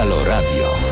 Halo 0.00 0.24
Radio. 0.24 0.89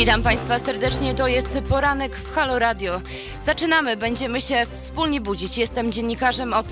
Witam 0.00 0.22
Państwa 0.22 0.58
serdecznie, 0.58 1.14
to 1.14 1.28
jest 1.28 1.48
poranek 1.68 2.16
w 2.16 2.34
Halo 2.34 2.58
Radio. 2.58 3.00
Zaczynamy, 3.46 3.96
będziemy 3.96 4.40
się 4.40 4.66
wspólnie 4.70 5.20
budzić. 5.20 5.58
Jestem 5.58 5.92
dziennikarzem 5.92 6.54
od 6.54 6.66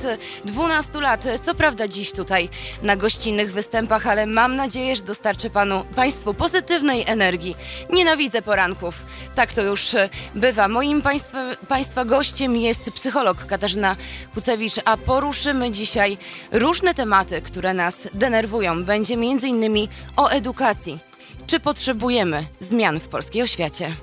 12 0.44 1.00
lat, 1.00 1.24
co 1.44 1.54
prawda 1.54 1.88
dziś 1.88 2.12
tutaj 2.12 2.48
na 2.82 2.96
gościnnych 2.96 3.52
występach, 3.52 4.06
ale 4.06 4.26
mam 4.26 4.56
nadzieję, 4.56 4.96
że 4.96 5.02
dostarczę 5.02 5.50
panu, 5.50 5.84
Państwu 5.96 6.34
pozytywnej 6.34 7.04
energii. 7.06 7.56
Nienawidzę 7.90 8.42
poranków, 8.42 9.02
tak 9.34 9.52
to 9.52 9.62
już 9.62 9.96
bywa. 10.34 10.68
Moim 10.68 11.02
państwa, 11.02 11.38
państwa 11.68 12.04
gościem 12.04 12.56
jest 12.56 12.90
psycholog 12.90 13.46
Katarzyna 13.46 13.96
Kucewicz, 14.34 14.74
a 14.84 14.96
poruszymy 14.96 15.70
dzisiaj 15.70 16.18
różne 16.52 16.94
tematy, 16.94 17.42
które 17.42 17.74
nas 17.74 18.08
denerwują. 18.14 18.84
Będzie 18.84 19.14
innymi 19.14 19.88
o 20.16 20.28
edukacji. 20.28 21.07
Czy 21.48 21.60
potrzebujemy 21.60 22.46
zmian 22.60 23.00
w 23.00 23.08
polskiej 23.08 23.42
oświacie? 23.42 23.96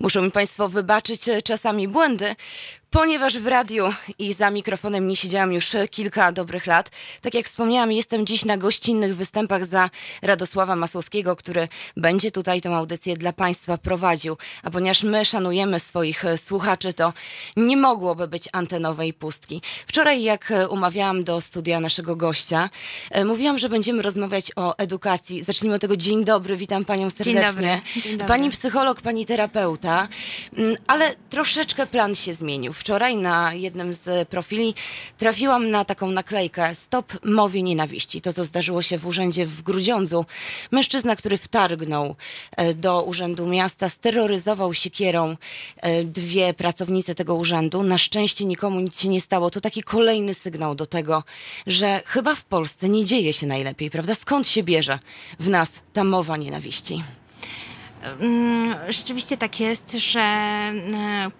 Muszą 0.00 0.22
mi 0.22 0.30
Państwo 0.30 0.68
wybaczyć 0.68 1.28
e, 1.28 1.42
czasami 1.42 1.88
błędy, 1.88 2.36
ponieważ 2.94 3.38
w 3.38 3.46
radiu 3.46 3.92
i 4.18 4.32
za 4.32 4.50
mikrofonem 4.50 5.08
nie 5.08 5.16
siedziałam 5.16 5.52
już 5.52 5.76
kilka 5.90 6.32
dobrych 6.32 6.66
lat. 6.66 6.90
Tak 7.22 7.34
jak 7.34 7.46
wspomniałam, 7.46 7.92
jestem 7.92 8.26
dziś 8.26 8.44
na 8.44 8.56
gościnnych 8.56 9.16
występach 9.16 9.66
za 9.66 9.90
Radosława 10.22 10.76
Masłowskiego, 10.76 11.36
który 11.36 11.68
będzie 11.96 12.30
tutaj 12.30 12.60
tę 12.60 12.76
audycję 12.76 13.16
dla 13.16 13.32
Państwa 13.32 13.78
prowadził. 13.78 14.36
A 14.62 14.70
ponieważ 14.70 15.02
my 15.02 15.24
szanujemy 15.24 15.80
swoich 15.80 16.24
e, 16.24 16.38
słuchaczy, 16.38 16.92
to 16.92 17.12
nie 17.56 17.76
mogłoby 17.76 18.28
być 18.28 18.48
antenowej 18.52 19.12
pustki. 19.12 19.62
Wczoraj, 19.86 20.22
jak 20.22 20.50
e, 20.50 20.68
umawiałam 20.68 21.24
do 21.24 21.40
studia 21.40 21.80
naszego 21.80 22.16
gościa, 22.16 22.70
mówiłam, 23.24 23.58
że 23.58 23.68
będziemy 23.68 24.02
rozmawiać 24.02 24.52
o 24.56 24.76
edukacji. 24.76 25.42
Zacznijmy 25.42 25.74
od 25.74 25.80
tego. 25.80 25.96
Dzień 25.96 26.24
dobry, 26.24 26.56
witam 26.56 26.84
Panią 26.84 27.10
serdecznie. 27.10 27.34
Dzień 27.34 27.44
dobry. 27.44 28.02
Dzień 28.02 28.12
dobry. 28.12 28.26
Pani 28.26 28.50
psycholog, 28.50 29.00
Pani 29.00 29.26
terapeuta, 29.26 30.08
Mm, 30.56 30.76
ale 30.86 31.14
troszeczkę 31.30 31.86
plan 31.86 32.14
się 32.14 32.34
zmienił. 32.34 32.72
Wczoraj 32.84 33.16
na 33.16 33.54
jednym 33.54 33.92
z 33.92 34.28
profili 34.28 34.74
trafiłam 35.18 35.70
na 35.70 35.84
taką 35.84 36.10
naklejkę 36.10 36.74
Stop 36.74 37.12
mowie 37.24 37.62
nienawiści. 37.62 38.20
To, 38.20 38.32
co 38.32 38.44
zdarzyło 38.44 38.82
się 38.82 38.98
w 38.98 39.06
urzędzie 39.06 39.46
w 39.46 39.62
Grudziądzu. 39.62 40.26
Mężczyzna, 40.70 41.16
który 41.16 41.38
wtargnął 41.38 42.16
e, 42.56 42.74
do 42.74 43.02
urzędu 43.02 43.46
miasta, 43.46 43.88
steroryzował 43.88 44.74
siekierą 44.74 45.36
e, 45.76 46.04
dwie 46.04 46.54
pracownice 46.54 47.14
tego 47.14 47.34
urzędu. 47.34 47.82
Na 47.82 47.98
szczęście 47.98 48.44
nikomu 48.44 48.80
nic 48.80 49.00
się 49.00 49.08
nie 49.08 49.20
stało. 49.20 49.50
To 49.50 49.60
taki 49.60 49.82
kolejny 49.82 50.34
sygnał 50.34 50.74
do 50.74 50.86
tego, 50.86 51.24
że 51.66 52.02
chyba 52.06 52.34
w 52.34 52.44
Polsce 52.44 52.88
nie 52.88 53.04
dzieje 53.04 53.32
się 53.32 53.46
najlepiej, 53.46 53.90
prawda? 53.90 54.14
Skąd 54.14 54.48
się 54.48 54.62
bierze 54.62 54.98
w 55.40 55.48
nas 55.48 55.72
ta 55.92 56.04
mowa 56.04 56.36
nienawiści? 56.36 57.02
Mm, 58.04 58.74
rzeczywiście 58.88 59.36
tak 59.36 59.60
jest, 59.60 59.92
że 59.92 60.20
e, 60.20 60.72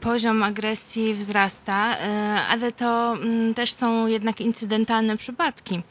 poziom 0.01 0.43
agresji 0.43 1.15
wzrasta, 1.15 1.98
e, 1.98 2.41
ale 2.51 2.73
to 2.73 3.12
mm, 3.12 3.55
też 3.55 3.73
są 3.73 4.06
jednak 4.06 4.41
incydentalne 4.41 5.16
przypadki, 5.16 5.83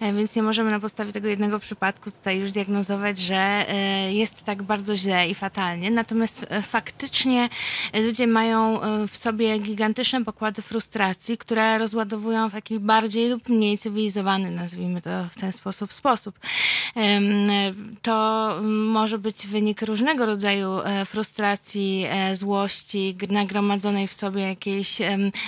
e, 0.00 0.12
więc 0.12 0.36
nie 0.36 0.42
możemy 0.42 0.70
na 0.70 0.80
podstawie 0.80 1.12
tego 1.12 1.28
jednego 1.28 1.58
przypadku 1.58 2.10
tutaj 2.10 2.38
już 2.38 2.52
diagnozować, 2.52 3.18
że 3.18 3.66
jest 4.10 4.42
tak 4.42 4.62
bardzo 4.62 4.96
źle 4.96 5.28
i 5.28 5.34
fatalnie. 5.34 5.90
Natomiast 5.90 6.46
faktycznie 6.62 7.48
ludzie 7.94 8.26
mają 8.26 8.80
w 9.08 9.16
sobie 9.16 9.58
gigantyczne 9.58 10.24
pokłady 10.24 10.62
frustracji, 10.62 11.38
które 11.38 11.78
rozładowują 11.78 12.48
w 12.48 12.52
taki 12.52 12.80
bardziej 12.80 13.28
lub 13.28 13.48
mniej 13.48 13.78
cywilizowany, 13.78 14.50
nazwijmy 14.50 15.02
to 15.02 15.10
w 15.30 15.34
ten 15.40 15.52
sposób, 15.52 15.92
sposób. 15.92 16.38
To 18.02 18.54
może 18.64 19.18
być 19.18 19.46
wynik 19.46 19.82
różnego 19.82 20.13
różnego 20.14 20.32
rodzaju 20.32 20.80
e, 20.80 21.04
frustracji, 21.04 22.06
e, 22.08 22.36
złości, 22.36 23.16
nagromadzonej 23.28 24.08
w 24.08 24.12
sobie 24.12 24.42
jakiejś 24.42 24.98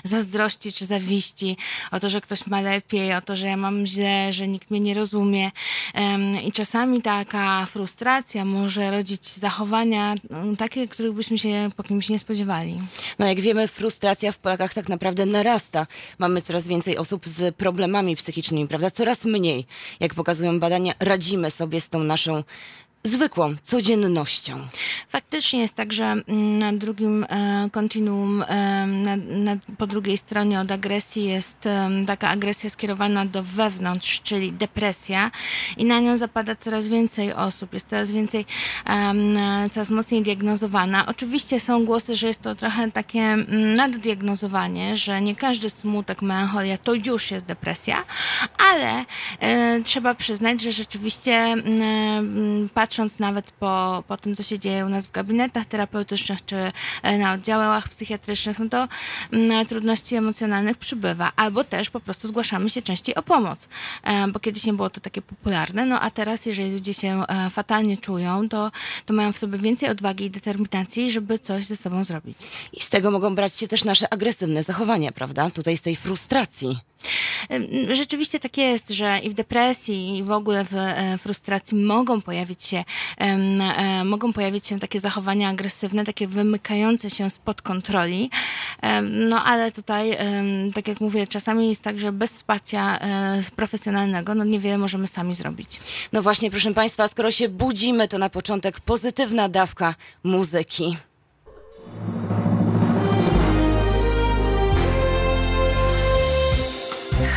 zazdrości 0.04 0.72
czy 0.72 0.86
zawiści 0.86 1.56
o 1.90 2.00
to, 2.00 2.08
że 2.08 2.20
ktoś 2.20 2.46
ma 2.46 2.60
lepiej, 2.60 3.14
o 3.14 3.20
to, 3.20 3.36
że 3.36 3.46
ja 3.46 3.56
mam 3.56 3.86
źle, 3.86 4.32
że 4.32 4.48
nikt 4.48 4.70
mnie 4.70 4.80
nie 4.80 4.94
rozumie. 4.94 5.50
I 6.44 6.52
czasami 6.52 7.02
taka 7.02 7.66
frustracja 7.66 8.44
może 8.44 8.90
rodzić 8.90 9.28
zachowania 9.28 10.14
takie, 10.58 10.88
których 10.88 11.12
byśmy 11.12 11.38
się 11.38 11.70
po 11.76 11.82
kimś 11.82 12.08
nie 12.08 12.18
spodziewali. 12.18 12.80
No 13.18 13.26
jak 13.26 13.40
wiemy, 13.40 13.68
frustracja 13.68 14.32
w 14.32 14.38
Polakach 14.38 14.74
tak 14.74 14.88
naprawdę 14.88 15.26
narasta. 15.26 15.86
Mamy 16.18 16.42
coraz 16.42 16.66
więcej 16.66 16.98
osób 16.98 17.26
z 17.26 17.56
problemami 17.56 18.16
psychicznymi, 18.16 18.68
prawda? 18.68 18.90
Coraz 18.90 19.24
mniej, 19.24 19.66
jak 20.00 20.14
pokazują 20.14 20.60
badania, 20.60 20.92
radzimy 21.00 21.50
sobie 21.50 21.80
z 21.80 21.88
tą 21.88 21.98
naszą 21.98 22.42
zwykłą 23.06 23.54
codziennością. 23.62 24.66
Faktycznie 25.08 25.60
jest 25.60 25.74
tak, 25.74 25.92
że 25.92 26.04
mm, 26.04 26.58
na 26.58 26.72
drugim 26.72 27.24
e, 27.28 27.68
kontinuum, 27.72 28.42
e, 28.42 28.86
na, 28.86 29.16
na, 29.16 29.56
po 29.78 29.86
drugiej 29.86 30.16
stronie 30.16 30.60
od 30.60 30.72
agresji 30.72 31.24
jest 31.24 31.66
e, 31.66 31.90
taka 32.06 32.28
agresja 32.28 32.70
skierowana 32.70 33.24
do 33.24 33.42
wewnątrz, 33.42 34.20
czyli 34.22 34.52
depresja 34.52 35.30
i 35.76 35.84
na 35.84 36.00
nią 36.00 36.16
zapada 36.16 36.56
coraz 36.56 36.88
więcej 36.88 37.32
osób, 37.32 37.72
jest 37.72 37.88
coraz 37.88 38.12
więcej, 38.12 38.46
coraz 39.70 39.90
mocniej 39.90 40.22
diagnozowana. 40.22 41.06
Oczywiście 41.06 41.60
są 41.60 41.84
głosy, 41.84 42.14
że 42.14 42.26
jest 42.26 42.42
to 42.42 42.54
trochę 42.54 42.90
takie 42.90 43.20
mm, 43.20 43.74
naddiagnozowanie, 43.74 44.96
że 44.96 45.20
nie 45.22 45.36
każdy 45.36 45.70
smutek, 45.70 46.22
melancholia 46.22 46.78
to 46.78 46.94
już 46.94 47.30
jest 47.30 47.46
depresja, 47.46 48.04
ale 48.72 49.04
trzeba 49.84 50.14
przyznać, 50.14 50.60
że 50.62 50.72
rzeczywiście 50.72 51.34
mm, 51.34 52.68
patrząc 52.74 52.85
patrząc 52.86 53.18
nawet 53.18 53.50
po, 53.50 54.04
po 54.08 54.16
tym, 54.16 54.36
co 54.36 54.42
się 54.42 54.58
dzieje 54.58 54.86
u 54.86 54.88
nas 54.88 55.06
w 55.06 55.10
gabinetach 55.10 55.66
terapeutycznych 55.66 56.44
czy 56.44 56.56
e, 57.02 57.18
na 57.18 57.32
oddziałach 57.32 57.88
psychiatrycznych, 57.88 58.58
no 58.58 58.68
to 58.68 58.88
mm, 59.32 59.66
trudności 59.66 60.16
emocjonalnych 60.16 60.76
przybywa. 60.76 61.32
Albo 61.36 61.64
też 61.64 61.90
po 61.90 62.00
prostu 62.00 62.28
zgłaszamy 62.28 62.70
się 62.70 62.82
częściej 62.82 63.14
o 63.14 63.22
pomoc, 63.22 63.68
e, 64.02 64.28
bo 64.28 64.40
kiedyś 64.40 64.64
nie 64.64 64.72
było 64.72 64.90
to 64.90 65.00
takie 65.00 65.22
popularne, 65.22 65.86
no 65.86 66.00
a 66.00 66.10
teraz, 66.10 66.46
jeżeli 66.46 66.72
ludzie 66.72 66.94
się 66.94 67.24
e, 67.28 67.50
fatalnie 67.50 67.98
czują, 67.98 68.48
to, 68.48 68.70
to 69.06 69.14
mają 69.14 69.32
w 69.32 69.38
sobie 69.38 69.58
więcej 69.58 69.88
odwagi 69.88 70.24
i 70.24 70.30
determinacji, 70.30 71.10
żeby 71.10 71.38
coś 71.38 71.64
ze 71.64 71.76
sobą 71.76 72.04
zrobić. 72.04 72.38
I 72.72 72.80
z 72.80 72.88
tego 72.88 73.10
mogą 73.10 73.34
brać 73.34 73.56
się 73.56 73.68
też 73.68 73.84
nasze 73.84 74.12
agresywne 74.12 74.62
zachowania, 74.62 75.12
prawda? 75.12 75.50
Tutaj 75.50 75.76
z 75.76 75.82
tej 75.82 75.96
frustracji. 75.96 76.78
Rzeczywiście 77.92 78.40
tak 78.40 78.56
jest, 78.56 78.90
że 78.90 79.18
i 79.18 79.30
w 79.30 79.34
depresji, 79.34 80.18
i 80.18 80.22
w 80.22 80.30
ogóle 80.30 80.64
w 80.64 80.74
e, 80.74 81.18
frustracji 81.18 81.76
mogą 81.76 82.20
pojawić 82.20 82.64
się, 82.64 82.84
e, 83.18 84.04
mogą 84.04 84.32
pojawić 84.32 84.66
się 84.66 84.80
takie 84.80 85.00
zachowania 85.00 85.48
agresywne, 85.48 86.04
takie 86.04 86.26
wymykające 86.26 87.10
się 87.10 87.30
spod 87.30 87.62
kontroli. 87.62 88.30
No 89.02 89.44
ale 89.44 89.72
tutaj, 89.72 90.18
tak 90.74 90.88
jak 90.88 91.00
mówię, 91.00 91.26
czasami 91.26 91.68
jest 91.68 91.82
tak, 91.82 92.00
że 92.00 92.12
bez 92.12 92.30
wsparcia 92.30 92.98
e, 92.98 93.42
profesjonalnego, 93.56 94.34
no 94.34 94.44
niewiele 94.44 94.78
możemy 94.78 95.06
sami 95.06 95.34
zrobić. 95.34 95.80
No 96.12 96.22
właśnie, 96.22 96.50
proszę 96.50 96.74
Państwa, 96.74 97.08
skoro 97.08 97.30
się 97.30 97.48
budzimy, 97.48 98.08
to 98.08 98.18
na 98.18 98.30
początek 98.30 98.80
pozytywna 98.80 99.48
dawka 99.48 99.94
muzyki. 100.24 100.96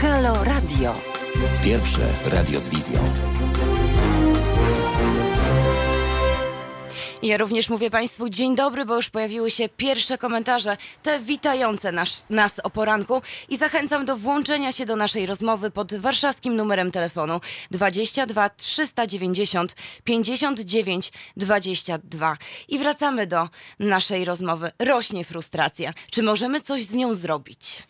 Halo 0.02 0.44
Radio. 0.44 0.94
Pierwsze 1.64 2.02
radio 2.26 2.60
z 2.60 2.68
wizją. 2.68 3.00
Ja 7.24 7.38
również 7.38 7.70
mówię 7.70 7.90
Państwu 7.90 8.30
dzień 8.30 8.56
dobry, 8.56 8.86
bo 8.86 8.96
już 8.96 9.10
pojawiły 9.10 9.52
się 9.52 9.70
pierwsze 9.70 10.18
komentarze, 10.18 10.78
te 11.04 11.20
witające 11.20 11.92
nas, 11.92 12.26
nas 12.30 12.60
o 12.64 12.70
poranku 12.70 13.22
i 13.50 13.58
zachęcam 13.58 14.06
do 14.06 14.18
włączenia 14.18 14.72
się 14.72 14.86
do 14.86 14.96
naszej 14.96 15.26
rozmowy 15.26 15.72
pod 15.72 15.96
warszawskim 15.96 16.56
numerem 16.56 16.92
telefonu 16.92 17.42
22 17.72 18.50
390 18.50 19.76
59 20.04 21.12
22. 21.38 22.38
I 22.68 22.80
wracamy 22.80 23.28
do 23.28 23.50
naszej 23.80 24.26
rozmowy. 24.26 24.72
Rośnie 24.80 25.26
frustracja. 25.26 25.94
Czy 26.12 26.24
możemy 26.24 26.62
coś 26.62 26.84
z 26.86 26.94
nią 26.94 27.14
zrobić? 27.14 27.84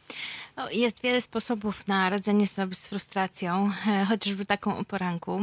Jest 0.72 1.02
wiele 1.04 1.22
sposobów 1.22 1.88
na 1.88 2.10
radzenie 2.10 2.48
sobie 2.48 2.76
z 2.76 2.88
frustracją, 2.88 3.72
e, 3.88 4.06
chociażby 4.06 4.46
taką 4.46 4.78
o 4.78 4.84
poranku. 4.84 5.42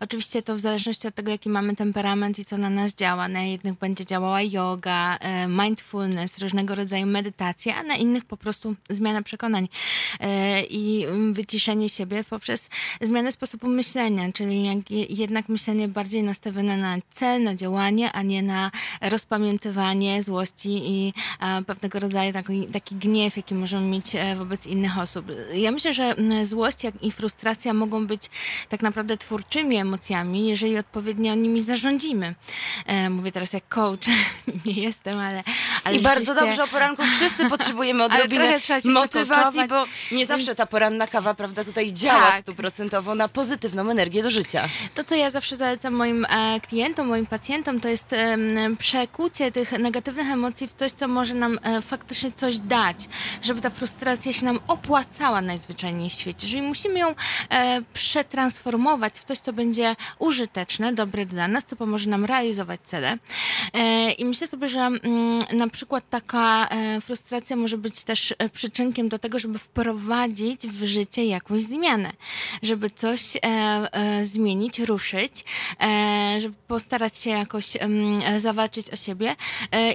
Oczywiście 0.00 0.42
to 0.42 0.54
w 0.54 0.60
zależności 0.60 1.08
od 1.08 1.14
tego, 1.14 1.30
jaki 1.30 1.48
mamy 1.48 1.76
temperament 1.76 2.38
i 2.38 2.44
co 2.44 2.58
na 2.58 2.70
nas 2.70 2.94
działa. 2.94 3.28
Na 3.28 3.42
jednych 3.42 3.74
będzie 3.74 4.06
działała 4.06 4.42
yoga, 4.42 5.16
e, 5.16 5.48
mindfulness, 5.48 6.38
różnego 6.38 6.74
rodzaju 6.74 7.06
medytacja, 7.06 7.76
a 7.76 7.82
na 7.82 7.96
innych 7.96 8.24
po 8.24 8.36
prostu 8.36 8.74
zmiana 8.90 9.22
przekonań 9.22 9.68
e, 10.20 10.62
i 10.62 11.06
wyciszenie 11.32 11.88
siebie 11.88 12.24
poprzez 12.24 12.70
zmianę 13.00 13.32
sposobu 13.32 13.68
myślenia, 13.68 14.32
czyli 14.32 14.82
jednak 15.08 15.48
myślenie 15.48 15.88
bardziej 15.88 16.22
nastawione 16.22 16.76
na 16.76 16.96
cel, 17.10 17.42
na 17.42 17.54
działanie, 17.54 18.12
a 18.12 18.22
nie 18.22 18.42
na 18.42 18.70
rozpamiętywanie 19.00 20.22
złości 20.22 20.82
i 20.84 21.14
pewnego 21.66 21.98
rodzaju 21.98 22.32
taki, 22.32 22.66
taki 22.66 22.94
gniew, 22.94 23.36
jaki 23.36 23.54
możemy 23.54 23.89
mieć 23.90 24.14
e, 24.14 24.36
wobec 24.36 24.66
innych 24.66 24.98
osób. 24.98 25.26
Ja 25.54 25.70
myślę, 25.70 25.94
że 25.94 26.14
złość 26.42 26.84
jak 26.84 27.02
i 27.02 27.12
frustracja 27.12 27.74
mogą 27.74 28.06
być 28.06 28.22
tak 28.68 28.82
naprawdę 28.82 29.16
twórczymi 29.16 29.76
emocjami, 29.76 30.48
jeżeli 30.48 30.78
odpowiednio 30.78 31.34
nimi 31.34 31.62
zarządzimy. 31.62 32.34
E, 32.86 33.10
mówię 33.10 33.32
teraz 33.32 33.52
jak 33.52 33.68
coach, 33.68 34.06
nie 34.66 34.72
jestem, 34.72 35.18
ale... 35.18 35.42
ale 35.84 35.96
I 35.96 36.00
bardzo 36.00 36.34
dobrze 36.34 36.64
o 36.64 36.68
poranku 36.68 37.02
wszyscy 37.16 37.48
potrzebujemy 37.48 38.04
odrobinę 38.10 38.58
motywacji, 38.84 39.68
bo 39.68 39.84
nie 40.12 40.26
zawsze 40.26 40.54
ta 40.54 40.66
poranna 40.66 41.06
kawa, 41.06 41.34
prawda, 41.34 41.64
tutaj 41.64 41.92
działa 41.92 42.30
tak. 42.30 42.42
stuprocentowo 42.42 43.14
na 43.14 43.28
pozytywną 43.28 43.90
energię 43.90 44.22
do 44.22 44.30
życia. 44.30 44.68
To, 44.94 45.04
co 45.04 45.14
ja 45.14 45.30
zawsze 45.30 45.56
zalecam 45.56 45.94
moim 45.94 46.24
e, 46.24 46.60
klientom, 46.60 47.08
moim 47.08 47.26
pacjentom, 47.26 47.80
to 47.80 47.88
jest 47.88 48.14
przekucie 48.78 49.52
tych 49.52 49.72
negatywnych 49.72 50.30
emocji 50.30 50.68
w 50.68 50.74
coś, 50.74 50.92
co 50.92 51.08
może 51.08 51.34
nam 51.34 51.58
faktycznie 51.82 52.32
coś 52.32 52.58
dać, 52.58 53.08
żeby 53.42 53.60
ta 53.60 53.70
frustracja 53.80 54.32
się 54.32 54.44
nam 54.44 54.58
opłacała 54.68 55.40
najzwyczajniej 55.40 56.10
w 56.10 56.12
świecie. 56.12 56.46
Jeżeli 56.46 56.62
musimy 56.62 56.98
ją 56.98 57.14
e, 57.50 57.82
przetransformować 57.94 59.14
w 59.18 59.24
coś, 59.24 59.38
co 59.38 59.52
będzie 59.52 59.96
użyteczne, 60.18 60.92
dobre 60.92 61.26
dla 61.26 61.48
nas, 61.48 61.64
co 61.64 61.76
pomoże 61.76 62.10
nam 62.10 62.24
realizować 62.24 62.80
cele. 62.84 63.18
E, 63.74 64.12
I 64.12 64.24
myślę 64.24 64.46
sobie, 64.46 64.68
że 64.68 64.80
m, 64.80 65.00
mm, 65.02 65.58
na 65.58 65.68
przykład 65.68 66.04
taka 66.10 66.68
e, 66.68 67.00
frustracja 67.00 67.56
może 67.56 67.78
być 67.78 68.04
też 68.04 68.34
e, 68.38 68.48
przyczynkiem 68.48 69.08
do 69.08 69.18
tego, 69.18 69.38
żeby 69.38 69.58
wprowadzić 69.58 70.66
w 70.66 70.84
życie 70.84 71.24
jakąś 71.24 71.62
zmianę, 71.62 72.12
żeby 72.62 72.90
coś 72.90 73.36
e, 73.36 73.40
e, 73.42 74.24
zmienić, 74.24 74.78
ruszyć, 74.78 75.44
żeby 76.38 76.54
postarać 76.68 77.18
się 77.18 77.30
jakoś 77.30 77.66
zawalczyć 78.38 78.90
o 78.90 78.96
siebie. 78.96 79.36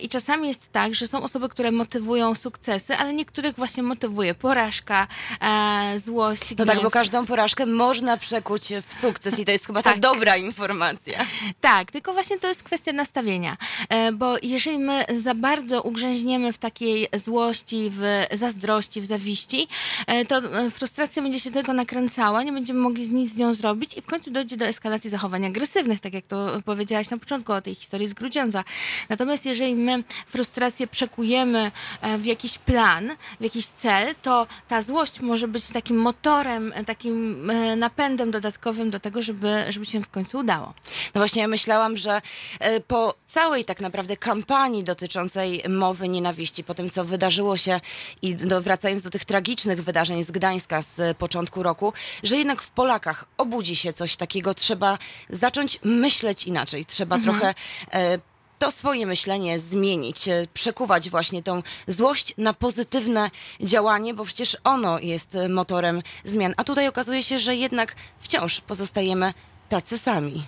I 0.02 0.10
czasami 0.10 0.48
jest 0.48 0.72
tak, 0.72 0.96
że 0.96 1.08
są 1.08 1.24
osoby, 1.24 1.50
które 1.50 1.72
motywują 1.72 2.36
sukcesy, 2.36 2.96
ale 2.96 3.14
niektórych 3.14 3.56
właśnie 3.56 3.75
motywuje 3.83 4.36
porażka, 4.36 5.07
e, 5.42 6.00
złość. 6.00 6.50
No 6.50 6.56
gniew. 6.56 6.68
tak, 6.68 6.83
bo 6.83 6.92
każdą 6.92 7.25
porażkę 7.25 7.66
można 7.66 8.18
przekuć 8.18 8.74
w 8.88 8.94
sukces 8.94 9.39
i 9.39 9.45
to 9.45 9.51
jest 9.51 9.66
chyba 9.66 9.83
tak. 9.83 9.94
ta 9.94 10.00
dobra 10.00 10.38
informacja. 10.38 11.25
Tak, 11.62 11.92
tylko 11.92 12.13
właśnie 12.13 12.39
to 12.39 12.48
jest 12.48 12.63
kwestia 12.63 12.94
nastawienia, 12.94 13.57
e, 13.89 14.12
bo 14.12 14.36
jeżeli 14.44 14.80
my 14.80 15.06
za 15.16 15.36
bardzo 15.36 15.81
ugrzęźniemy 15.81 16.54
w 16.54 16.57
takiej 16.57 17.07
złości, 17.13 17.92
w 17.92 18.25
zazdrości, 18.31 19.01
w 19.01 19.06
zawiści, 19.06 19.68
e, 20.07 20.25
to 20.25 20.38
e, 20.38 20.69
frustracja 20.69 21.24
będzie 21.24 21.39
się 21.39 21.51
tylko 21.51 21.74
nakręcała, 21.74 22.44
nie 22.44 22.51
będziemy 22.51 22.80
mogli 22.80 23.10
nic 23.10 23.33
z 23.33 23.38
nią 23.38 23.54
zrobić 23.54 23.98
i 23.98 24.01
w 24.01 24.06
końcu 24.06 24.31
dojdzie 24.31 24.57
do 24.57 24.66
eskalacji 24.66 25.10
zachowań 25.10 25.45
agresywnych, 25.45 26.00
tak 26.00 26.13
jak 26.13 26.25
to 26.25 26.62
powiedziałaś 26.66 27.10
na 27.10 27.18
początku 27.18 27.54
o 27.54 27.62
tej 27.62 27.75
historii 27.75 28.07
z 28.07 28.13
Grudziądza. 28.13 28.63
Natomiast 29.10 29.45
jeżeli 29.45 29.75
my 29.75 30.04
frustrację 30.27 30.88
przekujemy 30.88 31.72
e, 32.01 32.18
w 32.18 32.25
jakiś 32.25 32.57
plan, 32.57 33.12
w 33.39 33.44
jakiś 33.44 33.55
cel, 33.63 34.16
to 34.22 34.48
ta 34.68 34.81
złość 34.81 35.19
może 35.19 35.48
być 35.48 35.68
takim 35.68 35.98
motorem, 35.98 36.74
takim 36.86 37.50
e, 37.50 37.75
napędem 37.75 38.31
dodatkowym 38.31 38.90
do 38.90 39.00
tego, 39.00 39.22
żeby, 39.22 39.66
żeby 39.69 39.86
się 39.86 40.02
w 40.02 40.10
końcu 40.10 40.38
udało. 40.38 40.74
No 41.16 41.22
właśnie, 41.22 41.42
ja 41.42 41.48
myślałam, 41.48 41.98
że 41.98 42.22
e, 42.60 42.80
po 42.80 43.16
całej 43.28 43.66
tak 43.66 43.81
naprawdę 43.81 44.18
kampanii 44.18 44.84
dotyczącej 44.84 45.63
mowy 45.69 46.10
nienawiści, 46.10 46.63
po 46.63 46.74
tym, 46.74 46.90
co 46.90 47.06
wydarzyło 47.06 47.57
się 47.57 47.81
i 48.22 48.36
do, 48.36 48.62
wracając 48.62 49.02
do 49.02 49.10
tych 49.10 49.25
tragicznych 49.25 49.84
wydarzeń 49.84 50.24
z 50.24 50.31
Gdańska 50.31 50.81
z 50.81 51.18
początku 51.18 51.63
roku, 51.63 51.94
że 52.24 52.38
jednak 52.38 52.62
w 52.62 52.69
Polakach 52.69 53.25
obudzi 53.38 53.75
się 53.75 53.94
coś 53.94 54.16
takiego, 54.16 54.54
trzeba 54.54 54.98
zacząć 55.30 55.80
myśleć 55.84 56.44
inaczej, 56.44 56.86
trzeba 56.86 57.16
mhm. 57.16 57.38
trochę 57.38 57.56
e, 57.92 58.19
to 58.65 58.71
swoje 58.71 59.06
myślenie 59.06 59.59
zmienić, 59.59 60.27
e, 60.27 60.47
przekuwać 60.53 61.09
właśnie 61.09 61.44
tą 61.44 61.63
złość 61.88 62.33
na 62.38 62.53
pozytywne 62.53 63.31
działanie, 63.62 64.13
bo 64.13 64.25
przecież 64.25 64.57
ono 64.63 65.00
jest 65.00 65.38
motorem 65.50 66.01
zmian. 66.23 66.53
A 66.57 66.63
tutaj 66.63 66.88
okazuje 66.88 67.23
się, 67.23 67.39
że 67.39 67.56
jednak 67.56 67.95
wciąż 68.19 68.62
pozostajemy 68.62 69.33
tacy 69.69 69.97
sami. 69.97 70.44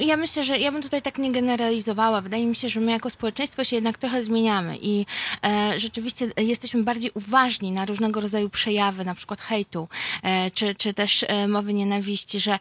Ja 0.00 0.16
myślę, 0.16 0.44
że 0.44 0.58
ja 0.58 0.72
bym 0.72 0.82
tutaj 0.82 1.02
tak 1.02 1.18
nie 1.18 1.32
generalizowała. 1.32 2.20
Wydaje 2.20 2.46
mi 2.46 2.54
się, 2.54 2.68
że 2.68 2.80
my 2.80 2.92
jako 2.92 3.10
społeczeństwo 3.10 3.64
się 3.64 3.76
jednak 3.76 3.98
trochę 3.98 4.22
zmieniamy 4.22 4.78
i 4.82 5.06
e, 5.44 5.78
rzeczywiście 5.78 6.30
jesteśmy 6.36 6.82
bardziej 6.82 7.10
uważni 7.14 7.72
na 7.72 7.84
różnego 7.84 8.20
rodzaju 8.20 8.50
przejawy, 8.50 9.04
na 9.04 9.14
przykład 9.14 9.40
hejtu, 9.40 9.88
e, 10.22 10.50
czy, 10.50 10.74
czy 10.74 10.94
też 10.94 11.24
e, 11.28 11.48
mowy 11.48 11.74
nienawiści, 11.74 12.40
że 12.40 12.52
e, 12.52 12.58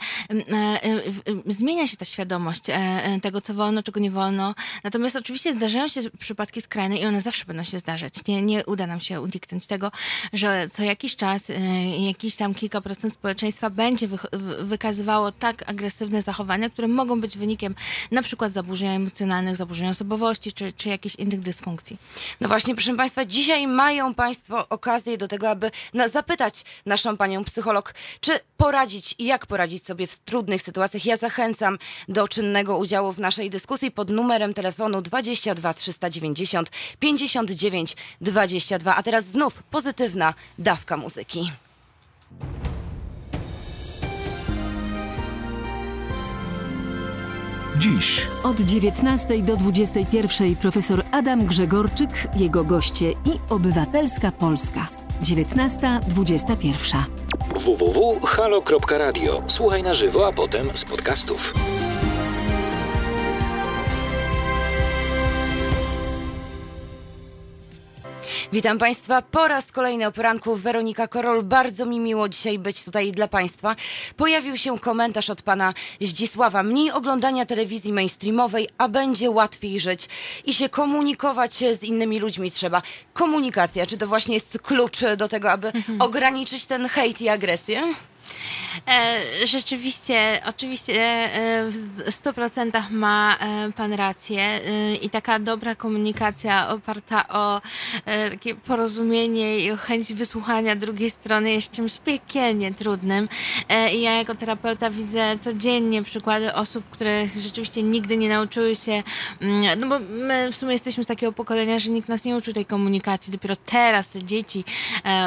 e, 0.84 1.02
zmienia 1.46 1.88
się 1.88 1.98
ta 1.98 2.06
świadomość 2.06 2.70
e, 2.70 3.20
tego, 3.22 3.42
co 3.42 3.54
wolno, 3.54 3.84
czego 3.84 4.00
nie 4.00 4.12
wolno. 4.12 4.56
Natomiast 4.84 5.16
oczywiście 5.16 5.54
zdarzają 5.54 5.88
się 5.88 6.02
przypadki 6.20 6.62
skrajne 6.62 6.98
i 6.98 7.06
one 7.06 7.22
zawsze 7.22 7.46
będą 7.46 7.64
się 7.64 7.80
zdarzać. 7.80 8.14
Nie, 8.28 8.42
nie 8.42 8.66
uda 8.66 8.88
nam 8.88 9.00
się 9.00 9.22
uniknąć 9.22 9.68
tego, 9.68 9.92
że 10.34 10.70
co 10.72 10.84
jakiś 10.84 11.16
czas 11.16 11.52
jakiś 12.00 12.36
tam 12.36 12.54
kilka 12.54 12.82
procent 12.82 13.14
społeczeństwa 13.14 13.70
będzie 13.70 14.08
wy, 14.08 14.18
wykazywało 14.60 15.32
tak 15.32 15.70
agresywnie 15.70 15.81
agresywne 15.82 16.22
zachowania, 16.22 16.70
które 16.70 16.88
mogą 16.88 17.22
być 17.22 17.38
wynikiem 17.38 17.76
na 18.12 18.22
przykład 18.22 18.52
zaburzeń 18.52 18.88
emocjonalnych, 18.88 19.56
zaburzeń 19.56 19.88
osobowości 19.88 20.54
czy, 20.54 20.74
czy 20.74 20.90
jakichś 20.90 21.16
innych 21.16 21.40
dysfunkcji. 21.40 21.98
No 22.42 22.48
właśnie, 22.48 22.76
proszę 22.76 22.96
Państwa, 22.96 23.26
dzisiaj 23.26 23.68
mają 23.68 24.14
Państwo 24.14 24.70
okazję 24.70 25.18
do 25.18 25.28
tego, 25.28 25.50
aby 25.50 25.72
na, 25.94 26.08
zapytać 26.08 26.64
naszą 26.86 27.18
panią 27.18 27.44
psycholog, 27.44 27.94
czy 28.20 28.40
poradzić 28.58 29.16
i 29.20 29.26
jak 29.26 29.46
poradzić 29.46 29.86
sobie 29.86 30.08
w 30.08 30.18
trudnych 30.18 30.62
sytuacjach. 30.62 31.06
Ja 31.06 31.18
zachęcam 31.18 31.78
do 32.10 32.28
czynnego 32.28 32.78
udziału 32.78 33.14
w 33.14 33.20
naszej 33.20 33.50
dyskusji 33.50 33.92
pod 33.92 34.10
numerem 34.10 34.54
telefonu 34.54 35.02
22 35.02 35.74
390 35.74 36.72
59 37.00 37.96
22. 38.22 38.96
A 38.96 39.04
teraz 39.04 39.26
znów 39.26 39.64
pozytywna 39.64 40.34
dawka 40.58 40.98
muzyki. 40.98 41.52
Dziś 47.78 48.28
od 48.44 48.62
19 48.62 49.42
do 49.42 49.58
21 49.58 50.56
profesor 50.56 51.04
Adam 51.12 51.46
Grzegorczyk, 51.46 52.10
jego 52.36 52.64
goście 52.64 53.12
i 53.12 53.40
Obywatelska 53.50 54.32
Polska. 54.32 54.88
19.21 55.24 57.04
www.halo.radio. 57.56 59.42
Słuchaj 59.48 59.84
na 59.84 59.94
żywo, 59.94 60.28
a 60.28 60.34
potem 60.34 60.70
z 60.74 60.86
podcastów. 60.86 61.54
Witam 68.54 68.78
Państwa 68.78 69.22
po 69.22 69.48
raz 69.48 69.72
kolejny 69.72 70.08
o 70.08 70.12
poranku. 70.12 70.56
Weronika 70.56 71.08
Korol. 71.08 71.44
Bardzo 71.44 71.86
mi 71.86 72.00
miło 72.00 72.30
dzisiaj 72.30 72.60
być 72.60 72.84
tutaj 72.84 73.12
dla 73.12 73.28
Państwa. 73.28 73.76
Pojawił 74.18 74.58
się 74.58 74.80
komentarz 74.80 75.30
od 75.30 75.42
pana 75.42 75.74
Zdzisława. 76.02 76.64
Mniej 76.64 76.92
oglądania 76.92 77.46
telewizji 77.46 77.94
mainstreamowej, 77.94 78.70
a 78.78 78.90
będzie 78.90 79.32
łatwiej 79.32 79.80
żyć 79.80 80.10
i 80.46 80.54
się 80.54 80.70
komunikować 80.70 81.54
z 81.54 81.84
innymi 81.84 82.20
ludźmi 82.20 82.52
trzeba. 82.52 82.82
Komunikacja, 83.14 83.86
czy 83.86 83.98
to 83.98 84.08
właśnie 84.08 84.34
jest 84.34 84.60
klucz 84.60 85.00
do 85.18 85.28
tego, 85.28 85.52
aby 85.52 85.68
mhm. 85.68 86.02
ograniczyć 86.02 86.66
ten 86.66 86.88
hejt 86.88 87.22
i 87.22 87.30
agresję? 87.30 87.94
E, 88.88 89.48
rzeczywiście, 89.48 90.42
oczywiście 90.46 90.94
e, 90.94 91.66
w 91.72 91.76
100% 92.10 92.92
ma 92.92 93.38
e, 93.40 93.72
Pan 93.72 93.94
rację 93.94 94.60
i 95.02 95.10
taka 95.10 95.40
dobra 95.40 95.76
komunikacja 95.76 96.70
oparta 96.70 97.28
o 97.28 97.62
takie 98.32 98.56
porozumienie 98.56 99.60
i 99.60 99.72
o 99.72 99.78
chęć 99.78 100.14
wysłuchania 100.14 100.76
drugiej 100.76 101.10
strony 101.10 101.52
jest 101.52 101.72
czymś 101.72 101.98
piekielnie 101.98 102.74
trudnym. 102.74 103.30
I 103.94 104.02
ja 104.02 104.12
jako 104.18 104.36
terapeuta 104.36 104.90
widzę 104.90 105.38
codziennie 105.40 106.04
przykłady 106.04 106.54
osób, 106.54 106.84
które 106.92 107.28
rzeczywiście 107.38 107.84
nigdy 107.84 108.18
nie 108.18 108.30
nauczyły 108.30 108.76
się, 108.76 109.04
mm, 109.42 109.80
no 109.80 109.88
bo 109.88 110.00
my 110.00 110.52
w 110.52 110.56
sumie 110.56 110.72
jesteśmy 110.72 111.04
z 111.04 111.08
takiego 111.08 111.32
pokolenia, 111.32 111.80
że 111.80 111.92
nikt 111.92 112.10
nas 112.10 112.26
nie 112.26 112.36
uczył 112.36 112.54
tej 112.54 112.66
komunikacji. 112.66 113.32
Dopiero 113.32 113.56
teraz 113.56 114.10
te 114.10 114.24
dzieci 114.24 114.64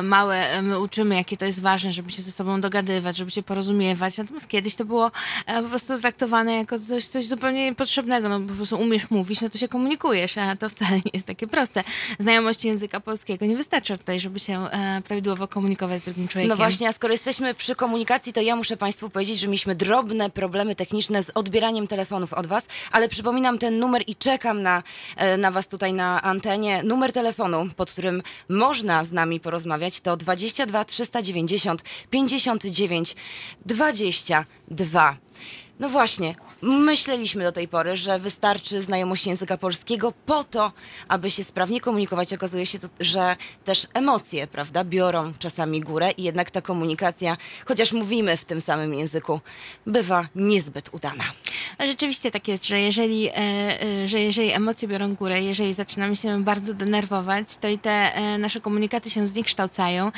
małe 0.03 0.63
my 0.63 0.79
uczymy, 0.79 1.15
jakie 1.15 1.37
to 1.37 1.47
jest 1.47 1.63
ważne, 1.63 1.93
żeby 1.93 2.11
się 2.11 2.23
ze 2.23 2.33
sobą 2.33 2.61
dogadywać 2.61 2.94
przekazywać, 2.95 3.17
żeby 3.17 3.31
się 3.31 3.43
porozumiewać. 3.43 4.19
Natomiast 4.19 4.49
kiedyś 4.49 4.75
to 4.75 4.85
było 4.85 5.11
e, 5.47 5.63
po 5.63 5.69
prostu 5.69 5.99
traktowane 5.99 6.57
jako 6.57 6.79
coś, 6.79 7.07
coś 7.07 7.25
zupełnie 7.25 7.65
niepotrzebnego. 7.65 8.29
No 8.29 8.41
po 8.41 8.55
prostu 8.55 8.77
umiesz 8.77 9.11
mówić, 9.11 9.41
no 9.41 9.51
to 9.51 9.59
się 9.59 9.69
komunikujesz, 9.69 10.39
a 10.39 10.57
to 10.57 10.69
wcale 10.69 10.97
nie 10.97 11.11
jest 11.13 11.27
takie 11.27 11.47
proste. 11.47 11.85
Znajomość 12.19 12.65
języka 12.65 13.01
polskiego 13.01 13.47
nie 13.47 13.57
wystarcza 13.57 13.99
tutaj, 13.99 14.21
żeby 14.21 14.39
się 14.39 14.71
e, 14.71 15.03
prawidłowo 15.05 15.49
komunikować 15.49 16.01
z 16.01 16.05
drugim 16.05 16.29
człowiekiem. 16.29 16.49
No 16.49 16.57
właśnie, 16.57 16.89
a 16.89 16.93
skoro 16.93 17.13
jesteśmy 17.13 17.55
przy 17.55 17.75
komunikacji, 17.75 18.33
to 18.33 18.41
ja 18.41 18.57
muszę 18.57 18.77
Państwu 18.77 19.11
powiedzieć, 19.11 19.39
że 19.39 19.47
mieliśmy 19.47 19.75
drobne 19.75 20.31
problemy 20.31 20.75
techniczne 20.75 21.23
z 21.23 21.31
odbieraniem 21.35 21.87
telefonów 21.87 22.33
od 22.33 22.47
Was, 22.47 22.67
ale 22.93 23.09
przypominam 23.09 23.59
ten 23.59 23.79
numer 23.79 24.03
i 24.07 24.17
czekam 24.17 24.63
na, 24.63 24.83
e, 25.17 25.37
na 25.37 25.51
Was 25.51 25.69
tutaj 25.69 25.93
na 25.93 26.23
antenie. 26.23 26.83
Numer 26.83 27.13
telefonu, 27.13 27.67
pod 27.77 27.93
którym 27.93 28.23
można 28.49 29.05
z 29.05 29.13
nami 29.13 29.41
porozmawiać, 29.41 30.01
to 30.01 30.17
22 30.17 30.85
390 30.85 31.83
59 32.11 32.63
22. 32.87 34.47
No 35.81 35.89
właśnie, 35.89 36.35
myśleliśmy 36.63 37.45
do 37.45 37.53
tej 37.53 37.69
pory, 37.69 37.97
że 37.97 38.19
wystarczy 38.19 38.83
znajomość 38.83 39.27
języka 39.27 39.59
polskiego 39.59 40.13
po 40.27 40.45
to, 40.45 40.73
aby 41.09 41.31
się 41.31 41.45
sprawnie 41.45 41.81
komunikować. 41.81 42.33
Okazuje 42.33 42.67
się, 42.67 42.79
to, 42.79 42.89
że 43.01 43.37
też 43.65 43.87
emocje, 43.95 44.47
prawda, 44.47 44.85
biorą 44.85 45.33
czasami 45.39 45.81
górę 45.81 46.11
i 46.11 46.23
jednak 46.23 46.51
ta 46.51 46.63
komunikacja, 46.63 47.37
chociaż 47.67 47.93
mówimy 47.93 48.37
w 48.37 48.45
tym 48.45 48.61
samym 48.61 48.95
języku, 48.95 49.41
bywa 49.87 50.29
niezbyt 50.35 50.95
udana. 50.95 51.25
Rzeczywiście 51.81 52.31
tak 52.31 52.49
jest, 52.49 52.67
że 52.67 52.81
jeżeli, 52.81 53.29
e, 53.29 53.33
e, 53.33 54.09
że 54.09 54.21
jeżeli 54.21 54.53
emocje 54.53 54.89
biorą 54.89 55.15
górę, 55.15 55.43
jeżeli 55.43 55.75
zaczynamy 55.75 56.17
się 56.17 56.45
bardzo 56.45 56.75
denerwować, 56.75 57.57
to 57.57 57.69
i 57.69 57.79
te 57.79 58.15
e, 58.15 58.39
nasze 58.39 58.61
komunikaty 58.61 59.11
się 59.11 59.27
zniekształcają 59.27 60.13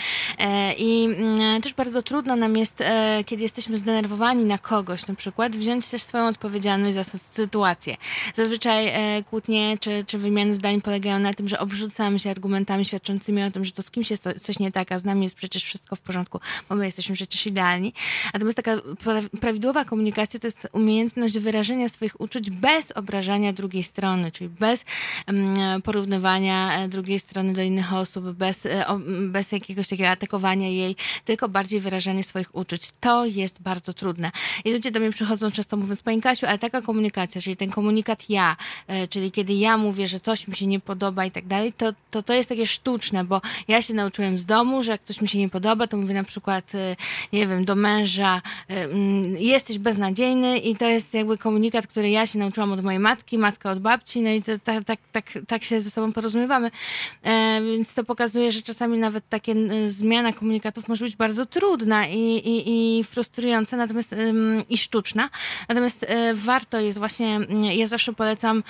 i 0.79 1.05
mm, 1.05 1.63
też 1.63 1.75
bardzo 1.75 2.03
trudno 2.03 2.37
nam 2.37 2.57
jest, 2.57 2.83
kiedy 3.27 3.43
jesteśmy 3.43 3.77
zdenerwowani 3.77 4.45
na 4.45 4.59
kogoś 4.59 5.07
na 5.07 5.15
przykład, 5.15 5.46
wziąć 5.53 5.89
też 5.89 6.03
swoją 6.03 6.29
odpowiedzialność 6.29 6.95
za 6.95 7.05
tę 7.05 7.19
sytuację. 7.19 7.97
Zazwyczaj 8.35 8.89
e, 8.89 9.23
kłótnie 9.23 9.79
czy, 9.81 10.05
czy 10.07 10.19
wymiany 10.19 10.55
zdań 10.55 10.81
polegają 10.81 11.19
na 11.19 11.35
tym, 11.35 11.49
że 11.49 11.59
obrzucamy 11.59 12.19
się 12.19 12.31
argumentami 12.31 12.85
świadczącymi 12.85 13.43
o 13.43 13.51
tym, 13.51 13.65
że 13.65 13.73
to 13.73 13.83
z 13.83 13.91
kimś 13.91 14.11
jest 14.11 14.29
coś 14.41 14.59
nie 14.59 14.73
tak, 14.73 14.93
a 14.93 14.99
z 14.99 15.05
nami 15.05 15.23
jest 15.23 15.35
przecież 15.35 15.65
wszystko 15.65 15.97
w 15.97 16.01
porządku, 16.01 16.41
bo 16.69 16.75
my 16.75 16.85
jesteśmy 16.85 17.15
przecież 17.15 17.47
idealni. 17.47 17.93
Natomiast 18.35 18.57
taka 18.57 18.77
pra- 18.77 19.29
prawidłowa 19.41 19.85
komunikacja 19.85 20.41
to 20.41 20.47
jest 20.47 20.69
umiejętność 20.73 21.39
wyrażenia 21.39 21.89
swoich 21.89 22.21
uczuć 22.21 22.51
bez 22.51 22.93
obrażania 22.93 23.53
drugiej 23.53 23.83
strony, 23.83 24.33
czyli 24.33 24.49
bez 24.49 24.85
mm, 25.27 25.83
porównywania 25.83 26.79
e, 26.79 26.89
drugiej 26.89 27.19
strony 27.19 27.53
do 27.53 27.63
innych 27.63 27.93
osób, 27.93 28.31
bez, 28.33 28.67
e, 28.67 28.85
bez 29.29 29.53
jakiegoś 29.53 29.89
takiego 29.89 30.09
atakowania 30.09 30.69
jej, 30.69 30.97
tylko 31.25 31.49
bardziej 31.49 31.81
wyrażanie 31.81 32.23
swoich 32.23 32.55
uczuć. 32.55 32.83
To 33.01 33.27
jest 33.27 33.63
bardzo 33.63 33.93
trudne. 33.93 34.31
I 34.65 34.73
ludzie 34.73 34.91
do 34.91 35.01
mnie 35.01 35.11
przychodzą 35.11 35.36
często 35.39 35.77
mówiąc, 35.77 36.03
Pani 36.03 36.21
Kasiu, 36.21 36.47
ale 36.47 36.59
taka 36.59 36.83
komunikacja, 36.83 37.41
czyli 37.41 37.57
ten 37.57 37.71
komunikat 37.71 38.31
ja, 38.31 38.57
e, 38.87 39.09
czyli 39.09 39.31
kiedy 39.31 39.53
ja 39.53 39.77
mówię, 39.77 40.09
że 40.09 40.21
coś 40.21 40.49
mi 40.49 40.57
się 40.57 40.67
nie 40.67 40.81
podoba 40.81 41.25
i 41.25 41.31
tak 41.31 41.47
dalej, 41.47 41.73
to, 41.73 41.93
to 42.11 42.23
to 42.23 42.35
jest 42.35 42.49
takie 42.49 42.67
sztuczne, 42.67 43.25
bo 43.25 43.41
ja 43.69 43.83
się 43.83 43.95
nauczyłem 43.95 44.39
z 44.39 44.45
domu, 44.45 44.83
że 44.83 44.93
jak 44.93 45.03
coś 45.05 45.21
mi 45.21 45.29
się 45.29 45.39
nie 45.39 45.49
podoba, 45.49 45.87
to 45.87 45.97
mówię 45.97 46.15
na 46.15 46.25
przykład, 46.25 46.75
e, 46.75 46.97
nie 47.33 47.47
wiem, 47.47 47.65
do 47.65 47.75
męża, 47.75 48.43
e, 48.71 48.85
mm, 48.85 49.37
jesteś 49.37 49.79
beznadziejny 49.79 50.59
i 50.59 50.77
to 50.77 50.85
jest 50.85 51.15
jakby 51.15 51.39
komunikat, 51.39 51.87
który 51.87 52.11
ja 52.11 52.27
się 52.27 52.39
nauczyłam 52.39 52.73
od 52.73 52.85
mojej 52.85 53.01
matki, 53.01 53.39
matka 53.39 53.71
od 53.71 53.79
babci, 53.79 54.23
no 54.23 54.31
i 54.31 54.43
to, 54.43 54.53
tak, 54.65 54.85
tak, 54.85 55.01
tak, 55.13 55.25
tak 55.49 55.65
się 55.65 55.81
ze 55.81 55.91
sobą 55.91 56.13
porozumiewamy. 56.13 56.71
Więc 57.67 57.95
to 57.95 58.05
pokazuje, 58.05 58.53
że 58.53 58.63
czasami 58.63 58.99
nawet 58.99 59.29
takie 59.29 59.55
zmiana 59.87 60.33
komunikatów 60.33 60.89
może 60.89 61.05
być 61.05 61.17
bardzo 61.17 61.47
trudna 61.47 62.07
i, 62.07 62.19
i, 62.19 62.99
i 62.99 63.05
frustrująca, 63.05 63.77
natomiast 63.77 64.15
i 64.69 64.79
sztuczna. 64.79 65.26
Natomiast 65.69 66.07
e, 66.09 66.35
warto 66.35 66.81
jest 66.81 66.99
właśnie, 66.99 67.37
mm, 67.37 67.65
ja 67.65 67.87
zawsze 67.87 68.13
polecam 68.13 68.63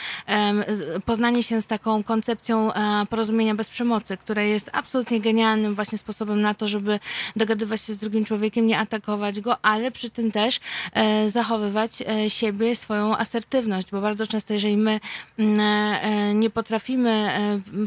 poznanie 1.05 1.43
się 1.43 1.61
z 1.61 1.67
taką 1.67 2.03
koncepcją 2.03 2.73
e, 2.73 3.07
porozumienia 3.07 3.55
bez 3.55 3.69
przemocy, 3.69 4.17
która 4.17 4.43
jest 4.43 4.71
absolutnie 4.73 5.21
genialnym 5.21 5.75
właśnie 5.75 5.99
sposobem 5.99 6.41
na 6.41 6.55
to, 6.55 6.69
żeby 6.69 7.01
dogadywać 7.37 7.81
się 7.81 7.95
z 7.95 7.99
drugim 7.99 8.25
człowiekiem, 8.25 8.67
nie 8.67 8.79
atakować 8.79 9.41
go, 9.41 9.65
ale 9.65 9.91
przy 9.91 10.11
tym 10.11 10.33
też 10.33 10.61
e, 10.93 11.31
zachowywać 11.31 12.03
siebie, 12.29 12.77
swoją 12.77 13.17
asertywność, 13.17 13.91
bo 13.91 14.01
bardzo 14.01 14.27
często, 14.27 14.55
jeżeli 14.55 14.77
my 14.77 15.01
mm, 15.39 16.41
nie 16.41 16.51
potrafimy 16.51 17.33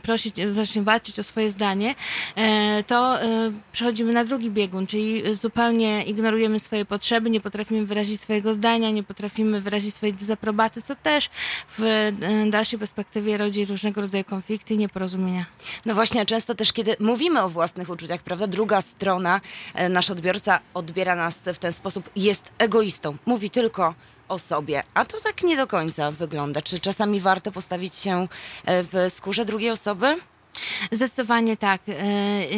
prosić, 0.03 0.35
właśnie 0.51 0.81
walczyć 0.81 1.19
o 1.19 1.23
swoje 1.23 1.49
zdanie, 1.49 1.95
to 2.87 3.19
przechodzimy 3.71 4.13
na 4.13 4.25
drugi 4.25 4.51
biegun, 4.51 4.87
czyli 4.87 5.35
zupełnie 5.35 6.03
ignorujemy 6.03 6.59
swoje 6.59 6.85
potrzeby, 6.85 7.29
nie 7.29 7.41
potrafimy 7.41 7.85
wyrazić 7.85 8.21
swojego 8.21 8.53
zdania, 8.53 8.58
nie 8.93 9.03
potrafimy 9.03 9.61
wyrazić 9.61 9.95
swojej 9.95 10.15
dezaprobaty, 10.15 10.81
co 10.81 10.95
też 10.95 11.29
w 11.77 11.83
e, 11.83 12.49
dalszej 12.49 12.79
perspektywie 12.79 13.37
rodzi 13.37 13.65
różnego 13.65 14.01
rodzaju 14.01 14.23
konflikty 14.23 14.73
i 14.73 14.77
nieporozumienia. 14.77 15.45
No 15.85 15.95
właśnie, 15.95 16.25
często 16.25 16.55
też, 16.55 16.73
kiedy 16.73 16.95
mówimy 16.99 17.41
o 17.41 17.49
własnych 17.49 17.89
uczuciach, 17.89 18.23
prawda, 18.23 18.47
druga 18.47 18.81
strona, 18.81 19.41
e, 19.73 19.89
nasz 19.89 20.09
odbiorca 20.09 20.59
odbiera 20.73 21.15
nas 21.15 21.37
w 21.37 21.57
ten 21.57 21.71
sposób, 21.71 22.09
jest 22.15 22.51
egoistą, 22.57 23.17
mówi 23.25 23.49
tylko 23.49 23.93
o 24.27 24.39
sobie, 24.39 24.83
a 24.93 25.05
to 25.05 25.17
tak 25.21 25.43
nie 25.43 25.57
do 25.57 25.67
końca 25.67 26.11
wygląda. 26.11 26.61
Czy 26.61 26.79
czasami 26.79 27.19
warto 27.19 27.51
postawić 27.51 27.95
się 27.95 28.27
e, 28.65 28.83
w 28.83 28.93
skórze 29.09 29.45
drugiej 29.45 29.69
osoby? 29.69 30.15
Zdecydowanie 30.91 31.57
tak. 31.57 31.81
E, 31.89 31.93
e, 31.93 32.49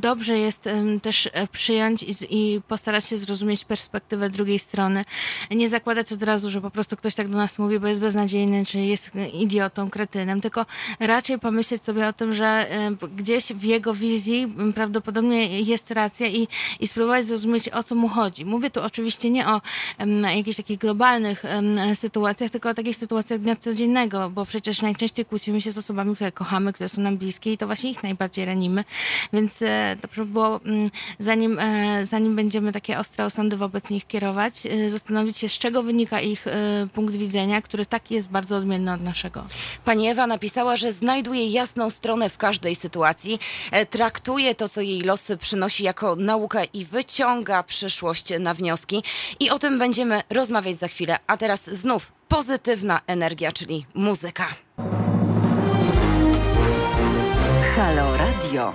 Dobrze 0.00 0.38
jest 0.38 0.68
też 1.02 1.28
e, 1.32 1.46
przyjąć 1.46 2.04
i 2.30 2.60
postarać 2.68 3.04
się 3.04 3.16
zrozumieć 3.16 3.64
perspektywę 3.64 4.30
drugiej 4.30 4.58
strony. 4.58 5.04
Nie 5.50 5.68
zakładać 5.68 6.12
od 6.12 6.22
razu, 6.22 6.50
że 6.50 6.60
po 6.60 6.70
prostu 6.70 6.96
ktoś 6.96 7.14
tak 7.14 7.28
do 7.28 7.38
nas 7.38 7.58
mówi, 7.58 7.80
bo 7.80 7.86
jest 7.86 8.00
beznadziejny, 8.00 8.66
czy 8.66 8.78
jest 8.78 9.10
idiotą, 9.32 9.90
kretynem, 9.90 10.40
tylko 10.40 10.66
raczej 11.00 11.38
pomyśleć 11.38 11.84
sobie 11.84 12.08
o 12.08 12.12
tym, 12.12 12.34
że 12.34 12.66
gdzieś 13.16 13.44
w 13.44 13.62
jego 13.62 13.94
wizji 13.94 14.54
prawdopodobnie 14.74 15.60
jest 15.60 15.90
racja 15.90 16.26
i, 16.26 16.48
i 16.80 16.86
spróbować 16.86 17.26
zrozumieć, 17.26 17.68
o 17.68 17.82
co 17.82 17.94
mu 17.94 18.08
chodzi. 18.08 18.44
Mówię 18.44 18.70
tu 18.70 18.82
oczywiście 18.82 19.30
nie 19.30 19.48
o 19.48 19.60
jakichś 20.36 20.56
takich 20.56 20.78
globalnych 20.78 21.42
sytuacjach, 21.94 22.50
tylko 22.50 22.70
o 22.70 22.74
takich 22.74 22.96
sytuacjach 22.96 23.40
dnia 23.40 23.56
codziennego, 23.56 24.30
bo 24.30 24.46
przecież 24.46 24.82
najczęściej 24.82 25.24
kłócimy 25.24 25.60
się 25.60 25.70
z 25.70 25.78
osobami, 25.78 26.14
które 26.14 26.32
kochamy, 26.32 26.72
które 26.72 26.88
są 26.88 26.97
nam 26.98 27.18
bliskie 27.18 27.52
i 27.52 27.58
to 27.58 27.66
właśnie 27.66 27.90
ich 27.90 28.02
najbardziej 28.02 28.44
ranimy. 28.44 28.84
Więc 29.32 29.64
dobrze 30.02 30.24
by 30.24 30.32
było, 30.32 30.60
mm, 30.64 30.90
zanim, 31.18 31.58
e, 31.58 32.06
zanim 32.06 32.36
będziemy 32.36 32.72
takie 32.72 32.98
ostre 32.98 33.24
osądy 33.24 33.56
wobec 33.56 33.90
nich 33.90 34.06
kierować, 34.06 34.66
e, 34.66 34.90
zastanowić 34.90 35.38
się, 35.38 35.48
z 35.48 35.58
czego 35.58 35.82
wynika 35.82 36.20
ich 36.20 36.46
e, 36.46 36.86
punkt 36.94 37.16
widzenia, 37.16 37.62
który 37.62 37.86
taki 37.86 38.14
jest 38.14 38.28
bardzo 38.28 38.56
odmienny 38.56 38.92
od 38.92 39.02
naszego. 39.02 39.44
Pani 39.84 40.08
Ewa 40.08 40.26
napisała, 40.26 40.76
że 40.76 40.92
znajduje 40.92 41.46
jasną 41.46 41.90
stronę 41.90 42.30
w 42.30 42.38
każdej 42.38 42.74
sytuacji, 42.74 43.38
traktuje 43.90 44.54
to, 44.54 44.68
co 44.68 44.80
jej 44.80 45.00
losy 45.00 45.36
przynosi 45.36 45.84
jako 45.84 46.16
naukę 46.16 46.64
i 46.64 46.84
wyciąga 46.84 47.62
przyszłość 47.62 48.32
na 48.40 48.54
wnioski. 48.54 49.02
I 49.40 49.50
o 49.50 49.58
tym 49.58 49.78
będziemy 49.78 50.22
rozmawiać 50.30 50.78
za 50.78 50.88
chwilę. 50.88 51.18
A 51.26 51.36
teraz 51.36 51.70
znów 51.70 52.12
pozytywna 52.28 53.00
energia, 53.06 53.52
czyli 53.52 53.86
muzyka. 53.94 54.48
Halo 57.78 58.16
Radio. 58.16 58.74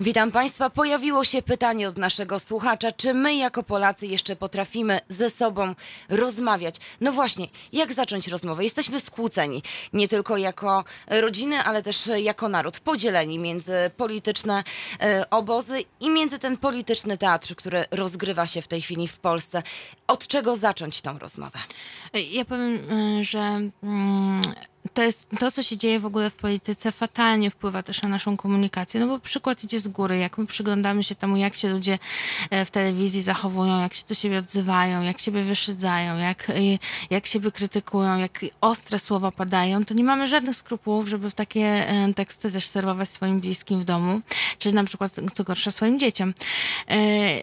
Witam 0.00 0.32
Państwa. 0.32 0.70
Pojawiło 0.70 1.24
się 1.24 1.42
pytanie 1.42 1.88
od 1.88 1.98
naszego 1.98 2.38
słuchacza, 2.38 2.92
czy 2.92 3.14
my 3.14 3.34
jako 3.34 3.62
Polacy 3.62 4.06
jeszcze 4.06 4.36
potrafimy 4.36 5.00
ze 5.08 5.30
sobą 5.30 5.74
rozmawiać? 6.08 6.76
No 7.00 7.12
właśnie, 7.12 7.46
jak 7.72 7.92
zacząć 7.92 8.28
rozmowę? 8.28 8.64
Jesteśmy 8.64 9.00
skłóceni, 9.00 9.62
nie 9.92 10.08
tylko 10.08 10.36
jako 10.36 10.84
rodziny, 11.08 11.58
ale 11.58 11.82
też 11.82 12.10
jako 12.16 12.48
naród, 12.48 12.80
podzieleni 12.80 13.38
między 13.38 13.90
polityczne 13.96 14.64
e, 15.00 15.30
obozy 15.30 15.84
i 16.00 16.10
między 16.10 16.38
ten 16.38 16.56
polityczny 16.56 17.18
teatr, 17.18 17.54
który 17.54 17.84
rozgrywa 17.90 18.46
się 18.46 18.62
w 18.62 18.68
tej 18.68 18.82
chwili 18.82 19.08
w 19.08 19.18
Polsce. 19.18 19.62
Od 20.06 20.26
czego 20.26 20.56
zacząć 20.56 21.00
tą 21.00 21.18
rozmowę? 21.18 21.58
Ja 22.30 22.44
powiem, 22.44 22.90
y, 23.20 23.24
że 23.24 23.60
mm, 23.82 24.42
to 24.94 25.02
jest 25.02 25.28
to, 25.38 25.50
co 25.50 25.62
się 25.62 25.76
dzieje 25.76 26.00
w 26.00 26.06
ogóle 26.06 26.30
w 26.30 26.34
polityce, 26.34 26.92
fatalnie 26.92 27.50
wpływa 27.50 27.82
też 27.82 28.02
na 28.02 28.08
naszą 28.08 28.36
komunikację, 28.36 29.00
no 29.00 29.06
bo 29.06 29.18
przykład 29.18 29.64
idzie 29.64 29.80
z 29.80 29.88
góry. 29.88 30.18
Jak 30.18 30.38
my 30.38 30.46
przyglądamy 30.46 31.04
się 31.04 31.14
temu, 31.14 31.36
jak 31.36 31.54
się 31.54 31.68
ludzie 31.68 31.98
e, 32.50 32.64
w 32.64 32.70
telewizji 32.70 33.22
zachowują, 33.22 33.80
jak 33.80 33.94
się 33.94 34.02
do 34.08 34.14
siebie 34.14 34.38
odzywają, 34.38 35.02
jak 35.02 35.20
siebie 35.20 35.42
wyszydzają, 35.42 36.18
jak, 36.18 36.50
y, 36.50 36.78
jak 37.10 37.26
siebie 37.26 37.52
krytykują, 37.52 38.18
jak 38.18 38.44
ostre 38.60 38.98
słowa 38.98 39.30
padają, 39.30 39.84
to 39.84 39.94
nie 39.94 40.04
mamy 40.04 40.28
żadnych 40.28 40.56
skrupułów, 40.56 41.08
żeby 41.08 41.30
w 41.30 41.34
takie 41.34 41.64
e, 41.88 42.14
teksty 42.14 42.52
też 42.52 42.66
serwować 42.66 43.08
swoim 43.08 43.40
bliskim 43.40 43.80
w 43.80 43.84
domu, 43.84 44.20
czy 44.58 44.72
na 44.72 44.84
przykład, 44.84 45.12
co 45.34 45.44
gorsza, 45.44 45.70
swoim 45.70 45.98
dzieciom. 45.98 46.34
E, 46.88 47.38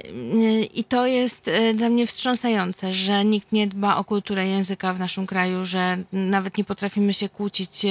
I 0.64 0.84
to 0.84 1.06
jest 1.08 1.48
e, 1.48 1.74
dla 1.74 1.90
mnie 1.90 2.08
wstrząsające, 2.08 2.94
że 2.94 3.26
nikt 3.26 3.52
nie 3.52 3.68
dba 3.68 3.96
o 3.96 4.04
kulturę 4.04 4.48
języka 4.48 4.94
w 4.94 5.00
naszym 5.00 5.28
kraju, 5.28 5.66
że 5.66 5.98
nawet 6.14 6.58
nie 6.58 6.64
potrafimy 6.64 7.14
się 7.14 7.30
kłócić 7.34 7.86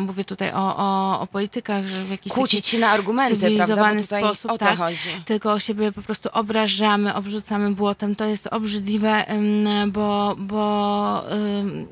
Mówię 0.00 0.24
tutaj 0.24 0.52
o, 0.52 0.76
o, 0.76 1.20
o 1.20 1.26
politykach, 1.26 1.86
że 1.86 2.04
w 2.04 2.10
jakiś 2.10 2.32
Kłócić 2.32 2.66
się 2.66 2.78
na 2.78 2.90
argumenty, 2.90 3.30
prawda? 3.30 3.46
Cywilizowany 3.46 4.00
tutaj 4.00 4.22
sposób, 4.22 4.50
o 4.50 4.58
to 4.58 4.64
tak, 4.64 4.78
chodzi. 4.78 5.08
tylko 5.24 5.58
siebie 5.58 5.92
po 5.92 6.02
prostu 6.02 6.28
obrażamy, 6.32 7.14
obrzucamy 7.14 7.70
błotem. 7.70 8.16
To 8.16 8.24
jest 8.24 8.46
obrzydliwe, 8.46 9.24
bo, 9.86 10.36
bo, 10.38 11.24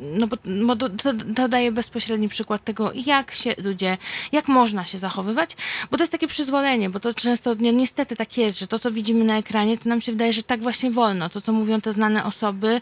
no 0.00 0.26
bo, 0.26 0.36
bo 0.66 0.76
to, 0.76 0.88
to, 1.36 1.48
daje 1.48 1.72
bezpośredni 1.72 2.28
przykład 2.28 2.64
tego, 2.64 2.90
jak 2.94 3.32
się 3.32 3.54
ludzie, 3.64 3.98
jak 4.32 4.48
można 4.48 4.84
się 4.84 4.98
zachowywać, 4.98 5.56
bo 5.90 5.96
to 5.96 6.02
jest 6.02 6.12
takie 6.12 6.28
przyzwolenie, 6.28 6.90
bo 6.90 7.00
to 7.00 7.14
często 7.14 7.54
ni- 7.54 7.72
niestety 7.72 8.16
tak 8.16 8.38
jest, 8.38 8.58
że 8.58 8.66
to, 8.66 8.78
co 8.78 8.90
widzimy 8.90 9.24
na 9.24 9.38
ekranie, 9.38 9.78
to 9.78 9.88
nam 9.88 10.00
się 10.00 10.12
wydaje, 10.12 10.32
że 10.32 10.42
tak 10.42 10.62
właśnie 10.62 10.90
wolno. 10.90 11.28
To, 11.28 11.40
co 11.40 11.52
mówią 11.52 11.80
te 11.80 11.92
znane 11.92 12.24
osoby, 12.24 12.80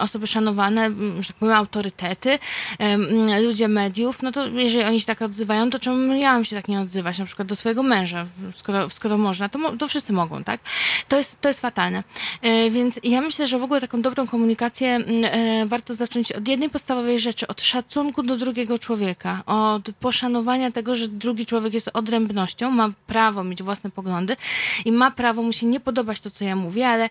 osoby 0.00 0.26
szanowane, 0.26 0.90
że 1.20 1.28
tak 1.28 1.36
powiem, 1.36 1.54
autorytety, 1.54 2.38
ludzie 3.42 3.68
mediów, 3.68 4.22
no 4.22 4.32
to 4.32 4.46
jeżeli 4.46 4.84
oni 4.84 5.00
się 5.00 5.06
tak 5.06 5.22
odzywają, 5.22 5.70
to 5.70 5.78
czemu 5.78 6.14
ja 6.14 6.32
mam 6.32 6.44
się 6.44 6.56
tak 6.56 6.68
nie 6.68 6.80
odzywać, 6.80 7.18
na 7.18 7.24
przykład 7.24 7.48
do 7.48 7.56
swojego 7.56 7.82
męża, 7.82 8.24
skoro, 8.56 8.88
skoro 8.88 9.18
można, 9.18 9.48
to, 9.48 9.76
to 9.76 9.88
wszyscy 9.88 10.12
mogą, 10.12 10.44
tak? 10.44 10.60
To 11.08 11.16
jest, 11.16 11.40
to 11.40 11.48
jest 11.48 11.60
fatalne. 11.60 12.04
E, 12.42 12.70
Więc 12.70 13.00
ja 13.02 13.20
myślę, 13.20 13.46
że 13.46 13.58
w 13.58 13.62
ogóle 13.62 13.80
taką 13.80 14.02
dobrą 14.02 14.26
komunikację 14.26 14.88
m, 14.94 15.04
e, 15.24 15.66
warto 15.66 15.94
zacząć 15.94 16.32
od 16.32 16.48
jednej 16.48 16.70
podstawowej 16.70 17.20
rzeczy, 17.20 17.46
od 17.46 17.62
szacunku 17.62 18.22
do 18.22 18.36
drugiego 18.36 18.78
człowieka, 18.78 19.42
od 19.46 19.82
poszanowania 20.00 20.70
tego, 20.70 20.96
że 20.96 21.08
drugi 21.08 21.46
człowiek 21.46 21.74
jest 21.74 21.90
odrębnością, 21.94 22.70
ma 22.70 22.90
prawo 23.06 23.44
mieć 23.44 23.62
własne 23.62 23.90
poglądy 23.90 24.36
i 24.84 24.92
ma 24.92 25.10
prawo 25.10 25.42
mu 25.42 25.52
się 25.52 25.66
nie 25.66 25.80
podobać 25.80 26.20
to, 26.20 26.30
co 26.30 26.44
ja 26.44 26.56
mówię, 26.56 26.88
ale 26.88 27.08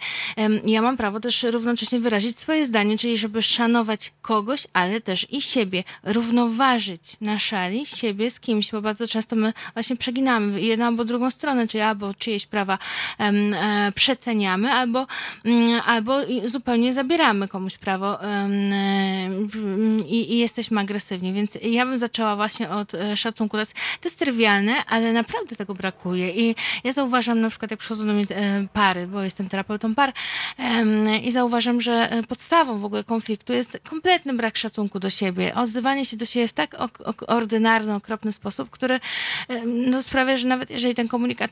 ja 0.65 0.81
mam 0.81 0.97
prawo 0.97 1.19
też 1.19 1.43
równocześnie 1.43 1.99
wyrazić 1.99 2.39
swoje 2.39 2.65
zdanie, 2.65 2.97
czyli 2.97 3.17
żeby 3.17 3.41
szanować 3.41 4.13
kogoś, 4.21 4.67
ale 4.73 5.01
też 5.01 5.27
i 5.31 5.41
siebie, 5.41 5.83
równoważyć 6.03 7.19
na 7.21 7.39
szali 7.39 7.85
siebie 7.85 8.31
z 8.31 8.39
kimś, 8.39 8.71
bo 8.71 8.81
bardzo 8.81 9.07
często 9.07 9.35
my 9.35 9.53
właśnie 9.73 9.95
przeginamy 9.95 10.61
jedną 10.61 10.85
albo 10.85 11.05
drugą 11.05 11.31
stronę, 11.31 11.67
czyli 11.67 11.81
albo 11.81 12.13
czyjeś 12.13 12.45
prawa 12.45 12.77
em, 13.17 13.53
e, 13.53 13.91
przeceniamy, 13.95 14.71
albo, 14.71 15.07
mm, 15.45 15.81
albo 15.85 16.17
zupełnie 16.45 16.93
zabieramy 16.93 17.47
komuś 17.47 17.77
prawo 17.77 18.23
e, 18.23 18.49
i, 20.07 20.33
i 20.33 20.37
jesteśmy 20.37 20.81
agresywni, 20.81 21.33
więc 21.33 21.57
ja 21.61 21.85
bym 21.85 21.97
zaczęła 21.97 22.35
właśnie 22.35 22.69
od 22.69 22.93
e, 22.93 23.17
szacunku. 23.17 23.57
To 23.57 23.61
jest, 23.61 24.19
trywialne, 24.19 24.85
ale 24.85 25.13
naprawdę 25.13 25.55
tego 25.55 25.73
brakuje 25.73 26.29
i 26.31 26.55
ja 26.83 26.91
zauważam 26.91 27.41
na 27.41 27.49
przykład, 27.49 27.71
jak 27.71 27.79
przychodzą 27.79 28.07
do 28.07 28.13
mnie 28.13 28.25
e, 28.29 28.67
pary, 28.73 29.07
bo 29.07 29.23
jestem 29.23 29.49
terapeutą 29.49 29.95
par 29.95 30.13
i 31.23 31.31
zauważam, 31.31 31.81
że 31.81 32.09
podstawą 32.27 32.77
w 32.77 32.85
ogóle 32.85 33.03
konfliktu 33.03 33.53
jest 33.53 33.79
kompletny 33.89 34.33
brak 34.33 34.57
szacunku 34.57 34.99
do 34.99 35.09
siebie, 35.09 35.55
odzywanie 35.77 36.05
się 36.05 36.17
do 36.17 36.25
siebie 36.25 36.47
w 36.47 36.53
tak 36.53 36.75
ordynarny, 37.27 37.95
okropny 37.95 38.31
sposób, 38.31 38.69
który 38.69 38.99
no, 39.65 40.03
sprawia, 40.03 40.37
że 40.37 40.47
nawet 40.47 40.69
jeżeli 40.69 40.95
ten 40.95 41.07
komunikat 41.07 41.51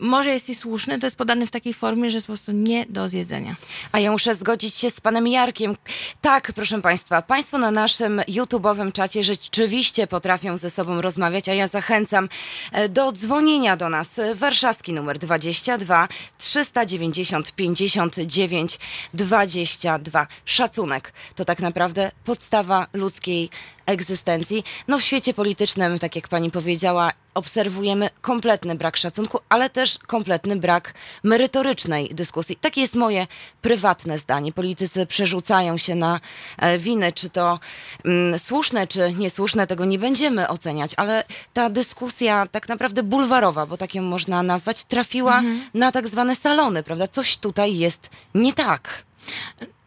może 0.00 0.30
jest 0.30 0.48
i 0.48 0.54
słuszny, 0.54 1.00
to 1.00 1.06
jest 1.06 1.16
podany 1.16 1.46
w 1.46 1.50
takiej 1.50 1.74
formie, 1.74 2.10
że 2.10 2.16
jest 2.16 2.26
po 2.26 2.32
prostu 2.32 2.52
nie 2.52 2.86
do 2.86 3.08
zjedzenia. 3.08 3.56
A 3.92 3.98
ja 3.98 4.12
muszę 4.12 4.34
zgodzić 4.34 4.74
się 4.74 4.90
z 4.90 5.00
panem 5.00 5.28
Jarkiem. 5.28 5.76
Tak, 6.20 6.52
proszę 6.52 6.82
państwa, 6.82 7.22
państwo 7.22 7.58
na 7.58 7.70
naszym 7.70 8.20
YouTube'owym 8.28 8.92
czacie 8.92 9.24
rzeczywiście 9.24 10.06
potrafią 10.06 10.58
ze 10.58 10.70
sobą 10.70 11.00
rozmawiać, 11.00 11.48
a 11.48 11.54
ja 11.54 11.66
zachęcam 11.66 12.28
e, 12.72 12.88
do 12.88 13.12
dzwonienia 13.12 13.76
do 13.76 13.88
nas. 13.88 14.10
Warszawski 14.34 14.92
numer 14.92 15.18
22 15.18 16.08
390 16.38 17.52
59 17.52 18.78
22. 19.14 20.26
Szacunek 20.44 21.12
to 21.34 21.44
tak 21.44 21.60
naprawdę 21.60 22.10
podstawa 22.24 22.86
ludzkiej 23.02 23.50
egzystencji. 23.86 24.64
No 24.88 24.98
w 24.98 25.02
świecie 25.02 25.34
politycznym, 25.34 25.98
tak 25.98 26.16
jak 26.16 26.28
pani 26.28 26.50
powiedziała, 26.50 27.12
obserwujemy 27.34 28.10
kompletny 28.20 28.74
brak 28.74 28.96
szacunku, 28.96 29.38
ale 29.48 29.70
też 29.70 29.98
kompletny 29.98 30.56
brak 30.56 30.94
merytorycznej 31.24 32.08
dyskusji. 32.14 32.56
Takie 32.56 32.80
jest 32.80 32.94
moje 32.94 33.26
prywatne 33.62 34.18
zdanie. 34.18 34.52
Politycy 34.52 35.06
przerzucają 35.06 35.78
się 35.78 35.94
na 35.94 36.20
e, 36.58 36.78
winy, 36.78 37.12
czy 37.12 37.30
to 37.30 37.60
mm, 38.04 38.38
słuszne, 38.38 38.86
czy 38.86 39.12
niesłuszne, 39.12 39.66
tego 39.66 39.84
nie 39.84 39.98
będziemy 39.98 40.48
oceniać, 40.48 40.90
ale 40.96 41.24
ta 41.52 41.70
dyskusja 41.70 42.46
tak 42.46 42.68
naprawdę 42.68 43.02
bulwarowa, 43.02 43.66
bo 43.66 43.76
tak 43.76 43.94
ją 43.94 44.02
można 44.02 44.42
nazwać, 44.42 44.84
trafiła 44.84 45.42
na 45.74 45.92
tak 45.92 46.08
zwane 46.08 46.36
salony, 46.36 46.82
prawda? 46.82 47.06
Coś 47.06 47.36
tutaj 47.36 47.78
jest 47.78 48.10
nie 48.34 48.52
tak. 48.52 49.04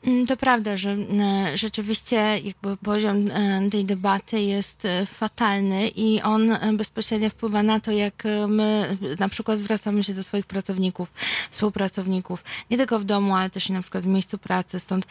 Mm, 0.06 0.28
To 0.28 0.38
prawda, 0.38 0.78
że 0.78 0.90
e, 0.92 1.58
rzeczywiście 1.58 2.16
jakby 2.44 2.78
poziom 2.78 3.32
e, 3.32 3.70
tej 3.72 3.86
debaty 3.86 4.42
jest 4.42 4.86
e, 4.86 5.06
fatalny 5.06 5.88
i 5.88 6.22
on 6.22 6.58
bezpośrednio 6.74 7.30
wpływa 7.30 7.64
na 7.64 7.80
to, 7.80 7.92
jak 7.92 8.24
my 8.48 8.98
na 9.20 9.30
przykład 9.30 9.60
zwracamy 9.60 10.04
się 10.04 10.14
do 10.14 10.24
swoich 10.24 10.46
pracowników, 10.46 11.12
współpracowników, 11.52 12.44
nie 12.72 12.78
tylko 12.78 13.00
w 13.00 13.04
domu, 13.04 13.36
ale 13.36 13.50
też 13.50 13.70
i 13.70 13.74
na 13.74 13.82
przykład 13.82 14.04
w 14.04 14.08
miejscu 14.08 14.38
pracy. 14.38 14.80
Stąd 14.80 15.08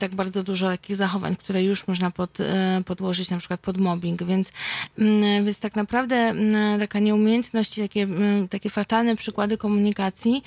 tak 0.00 0.14
bardzo 0.14 0.42
dużo 0.42 0.66
takich 0.66 0.96
zachowań, 0.96 1.36
które 1.36 1.64
już 1.64 1.86
można 1.86 2.10
pod, 2.10 2.38
podłożyć 2.86 3.30
na 3.30 3.38
przykład 3.38 3.60
pod 3.60 3.78
mobbing, 3.80 4.22
więc, 4.22 4.52
mm, 4.98 5.44
więc 5.44 5.60
tak 5.60 5.76
naprawdę 5.76 6.16
mm, 6.16 6.80
taka 6.80 6.98
nieumiejętność 6.98 7.74
takie, 7.76 8.02
mm, 8.02 8.48
takie 8.48 8.70
fatalne 8.70 9.16
przykłady 9.16 9.56
komunikacji 9.56 10.42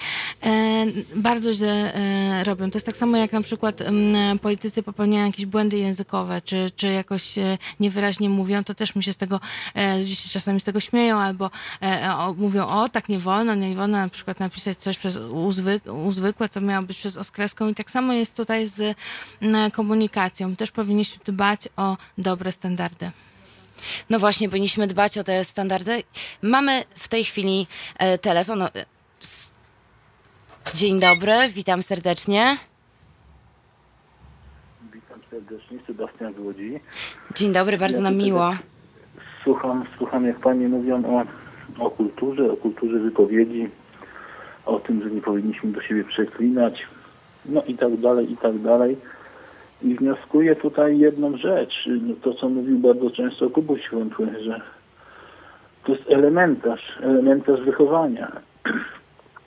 bardzo 1.15 1.53
źle 1.53 1.93
robią. 2.43 2.71
To 2.71 2.75
jest 2.77 2.85
tak 2.85 2.97
samo 2.97 3.17
jak 3.17 3.31
na 3.31 3.40
przykład 3.43 3.81
mm, 3.81 4.39
politycy 4.39 4.83
popełniają 4.83 5.25
jakieś 5.25 5.45
błędy 5.45 5.77
językowe, 5.77 6.41
czy, 6.41 6.71
czy 6.75 6.87
jakoś 6.87 7.37
e, 7.37 7.57
niewyraźnie 7.79 8.29
mówią, 8.29 8.63
to 8.63 8.73
też 8.73 8.95
mi 8.95 9.03
się 9.03 9.13
z 9.13 9.17
tego, 9.17 9.39
e, 9.73 9.99
ludzie 9.99 10.15
się 10.15 10.29
czasami 10.29 10.61
z 10.61 10.63
tego 10.63 10.79
śmieją, 10.79 11.19
albo 11.19 11.51
e, 11.81 12.15
o, 12.15 12.33
mówią, 12.33 12.67
o 12.67 12.89
tak 12.89 13.09
nie 13.09 13.19
wolno, 13.19 13.55
nie 13.55 13.75
wolno 13.75 13.97
na 13.97 14.09
przykład 14.09 14.39
napisać 14.39 14.77
coś 14.77 14.97
przez 14.97 15.17
uzwyk, 15.17 15.83
uzwykłe, 15.85 16.49
co 16.49 16.61
miało 16.61 16.85
być 16.85 16.97
przez 16.97 17.17
oskreską 17.17 17.67
i 17.67 17.75
tak 17.75 17.91
samo 17.91 18.13
jest 18.13 18.35
tutaj 18.35 18.67
z 18.67 18.97
komunikacją. 19.73 20.55
Też 20.55 20.71
powinniśmy 20.71 21.23
dbać 21.25 21.69
o 21.77 21.97
dobre 22.17 22.51
standardy. 22.51 23.11
No 24.09 24.19
właśnie, 24.19 24.49
powinniśmy 24.49 24.87
dbać 24.87 25.17
o 25.17 25.23
te 25.23 25.45
standardy. 25.45 26.03
Mamy 26.41 26.83
w 26.95 27.07
tej 27.07 27.25
chwili 27.25 27.67
telefon. 28.21 28.63
Dzień 30.75 30.99
dobry, 30.99 31.49
witam 31.49 31.81
serdecznie. 31.81 32.70
Serdecznie, 35.31 35.77
Sebastian 35.87 36.33
z 36.33 36.39
Łodzi. 36.39 36.79
Dzień 37.35 37.53
dobry, 37.53 37.77
bardzo 37.77 37.97
Ja 37.97 38.03
nam 38.03 38.15
miło. 38.17 38.51
Słucham, 39.43 39.85
słucham 39.97 40.25
jak 40.25 40.39
Panie 40.39 40.67
mówią 40.67 41.03
o, 41.05 41.25
o 41.85 41.89
kulturze, 41.89 42.51
o 42.51 42.57
kulturze 42.57 42.99
wypowiedzi, 42.99 43.69
o 44.65 44.79
tym, 44.79 45.03
że 45.03 45.11
nie 45.11 45.21
powinniśmy 45.21 45.71
do 45.71 45.81
siebie 45.81 46.03
przeklinać, 46.03 46.87
no 47.45 47.63
i 47.63 47.77
tak 47.77 47.97
dalej, 47.97 48.31
i 48.31 48.37
tak 48.37 48.59
dalej. 48.59 48.97
I 49.81 49.95
wnioskuję 49.95 50.55
tutaj 50.55 50.99
jedną 50.99 51.37
rzecz, 51.37 51.73
no 52.01 52.13
to 52.21 52.33
co 52.33 52.49
mówił 52.49 52.79
bardzo 52.79 53.11
często 53.11 53.49
Kubuś 53.49 53.81
Wątły, 53.91 54.27
że 54.43 54.61
to 55.83 55.91
jest 55.91 56.09
elementarz, 56.09 56.99
elementarz 57.01 57.61
wychowania. 57.61 58.31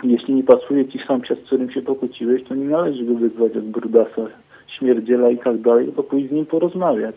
Jeśli 0.05 0.35
nie 0.35 0.44
pasuje 0.44 0.88
Ci 0.88 0.99
sąsiad, 0.99 1.38
z 1.38 1.47
którym 1.47 1.70
się 1.70 1.83
pokłóciłeś, 1.83 2.44
to 2.44 2.55
nie 2.55 2.68
należy 2.68 3.05
go 3.05 3.14
wyzwać 3.14 3.57
od 3.57 3.64
brudasa, 3.64 4.43
śmierdziela 4.68 5.31
i 5.31 5.38
tak 5.38 5.61
dalej, 5.61 5.87
tylko 5.87 6.03
pójść 6.03 6.29
z 6.29 6.33
nim 6.33 6.46
porozmawiać. 6.46 7.16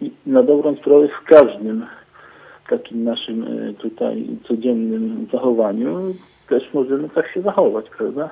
I 0.00 0.10
na 0.26 0.42
dobrą 0.42 0.76
sprawę 0.76 1.08
w 1.08 1.28
każdym 1.28 1.86
takim 2.70 3.04
naszym 3.04 3.42
e, 3.42 3.74
tutaj 3.74 4.26
codziennym 4.48 5.26
zachowaniu 5.32 6.14
też 6.48 6.62
możemy 6.74 7.08
tak 7.08 7.34
się 7.34 7.42
zachować, 7.42 7.86
prawda? 7.98 8.30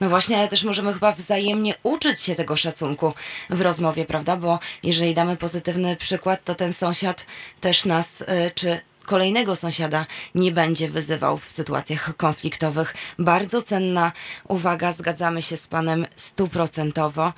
No 0.00 0.08
właśnie, 0.08 0.38
ale 0.38 0.48
też 0.48 0.64
możemy 0.64 0.92
chyba 0.92 1.12
wzajemnie 1.12 1.72
uczyć 1.82 2.20
się 2.20 2.34
tego 2.34 2.56
szacunku 2.56 3.12
w 3.50 3.60
rozmowie, 3.60 4.04
prawda? 4.04 4.36
Bo 4.36 4.58
jeżeli 4.82 5.14
damy 5.14 5.36
pozytywny 5.36 5.96
przykład, 5.96 6.44
to 6.44 6.54
ten 6.54 6.72
sąsiad 6.72 7.26
też 7.60 7.84
nas, 7.84 8.20
y, 8.20 8.24
czy 8.54 8.78
kolejnego 9.06 9.56
sąsiada 9.56 10.06
nie 10.34 10.52
będzie 10.52 10.88
wyzywał 10.88 11.36
w 11.36 11.50
sytuacjach 11.50 12.16
konfliktowych. 12.16 12.94
Bardzo 13.18 13.62
cenna 13.62 14.12
uwaga, 14.48 14.92
zgadzamy 14.92 15.42
się 15.42 15.56
z 15.56 15.68
panem 15.68 16.04
stuprocentowo. 16.16 17.32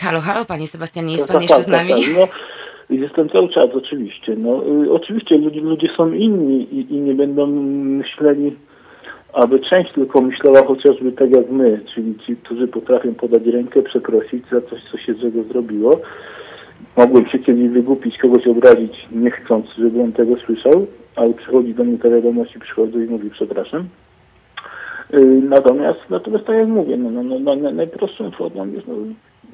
Halo, 0.00 0.20
halo, 0.20 0.44
panie 0.44 0.66
Sebastianie, 0.66 1.12
jest 1.12 1.26
Tak, 1.26 1.36
pan 1.36 1.46
tak, 1.46 1.50
jeszcze 1.50 1.62
z 1.62 1.66
tak, 1.72 1.88
nami? 1.88 2.02
tak, 2.02 2.14
No, 2.16 2.28
jestem 2.96 3.28
cały 3.28 3.48
czas, 3.48 3.70
oczywiście. 3.74 4.36
No, 4.36 4.62
y, 4.84 4.92
oczywiście 4.92 5.38
ludzie, 5.38 5.60
ludzie 5.60 5.88
są 5.96 6.12
inni 6.12 6.62
i, 6.74 6.94
i 6.94 7.00
nie 7.00 7.14
będą 7.14 7.46
myśleli, 7.46 8.56
aby 9.32 9.60
część 9.60 9.92
tylko 9.92 10.20
myślała 10.20 10.66
chociażby 10.66 11.12
tak 11.12 11.30
jak 11.30 11.50
my, 11.50 11.80
czyli 11.94 12.14
ci, 12.26 12.36
którzy 12.36 12.68
potrafią 12.68 13.14
podać 13.14 13.46
rękę, 13.46 13.82
przeprosić 13.82 14.44
za 14.52 14.60
coś, 14.60 14.80
co 14.92 14.98
się 14.98 15.14
złego 15.14 15.42
zrobiło. 15.42 16.00
Mogłem 16.96 17.28
się 17.28 17.38
kiedyś 17.38 17.68
wygłupić, 17.68 18.18
kogoś 18.18 18.46
obrazić, 18.46 19.08
nie 19.12 19.30
chcąc, 19.30 19.66
żeby 19.78 20.02
on 20.02 20.12
tego 20.12 20.36
słyszał, 20.36 20.86
ale 21.16 21.34
przychodzi 21.34 21.74
do 21.74 21.84
mnie 21.84 21.98
te 21.98 22.10
wiadomości, 22.10 22.58
przychodzą 22.58 23.00
i 23.00 23.06
mówi 23.06 23.30
przepraszam. 23.30 23.88
Y, 25.14 25.42
Natomiast, 25.48 26.00
natomiast 26.10 26.44
tak 26.44 26.56
jak 26.56 26.68
mówię, 26.68 26.96
no, 26.96 27.10
no, 27.10 27.22
no, 27.22 27.56
no, 27.56 27.72
najprostszą 27.72 28.30
formą 28.30 28.66
jest 28.66 28.86
no, 28.86 28.94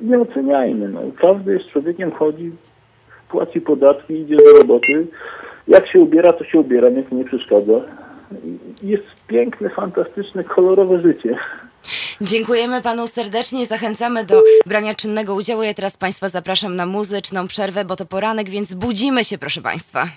nie 0.03 0.20
oceniajmy. 0.20 0.88
No. 0.88 1.01
Każdy 1.20 1.53
jest 1.53 1.66
człowiekiem, 1.66 2.11
chodzi, 2.11 2.53
płaci 3.29 3.61
podatki, 3.61 4.14
idzie 4.14 4.37
do 4.37 4.59
roboty. 4.61 5.07
Jak 5.68 5.88
się 5.88 6.01
ubiera, 6.01 6.33
to 6.33 6.44
się 6.44 6.59
ubiera, 6.61 6.88
nic 6.88 7.07
nie 7.12 7.25
przeszkadza. 7.25 7.81
Jest 8.83 9.05
piękne, 9.27 9.68
fantastyczne, 9.68 10.44
kolorowe 10.44 11.01
życie. 11.01 11.37
Dziękujemy 12.20 12.83
panu 12.83 13.07
serdecznie, 13.07 13.66
zachęcamy 13.66 14.25
do 14.25 14.42
brania 14.66 14.94
czynnego 14.94 15.35
udziału. 15.35 15.62
Ja 15.62 15.75
teraz 15.75 15.96
państwa 15.96 16.29
zapraszam 16.29 16.77
na 16.77 16.87
muzyczną 16.87 17.49
przerwę, 17.49 17.85
bo 17.85 17.96
to 17.96 18.07
poranek, 18.07 18.51
więc 18.51 18.75
budzimy 18.75 19.25
się, 19.25 19.38
proszę 19.38 19.62
państwa. 19.62 20.09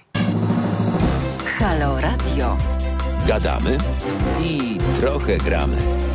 Halo 1.60 2.02
Radio. 2.02 2.58
Gadamy 3.28 3.78
i 4.44 4.78
trochę 5.00 5.38
gramy. 5.38 6.09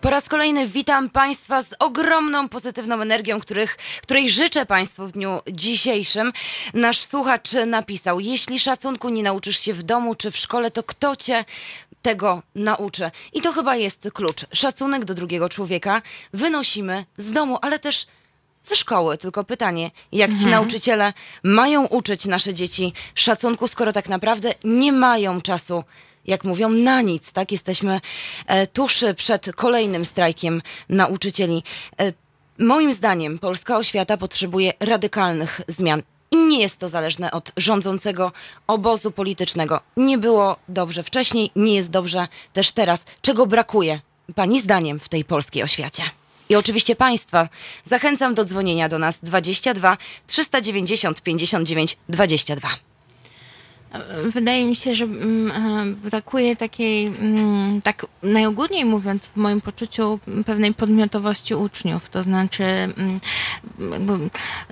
Po 0.00 0.10
raz 0.10 0.28
kolejny 0.28 0.66
witam 0.66 1.10
Państwa 1.10 1.62
z 1.62 1.74
ogromną 1.78 2.48
pozytywną 2.48 3.00
energią, 3.00 3.40
których, 3.40 3.76
której 4.02 4.30
życzę 4.30 4.66
Państwu 4.66 5.06
w 5.06 5.12
dniu 5.12 5.40
dzisiejszym. 5.52 6.32
Nasz 6.74 6.98
słuchacz 6.98 7.52
napisał: 7.66 8.20
Jeśli 8.20 8.60
szacunku 8.60 9.08
nie 9.08 9.22
nauczysz 9.22 9.60
się 9.60 9.72
w 9.72 9.82
domu 9.82 10.14
czy 10.14 10.30
w 10.30 10.36
szkole, 10.36 10.70
to 10.70 10.82
kto 10.82 11.16
cię 11.16 11.44
tego 12.02 12.42
nauczy? 12.54 13.10
I 13.32 13.40
to 13.40 13.52
chyba 13.52 13.76
jest 13.76 14.08
klucz. 14.14 14.46
Szacunek 14.52 15.04
do 15.04 15.14
drugiego 15.14 15.48
człowieka 15.48 16.02
wynosimy 16.32 17.04
z 17.16 17.32
domu, 17.32 17.58
ale 17.62 17.78
też 17.78 18.06
ze 18.62 18.76
szkoły. 18.76 19.18
Tylko 19.18 19.44
pytanie, 19.44 19.90
jak 20.12 20.30
ci 20.38 20.46
nauczyciele 20.46 21.12
mają 21.42 21.86
uczyć 21.86 22.24
nasze 22.24 22.54
dzieci 22.54 22.92
szacunku, 23.14 23.68
skoro 23.68 23.92
tak 23.92 24.08
naprawdę 24.08 24.54
nie 24.64 24.92
mają 24.92 25.40
czasu 25.40 25.84
jak 26.26 26.44
mówią, 26.44 26.68
na 26.68 27.02
nic, 27.02 27.32
tak? 27.32 27.52
Jesteśmy 27.52 28.00
e, 28.46 28.66
tuż 28.66 29.04
przed 29.16 29.52
kolejnym 29.56 30.04
strajkiem 30.04 30.62
nauczycieli. 30.88 31.62
E, 32.00 32.12
moim 32.58 32.92
zdaniem 32.92 33.38
polska 33.38 33.76
oświata 33.76 34.16
potrzebuje 34.16 34.72
radykalnych 34.80 35.60
zmian. 35.68 36.02
I 36.30 36.36
nie 36.36 36.60
jest 36.60 36.78
to 36.78 36.88
zależne 36.88 37.30
od 37.30 37.52
rządzącego 37.56 38.32
obozu 38.66 39.10
politycznego. 39.10 39.80
Nie 39.96 40.18
było 40.18 40.56
dobrze 40.68 41.02
wcześniej, 41.02 41.50
nie 41.56 41.74
jest 41.74 41.90
dobrze 41.90 42.28
też 42.52 42.72
teraz. 42.72 43.04
Czego 43.22 43.46
brakuje, 43.46 44.00
Pani 44.34 44.60
zdaniem, 44.60 45.00
w 45.00 45.08
tej 45.08 45.24
polskiej 45.24 45.62
oświacie? 45.62 46.02
I 46.48 46.56
oczywiście 46.56 46.96
Państwa 46.96 47.48
zachęcam 47.84 48.34
do 48.34 48.44
dzwonienia 48.44 48.88
do 48.88 48.98
nas 48.98 49.18
22 49.22 49.96
390 50.26 51.22
59 51.22 51.96
22. 52.08 52.68
Wydaje 54.24 54.64
mi 54.64 54.76
się, 54.76 54.94
że 54.94 55.04
mm, 55.04 55.50
e, 55.50 56.08
brakuje 56.08 56.56
takiej, 56.56 57.06
mm, 57.06 57.80
tak 57.80 58.06
najogólniej 58.22 58.84
mówiąc, 58.84 59.26
w 59.26 59.36
moim 59.36 59.60
poczuciu 59.60 60.18
pewnej 60.46 60.74
podmiotowości 60.74 61.54
uczniów, 61.54 62.08
to 62.08 62.22
znaczy 62.22 62.64
mm, 62.64 63.20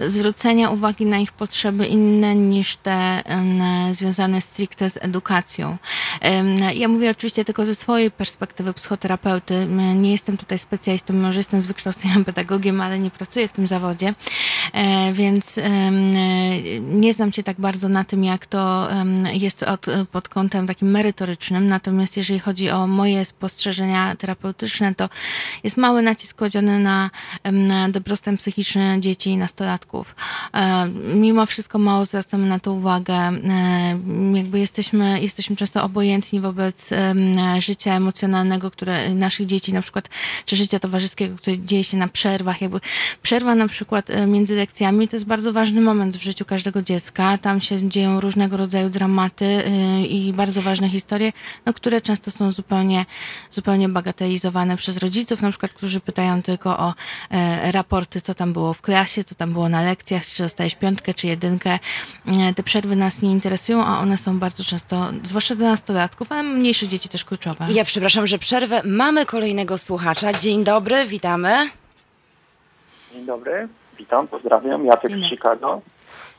zwrócenia 0.00 0.70
uwagi 0.70 1.06
na 1.06 1.18
ich 1.18 1.32
potrzeby 1.32 1.87
inne 1.87 2.34
niż 2.34 2.76
te 2.76 3.22
związane 3.92 4.40
stricte 4.40 4.90
z 4.90 4.96
edukacją. 4.96 5.76
Ja 6.74 6.88
mówię 6.88 7.10
oczywiście 7.10 7.44
tylko 7.44 7.66
ze 7.66 7.74
swojej 7.74 8.10
perspektywy 8.10 8.74
psychoterapeuty. 8.74 9.66
Nie 9.96 10.12
jestem 10.12 10.37
tutaj 10.37 10.58
specjalistą, 10.58 11.14
mimo 11.14 11.32
że 11.32 11.38
jestem 11.38 11.60
z 11.60 11.66
wykształcenia 11.66 12.24
pedagogiem, 12.26 12.80
ale 12.80 12.98
nie 12.98 13.10
pracuję 13.10 13.48
w 13.48 13.52
tym 13.52 13.66
zawodzie, 13.66 14.14
E, 14.72 15.12
więc 15.12 15.58
e, 15.58 15.90
nie 16.80 17.12
znam 17.12 17.32
się 17.32 17.42
tak 17.42 17.60
bardzo 17.60 17.88
na 17.88 18.04
tym, 18.04 18.24
jak 18.24 18.46
to 18.46 18.88
jest 19.33 19.62
od, 19.62 19.87
pod 20.12 20.29
kątem 20.29 20.66
takim 20.66 20.90
merytorycznym. 20.90 21.68
Natomiast 21.68 22.16
jeżeli 22.16 22.38
chodzi 22.38 22.70
o 22.70 22.87
moje 22.87 23.24
spostrzeżenia 23.24 24.16
terapeutyczne, 24.16 24.94
to 24.94 25.09
jest 25.64 25.77
mały 25.77 26.03
nacisk 26.03 26.38
kładziony 26.38 26.79
na, 26.79 27.11
na 27.53 27.88
dobrostan 27.88 28.37
psychiczny 28.37 28.96
dzieci 29.00 29.31
i 29.31 29.37
nastolatków. 29.37 30.16
E, 30.55 30.88
Mimo 31.14 31.46
wszystko 31.46 31.79
mało 31.79 32.05
zwracamy 32.05 32.46
na 32.48 32.59
to 32.59 32.72
uwagę. 32.72 33.14
E, 33.14 33.98
Jakby 34.35 34.59
jesteśmy, 34.59 35.20
jesteśmy 35.22 35.57
często 35.57 35.85
obojętni 35.85 36.40
wobec 36.40 36.90
życia 37.59 37.94
emocjonalnego, 37.94 38.70
które 38.70 39.14
naszych 39.14 39.46
dzieci, 39.46 39.72
na 39.72 39.83
przykład, 39.83 40.09
czy 40.46 40.57
życia 40.57 40.79
towarzyskiego, 40.79 41.37
które 41.37 41.59
dzieje 41.59 41.85
się 41.85 41.96
na 41.96 42.09
przerwach. 42.09 42.61
Jakby 42.62 42.81
przerwa 43.22 43.55
na 43.55 43.68
przykład 43.68 44.11
e, 44.11 44.27
między 44.27 44.55
lekcjami 44.55 45.09
to 45.09 45.16
jest 45.16 45.27
bardzo 45.27 45.53
ważny 45.53 45.81
moment 45.81 46.16
w 46.16 46.22
życiu 46.22 46.44
każdego 46.44 46.83
dziecka. 46.83 47.38
Tam 47.38 47.61
się 47.61 47.88
dzieją 47.88 48.20
różnego 48.20 48.57
rodzaju 48.57 48.90
dramaty 48.94 49.44
y, 49.44 50.07
i 50.07 50.33
bardzo 50.33 50.62
ważne 50.62 50.88
historie, 50.88 51.33
no, 51.66 51.72
które 51.72 52.00
często 52.00 52.30
są 52.30 52.52
zupełnie, 52.52 53.04
zupełnie 53.50 53.88
bagatelizowane 53.88 54.76
przez 54.76 54.96
rodziców, 54.98 55.42
na 55.42 55.50
przykład, 55.50 55.72
którzy 55.72 56.00
pytają 56.00 56.42
tylko 56.42 56.78
o 56.78 56.94
e, 57.30 57.72
raporty, 57.72 58.20
co 58.20 58.35
tam 58.35 58.52
było 58.52 58.72
w 58.74 58.83
klasie, 58.83 59.24
co 59.24 59.35
tam 59.35 59.52
było 59.52 59.68
na 59.68 59.83
lekcjach, 59.83 60.26
czy 60.26 60.42
dostałeś 60.42 60.74
piątkę, 60.74 61.14
czy 61.14 61.26
jedynkę. 61.26 61.78
E, 62.26 62.54
Te 62.54 62.62
przerwy 62.62 62.96
nas 62.96 63.22
nie 63.22 63.30
interesują, 63.33 63.85
a 63.87 63.98
one 64.00 64.16
są 64.16 64.38
bardzo 64.38 64.64
często, 64.64 65.11
zwłaszcza 65.22 65.54
dla 65.54 65.68
nastolatków, 65.70 66.33
ale 66.33 66.42
mniejszych 66.42 66.88
dzieci 66.88 67.09
też 67.09 67.24
kluczowe. 67.24 67.66
Ja 67.70 67.85
przepraszam, 67.85 68.26
że 68.26 68.38
przerwę. 68.38 68.80
Mamy 68.85 69.26
kolejnego 69.26 69.78
słuchacza. 69.78 70.33
Dzień 70.33 70.64
dobry, 70.64 71.04
witamy. 71.07 71.68
Dzień 73.12 73.26
dobry, 73.26 73.68
witam, 73.98 74.28
pozdrawiam. 74.28 74.87
Jacek 74.87 75.11
Dzień 75.11 75.22
z. 75.22 75.26
Chicago. 75.30 75.80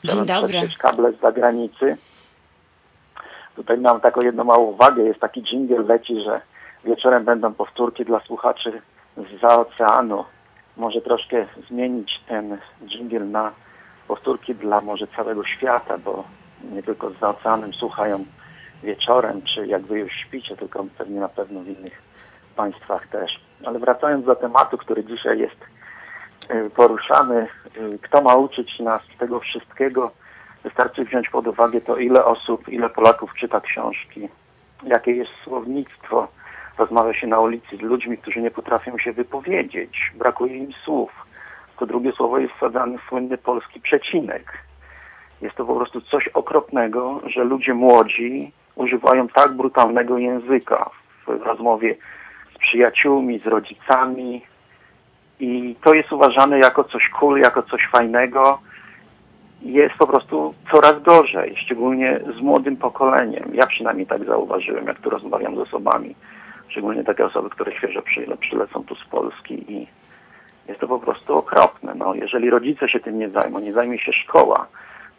Dzień 0.03 0.25
dobry. 0.25 0.69
kable 0.77 1.13
z 1.13 1.21
zagranicy. 1.21 1.97
Tutaj 3.55 3.77
mam 3.77 4.01
taką 4.01 4.21
jedną 4.21 4.43
małą 4.43 4.63
uwagę. 4.63 5.03
Jest 5.03 5.19
taki 5.19 5.43
dżingiel 5.43 5.85
leci, 5.85 6.21
że 6.21 6.41
wieczorem 6.83 7.23
będą 7.25 7.53
powtórki 7.53 8.05
dla 8.05 8.19
słuchaczy 8.19 8.81
za 9.41 9.55
oceanu. 9.55 10.25
Może 10.77 11.01
troszkę 11.01 11.45
zmienić 11.69 12.19
ten 12.27 12.57
dżingiel 12.85 13.31
na 13.31 13.51
powtórki 14.07 14.55
dla 14.55 14.81
może 14.81 15.07
całego 15.07 15.43
świata, 15.43 15.97
bo 15.97 16.23
nie 16.71 16.83
tylko 16.83 17.11
za 17.11 17.29
oceanem 17.29 17.73
słuchają 17.73 18.25
wieczorem, 18.83 19.41
czy 19.41 19.67
jak 19.67 19.81
wy 19.81 19.99
już 19.99 20.11
śpicie, 20.13 20.57
tylko 20.57 20.85
pewnie 20.97 21.19
na 21.19 21.29
pewno 21.29 21.59
w 21.59 21.67
innych 21.67 22.01
państwach 22.55 23.07
też. 23.07 23.39
Ale 23.65 23.79
wracając 23.79 24.25
do 24.25 24.35
tematu, 24.35 24.77
który 24.77 25.03
dzisiaj 25.03 25.39
jest 25.39 25.57
y, 26.51 26.69
poruszany, 26.69 27.47
y, 27.77 27.99
kto 28.01 28.21
ma 28.21 28.35
uczyć 28.35 28.79
nas 28.79 29.01
tego 29.19 29.39
wszystkiego, 29.39 30.11
wystarczy 30.65 31.05
wziąć 31.05 31.29
pod 31.29 31.47
uwagę 31.47 31.81
to, 31.81 31.97
ile 31.97 32.25
osób, 32.25 32.69
ile 32.69 32.89
Polaków 32.89 33.33
czyta 33.39 33.61
książki, 33.61 34.29
jakie 34.83 35.11
jest 35.11 35.31
słownictwo, 35.43 36.27
rozmawia 36.77 37.13
się 37.13 37.27
na 37.27 37.39
ulicy 37.39 37.77
z 37.77 37.81
ludźmi, 37.81 38.17
którzy 38.17 38.41
nie 38.41 38.51
potrafią 38.51 38.97
się 38.97 39.13
wypowiedzieć, 39.13 40.11
brakuje 40.15 40.57
im 40.57 40.73
słów. 40.73 41.11
To 41.77 41.85
drugie 41.85 42.11
słowo 42.11 42.37
jest 42.37 42.53
wsadzany 42.53 42.97
słynny 43.09 43.37
polski 43.37 43.79
przecinek. 43.79 44.57
Jest 45.41 45.55
to 45.55 45.65
po 45.65 45.75
prostu 45.75 46.01
coś 46.01 46.27
okropnego, 46.27 47.21
że 47.27 47.43
ludzie 47.43 47.73
młodzi 47.73 48.51
używają 48.75 49.27
tak 49.27 49.53
brutalnego 49.53 50.17
języka 50.17 50.89
w 51.27 51.41
rozmowie 51.41 51.95
z 52.55 52.57
przyjaciółmi, 52.57 53.39
z 53.39 53.47
rodzicami 53.47 54.41
i 55.39 55.75
to 55.83 55.93
jest 55.93 56.11
uważane 56.11 56.59
jako 56.59 56.83
coś 56.83 57.09
cool, 57.09 57.39
jako 57.39 57.63
coś 57.63 57.87
fajnego. 57.91 58.59
Jest 59.65 59.95
po 59.95 60.07
prostu 60.07 60.53
coraz 60.71 61.01
gorzej, 61.01 61.55
szczególnie 61.57 62.19
z 62.37 62.41
młodym 62.41 62.77
pokoleniem. 62.77 63.49
Ja 63.53 63.67
przynajmniej 63.67 64.07
tak 64.07 64.25
zauważyłem, 64.25 64.87
jak 64.87 64.99
tu 64.99 65.09
rozmawiam 65.09 65.55
z 65.55 65.59
osobami, 65.59 66.15
szczególnie 66.67 67.03
takie 67.03 67.25
osoby, 67.25 67.49
które 67.49 67.71
świeżo 67.71 68.01
przyle, 68.01 68.37
przylecą 68.37 68.83
tu 68.83 68.95
z 68.95 69.05
Polski 69.05 69.73
i 69.73 69.87
jest 70.67 70.79
to 70.79 70.87
po 70.87 70.99
prostu 70.99 71.37
okropne. 71.37 71.95
No, 71.95 72.15
jeżeli 72.15 72.49
rodzice 72.49 72.89
się 72.89 72.99
tym 72.99 73.19
nie 73.19 73.29
zajmą, 73.29 73.59
nie 73.59 73.73
zajmie 73.73 73.99
się 73.99 74.13
szkoła, 74.13 74.67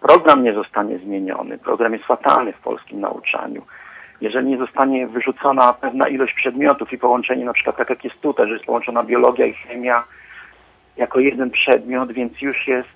program 0.01 0.45
nie 0.45 0.55
zostanie 0.55 0.99
zmieniony, 0.99 1.59
program 1.59 1.93
jest 1.93 2.05
fatalny 2.05 2.53
w 2.53 2.61
polskim 2.61 3.01
nauczaniu. 3.01 3.63
Jeżeli 4.21 4.49
nie 4.49 4.59
zostanie 4.59 5.07
wyrzucona 5.07 5.73
pewna 5.73 6.09
ilość 6.09 6.35
przedmiotów 6.35 6.93
i 6.93 6.99
połączenie, 6.99 7.45
na 7.45 7.53
przykład 7.53 7.77
tak 7.77 7.91
jak 7.91 8.05
jest 8.05 8.21
tutaj, 8.21 8.47
że 8.47 8.53
jest 8.53 8.67
połączona 8.67 9.03
biologia 9.03 9.47
i 9.47 9.55
chemia 9.55 10.05
jako 10.97 11.21
jeden 11.21 11.51
przedmiot, 11.51 12.13
więc 12.13 12.43
już 12.43 12.69
jest 12.69 12.96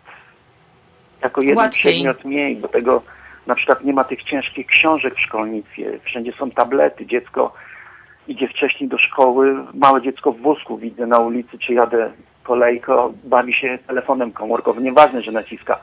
jako 1.22 1.40
jeden 1.40 1.56
Łatwiej. 1.56 1.92
przedmiot 1.92 2.24
mniej. 2.24 2.56
Do 2.56 2.68
tego 2.68 3.02
na 3.46 3.54
przykład 3.54 3.84
nie 3.84 3.92
ma 3.92 4.04
tych 4.04 4.22
ciężkich 4.22 4.66
książek 4.66 5.14
w 5.14 5.20
szkolnictwie, 5.20 5.98
wszędzie 6.04 6.32
są 6.32 6.50
tablety, 6.50 7.06
dziecko 7.06 7.52
idzie 8.28 8.48
wcześniej 8.48 8.88
do 8.88 8.98
szkoły, 8.98 9.56
małe 9.74 10.02
dziecko 10.02 10.32
w 10.32 10.40
wózku 10.40 10.78
widzę 10.78 11.06
na 11.06 11.18
ulicy, 11.18 11.58
czy 11.58 11.74
jadę 11.74 12.12
kolejko, 12.42 13.12
bawi 13.24 13.54
się 13.54 13.78
telefonem 13.86 14.32
komórkowym, 14.32 14.84
nieważne, 14.84 15.22
że 15.22 15.32
naciska, 15.32 15.78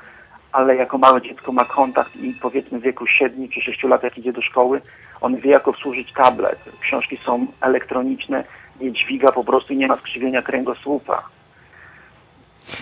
ale 0.52 0.76
jako 0.76 0.97
małe 0.97 1.21
dziecko 1.21 1.52
ma 1.52 1.65
kontakt 1.65 2.15
i 2.15 2.34
powiedzmy 2.41 2.80
w 2.80 2.84
wieku 2.84 3.08
7 3.08 3.50
czy 3.50 3.62
6 3.62 3.84
lat, 3.84 4.04
jak 4.04 4.17
idzie 4.17 4.34
do 4.34 4.41
szkoły, 4.41 4.82
on 5.21 5.36
wie, 5.36 5.52
jak 5.52 5.67
obsłużyć 5.67 6.13
tablet. 6.13 6.60
Książki 6.82 7.17
są 7.26 7.47
elektroniczne, 7.62 8.43
nie 8.82 8.91
dźwiga 8.91 9.32
po 9.32 9.43
prostu 9.43 9.73
i 9.73 9.78
nie 9.78 9.88
ma 9.88 9.97
skrzywienia 9.97 10.41
kręgosłupa. 10.41 11.23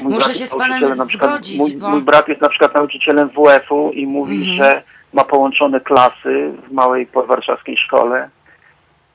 Mój 0.03 0.13
Muszę 0.13 0.33
się 0.33 0.45
z 0.45 0.55
panem 0.55 0.95
zgodzić, 0.97 1.57
Mój, 1.57 1.77
bo- 1.77 1.89
mój 1.89 2.01
brat 2.01 2.27
jest 2.27 2.41
na 2.41 2.49
przykład 2.49 2.73
nauczycielem 2.73 3.29
WF-u 3.29 3.91
i 3.91 4.07
mówi, 4.07 4.35
Mhm. 4.51 4.57
że 4.57 4.83
ma 5.13 5.23
połączone 5.23 5.79
klasy 5.79 6.51
w 6.67 6.71
małej 6.71 7.07
warszawskiej 7.27 7.77
szkole 7.77 8.29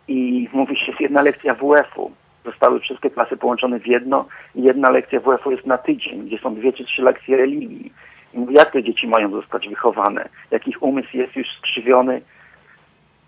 i 0.08 0.48
mówi 0.52 0.76
się, 0.76 0.86
jest 0.86 1.00
jedna 1.00 1.22
lekcja 1.22 1.54
WF-u. 1.54 2.10
Zostały 2.44 2.80
wszystkie 2.80 3.10
klasy 3.10 3.36
połączone 3.36 3.80
w 3.80 3.86
jedno 3.86 4.24
i 4.54 4.62
jedna 4.62 4.90
lekcja 4.90 5.20
WF-u 5.20 5.50
jest 5.50 5.66
na 5.66 5.78
tydzień, 5.78 6.26
gdzie 6.26 6.38
są 6.38 6.54
dwie 6.54 6.72
czy 6.72 6.84
trzy 6.84 7.02
lekcje 7.02 7.36
religii. 7.36 7.92
I 8.34 8.38
mówi, 8.38 8.54
jak 8.54 8.72
te 8.72 8.82
dzieci 8.82 9.08
mają 9.08 9.30
zostać 9.30 9.68
wychowane? 9.68 10.28
Jak 10.50 10.68
ich 10.68 10.82
umysł 10.82 11.16
jest 11.16 11.36
już 11.36 11.46
skrzywiony 11.58 12.22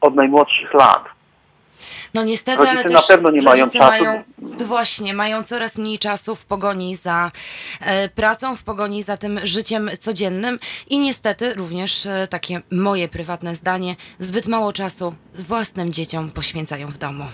od 0.01 0.15
najmłodszych 0.15 0.75
lat. 0.75 1.05
No 2.15 2.25
niestety, 2.25 2.59
Rodzice 2.59 2.71
ale 2.71 2.85
na 2.85 2.99
też 2.99 3.07
pewno 3.09 3.31
nie 3.31 3.43
mają 3.43 3.65
czasu. 3.65 3.79
Mają, 3.79 4.23
właśnie, 4.65 5.15
mają 5.15 5.43
coraz 5.43 5.79
mniej 5.79 5.99
czasu 5.99 6.37
w 6.37 6.45
pogoni 6.45 6.97
za 6.97 7.31
e, 7.81 8.09
pracą, 8.09 8.57
w 8.57 8.63
pogoni 8.63 9.03
za 9.03 9.17
tym 9.17 9.41
życiem 9.43 9.91
codziennym 10.01 10.59
i 10.87 10.99
niestety 10.99 11.55
również 11.55 12.07
e, 12.07 12.27
takie 12.31 12.61
moje 12.71 13.09
prywatne 13.09 13.55
zdanie, 13.55 13.97
zbyt 14.19 14.47
mało 14.47 14.73
czasu 14.73 15.15
własnym 15.35 15.93
dzieciom 15.93 16.31
poświęcają 16.31 16.89
w 16.89 16.99
domu. 16.99 17.25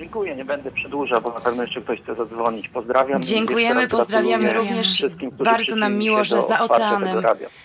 Dziękuję, 0.00 0.36
nie 0.36 0.44
będę 0.44 0.70
przedłużał, 0.70 1.22
bo 1.22 1.30
na 1.34 1.40
pewno 1.40 1.62
jeszcze 1.62 1.80
ktoś 1.80 2.00
chce 2.02 2.14
zadzwonić. 2.14 2.68
Pozdrawiam. 2.68 3.22
Dziękujemy, 3.22 3.88
pozdrawiamy 3.88 4.52
również. 4.52 5.04
Bardzo 5.32 5.76
nam 5.76 5.94
miło, 5.94 6.24
że 6.24 6.42
za 6.42 6.60
oceanem 6.60 7.22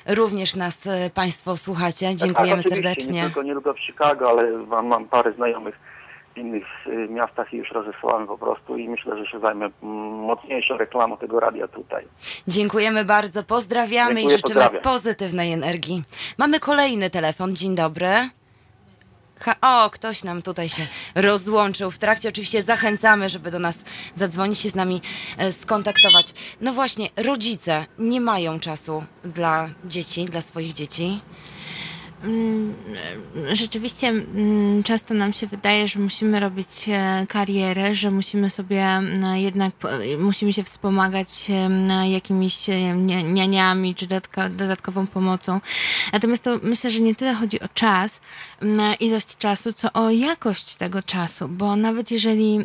również 0.08 0.56
nas 0.56 0.88
e, 0.88 1.10
Państwo 1.10 1.58
słuchacie. 1.58 2.08
Tak, 2.08 2.16
Dziękujemy 2.16 2.58
Nie 2.58 2.64
serdecznie. 2.64 3.24
tylko, 3.24 3.44
nie 3.44 3.54
tylko 3.54 3.74
w 3.74 3.80
Chicago, 3.80 4.30
ale 4.30 4.52
mam, 4.52 4.88
mam 4.88 5.06
parę 5.06 5.34
znajomych 5.34 5.76
w 6.34 6.38
innych 6.38 6.66
y, 6.88 7.08
miastach 7.10 7.54
i 7.54 7.58
już 7.58 7.72
rozesłałem 7.72 8.28
po 8.28 8.38
prostu 8.38 8.78
i 8.78 8.90
myślę, 8.90 9.18
że 9.18 9.32
się 9.32 9.40
zajmę 9.40 9.70
mm, 9.84 9.96
mocniejszą 10.14 10.78
reklamą 10.78 11.18
tego 11.18 11.40
radia 11.40 11.68
tutaj. 11.68 12.06
Dziękujemy 12.48 13.06
bardzo, 13.06 13.44
pozdrawiamy 13.44 14.16
Dziękuję, 14.16 14.36
i 14.36 14.38
życzymy 14.38 14.62
pozdrawiam. 14.62 14.84
pozytywnej 14.84 15.54
energii. 15.54 16.04
Mamy 16.38 16.60
kolejny 16.60 17.10
telefon. 17.10 17.56
Dzień 17.56 17.76
dobry. 17.76 18.30
Ha, 19.40 19.56
o, 19.62 19.90
ktoś 19.90 20.24
nam 20.24 20.42
tutaj 20.42 20.70
się 20.70 20.88
rozłączył. 21.16 21.92
W 21.92 21.98
trakcie 21.98 22.30
oczywiście 22.30 22.64
zachęcamy, 22.64 23.30
żeby 23.30 23.52
do 23.52 23.60
nas 23.60 23.78
zadzwonić 24.16 24.60
się 24.60 24.70
z 24.70 24.76
nami 24.76 25.02
e, 25.38 25.52
skontaktować. 25.52 26.34
No 26.62 26.74
właśnie, 26.74 27.10
rodzice 27.16 27.86
nie 28.00 28.22
mają 28.22 28.60
czasu 28.60 29.04
dla 29.24 29.70
dzieci, 29.86 30.26
dla 30.26 30.42
swoich 30.42 30.74
dzieci. 30.74 31.22
Mm, 32.26 32.76
Rzeczywiście 33.54 34.08
mm, 34.08 34.84
często 34.84 35.14
nam 35.14 35.34
się 35.34 35.48
wydaje, 35.48 35.88
że 35.88 36.00
musimy 36.00 36.40
robić 36.40 36.68
e, 36.90 37.26
karierę, 37.30 37.96
że 37.96 38.12
musimy 38.12 38.50
sobie 38.50 38.84
mm, 38.84 39.36
jednak 39.38 39.74
musimy 40.20 40.54
się 40.54 40.64
wspomagać 40.64 41.28
jakimiś 42.10 42.70
e, 42.70 42.94
nianiami 43.24 43.96
czy 43.96 44.08
dodatkową 44.50 45.08
pomocą. 45.08 45.62
Natomiast 46.14 46.44
to 46.44 46.60
myślę, 46.64 46.90
że 46.90 47.00
nie 47.00 47.16
tyle 47.16 47.34
chodzi 47.34 47.62
o 47.62 47.68
czas, 47.74 48.22
ilość 49.00 49.38
czasu, 49.38 49.74
co 49.74 49.94
o 49.94 50.10
jakość 50.10 50.76
tego 50.76 51.04
czasu, 51.04 51.48
bo 51.48 51.76
nawet 51.76 52.12
jeżeli 52.12 52.60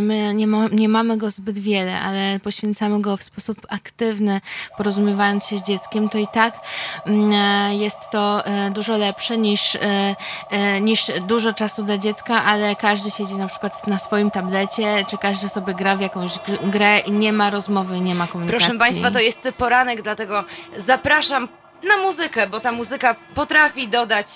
my 0.00 0.32
nie, 0.34 0.46
mo- 0.46 0.68
nie 0.68 0.88
mamy 0.88 1.16
go 1.16 1.30
zbyt 1.30 1.58
wiele, 1.58 2.00
ale 2.00 2.40
poświęcamy 2.40 3.00
go 3.00 3.16
w 3.16 3.22
sposób 3.22 3.66
aktywny, 3.68 4.40
porozumiewając 4.76 5.46
się 5.46 5.58
z 5.58 5.62
dzieckiem, 5.62 6.08
to 6.08 6.18
i 6.18 6.26
tak 6.32 6.60
e, 7.06 7.74
jest 7.74 7.98
to 8.12 8.46
e, 8.46 8.70
dużo 8.96 9.06
lepsze 9.06 9.38
niż, 9.38 9.74
e, 9.74 10.16
e, 10.50 10.80
niż 10.80 11.06
dużo 11.20 11.52
czasu 11.52 11.82
dla 11.82 11.98
dziecka, 11.98 12.44
ale 12.44 12.76
każdy 12.76 13.10
siedzi 13.10 13.34
na 13.34 13.48
przykład 13.48 13.86
na 13.86 13.98
swoim 13.98 14.30
tablecie, 14.30 15.04
czy 15.10 15.18
każdy 15.18 15.48
sobie 15.48 15.74
gra 15.74 15.96
w 15.96 16.00
jakąś 16.00 16.32
gr- 16.32 16.70
grę 16.70 16.98
i 16.98 17.12
nie 17.12 17.32
ma 17.32 17.50
rozmowy, 17.50 18.00
nie 18.00 18.14
ma 18.14 18.26
komunikacji. 18.26 18.66
Proszę 18.66 18.78
Państwa, 18.78 19.10
to 19.10 19.20
jest 19.20 19.48
poranek, 19.58 20.02
dlatego 20.02 20.44
zapraszam 20.76 21.48
na 21.88 21.96
muzykę, 21.96 22.48
bo 22.48 22.60
ta 22.60 22.72
muzyka 22.72 23.16
potrafi 23.34 23.88
dodać 23.88 24.26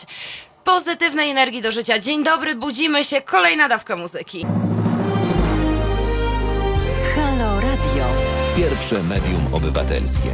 pozytywnej 0.65 1.31
energii 1.31 1.63
do 1.63 1.73
życia. 1.73 1.99
Dzień 1.99 2.25
dobry, 2.25 2.55
budzimy 2.55 3.05
się, 3.05 3.21
kolejna 3.21 3.69
dawka 3.69 3.97
muzyki. 3.97 4.47
Halo 7.17 7.55
Radio. 7.61 8.05
Pierwsze 8.57 9.03
medium 9.03 9.55
obywatelskie. 9.55 10.31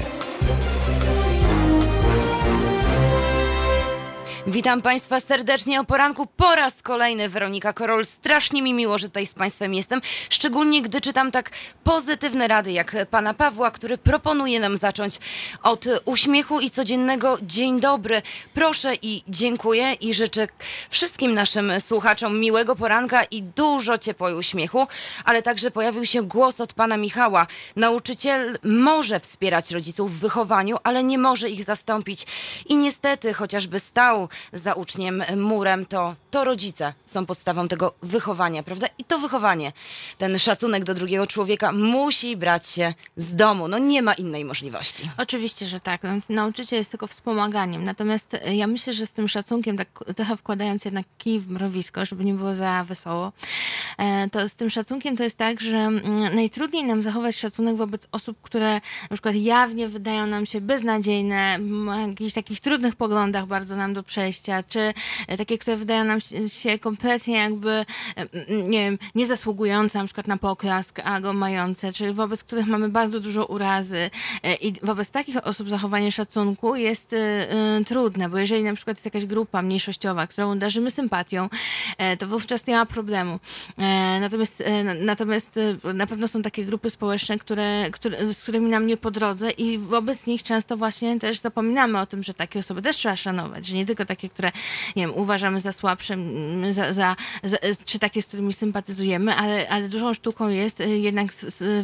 Witam 4.48 4.82
Państwa 4.82 5.20
serdecznie 5.20 5.80
o 5.80 5.84
poranku 5.84 6.26
po 6.26 6.54
raz 6.54 6.82
kolejny. 6.82 7.28
Weronika 7.28 7.72
Korol. 7.72 8.04
Strasznie 8.04 8.62
mi 8.62 8.74
miło, 8.74 8.98
że 8.98 9.08
tutaj 9.08 9.26
z 9.26 9.34
Państwem 9.34 9.74
jestem. 9.74 10.00
Szczególnie 10.30 10.82
gdy 10.82 11.00
czytam 11.00 11.30
tak 11.30 11.50
pozytywne 11.84 12.48
rady 12.48 12.72
jak 12.72 12.96
pana 13.10 13.34
Pawła, 13.34 13.70
który 13.70 13.98
proponuje 13.98 14.60
nam 14.60 14.76
zacząć 14.76 15.18
od 15.62 15.84
uśmiechu 16.04 16.60
i 16.60 16.70
codziennego 16.70 17.38
dzień 17.42 17.80
dobry. 17.80 18.22
Proszę 18.54 18.94
i 19.02 19.22
dziękuję 19.28 19.92
i 19.92 20.14
życzę 20.14 20.46
wszystkim 20.90 21.34
naszym 21.34 21.80
słuchaczom 21.80 22.40
miłego 22.40 22.76
poranka 22.76 23.24
i 23.24 23.42
dużo 23.42 23.98
ciepła 23.98 24.30
i 24.30 24.34
uśmiechu. 24.34 24.86
Ale 25.24 25.42
także 25.42 25.70
pojawił 25.70 26.06
się 26.06 26.22
głos 26.22 26.60
od 26.60 26.74
pana 26.74 26.96
Michała. 26.96 27.46
Nauczyciel 27.76 28.58
może 28.64 29.20
wspierać 29.20 29.70
rodziców 29.70 30.12
w 30.12 30.20
wychowaniu, 30.20 30.76
ale 30.84 31.04
nie 31.04 31.18
może 31.18 31.50
ich 31.50 31.64
zastąpić. 31.64 32.26
I 32.66 32.76
niestety, 32.76 33.34
chociażby 33.34 33.80
stał 33.80 34.28
za 34.52 34.74
uczniem 34.74 35.24
murem, 35.36 35.86
to, 35.86 36.14
to 36.36 36.44
rodzice 36.44 36.92
są 37.06 37.26
podstawą 37.26 37.68
tego 37.68 37.94
wychowania, 38.02 38.62
prawda? 38.62 38.86
I 38.98 39.04
to 39.04 39.18
wychowanie, 39.18 39.72
ten 40.18 40.38
szacunek 40.38 40.84
do 40.84 40.94
drugiego 40.94 41.26
człowieka 41.26 41.72
musi 41.72 42.36
brać 42.36 42.68
się 42.68 42.94
z 43.16 43.34
domu. 43.34 43.68
No 43.68 43.78
nie 43.78 44.02
ma 44.02 44.14
innej 44.14 44.44
możliwości. 44.44 45.10
Oczywiście, 45.18 45.66
że 45.66 45.80
tak. 45.80 46.02
No, 46.02 46.10
Nauczyciel 46.28 46.78
jest 46.78 46.90
tylko 46.90 47.06
wspomaganiem. 47.06 47.84
Natomiast 47.84 48.34
e, 48.34 48.56
ja 48.56 48.66
myślę, 48.66 48.92
że 48.92 49.06
z 49.06 49.10
tym 49.10 49.28
szacunkiem, 49.28 49.76
tak 49.76 50.04
trochę 50.16 50.36
wkładając 50.36 50.84
jednak 50.84 51.06
kij 51.18 51.40
w 51.40 51.48
mrowisko, 51.48 52.04
żeby 52.04 52.24
nie 52.24 52.34
było 52.34 52.54
za 52.54 52.84
wesoło, 52.84 53.32
e, 53.98 54.28
to 54.30 54.48
z 54.48 54.54
tym 54.54 54.70
szacunkiem 54.70 55.16
to 55.16 55.22
jest 55.22 55.38
tak, 55.38 55.60
że 55.60 55.76
mm, 55.76 56.34
najtrudniej 56.34 56.84
nam 56.84 57.02
zachować 57.02 57.36
szacunek 57.36 57.76
wobec 57.76 58.06
osób, 58.12 58.36
które 58.42 58.72
na 59.10 59.16
przykład 59.16 59.34
jawnie 59.34 59.88
wydają 59.88 60.26
nam 60.26 60.46
się 60.46 60.60
beznadziejne, 60.60 61.58
jakichś 62.08 62.32
takich 62.32 62.60
trudnych 62.60 62.96
poglądach 62.96 63.46
bardzo 63.46 63.76
nam 63.76 63.94
do 63.94 64.02
przejścia, 64.02 64.62
czy 64.62 64.94
e, 65.28 65.36
takie, 65.36 65.58
które 65.58 65.76
wydają 65.76 66.04
nam 66.04 66.20
się- 66.20 66.25
się 66.48 66.78
kompletnie 66.78 67.36
jakby, 67.36 67.84
nie 68.48 68.78
wiem, 68.80 68.98
nie 69.14 69.26
zasługujące 69.26 69.98
na 69.98 70.04
przykład 70.04 70.26
na 70.26 70.36
poklask, 70.36 71.00
a 71.04 71.20
go 71.20 71.32
mające, 71.32 71.92
czy 71.92 72.12
wobec 72.12 72.44
których 72.44 72.66
mamy 72.66 72.88
bardzo 72.88 73.20
dużo 73.20 73.46
urazy. 73.46 74.10
E, 74.42 74.54
I 74.54 74.72
wobec 74.82 75.10
takich 75.10 75.46
osób 75.46 75.70
zachowanie 75.70 76.12
szacunku 76.12 76.76
jest 76.76 77.12
e, 77.12 77.16
e, 77.50 77.84
trudne, 77.84 78.28
bo 78.28 78.38
jeżeli 78.38 78.62
na 78.64 78.74
przykład 78.74 78.96
jest 78.96 79.04
jakaś 79.04 79.26
grupa 79.26 79.62
mniejszościowa, 79.62 80.26
którą 80.26 80.58
darzymy 80.58 80.90
sympatią, 80.90 81.48
e, 81.98 82.16
to 82.16 82.26
wówczas 82.26 82.66
nie 82.66 82.74
ma 82.74 82.86
problemu. 82.86 83.38
E, 83.78 84.20
Natomiast, 84.20 84.62
na- 84.84 84.94
natomiast 84.94 85.56
e, 85.84 85.92
na 85.94 86.06
pewno 86.06 86.28
są 86.28 86.42
takie 86.42 86.64
grupy 86.64 86.90
społeczne, 86.90 87.38
które, 87.38 87.90
które, 87.90 88.32
z 88.32 88.42
którymi 88.42 88.70
nam 88.70 88.86
nie 88.86 88.96
po 88.96 89.10
drodze 89.10 89.50
i 89.50 89.78
wobec 89.78 90.26
nich 90.26 90.42
często 90.42 90.76
właśnie 90.76 91.18
też 91.20 91.38
zapominamy 91.38 92.00
o 92.00 92.06
tym, 92.06 92.22
że 92.22 92.34
takie 92.34 92.58
osoby 92.58 92.82
też 92.82 92.96
trzeba 92.96 93.16
szanować, 93.16 93.66
że 93.66 93.74
nie 93.76 93.86
tylko 93.86 94.04
takie, 94.04 94.28
które 94.28 94.52
nie 94.96 95.02
wiem, 95.06 95.14
uważamy 95.14 95.60
za 95.60 95.72
słabsze, 95.72 96.15
za, 96.70 96.92
za, 96.92 97.16
za, 97.42 97.56
czy 97.84 97.98
takie, 97.98 98.22
z 98.22 98.26
którymi 98.26 98.52
sympatyzujemy, 98.52 99.34
ale, 99.34 99.68
ale 99.68 99.88
dużą 99.88 100.14
sztuką 100.14 100.48
jest 100.48 100.80
e, 100.80 100.88
jednak 100.88 101.32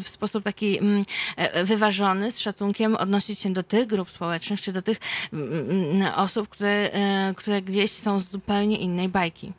w 0.02 0.08
sposób 0.08 0.44
taki 0.44 0.78
mm, 0.78 1.04
e, 1.36 1.64
wyważony, 1.64 2.30
z 2.30 2.38
szacunkiem 2.38 2.96
odnosić 2.96 3.38
się 3.38 3.52
do 3.52 3.62
tych 3.62 3.86
grup 3.86 4.10
społecznych, 4.10 4.60
czy 4.60 4.72
do 4.72 4.82
tych 4.82 4.98
mm, 5.32 5.70
mm, 5.70 6.14
osób, 6.16 6.48
które, 6.48 6.90
e, 6.92 7.34
które 7.36 7.62
gdzieś 7.62 7.90
są 7.90 8.20
z 8.20 8.28
zupełnie 8.28 8.78
innej 8.78 9.08
bajki. 9.08 9.52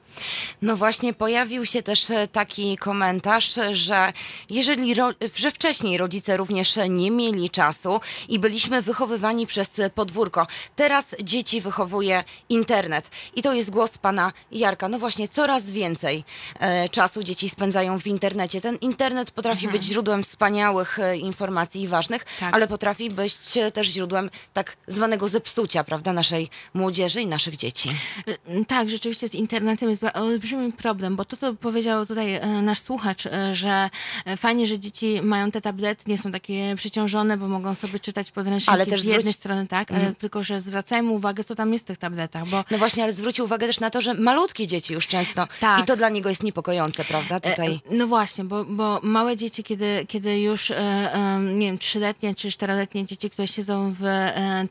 No 0.62 0.78
właśnie 0.78 1.14
pojawił 1.14 1.66
się 1.66 1.84
też 1.84 2.10
e, 2.12 2.28
taki 2.28 2.78
komentarz, 2.78 3.60
że 3.72 4.14
jeżeli, 4.50 4.96
że 5.36 5.52
wcześniej 5.52 5.98
rodzice 5.98 6.38
również 6.38 6.76
nie 6.90 7.12
mieli 7.12 7.50
czasu 7.50 8.00
i 8.30 8.40
byliśmy 8.40 8.82
wychowywani 8.82 9.48
przez 9.48 9.82
podwórko, 9.96 10.48
teraz 10.76 11.16
dzieci 11.24 11.62
wychowuje 11.62 12.24
internet. 12.50 13.10
I 13.36 13.42
to 13.42 13.54
jest 13.54 13.70
głos 13.70 13.98
pana 13.98 14.34
Jarka. 14.52 14.90
No 14.90 15.00
właśnie, 15.00 15.28
coraz 15.28 15.70
więcej 15.70 16.24
e, 16.60 16.90
czasu 16.90 17.24
dzieci 17.24 17.50
spędzają 17.50 18.00
w 18.00 18.08
internecie. 18.08 18.62
Ten 18.62 18.76
internet 18.76 19.32
potrafi 19.32 19.68
być 19.68 19.84
źródłem 19.84 20.24
wspaniałych 20.24 21.00
e, 21.00 21.18
informacji 21.18 21.82
i 21.82 21.88
ważnych, 21.88 22.26
Tak. 22.40 22.56
ale 22.56 22.68
potrafi 22.68 23.10
być 23.10 23.36
też 23.74 23.88
źródłem 23.88 24.30
tak 24.54 24.78
zwanego 24.88 25.28
zepsucia, 25.28 25.84
prawda, 25.84 26.14
naszej 26.14 26.50
młodzieży 26.74 27.22
i 27.22 27.28
naszych 27.28 27.58
dzieci. 27.58 27.90
Y, 28.28 28.66
Tak, 28.68 28.90
rzeczywiście 28.90 29.30
z 29.30 29.36
internetem 29.36 29.90
jest 29.90 30.03
olbrzymi 30.14 30.72
problem, 30.72 31.16
bo 31.16 31.26
to, 31.26 31.38
co 31.38 31.54
powiedział 31.54 32.06
tutaj 32.06 32.36
e, 32.36 32.48
nasz 32.48 32.80
słuchacz, 32.80 33.26
e, 33.26 33.56
że 33.56 33.90
e, 34.26 34.38
fajnie, 34.38 34.68
że 34.68 34.80
dzieci 34.80 35.22
mają 35.22 35.52
te 35.52 35.62
tablety, 35.62 36.04
nie 36.08 36.18
są 36.18 36.32
takie 36.32 36.76
przeciążone, 36.78 37.38
bo 37.38 37.48
mogą 37.48 37.76
sobie 37.76 38.00
czytać 38.00 38.32
podręczniki 38.32 38.74
Ale 38.74 38.86
też 38.86 39.02
z 39.02 39.06
jednej 39.06 39.22
zwróć- 39.22 39.36
strony, 39.36 39.68
tak, 39.68 39.92
ale 39.92 40.14
tylko, 40.16 40.44
że 40.44 40.62
zwracajmy 40.62 41.10
uwagę, 41.12 41.44
co 41.44 41.56
tam 41.56 41.74
jest 41.74 41.86
w 41.86 41.88
tych 41.88 41.98
tabletach, 41.98 42.48
bo 42.48 42.64
No 42.72 42.78
właśnie, 42.78 43.04
ale 43.04 43.14
zwrócił 43.14 43.46
uwagę 43.46 43.68
też 43.68 43.80
na 43.80 43.90
to, 43.90 44.02
że 44.02 44.14
malutkie 44.14 44.68
dzieci 44.68 44.94
już 44.94 45.08
często. 45.08 45.48
Tak. 45.60 45.82
I 45.82 45.84
to 45.84 45.96
dla 45.96 46.10
niego 46.10 46.30
jest 46.30 46.44
niepokojące, 46.44 47.06
prawda? 47.06 47.40
Tutaj. 47.40 47.82
No 47.92 48.08
właśnie, 48.08 48.44
bo, 48.44 48.66
bo 48.66 49.00
małe 49.04 49.38
dzieci, 49.38 49.64
kiedy, 49.64 50.06
kiedy 50.08 50.40
już, 50.40 50.72
nie 51.54 51.66
wiem, 51.66 51.78
trzyletnie 51.78 52.36
czy 52.36 52.52
czteroletnie 52.52 53.06
dzieci, 53.06 53.30
które 53.30 53.48
siedzą 53.48 53.94
w 54.00 54.04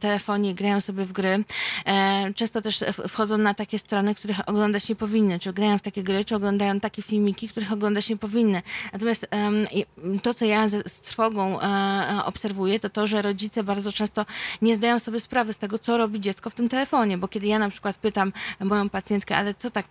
telefonie 0.01 0.51
i 0.51 0.55
grają 0.55 0.81
sobie 0.81 1.05
w 1.05 1.13
gry, 1.13 1.45
często 2.35 2.63
też 2.63 2.85
wchodzą 3.09 3.39
na 3.39 3.55
takie 3.55 3.79
strony, 3.79 4.15
których 4.15 4.49
oglądać 4.49 4.89
nie 4.89 4.97
powinny, 5.23 5.39
czy 5.39 5.53
grają 5.53 5.79
w 5.79 5.83
takie 5.83 6.03
gry, 6.03 6.25
czy 6.25 6.37
oglądają 6.37 6.81
takie 6.81 7.03
filmiki, 7.03 7.49
których 7.49 7.73
oglądać 7.73 8.09
nie 8.09 8.17
powinny. 8.17 8.63
Natomiast 8.93 9.27
to, 10.23 10.35
co 10.35 10.45
ja 10.45 10.69
z 10.69 11.01
trwogą 11.01 11.61
e, 11.61 11.65
e, 11.65 12.25
obserwuję, 12.25 12.81
to 12.81 12.89
to, 12.91 13.07
że 13.07 13.23
rodzice 13.23 13.65
bardzo 13.65 13.93
często 13.93 14.27
nie 14.63 14.75
zdają 14.75 14.99
sobie 14.99 15.21
sprawy 15.21 15.53
z 15.53 15.59
tego, 15.59 15.79
co 15.79 15.99
robi 15.99 16.21
dziecko 16.21 16.51
w 16.51 16.55
tym 16.55 16.69
telefonie, 16.69 17.19
bo 17.19 17.29
kiedy 17.29 17.47
ja 17.47 17.59
na 17.59 17.69
przykład 17.69 17.97
pytam 17.97 18.33
moją 18.61 18.89
pacjentkę, 18.89 19.37
ale 19.37 19.55
co 19.55 19.71
tak, 19.71 19.87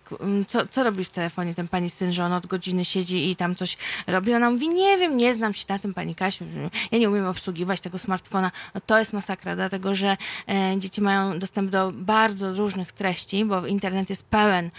co, 0.48 0.66
co 0.66 0.84
robi 0.84 1.04
w 1.04 1.08
telefonie 1.08 1.54
ten 1.54 1.68
pani 1.68 1.90
syn, 1.90 2.12
że 2.12 2.24
on 2.24 2.32
od 2.32 2.46
godziny 2.46 2.84
siedzi 2.84 3.30
i 3.30 3.36
tam 3.36 3.54
coś 3.54 3.76
robi, 4.06 4.34
ona 4.34 4.50
mówi, 4.50 4.68
nie 4.68 4.98
wiem, 4.98 5.16
nie 5.16 5.34
znam 5.34 5.54
się 5.54 5.64
na 5.68 5.78
tym 5.78 5.94
pani 5.94 6.14
Kasiu, 6.14 6.44
ja 6.92 6.98
nie 6.98 7.10
umiem 7.10 7.26
obsługiwać 7.26 7.80
tego 7.80 7.98
smartfona. 7.98 8.50
No 8.74 8.80
to 8.86 8.98
jest 8.98 9.12
masakra, 9.12 9.56
dlatego 9.56 9.94
że 9.94 10.16
e, 10.48 10.74
dzieci 10.78 11.00
mają 11.00 11.38
dostęp 11.38 11.70
do 11.70 11.92
bardzo 11.92 12.52
różnych 12.52 12.92
treści, 12.92 13.44
bo 13.44 13.66
internet 13.66 14.10
jest 14.10 14.22
pełen 14.22 14.70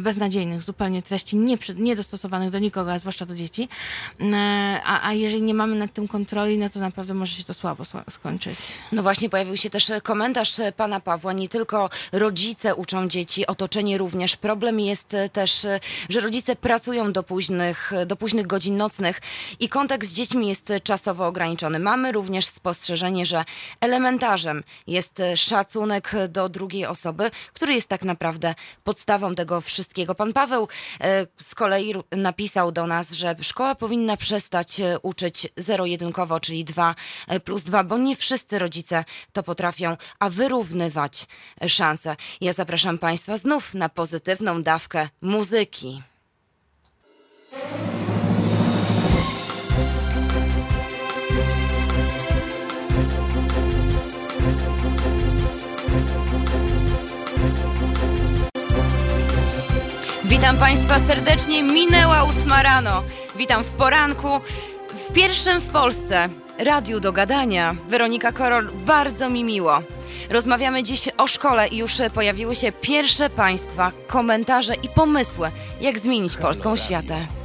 beznadziejnych 0.00 0.62
zupełnie 0.62 1.02
treści, 1.02 1.36
nie, 1.36 1.58
przy- 1.58 1.74
nie 1.74 1.96
dostosowanych 1.96 2.50
do 2.50 2.58
nikogo, 2.58 2.92
a 2.92 2.98
zwłaszcza 2.98 3.26
do 3.26 3.34
dzieci. 3.34 3.68
E, 4.20 4.80
a, 4.84 5.08
a 5.08 5.12
jeżeli 5.12 5.42
nie 5.42 5.54
mamy 5.54 5.76
nad 5.76 5.92
tym 5.92 6.08
kontroli, 6.08 6.58
no 6.58 6.68
to 6.68 6.80
naprawdę 6.80 7.14
może 7.14 7.32
się 7.34 7.44
to 7.44 7.54
słabo 7.54 7.84
sła- 7.84 8.10
skończyć. 8.10 8.58
No 8.92 9.02
właśnie, 9.02 9.30
pojawił 9.30 9.56
się 9.56 9.70
też 9.70 9.90
komentarz 10.02 10.58
e, 10.60 10.72
pana 10.72 11.00
Pawła. 11.00 11.32
Nie 11.32 11.48
tylko 11.48 11.90
rodzice 12.12 12.74
uczą 12.74 13.08
dzieci, 13.08 13.46
otoczenie 13.46 13.98
również. 13.98 14.36
Problem 14.36 14.80
jest 14.80 15.14
e, 15.14 15.28
też, 15.28 15.66
że 16.08 16.20
rodzice 16.20 16.56
pracują 16.56 17.12
do 17.12 17.22
późnych, 17.22 17.92
do 18.06 18.16
późnych 18.16 18.46
godzin 18.46 18.76
nocnych 18.76 19.20
i 19.60 19.68
kontakt 19.68 20.06
z 20.06 20.12
dziećmi 20.12 20.48
jest 20.48 20.72
czasowo 20.82 21.26
ograniczony. 21.26 21.78
Mamy 21.78 22.12
również 22.12 22.46
spostrzeżenie, 22.46 23.26
że 23.26 23.44
elementarzem 23.80 24.62
jest 24.86 25.22
szacunek 25.36 26.12
do 26.28 26.48
drugiej 26.48 26.86
osoby, 26.86 27.30
który 27.54 27.74
jest 27.74 27.88
tak 27.88 28.02
naprawdę 28.04 28.54
podstawą 28.84 29.34
tego 29.34 29.60
wszystkiego. 29.60 29.87
Pan 30.16 30.32
Paweł 30.32 30.68
e, 31.00 31.26
z 31.40 31.54
kolei 31.54 31.94
napisał 32.12 32.72
do 32.72 32.86
nas, 32.86 33.10
że 33.10 33.36
szkoła 33.42 33.74
powinna 33.74 34.16
przestać 34.16 34.80
e, 34.80 34.98
uczyć 35.02 35.48
zero-jedynkowo, 35.56 36.40
czyli 36.40 36.64
2 36.64 36.94
plus 37.44 37.62
2, 37.62 37.84
bo 37.84 37.98
nie 37.98 38.16
wszyscy 38.16 38.58
rodzice 38.58 39.04
to 39.32 39.42
potrafią, 39.42 39.96
a 40.18 40.30
wyrównywać 40.30 41.26
e, 41.60 41.68
szanse. 41.68 42.16
Ja 42.40 42.52
zapraszam 42.52 42.98
Państwa 42.98 43.36
znów 43.36 43.74
na 43.74 43.88
pozytywną 43.88 44.62
dawkę 44.62 45.08
muzyki. 45.22 46.02
Witam 60.38 60.58
Państwa 60.58 60.98
serdecznie. 60.98 61.62
Minęła 61.62 62.24
ósma 62.24 62.62
rano. 62.62 63.02
Witam 63.36 63.64
w 63.64 63.66
poranku. 63.66 64.40
W 65.08 65.12
pierwszym 65.12 65.60
w 65.60 65.72
Polsce 65.72 66.28
Radiu 66.58 67.00
do 67.00 67.12
Gadania. 67.12 67.76
Weronika 67.88 68.32
Korol, 68.32 68.68
bardzo 68.86 69.30
mi 69.30 69.44
miło. 69.44 69.80
Rozmawiamy 70.30 70.82
dziś 70.82 71.08
o 71.16 71.26
szkole 71.26 71.68
i 71.68 71.76
już 71.76 71.92
pojawiły 72.14 72.56
się 72.56 72.72
pierwsze 72.72 73.30
Państwa 73.30 73.92
komentarze 74.06 74.74
i 74.74 74.88
pomysły, 74.88 75.50
jak 75.80 75.98
zmienić 75.98 76.36
polską 76.36 76.76
światę. 76.76 77.37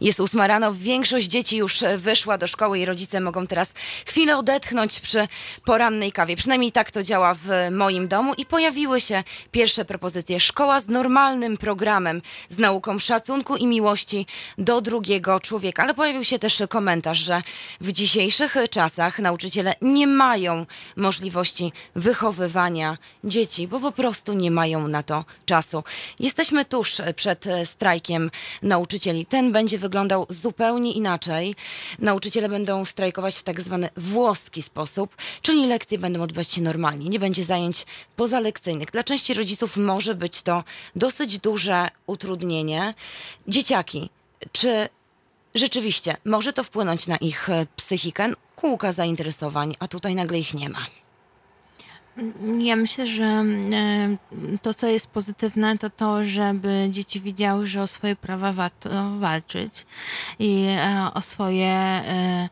Jest 0.00 0.20
ósma 0.20 0.46
rano, 0.46 0.74
większość 0.74 1.26
dzieci 1.26 1.56
już 1.56 1.82
e, 1.82 1.98
wyszła 1.98 2.38
do 2.38 2.46
szkoły 2.46 2.78
i 2.78 2.84
rodzice 2.84 3.20
mogą 3.20 3.46
teraz 3.46 3.72
chwilę 4.06 4.36
odetchnąć 4.36 5.00
przy 5.00 5.28
porannej 5.64 6.12
kawie. 6.12 6.36
Przynajmniej 6.36 6.72
tak 6.72 6.90
to 6.90 7.02
działa 7.02 7.34
w 7.34 7.48
moim 7.70 8.08
domu 8.08 8.34
i 8.34 8.46
pojawiły 8.46 9.00
się 9.00 9.24
pierwsze 9.50 9.84
propozycje. 9.84 10.40
Szkoła 10.40 10.80
z 10.80 10.88
normalnym 10.88 11.56
programem, 11.56 12.22
z 12.50 12.58
nauką 12.58 12.98
szacunku 12.98 13.56
i 13.56 13.66
miłości 13.66 14.26
do 14.58 14.80
drugiego 14.80 15.40
człowieka. 15.40 15.82
Ale 15.82 15.94
pojawił 15.94 16.24
się 16.24 16.38
też 16.38 16.62
komentarz, 16.68 17.18
że 17.18 17.42
w 17.80 17.92
dzisiejszych 17.92 18.56
czasach 18.70 19.18
nauczyciele 19.18 19.74
nie 19.82 20.06
mają 20.06 20.66
możliwości 20.96 21.72
wychowywania 21.94 22.98
dzieci, 23.24 23.68
bo 23.68 23.80
po 23.80 23.92
prostu 23.92 24.32
nie 24.32 24.50
mają 24.50 24.88
na 24.88 25.02
to 25.02 25.24
czasu. 25.46 25.84
Jesteśmy 26.20 26.64
tuż 26.64 26.96
przed 27.16 27.44
strajkiem 27.64 28.30
nauczycieli. 28.62 29.26
Ten 29.26 29.52
będzie 29.52 29.78
wyglądał 29.86 30.26
zupełnie 30.28 30.92
inaczej. 30.92 31.54
Nauczyciele 31.98 32.48
będą 32.48 32.84
strajkować 32.84 33.36
w 33.36 33.42
tak 33.42 33.60
zwany 33.60 33.88
włoski 33.96 34.62
sposób, 34.62 35.16
czyli 35.42 35.66
lekcje 35.66 35.98
będą 35.98 36.22
odbywać 36.22 36.48
się 36.48 36.62
normalnie. 36.62 37.08
Nie 37.08 37.18
będzie 37.18 37.44
zajęć 37.44 37.86
pozalekcyjnych. 38.16 38.90
Dla 38.90 39.04
części 39.04 39.34
rodziców 39.34 39.76
może 39.76 40.14
być 40.14 40.42
to 40.42 40.64
dosyć 40.96 41.38
duże 41.38 41.88
utrudnienie. 42.06 42.94
Dzieciaki, 43.48 44.10
czy 44.52 44.88
rzeczywiście 45.54 46.16
może 46.24 46.52
to 46.52 46.64
wpłynąć 46.64 47.06
na 47.06 47.16
ich 47.16 47.48
psychikę? 47.76 48.32
Kółka 48.56 48.92
zainteresowań, 48.92 49.74
a 49.78 49.88
tutaj 49.88 50.14
nagle 50.14 50.38
ich 50.38 50.54
nie 50.54 50.68
ma. 50.68 50.86
Ja 52.58 52.76
myślę, 52.76 53.06
że 53.06 53.24
e, 53.24 54.16
to, 54.62 54.74
co 54.74 54.86
jest 54.86 55.06
pozytywne, 55.06 55.78
to 55.78 55.90
to, 55.90 56.24
żeby 56.24 56.88
dzieci 56.90 57.20
widziały, 57.20 57.66
że 57.66 57.82
o 57.82 57.86
swoje 57.86 58.16
prawa 58.16 58.52
warto 58.52 59.18
walczyć 59.18 59.86
i 60.38 60.66
e, 60.68 61.10
o 61.14 61.22
swoje, 61.22 61.66
e, 61.66 62.48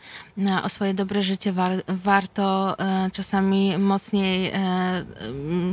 o 0.63 0.69
swoje 0.69 0.95
dobre 0.95 1.23
życie 1.23 1.53
war, 1.53 1.73
warto 1.89 2.77
czasami 3.13 3.79
mocniej 3.79 4.53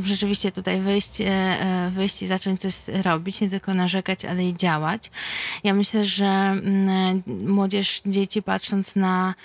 rzeczywiście 0.04 0.52
tutaj 0.52 0.82
wyjść, 0.82 1.18
wyjść 1.90 2.22
i 2.22 2.28
zacząć 2.28 2.62
coś 2.62 2.76
robić, 3.04 3.42
nie 3.42 3.50
tylko 3.50 3.74
narzekać, 3.74 4.26
ale 4.26 4.46
i 4.46 4.56
działać. 4.56 5.12
Ja 5.64 5.74
myślę, 5.74 6.04
że 6.04 6.56
młodzież, 7.28 8.02
dzieci 8.06 8.42
patrząc 8.42 8.96
na 8.96 9.36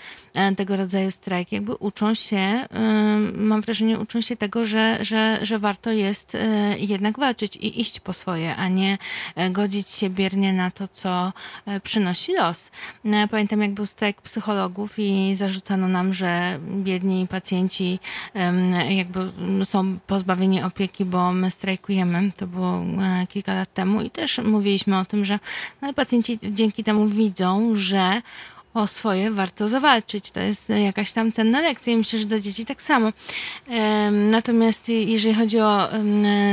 tego 0.57 0.77
rodzaju 0.77 1.11
strajk, 1.11 1.53
jakby 1.53 1.75
uczą 1.75 2.15
się, 2.15 2.67
mam 3.35 3.61
wrażenie, 3.61 3.99
uczą 3.99 4.21
się 4.21 4.36
tego, 4.37 4.67
że, 4.67 4.99
że, 5.05 5.39
że 5.43 5.59
warto 5.59 5.91
jest 5.91 6.35
e, 6.35 6.79
jednak 6.79 7.19
walczyć 7.19 7.57
i 7.57 7.81
iść 7.81 8.01
po 8.01 8.13
swoje, 8.13 8.57
a 8.57 8.69
nie 8.69 8.99
e, 9.35 9.51
godzić 9.51 9.91
się 9.91 10.11
biernie 10.11 10.53
na 10.53 10.71
to, 10.71 10.89
co 10.89 11.33
e, 11.67 11.81
przynosi 11.81 12.33
los. 12.35 12.71
Pamiętam, 13.31 13.63
jak 13.63 13.75
był 13.75 13.87
strajk 13.87 14.23
psychologów 14.23 14.99
i 14.99 15.37
zarzucano 15.37 15.89
nam, 15.89 16.15
że 16.15 16.59
biedni 16.71 17.27
pacjenci 17.27 17.99
jakby 18.89 19.31
są 19.65 19.99
pozbawieni 20.07 20.63
opieki, 20.63 21.05
bo 21.05 21.33
my 21.33 21.51
strajkujemy. 21.51 22.33
To 22.37 22.47
było 22.47 22.83
kilka 23.29 23.55
lat 23.55 23.75
temu 23.75 24.03
i 24.03 24.11
też 24.11 24.39
mówiliśmy 24.39 24.99
o 24.99 25.05
tym, 25.05 25.25
że 25.25 25.39
no, 25.83 25.93
pacjenci 25.93 26.39
dzięki 26.43 26.85
temu 26.85 27.07
widzą, 27.07 27.75
że 27.75 28.23
o 28.77 28.87
swoje 28.87 29.31
warto 29.31 29.69
zawalczyć. 29.69 30.31
To 30.31 30.41
jest 30.41 30.69
jakaś 30.69 31.13
tam 31.13 31.33
cenna 31.33 31.61
lekcja 31.61 31.93
i 31.93 31.97
myślę, 31.97 32.19
że 32.19 32.25
do 32.25 32.41
dzieci 32.41 32.65
tak 32.65 32.83
samo. 32.83 33.13
Natomiast 34.31 34.89
jeżeli 34.89 35.35
chodzi 35.35 35.61
o 35.61 35.89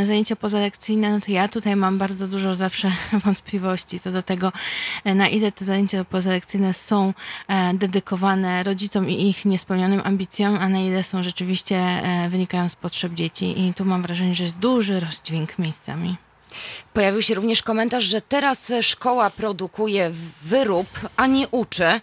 zajęcia 0.03 0.35
pozalekcyjne, 0.35 1.11
no 1.11 1.19
to 1.19 1.31
ja 1.31 1.47
tutaj 1.47 1.75
mam 1.75 1.97
bardzo 1.97 2.27
dużo 2.27 2.55
zawsze 2.55 2.91
wątpliwości 3.25 3.99
co 3.99 4.11
do 4.11 4.21
tego, 4.21 4.51
e, 5.03 5.15
na 5.15 5.27
ile 5.27 5.51
te 5.51 5.65
zajęcia 5.65 6.03
pozalekcyjne 6.05 6.73
są 6.73 7.13
e, 7.47 7.73
dedykowane 7.73 8.63
rodzicom 8.63 9.09
i 9.09 9.29
ich 9.29 9.45
niespełnionym 9.45 10.01
ambicjom, 10.03 10.57
a 10.57 10.69
na 10.69 10.79
ile 10.79 11.03
są 11.03 11.23
rzeczywiście 11.23 11.75
e, 11.75 12.29
wynikają 12.29 12.69
z 12.69 12.75
potrzeb 12.75 13.13
dzieci. 13.13 13.61
I 13.61 13.73
tu 13.73 13.85
mam 13.85 14.01
wrażenie, 14.01 14.35
że 14.35 14.43
jest 14.43 14.59
duży 14.59 14.99
rozdźwięk 14.99 15.59
miejscami. 15.59 16.17
Pojawił 16.93 17.21
się 17.21 17.33
również 17.33 17.61
komentarz, 17.61 18.03
że 18.03 18.21
teraz 18.21 18.71
szkoła 18.81 19.29
produkuje 19.29 20.11
wyrób, 20.43 20.87
a 21.15 21.27
nie 21.27 21.47
uczy. 21.47 22.01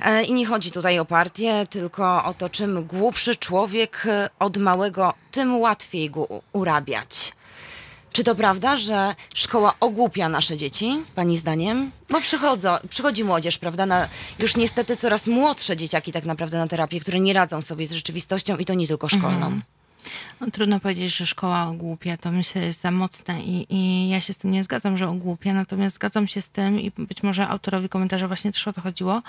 E, 0.00 0.24
I 0.24 0.32
nie 0.32 0.46
chodzi 0.46 0.70
tutaj 0.70 0.98
o 0.98 1.04
partię, 1.04 1.66
tylko 1.70 2.24
o 2.24 2.34
to, 2.34 2.48
czym 2.48 2.84
głupszy 2.84 3.36
człowiek 3.36 4.02
e, 4.06 4.28
od 4.38 4.56
małego, 4.56 5.14
tym 5.30 5.56
łatwiej 5.56 6.10
go 6.10 6.28
urabiać. 6.52 7.32
Czy 8.12 8.24
to 8.24 8.34
prawda, 8.34 8.76
że 8.76 9.14
szkoła 9.34 9.74
ogłupia 9.80 10.28
nasze 10.28 10.56
dzieci, 10.56 11.04
pani 11.14 11.38
zdaniem? 11.38 11.90
Bo 12.10 12.20
przychodzą, 12.20 12.76
przychodzi 12.88 13.24
młodzież, 13.24 13.58
prawda, 13.58 13.86
na 13.86 14.08
już 14.38 14.56
niestety 14.56 14.96
coraz 14.96 15.26
młodsze 15.26 15.76
dzieciaki 15.76 16.12
tak 16.12 16.24
naprawdę 16.24 16.58
na 16.58 16.66
terapię, 16.66 17.00
które 17.00 17.20
nie 17.20 17.32
radzą 17.32 17.62
sobie 17.62 17.86
z 17.86 17.92
rzeczywistością 17.92 18.56
i 18.56 18.64
to 18.64 18.74
nie 18.74 18.86
tylko 18.86 19.08
szkolną. 19.08 19.60
No, 20.40 20.50
trudno 20.50 20.80
powiedzieć, 20.80 21.16
że 21.16 21.26
szkoła 21.26 21.68
ogłupia, 21.68 22.16
to 22.16 22.32
myślę 22.32 22.62
jest 22.62 22.80
za 22.80 22.90
mocne 22.90 23.42
i, 23.42 23.66
i 23.74 24.08
ja 24.08 24.20
się 24.20 24.32
z 24.32 24.38
tym 24.38 24.50
nie 24.50 24.64
zgadzam, 24.64 24.98
że 24.98 25.08
ogłupia, 25.08 25.54
natomiast 25.54 25.94
zgadzam 25.94 26.26
się 26.26 26.40
z 26.40 26.50
tym 26.50 26.80
i 26.80 26.92
być 26.98 27.22
może 27.22 27.48
autorowi 27.48 27.88
komentarza 27.88 28.28
właśnie 28.28 28.52
też 28.52 28.68
o 28.68 28.72
to 28.72 28.80
chodziło, 28.80 29.22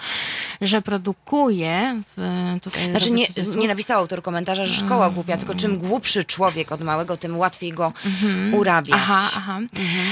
że 0.62 0.82
produkuje 0.82 2.02
w, 2.08 2.18
tutaj... 2.62 2.90
Znaczy 2.90 3.12
nie, 3.12 3.28
nie 3.58 3.68
napisał 3.68 4.00
autor 4.00 4.22
komentarza, 4.22 4.66
że 4.66 4.86
szkoła 4.86 5.10
głupia, 5.10 5.38
tylko 5.38 5.56
czym 5.56 5.78
głupszy 5.78 6.24
człowiek 6.24 6.72
od 6.72 6.82
małego, 6.82 7.18
tym 7.18 7.38
łatwiej 7.38 7.74
go 7.74 7.94
mhm. 8.06 8.54
urabiać. 8.54 9.00
Aha, 9.02 9.30
aha. 9.38 9.60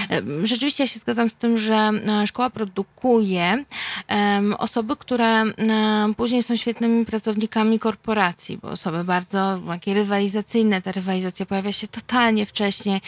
Mhm. 0.10 0.48
Rzeczywiście 0.48 0.84
ja 0.84 0.88
się 0.88 1.00
zgadzam 1.00 1.30
z 1.30 1.34
tym, 1.34 1.58
że 1.58 1.76
e, 1.76 2.28
szkoła 2.28 2.50
produkuje 2.50 3.64
um, 4.10 4.54
osoby, 4.54 4.96
które 4.96 5.44
um, 5.44 6.16
później 6.16 6.44
są 6.44 6.56
świetnymi 6.56 7.06
pracownikami 7.06 7.80
korporacji, 7.80 8.58
bo 8.58 8.70
osoby 8.70 9.04
bardzo 9.04 9.62
takie 9.68 9.94
rywalizacyjne, 9.94 10.47
ta 10.84 10.92
rywalizacja 10.92 11.46
pojawia 11.46 11.72
się 11.72 11.88
totalnie 11.88 12.46
wcześniej, 12.46 13.02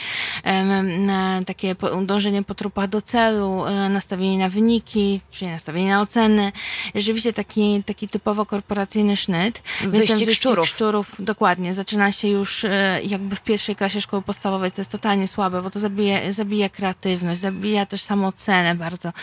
takie 1.47 1.75
dążenie 2.05 2.43
po 2.43 2.55
trupach 2.55 2.89
do 2.89 3.01
celu, 3.01 3.65
e, 3.65 3.89
nastawienie 3.89 4.37
na 4.37 4.49
wyniki, 4.49 5.21
czyli 5.31 5.51
nastawienie 5.51 5.89
na 5.89 6.01
oceny. 6.01 6.51
Rzeczywiście 6.95 7.33
taki, 7.33 7.83
taki 7.85 8.07
typowo 8.07 8.45
korporacyjny 8.45 9.17
sznyt. 9.17 9.63
Wyścig, 9.81 10.09
wyścig 10.09 10.31
szczurów. 10.31 10.67
szczurów. 10.67 11.15
Dokładnie. 11.19 11.73
Zaczyna 11.73 12.11
się 12.11 12.27
już 12.27 12.63
e, 12.63 12.99
jakby 13.03 13.35
w 13.35 13.43
pierwszej 13.43 13.75
klasie 13.75 14.01
szkoły 14.01 14.21
podstawowej, 14.21 14.71
co 14.71 14.81
jest 14.81 14.91
totalnie 14.91 15.27
słabe, 15.27 15.61
bo 15.61 15.69
to 15.69 15.79
zabija, 15.79 16.31
zabija 16.31 16.69
kreatywność, 16.69 17.41
zabija 17.41 17.85
też 17.85 18.01
samoocenę 18.01 18.75
bardzo. 18.75 19.13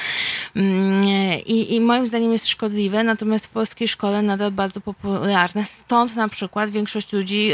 Mm, 0.56 1.04
I, 1.46 1.74
I 1.74 1.80
moim 1.80 2.06
zdaniem 2.06 2.32
jest 2.32 2.46
szkodliwe, 2.46 3.04
natomiast 3.04 3.46
w 3.46 3.48
polskiej 3.48 3.88
szkole 3.88 4.22
nadal 4.22 4.50
bardzo 4.50 4.80
popularne. 4.80 5.66
Stąd 5.66 6.16
na 6.16 6.28
przykład 6.28 6.70
większość 6.70 7.12
ludzi 7.12 7.52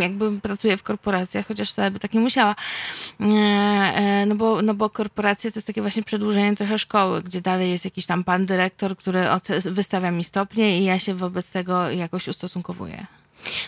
jakby 0.00 0.40
pracuje 0.40 0.76
w 0.76 0.82
korporacjach, 0.82 1.46
chociaż 1.46 1.70
wcale 1.70 1.90
by 1.90 1.98
tak 1.98 2.14
nie 2.14 2.20
musiała. 2.20 2.54
E, 3.20 3.24
e, 3.24 4.26
no 4.26 4.34
bo, 4.34 4.62
no 4.62 4.74
bo 4.74 4.90
korporacje 4.90 5.52
to 5.52 5.58
jest 5.58 5.66
takie 5.66 5.82
właśnie 5.82 6.02
przedłużenie 6.02 6.56
trochę 6.56 6.78
szkoły, 6.78 7.22
gdzie 7.22 7.40
dalej 7.40 7.70
jest 7.70 7.84
jakiś 7.84 8.06
tam 8.06 8.24
pan 8.24 8.46
dyrektor, 8.46 8.96
który 8.96 9.24
wystawia 9.64 10.10
mi 10.10 10.24
stopnie 10.24 10.80
i 10.80 10.84
ja 10.84 10.98
się 10.98 11.14
wobec 11.14 11.50
tego 11.50 11.90
jakoś 11.90 12.28
ustosunkowuję. 12.28 13.06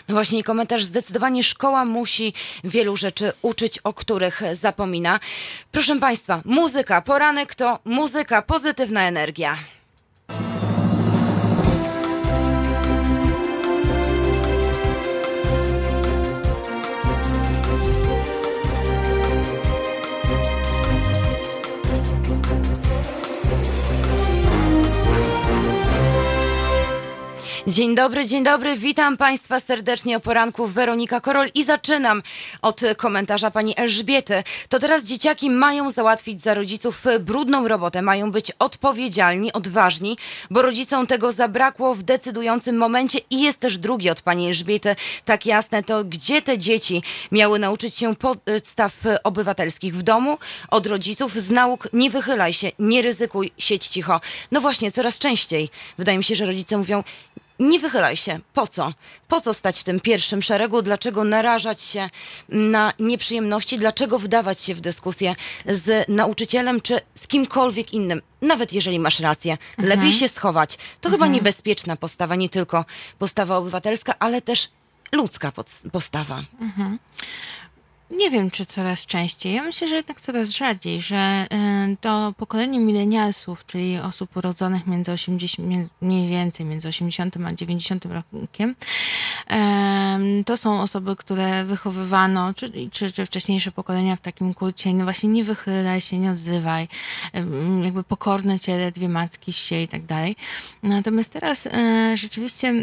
No 0.07 0.15
właśnie, 0.15 0.43
komentarz 0.43 0.83
zdecydowanie 0.83 1.43
szkoła 1.43 1.85
musi 1.85 2.33
wielu 2.63 2.97
rzeczy 2.97 3.31
uczyć, 3.41 3.79
o 3.79 3.93
których 3.93 4.41
zapomina. 4.53 5.19
Proszę 5.71 5.99
Państwa, 5.99 6.41
muzyka, 6.45 7.01
poranek 7.01 7.55
to 7.55 7.79
muzyka, 7.85 8.41
pozytywna 8.41 9.07
energia. 9.07 9.57
Dzień 27.67 27.95
dobry, 27.95 28.25
dzień 28.25 28.43
dobry. 28.43 28.77
Witam 28.77 29.17
Państwa 29.17 29.59
serdecznie 29.59 30.17
o 30.17 30.19
poranku. 30.19 30.67
Weronika 30.67 31.21
Korol 31.21 31.47
i 31.53 31.63
zaczynam 31.63 32.23
od 32.61 32.81
komentarza 32.97 33.51
pani 33.51 33.73
Elżbiety. 33.77 34.43
To 34.69 34.79
teraz 34.79 35.03
dzieciaki 35.03 35.49
mają 35.49 35.89
załatwić 35.89 36.41
za 36.41 36.53
rodziców 36.53 37.03
brudną 37.19 37.67
robotę, 37.67 38.01
mają 38.01 38.31
być 38.31 38.51
odpowiedzialni, 38.59 39.53
odważni, 39.53 40.17
bo 40.51 40.61
rodzicom 40.61 41.07
tego 41.07 41.31
zabrakło 41.31 41.95
w 41.95 42.03
decydującym 42.03 42.77
momencie 42.77 43.19
i 43.29 43.41
jest 43.41 43.59
też 43.59 43.77
drugi 43.77 44.09
od 44.09 44.21
pani 44.21 44.47
Elżbiety. 44.47 44.95
Tak 45.25 45.45
jasne, 45.45 45.83
to 45.83 46.03
gdzie 46.03 46.41
te 46.41 46.57
dzieci 46.57 47.03
miały 47.31 47.59
nauczyć 47.59 47.95
się 47.95 48.15
podstaw 48.15 48.93
obywatelskich 49.23 49.95
w 49.95 50.03
domu, 50.03 50.37
od 50.69 50.87
rodziców, 50.87 51.33
z 51.33 51.49
nauk 51.49 51.87
nie 51.93 52.09
wychylaj 52.09 52.53
się, 52.53 52.71
nie 52.79 53.01
ryzykuj, 53.01 53.51
siedź 53.57 53.87
cicho. 53.87 54.21
No 54.51 54.61
właśnie, 54.61 54.91
coraz 54.91 55.19
częściej 55.19 55.69
wydaje 55.97 56.17
mi 56.17 56.23
się, 56.23 56.35
że 56.35 56.45
rodzice 56.45 56.77
mówią 56.77 57.03
nie 57.59 57.79
wychylaj 57.79 58.17
się. 58.17 58.39
Po 58.53 58.67
co? 58.67 58.93
Po 59.27 59.41
co 59.41 59.53
stać 59.53 59.79
w 59.79 59.83
tym 59.83 59.99
pierwszym 59.99 60.41
szeregu? 60.41 60.81
Dlaczego 60.81 61.23
narażać 61.23 61.81
się 61.81 62.09
na 62.49 62.93
nieprzyjemności? 62.99 63.77
Dlaczego 63.77 64.19
wdawać 64.19 64.61
się 64.61 64.75
w 64.75 64.81
dyskusję 64.81 65.35
z 65.65 66.09
nauczycielem 66.09 66.81
czy 66.81 66.99
z 67.15 67.27
kimkolwiek 67.27 67.93
innym? 67.93 68.21
Nawet 68.41 68.73
jeżeli 68.73 68.99
masz 68.99 69.19
rację, 69.19 69.57
mhm. 69.77 69.89
lepiej 69.89 70.13
się 70.13 70.27
schować. 70.27 70.75
To 70.75 71.09
mhm. 71.09 71.11
chyba 71.11 71.27
niebezpieczna 71.27 71.95
postawa, 71.95 72.35
nie 72.35 72.49
tylko 72.49 72.85
postawa 73.19 73.57
obywatelska, 73.57 74.13
ale 74.19 74.41
też 74.41 74.69
ludzka 75.11 75.51
postawa. 75.91 76.43
Mhm. 76.61 76.99
Nie 78.11 78.31
wiem, 78.31 78.51
czy 78.51 78.65
coraz 78.65 79.05
częściej. 79.05 79.53
Ja 79.53 79.63
myślę, 79.63 79.87
że 79.87 79.95
jednak 79.95 80.21
coraz 80.21 80.49
rzadziej, 80.49 81.01
że 81.01 81.47
y, 81.93 81.97
to 82.01 82.33
pokolenie 82.37 82.79
milenialsów, 82.79 83.65
czyli 83.65 83.97
osób 83.97 84.37
urodzonych 84.37 84.87
między 84.87 85.11
80, 85.11 85.89
mniej 86.01 86.29
więcej 86.29 86.65
między 86.65 86.87
80 86.87 87.37
a 87.45 87.53
90 87.53 88.05
rokiem, 88.05 88.75
to 90.45 90.57
są 90.57 90.81
osoby, 90.81 91.15
które 91.15 91.63
wychowywano, 91.63 92.53
czy, 92.53 92.89
czy, 92.91 93.11
czy 93.11 93.25
wcześniejsze 93.25 93.71
pokolenia 93.71 94.15
w 94.15 94.21
takim 94.21 94.53
kulcie, 94.53 94.93
no 94.93 95.03
właśnie 95.03 95.29
nie 95.29 95.43
wychylaj 95.43 96.01
się, 96.01 96.19
nie 96.19 96.31
odzywaj, 96.31 96.87
jakby 97.83 98.03
pokorne 98.03 98.59
ciele, 98.59 98.91
dwie 98.91 99.09
matki 99.09 99.53
się 99.53 99.81
i 99.81 99.87
tak 99.87 100.05
dalej. 100.05 100.35
Natomiast 100.83 101.33
teraz 101.33 101.67
e, 101.67 102.17
rzeczywiście 102.17 102.73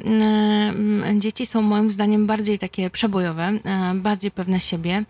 dzieci 1.14 1.46
są 1.46 1.62
moim 1.62 1.90
zdaniem 1.90 2.26
bardziej 2.26 2.58
takie 2.58 2.90
przebojowe, 2.90 3.52
bardziej 3.94 4.30
pewne 4.30 4.60
siebie, 4.60 5.04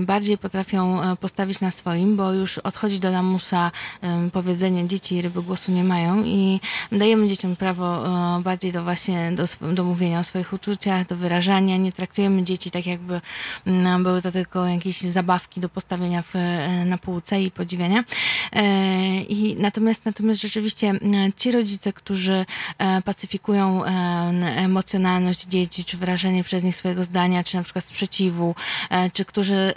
bardziej 0.00 0.38
potrafią 0.38 1.00
postawić 1.20 1.60
na 1.60 1.70
swoim, 1.70 2.16
bo 2.16 2.32
już 2.32 2.58
odchodzi 2.58 3.00
do 3.00 3.10
lamusa 3.10 3.70
powiedzenie 4.32 4.86
dzieci 4.86 5.22
ryby 5.22 5.42
głosu 5.42 5.72
nie 5.72 5.84
mają 5.84 6.24
i 6.24 6.60
dajemy 6.92 7.28
dzieciom 7.28 7.56
prawo 7.56 8.04
bardziej 8.40 8.72
do 8.72 8.84
właśnie 8.84 9.32
do, 9.32 9.72
do 9.72 9.84
mówienia 9.84 10.20
o 10.20 10.24
swoich 10.24 10.52
uczuciach, 10.52 11.06
do 11.06 11.16
wyrażania. 11.16 11.76
Nie 11.76 11.92
traktujemy 11.92 12.44
dzieci 12.44 12.70
tak 12.70 12.86
jakby 12.86 13.20
były 14.02 14.22
to 14.22 14.32
tylko 14.32 14.66
jakieś 14.66 15.00
zabawki 15.00 15.60
do 15.60 15.68
postawienia 15.68 16.22
w, 16.22 16.36
e, 16.36 16.84
na 16.84 16.98
półce 16.98 17.42
i 17.42 17.50
podziwiania. 17.50 18.04
E, 18.52 18.64
I 19.20 19.56
natomiast, 19.58 20.04
natomiast 20.04 20.40
rzeczywiście 20.40 20.92
ci 21.36 21.52
rodzice, 21.52 21.92
którzy 21.92 22.46
pacyfikują 23.04 23.84
emocjonalność 24.56 25.46
dzieci, 25.46 25.84
czy 25.84 25.96
wyrażenie 25.96 26.44
przez 26.44 26.62
nich 26.62 26.76
swojego 26.76 27.04
zdania, 27.04 27.44
czy 27.44 27.56
na 27.56 27.62
przykład 27.62 27.75
sprzeciwu, 27.80 28.54
czy 29.12 29.24
którzy 29.24 29.72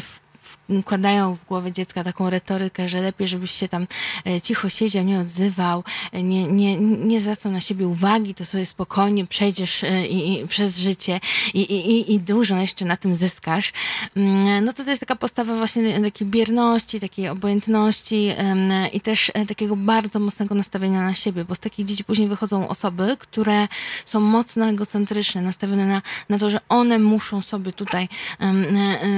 w, 0.00 0.20
w 0.40 0.57
wkładają 0.82 1.34
w 1.34 1.44
głowę 1.44 1.72
dziecka 1.72 2.04
taką 2.04 2.30
retorykę, 2.30 2.88
że 2.88 3.00
lepiej, 3.00 3.28
żebyś 3.28 3.50
się 3.50 3.68
tam 3.68 3.86
e, 4.26 4.40
cicho 4.40 4.68
siedział, 4.68 5.04
nie 5.04 5.20
odzywał, 5.20 5.84
e, 6.12 6.22
nie, 6.22 6.46
nie, 6.46 6.76
nie 6.78 7.20
zwracał 7.20 7.52
na 7.52 7.60
siebie 7.60 7.88
uwagi, 7.88 8.34
to 8.34 8.44
sobie 8.44 8.66
spokojnie 8.66 9.26
przejdziesz 9.26 9.84
e, 9.84 10.06
i, 10.06 10.42
i 10.42 10.48
przez 10.48 10.78
życie 10.78 11.20
i, 11.54 11.60
i, 11.60 12.14
i 12.14 12.20
dużo 12.20 12.56
jeszcze 12.56 12.84
na 12.84 12.96
tym 12.96 13.14
zyskasz. 13.14 13.72
Mm, 14.16 14.64
no 14.64 14.72
to 14.72 14.84
to 14.84 14.90
jest 14.90 15.00
taka 15.00 15.16
postawa 15.16 15.56
właśnie 15.56 16.00
takiej 16.00 16.26
bierności, 16.26 17.00
takiej 17.00 17.28
obojętności 17.28 18.32
i 18.92 19.00
też 19.00 19.32
takiego 19.48 19.76
bardzo 19.76 20.18
mocnego 20.18 20.54
nastawienia 20.54 21.02
na 21.02 21.14
siebie, 21.14 21.44
bo 21.44 21.54
z 21.54 21.58
takich 21.58 21.86
dzieci 21.86 22.04
później 22.04 22.28
wychodzą 22.28 22.68
osoby, 22.68 23.16
które 23.18 23.68
są 24.04 24.20
mocno 24.20 24.68
egocentryczne, 24.68 25.42
nastawione 25.42 25.86
na, 25.86 26.02
na 26.28 26.38
to, 26.38 26.50
że 26.50 26.60
one 26.68 26.98
muszą 26.98 27.42
sobie 27.42 27.72
tutaj 27.72 28.08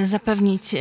zapewnić 0.05 0.75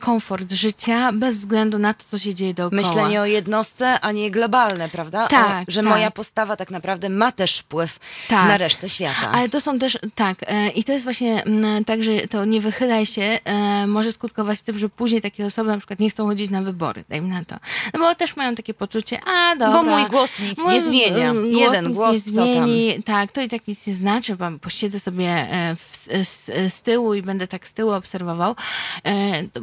komfort 0.00 0.52
życia 0.52 1.12
bez 1.12 1.36
względu 1.36 1.78
na 1.78 1.94
to, 1.94 2.04
co 2.08 2.18
się 2.18 2.34
dzieje 2.34 2.54
dookoła. 2.54 2.82
Myślenie 2.82 3.20
o 3.20 3.24
jednostce, 3.24 4.00
a 4.00 4.12
nie 4.12 4.30
globalne, 4.30 4.88
prawda? 4.88 5.26
Tak. 5.26 5.68
O, 5.68 5.72
że 5.72 5.80
tak. 5.80 5.90
moja 5.90 6.10
postawa 6.10 6.56
tak 6.56 6.70
naprawdę 6.70 7.08
ma 7.08 7.32
też 7.32 7.58
wpływ 7.58 7.98
tak. 8.28 8.48
na 8.48 8.58
resztę 8.58 8.88
świata. 8.88 9.30
Ale 9.32 9.48
to 9.48 9.60
są 9.60 9.78
też, 9.78 9.98
tak, 10.14 10.38
e, 10.46 10.68
i 10.68 10.84
to 10.84 10.92
jest 10.92 11.04
właśnie 11.04 11.44
tak, 11.86 12.02
że 12.02 12.28
to 12.28 12.44
nie 12.44 12.60
wychylaj 12.60 13.06
się, 13.06 13.38
e, 13.44 13.86
może 13.86 14.12
skutkować 14.12 14.62
tym, 14.62 14.78
że 14.78 14.88
później 14.88 15.20
takie 15.20 15.46
osoby 15.46 15.70
na 15.70 15.78
przykład 15.78 16.00
nie 16.00 16.10
chcą 16.10 16.26
chodzić 16.26 16.50
na 16.50 16.62
wybory, 16.62 17.04
dajmy 17.08 17.28
na 17.28 17.44
to. 17.44 17.56
No 17.94 18.00
bo 18.00 18.14
też 18.14 18.36
mają 18.36 18.54
takie 18.54 18.74
poczucie, 18.74 19.18
a 19.26 19.56
dobra. 19.56 19.72
Bo 19.72 19.82
mój 19.82 20.06
głos 20.06 20.38
nic 20.38 20.58
mój, 20.58 20.74
nie 20.74 20.80
zmienia. 20.80 21.32
Głos 21.32 21.46
Jeden 21.60 21.86
nic 21.86 21.96
głos, 21.96 22.12
nie 22.12 22.18
zmieni. 22.32 23.02
Tak, 23.04 23.32
to 23.32 23.40
i 23.40 23.48
tak 23.48 23.68
nic 23.68 23.86
nie 23.86 23.94
znaczy, 23.94 24.36
bo 24.36 24.44
posiedzę 24.60 25.00
sobie 25.00 25.48
w, 25.76 26.08
z, 26.26 26.72
z 26.74 26.82
tyłu 26.82 27.14
i 27.14 27.22
będę 27.22 27.46
tak 27.46 27.68
z 27.68 27.74
tyłu 27.74 27.92
obserwował 27.92 28.54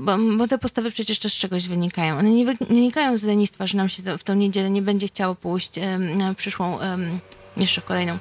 bo, 0.07 0.17
bo 0.37 0.47
te 0.47 0.57
postawy 0.57 0.91
przecież 0.91 1.19
też 1.19 1.33
z 1.33 1.37
czegoś 1.37 1.67
wynikają. 1.67 2.17
One 2.17 2.31
nie, 2.31 2.45
wy, 2.45 2.51
nie 2.51 2.67
wynikają 2.67 3.17
z 3.17 3.23
lenistwa, 3.23 3.67
że 3.67 3.77
nam 3.77 3.89
się 3.89 4.17
w 4.17 4.23
tą 4.23 4.35
niedzielę 4.35 4.69
nie 4.69 4.81
będzie 4.81 5.07
chciało 5.07 5.35
pójść 5.35 5.71
przyszłą 6.37 6.77
jeszcze 7.59 7.81
w 7.81 7.85
kolejną 7.85 8.17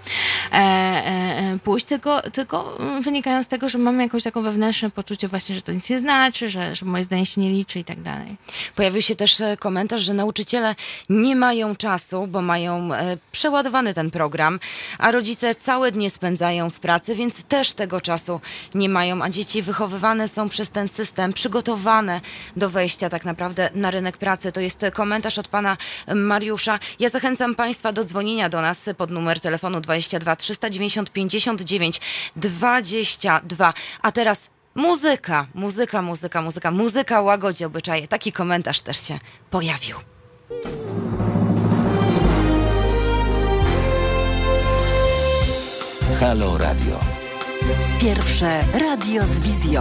e, 0.53 0.57
e, 0.57 1.59
pójść, 1.65 1.87
tylko, 1.87 2.23
tylko 2.31 2.79
wynikają 3.01 3.43
z 3.43 3.49
tego, 3.49 3.69
że 3.69 3.79
mamy 3.79 4.03
jakąś 4.03 4.23
taką 4.23 4.43
wewnętrzne 4.43 4.91
poczucie 4.91 5.29
właśnie, 5.29 5.55
że 5.55 5.63
to 5.63 5.73
nic 5.73 5.91
nie 5.91 5.99
znaczy, 5.99 6.51
że, 6.51 6.75
że 6.75 6.87
moje 6.87 7.05
zdanie 7.05 7.27
się 7.27 7.41
nie 7.41 7.51
liczy 7.51 7.79
i 7.79 7.85
tak 7.85 8.03
dalej. 8.03 8.37
Pojawił 8.75 9.03
się 9.03 9.17
też 9.17 9.41
e, 9.41 9.57
komentarz, 9.57 10.03
że 10.03 10.15
nauczyciele 10.15 10.75
nie 11.09 11.37
mają 11.37 11.77
czasu, 11.77 12.27
bo 12.27 12.43
mają 12.43 12.95
e, 12.95 13.17
przeładowany 13.33 13.95
ten 13.95 14.11
program, 14.11 14.61
a 14.99 15.11
rodzice 15.11 15.55
całe 15.55 15.93
dnie 15.93 16.11
spędzają 16.11 16.71
w 16.71 16.81
pracy, 16.81 17.15
więc 17.15 17.45
też 17.45 17.73
tego 17.73 18.01
czasu 18.01 18.41
nie 18.75 18.89
mają, 18.89 19.23
a 19.23 19.31
dzieci 19.31 19.63
wychowywane 19.63 20.29
są 20.29 20.49
przez 20.49 20.71
ten 20.71 20.89
system, 20.89 21.33
przygotowane 21.33 22.21
do 22.57 22.71
wejścia 22.71 23.09
tak 23.09 23.25
naprawdę 23.25 23.71
na 23.75 23.91
rynek 23.91 24.17
pracy. 24.17 24.53
To 24.53 24.61
jest 24.61 24.85
komentarz 24.95 25.39
od 25.39 25.49
pana 25.49 25.77
Mariusza. 26.15 26.79
Ja 27.01 27.09
zachęcam 27.09 27.55
państwa 27.55 27.93
do 27.93 28.05
dzwonienia 28.05 28.49
do 28.49 28.61
nas 28.61 28.91
pod 28.97 29.11
numer 29.11 29.26
telefonu 29.35 29.81
22 29.81 30.37
390 30.37 31.11
59 31.11 32.01
22. 32.37 33.75
A 34.03 34.13
teraz 34.13 34.51
muzyka, 34.75 35.47
muzyka, 35.55 36.03
muzyka, 36.03 36.43
muzyka, 36.43 36.71
muzyka 36.71 37.21
łagodzi 37.21 37.65
obyczaje. 37.65 38.09
Taki 38.09 38.33
komentarz 38.33 38.81
też 38.81 39.07
się 39.07 39.19
pojawił. 39.51 39.97
Halo 46.21 46.59
Radio. 46.59 47.01
Pierwsze 48.01 48.61
radio 48.73 49.27
z 49.27 49.41
wizją. 49.41 49.81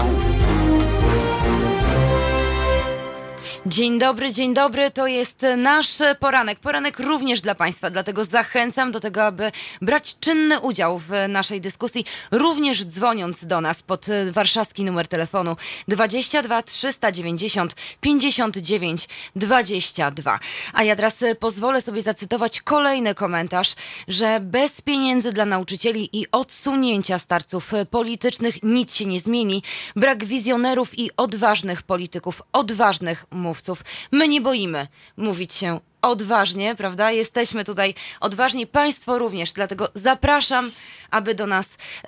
Dzień 3.75 3.99
dobry, 3.99 4.31
dzień 4.31 4.53
dobry. 4.53 4.91
To 4.91 5.07
jest 5.07 5.45
nasz 5.57 5.89
poranek. 6.19 6.59
Poranek 6.59 6.99
również 6.99 7.41
dla 7.41 7.55
Państwa, 7.55 7.89
dlatego 7.89 8.25
zachęcam 8.25 8.91
do 8.91 8.99
tego, 8.99 9.23
aby 9.25 9.51
brać 9.81 10.19
czynny 10.19 10.59
udział 10.59 10.99
w 10.99 11.09
naszej 11.29 11.61
dyskusji, 11.61 12.05
również 12.31 12.85
dzwoniąc 12.85 13.45
do 13.45 13.61
nas 13.61 13.83
pod 13.83 14.05
warszawski 14.31 14.83
numer 14.83 15.07
telefonu 15.07 15.55
22 15.87 16.61
390 16.61 17.75
59 18.01 19.07
22. 19.35 20.39
A 20.73 20.83
ja 20.83 20.95
teraz 20.95 21.15
pozwolę 21.39 21.81
sobie 21.81 22.01
zacytować 22.01 22.61
kolejny 22.61 23.15
komentarz, 23.15 23.75
że 24.07 24.39
bez 24.39 24.81
pieniędzy 24.81 25.31
dla 25.31 25.45
nauczycieli 25.45 26.09
i 26.13 26.25
odsunięcia 26.31 27.19
starców 27.19 27.71
politycznych 27.89 28.63
nic 28.63 28.95
się 28.95 29.05
nie 29.05 29.19
zmieni. 29.19 29.63
Brak 29.95 30.25
wizjonerów 30.25 30.99
i 30.99 31.09
odważnych 31.17 31.83
polityków, 31.83 32.41
odważnych 32.53 33.25
mówców. 33.31 33.64
My 34.11 34.27
nie 34.27 34.41
boimy 34.41 34.87
mówić 35.17 35.53
się 35.53 35.79
odważnie, 36.01 36.75
prawda? 36.75 37.11
Jesteśmy 37.11 37.63
tutaj 37.63 37.93
odważni, 38.19 38.67
Państwo 38.67 39.19
również, 39.19 39.53
dlatego 39.53 39.89
zapraszam, 39.93 40.71
aby 41.11 41.35
do 41.35 41.47
nas 41.47 41.67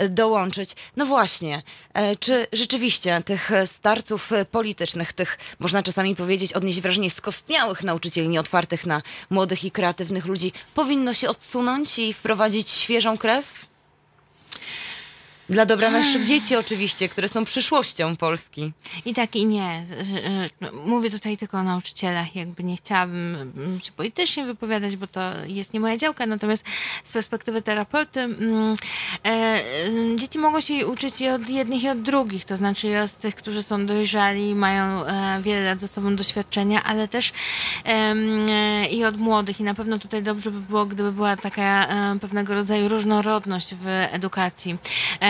dołączyć. 0.10 0.70
No 0.96 1.06
właśnie, 1.06 1.64
e, 1.94 2.16
czy 2.16 2.48
rzeczywiście 2.54 3.22
tych 3.26 3.52
starców 3.66 4.30
politycznych, 4.52 5.14
tych, 5.14 5.38
można 5.60 5.84
czasami 5.84 6.16
powiedzieć, 6.16 6.54
odnieść 6.54 6.82
wrażenie 6.82 7.10
skostniałych 7.10 7.84
nauczycieli, 7.84 8.30
nieotwartych 8.30 8.86
na 8.86 9.02
młodych 9.30 9.64
i 9.64 9.72
kreatywnych 9.72 10.26
ludzi, 10.26 10.52
powinno 10.74 11.14
się 11.14 11.30
odsunąć 11.30 12.00
i 12.00 12.14
wprowadzić 12.14 12.70
świeżą 12.70 13.18
krew? 13.18 13.67
Dla 15.50 15.66
dobra 15.66 15.92
naszych 15.92 16.26
dzieci 16.26 16.56
oczywiście, 16.56 17.10
które 17.10 17.28
są 17.28 17.46
przyszłością 17.46 18.16
Polski. 18.16 18.72
I 19.06 19.14
tak 19.14 19.36
i 19.36 19.46
nie. 19.46 19.86
No, 20.62 20.70
mówię 20.86 21.12
tutaj 21.12 21.38
tylko 21.38 21.58
o 21.58 21.64
nauczycielach. 21.64 22.36
Jakby 22.36 22.64
nie 22.64 22.78
chciałabym 22.78 23.54
mm, 23.58 23.80
się 23.80 23.92
politycznie 23.92 24.46
wypowiadać, 24.46 24.98
bo 24.98 25.08
to 25.08 25.22
jest 25.48 25.74
nie 25.74 25.80
moja 25.80 25.98
działka. 25.98 26.26
Natomiast 26.26 26.66
z 27.04 27.12
perspektywy 27.12 27.62
terapeuty 27.62 28.20
mm, 28.20 28.76
e, 29.26 29.62
dzieci 30.16 30.40
mogą 30.40 30.62
się 30.62 30.88
uczyć 30.88 31.22
i 31.22 31.30
od 31.30 31.50
jednych 31.50 31.84
i 31.84 31.90
od 31.90 32.02
drugich. 32.02 32.46
To 32.46 32.56
znaczy 32.56 32.88
i 32.88 32.98
od 32.98 33.18
tych, 33.18 33.36
którzy 33.36 33.64
są 33.64 33.86
dojrzali, 33.86 34.56
mają 34.56 35.06
e, 35.06 35.42
wiele 35.42 35.64
lat 35.66 35.82
ze 35.82 35.88
sobą 35.88 36.16
doświadczenia, 36.16 36.84
ale 36.84 37.08
też 37.08 37.32
e, 37.86 38.88
i 38.88 39.06
od 39.06 39.18
młodych. 39.18 39.60
I 39.60 39.64
na 39.64 39.74
pewno 39.74 40.00
tutaj 40.00 40.24
dobrze 40.24 40.52
by 40.52 40.60
było, 40.60 40.86
gdyby 40.86 41.12
była 41.12 41.38
taka 41.38 41.88
pewnego 42.22 42.56
rodzaju 42.56 42.88
różnorodność 42.88 43.76
w 43.76 43.88
edukacji. 44.12 44.78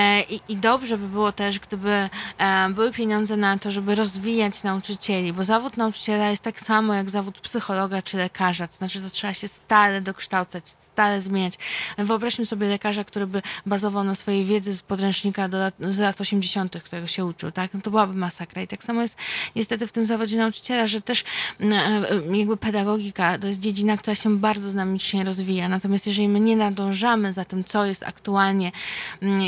E, 0.08 0.22
i, 0.22 0.39
I, 0.49 0.58
dobrze 0.58 0.97
by 0.97 1.08
było 1.08 1.32
też, 1.32 1.60
gdyby 1.60 2.10
e, 2.38 2.70
były 2.70 2.91
pieniądze 2.91 3.38
na 3.38 3.58
to, 3.58 3.72
żeby 3.72 3.95
rozwijać 3.95 4.64
nauczycieli, 4.64 5.34
bo 5.34 5.43
zawód 5.43 5.78
nauczyciela 5.78 6.30
jest 6.30 6.43
tak 6.43 6.60
samo 6.60 6.93
jak 6.93 7.10
zawód 7.10 7.39
psychologa 7.39 8.01
czy 8.01 8.18
lekarza, 8.18 8.68
to 8.68 8.76
znaczy 8.76 9.01
to 9.01 9.10
trzeba 9.10 9.34
się 9.34 9.47
stale 9.47 10.01
dokształcać, 10.01 10.64
stale 10.80 11.22
zmieniać. 11.22 11.53
Wyobraźmy 11.97 12.45
sobie 12.45 12.68
lekarza, 12.68 13.03
który 13.03 13.28
by 13.28 13.41
bazował 13.66 14.03
na 14.03 14.16
swojej 14.16 14.45
wiedzy 14.45 14.74
z 14.74 14.82
podręcznika 14.82 15.49
do 15.49 15.58
lat, 15.58 15.74
z 15.80 15.99
lat 15.99 16.22
80., 16.22 16.84
którego 16.84 17.08
się 17.08 17.26
uczył, 17.26 17.51
tak? 17.51 17.74
No 17.74 17.82
to 17.82 17.89
byłaby 17.89 18.14
masakra. 18.14 18.62
I 18.62 18.68
tak 18.68 18.84
samo 18.84 19.01
jest 19.01 19.18
niestety 19.55 19.88
w 19.88 19.91
tym 19.91 20.05
zawodzie 20.05 20.38
nauczyciela, 20.38 20.88
że 20.88 21.01
też 21.01 21.24
e, 21.62 22.38
jakby 22.38 22.58
pedagogika 22.58 23.38
to 23.38 23.47
jest 23.47 23.60
dziedzina, 23.60 23.97
która 23.97 24.16
się 24.16 24.38
bardzo 24.38 24.68
dynamicznie 24.68 25.24
rozwija. 25.24 25.70
Natomiast 25.70 26.08
jeżeli 26.08 26.30
my 26.30 26.39
nie 26.39 26.55
nadążamy 26.55 27.34
za 27.34 27.45
tym, 27.45 27.64
co 27.64 27.86
jest 27.86 28.03
aktualnie, 28.03 28.72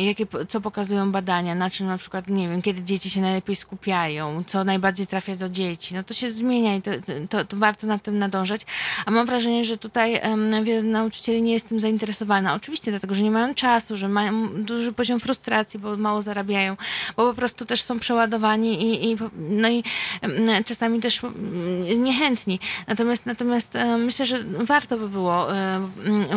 jakie 0.03 0.25
co 0.49 0.61
pokazują 0.61 1.11
badania, 1.11 1.55
na 1.55 1.69
czym 1.69 1.87
na 1.87 1.97
przykład, 1.97 2.27
nie 2.27 2.49
wiem, 2.49 2.61
kiedy 2.61 2.83
dzieci 2.83 3.09
się 3.09 3.21
najlepiej 3.21 3.55
skupiają, 3.55 4.43
co 4.47 4.63
najbardziej 4.63 5.07
trafia 5.07 5.35
do 5.35 5.49
dzieci, 5.49 5.95
no 5.95 6.03
to 6.03 6.13
się 6.13 6.31
zmienia 6.31 6.75
i 6.75 6.81
to, 6.81 6.91
to, 7.29 7.45
to 7.45 7.57
warto 7.57 7.87
nad 7.87 8.03
tym 8.03 8.17
nadążać. 8.17 8.61
A 9.05 9.11
mam 9.11 9.25
wrażenie, 9.25 9.63
że 9.63 9.77
tutaj 9.77 10.21
um, 10.23 10.91
nauczycieli 10.91 11.41
nie 11.41 11.53
jest 11.53 11.69
tym 11.69 11.79
zainteresowana. 11.79 12.53
Oczywiście 12.53 12.91
dlatego, 12.91 13.15
że 13.15 13.23
nie 13.23 13.31
mają 13.31 13.53
czasu, 13.53 13.97
że 13.97 14.07
mają 14.07 14.47
duży 14.47 14.93
poziom 14.93 15.19
frustracji, 15.19 15.79
bo 15.79 15.97
mało 15.97 16.21
zarabiają, 16.21 16.77
bo 17.17 17.29
po 17.29 17.33
prostu 17.33 17.65
też 17.65 17.81
są 17.81 17.99
przeładowani 17.99 18.83
i, 18.83 19.11
i 19.11 19.17
no 19.37 19.69
i 19.69 19.83
czasami 20.65 20.99
też 20.99 21.23
um, 21.23 22.03
niechętni. 22.03 22.59
Natomiast, 22.87 23.25
natomiast 23.25 23.77
myślę, 23.97 24.25
że 24.25 24.43
warto 24.59 24.97
by 24.97 25.09
było 25.09 25.47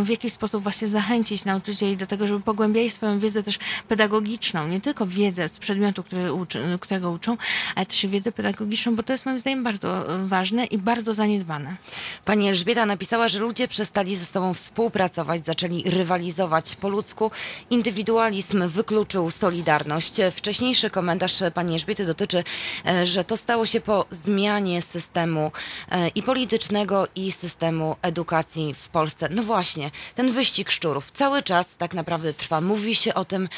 w 0.02 0.08
jakiś 0.08 0.32
sposób 0.32 0.62
właśnie 0.62 0.88
zachęcić 0.88 1.44
nauczycieli 1.44 1.96
do 1.96 2.06
tego, 2.06 2.26
żeby 2.26 2.40
pogłębiali 2.40 2.90
swoją 2.90 3.18
wiedzę 3.18 3.42
też 3.42 3.58
pedagogiczną, 3.88 4.01
pedagogiczną, 4.02 4.68
nie 4.68 4.80
tylko 4.80 5.06
wiedzę 5.06 5.48
z 5.48 5.58
przedmiotu, 5.58 6.02
który 6.02 6.32
uczy, 6.32 6.78
którego 6.80 7.10
uczą, 7.10 7.36
ale 7.74 7.86
też 7.86 8.06
wiedzę 8.06 8.32
pedagogiczną, 8.32 8.96
bo 8.96 9.02
to 9.02 9.12
jest 9.12 9.26
moim 9.26 9.38
zdaniem 9.38 9.64
bardzo 9.64 10.14
e, 10.14 10.26
ważne 10.26 10.64
i 10.64 10.78
bardzo 10.78 11.12
zaniedbane. 11.12 11.76
Pani 12.24 12.48
Elżbieta 12.48 12.86
napisała, 12.86 13.28
że 13.28 13.38
ludzie 13.38 13.68
przestali 13.68 14.16
ze 14.16 14.24
sobą 14.24 14.54
współpracować, 14.54 15.44
zaczęli 15.44 15.82
rywalizować 15.86 16.76
po 16.76 16.88
ludzku. 16.88 17.30
Indywidualizm 17.70 18.68
wykluczył 18.68 19.30
solidarność. 19.30 20.14
Wcześniejszy 20.30 20.90
komentarz 20.90 21.34
pani 21.54 21.72
Elżbiety 21.72 22.06
dotyczy, 22.06 22.44
e, 22.86 23.06
że 23.06 23.24
to 23.24 23.36
stało 23.36 23.66
się 23.66 23.80
po 23.80 24.06
zmianie 24.10 24.82
systemu 24.82 25.52
e, 25.90 26.08
i 26.08 26.22
politycznego, 26.22 27.08
i 27.14 27.32
systemu 27.32 27.96
edukacji 28.02 28.74
w 28.74 28.88
Polsce. 28.88 29.28
No 29.30 29.42
właśnie, 29.42 29.90
ten 30.14 30.32
wyścig 30.32 30.70
szczurów 30.70 31.10
cały 31.10 31.42
czas 31.42 31.76
tak 31.76 31.94
naprawdę 31.94 32.34
trwa. 32.34 32.60
Mówi 32.60 32.94
się 32.94 33.14
o 33.14 33.24
tym 33.24 33.48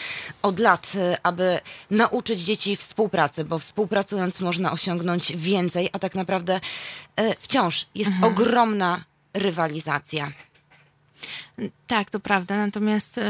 od 0.42 0.58
lat, 0.58 0.92
y, 0.94 1.16
aby 1.22 1.60
nauczyć 1.90 2.38
dzieci 2.38 2.76
współpracy, 2.76 3.44
bo 3.44 3.58
współpracując 3.58 4.40
można 4.40 4.72
osiągnąć 4.72 5.36
więcej, 5.36 5.90
a 5.92 5.98
tak 5.98 6.14
naprawdę 6.14 6.60
y, 7.20 7.34
wciąż 7.38 7.86
jest 7.94 8.10
mhm. 8.10 8.32
ogromna 8.32 9.04
rywalizacja. 9.34 10.32
Tak, 11.86 12.10
to 12.10 12.20
prawda. 12.20 12.56
Natomiast 12.56 13.20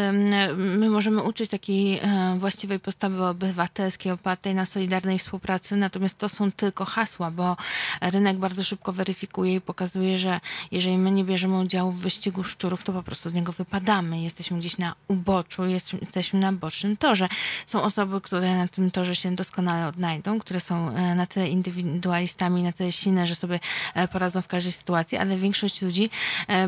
my 0.57 0.91
możemy 0.91 1.23
uczyć 1.23 1.51
takiej 1.51 1.99
e, 1.99 2.37
właściwej 2.39 2.81
postawy 2.81 3.25
obywatelskiej 3.25 4.13
opartej 4.13 4.55
na 4.55 4.67
solidarnej 4.67 5.19
współpracy, 5.19 5.77
natomiast 5.77 6.19
to 6.19 6.29
są 6.29 6.53
tylko 6.53 6.85
hasła, 6.85 7.31
bo 7.31 7.57
rynek 8.01 8.37
bardzo 8.37 8.65
szybko 8.65 8.93
weryfikuje 8.93 9.55
i 9.55 9.61
pokazuje, 9.61 10.19
że 10.19 10.41
jeżeli 10.71 10.99
my 10.99 11.11
nie 11.11 11.25
bierzemy 11.25 11.59
udziału 11.59 11.93
w 11.93 12.01
wyścigu 12.01 12.45
szczurów, 12.45 12.85
to 12.85 12.93
po 12.93 13.03
prostu 13.03 13.31
z 13.31 13.35
niego 13.35 13.53
wypadamy. 13.53 14.23
Jesteśmy 14.23 14.59
gdzieś 14.59 14.79
na 14.79 14.95
uboczu, 15.09 15.65
jesteśmy 15.67 16.41
na 16.41 16.53
bocznym 16.53 16.97
torze. 16.97 17.29
Są 17.67 17.83
osoby, 17.83 18.21
które 18.21 18.57
na 18.57 18.69
tym 18.69 18.91
torze 18.91 19.17
się 19.17 19.35
doskonale 19.35 19.89
odnajdą, 19.89 20.39
które 20.39 20.61
są 20.61 20.95
e, 20.95 21.15
na 21.15 21.27
tyle 21.27 21.49
indywidualistami, 21.49 22.63
na 22.63 22.73
tyle 22.73 22.93
silne, 22.93 23.27
że 23.27 23.35
sobie 23.35 23.61
e, 23.95 24.09
poradzą 24.09 24.43
w 24.43 24.49
każdej 24.49 24.73
sytuacji, 24.73 25.19
ale 25.19 25.37
większość 25.37 25.83
ludzi 25.83 26.11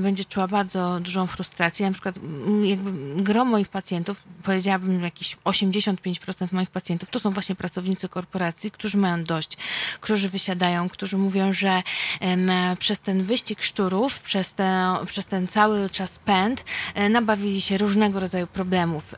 będzie 0.00 0.24
czuła 0.24 0.48
bardzo 0.48 1.00
dużą 1.00 1.26
frustrację 1.26 1.45
na 1.80 1.92
przykład 1.92 2.18
jakby 2.64 3.22
gro 3.22 3.44
moich 3.44 3.68
pacjentów, 3.68 4.22
powiedziałabym 4.42 5.02
jakieś 5.02 5.36
85% 5.36 6.52
moich 6.52 6.70
pacjentów, 6.70 7.10
to 7.10 7.18
są 7.20 7.30
właśnie 7.30 7.54
pracownicy 7.54 8.08
korporacji, 8.08 8.70
którzy 8.70 8.98
mają 8.98 9.24
dość, 9.24 9.56
którzy 10.00 10.28
wysiadają, 10.28 10.88
którzy 10.88 11.18
mówią, 11.18 11.52
że 11.52 11.82
przez 12.78 13.00
ten 13.00 13.24
wyścig 13.24 13.62
szczurów, 13.62 14.20
przez, 14.20 14.54
te, 14.54 14.96
przez 15.06 15.26
ten 15.26 15.46
cały 15.46 15.90
czas 15.90 16.18
pęd, 16.18 16.64
e, 16.94 17.08
nabawili 17.08 17.60
się 17.60 17.78
różnego 17.78 18.20
rodzaju 18.20 18.46
problemów. 18.46 19.14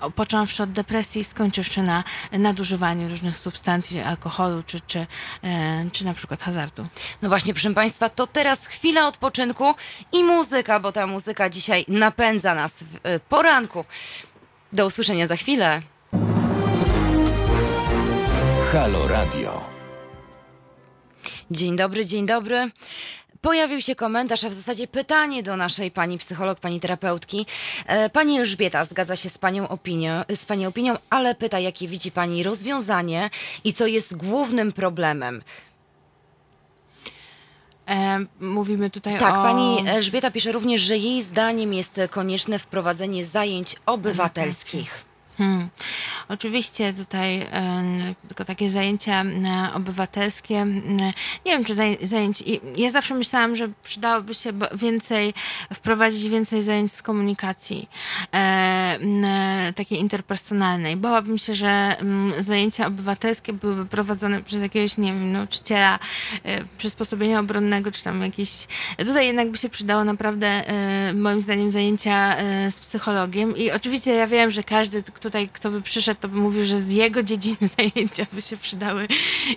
E, 0.00 0.10
począwszy 0.10 0.62
od 0.62 0.72
depresji, 0.72 1.24
skończywszy 1.24 1.82
na 1.82 2.04
nadużywaniu 2.32 3.08
różnych 3.08 3.38
substancji, 3.38 4.00
alkoholu 4.00 4.62
czy, 4.62 4.80
czy, 4.80 5.06
czy 5.92 6.04
na 6.04 6.14
przykład 6.14 6.42
hazardu. 6.42 6.86
No 7.22 7.28
właśnie, 7.28 7.54
proszę 7.54 7.74
Państwa, 7.74 8.08
to 8.08 8.26
teraz 8.26 8.66
chwila 8.66 9.06
odpoczynku 9.08 9.74
i 10.12 10.24
muzyka, 10.24 10.80
bo 10.80 10.92
ta 10.92 11.06
muzyka 11.06 11.50
dzisiaj 11.50 11.84
napędza 11.88 12.54
nas 12.54 12.74
w 12.82 13.20
poranku. 13.28 13.84
Do 14.72 14.86
usłyszenia 14.86 15.26
za 15.26 15.36
chwilę. 15.36 15.82
Halo 18.72 19.08
Radio. 19.08 19.64
Dzień 21.50 21.76
dobry, 21.76 22.04
dzień 22.04 22.26
dobry. 22.26 22.70
Pojawił 23.46 23.80
się 23.80 23.94
komentarz, 23.94 24.44
a 24.44 24.48
w 24.48 24.54
zasadzie 24.54 24.88
pytanie 24.88 25.42
do 25.42 25.56
naszej 25.56 25.90
pani 25.90 26.18
psycholog, 26.18 26.60
pani 26.60 26.80
terapeutki. 26.80 27.46
E, 27.86 28.10
pani 28.10 28.38
Elżbieta 28.38 28.84
zgadza 28.84 29.16
się 29.16 29.30
z 29.30 29.38
panią, 29.38 29.68
opinią, 29.68 30.22
z 30.34 30.46
pani 30.46 30.66
opinią, 30.66 30.96
ale 31.10 31.34
pyta, 31.34 31.58
jakie 31.58 31.88
widzi 31.88 32.12
pani 32.12 32.42
rozwiązanie 32.42 33.30
i 33.64 33.72
co 33.72 33.86
jest 33.86 34.16
głównym 34.16 34.72
problemem. 34.72 35.42
E, 37.88 38.18
mówimy 38.40 38.90
tutaj 38.90 39.18
tak, 39.18 39.38
o... 39.38 39.42
pani 39.42 39.88
Elżbieta 39.88 40.30
pisze 40.30 40.52
również, 40.52 40.80
że 40.80 40.96
jej 40.96 41.22
zdaniem 41.22 41.74
jest 41.74 42.00
konieczne 42.10 42.58
wprowadzenie 42.58 43.24
zajęć 43.24 43.76
obywatelskich. 43.86 45.04
Hmm. 45.38 45.68
Oczywiście 46.28 46.92
tutaj 46.92 47.40
e, 47.40 48.14
tylko 48.28 48.44
takie 48.44 48.70
zajęcia 48.70 49.24
e, 49.24 49.74
obywatelskie. 49.74 50.54
E, 50.54 50.66
nie 51.46 51.52
wiem, 51.52 51.64
czy 51.64 51.74
zajęć. 52.02 52.44
Ja 52.76 52.90
zawsze 52.90 53.14
myślałam, 53.14 53.56
że 53.56 53.68
przydałoby 53.84 54.34
się 54.34 54.52
więcej, 54.74 55.34
wprowadzić 55.74 56.28
więcej 56.28 56.62
zajęć 56.62 56.92
z 56.92 57.02
komunikacji 57.02 57.88
takiej 59.76 59.98
interpersonalnej. 59.98 60.96
Bałabym 60.96 61.38
się, 61.38 61.54
że 61.54 61.96
zajęcia 62.38 62.86
obywatelskie 62.86 63.52
byłyby 63.52 63.86
prowadzone 63.86 64.42
przez 64.42 64.62
jakiegoś, 64.62 64.98
nie 64.98 65.12
wiem, 65.12 65.32
nauczyciela 65.32 65.98
przysposobienia 66.78 67.40
obronnego, 67.40 67.92
czy 67.92 68.04
tam 68.04 68.22
jakieś. 68.22 68.50
Tutaj 68.98 69.26
jednak 69.26 69.50
by 69.50 69.58
się 69.58 69.68
przydało 69.68 70.04
naprawdę, 70.04 70.64
moim 71.14 71.40
zdaniem, 71.40 71.70
zajęcia 71.70 72.36
z 72.70 72.78
psychologiem. 72.78 73.56
I 73.56 73.70
oczywiście 73.70 74.14
ja 74.14 74.26
wiem, 74.26 74.50
że 74.50 74.62
każdy, 74.62 75.02
kto 75.02 75.25
tutaj 75.26 75.48
kto 75.52 75.70
by 75.70 75.82
przyszedł, 75.82 76.20
to 76.20 76.28
by 76.28 76.38
mówił, 76.38 76.64
że 76.64 76.80
z 76.80 76.90
jego 76.90 77.22
dziedziny 77.22 77.68
zajęcia 77.78 78.26
by 78.32 78.42
się 78.42 78.56
przydały. 78.56 79.08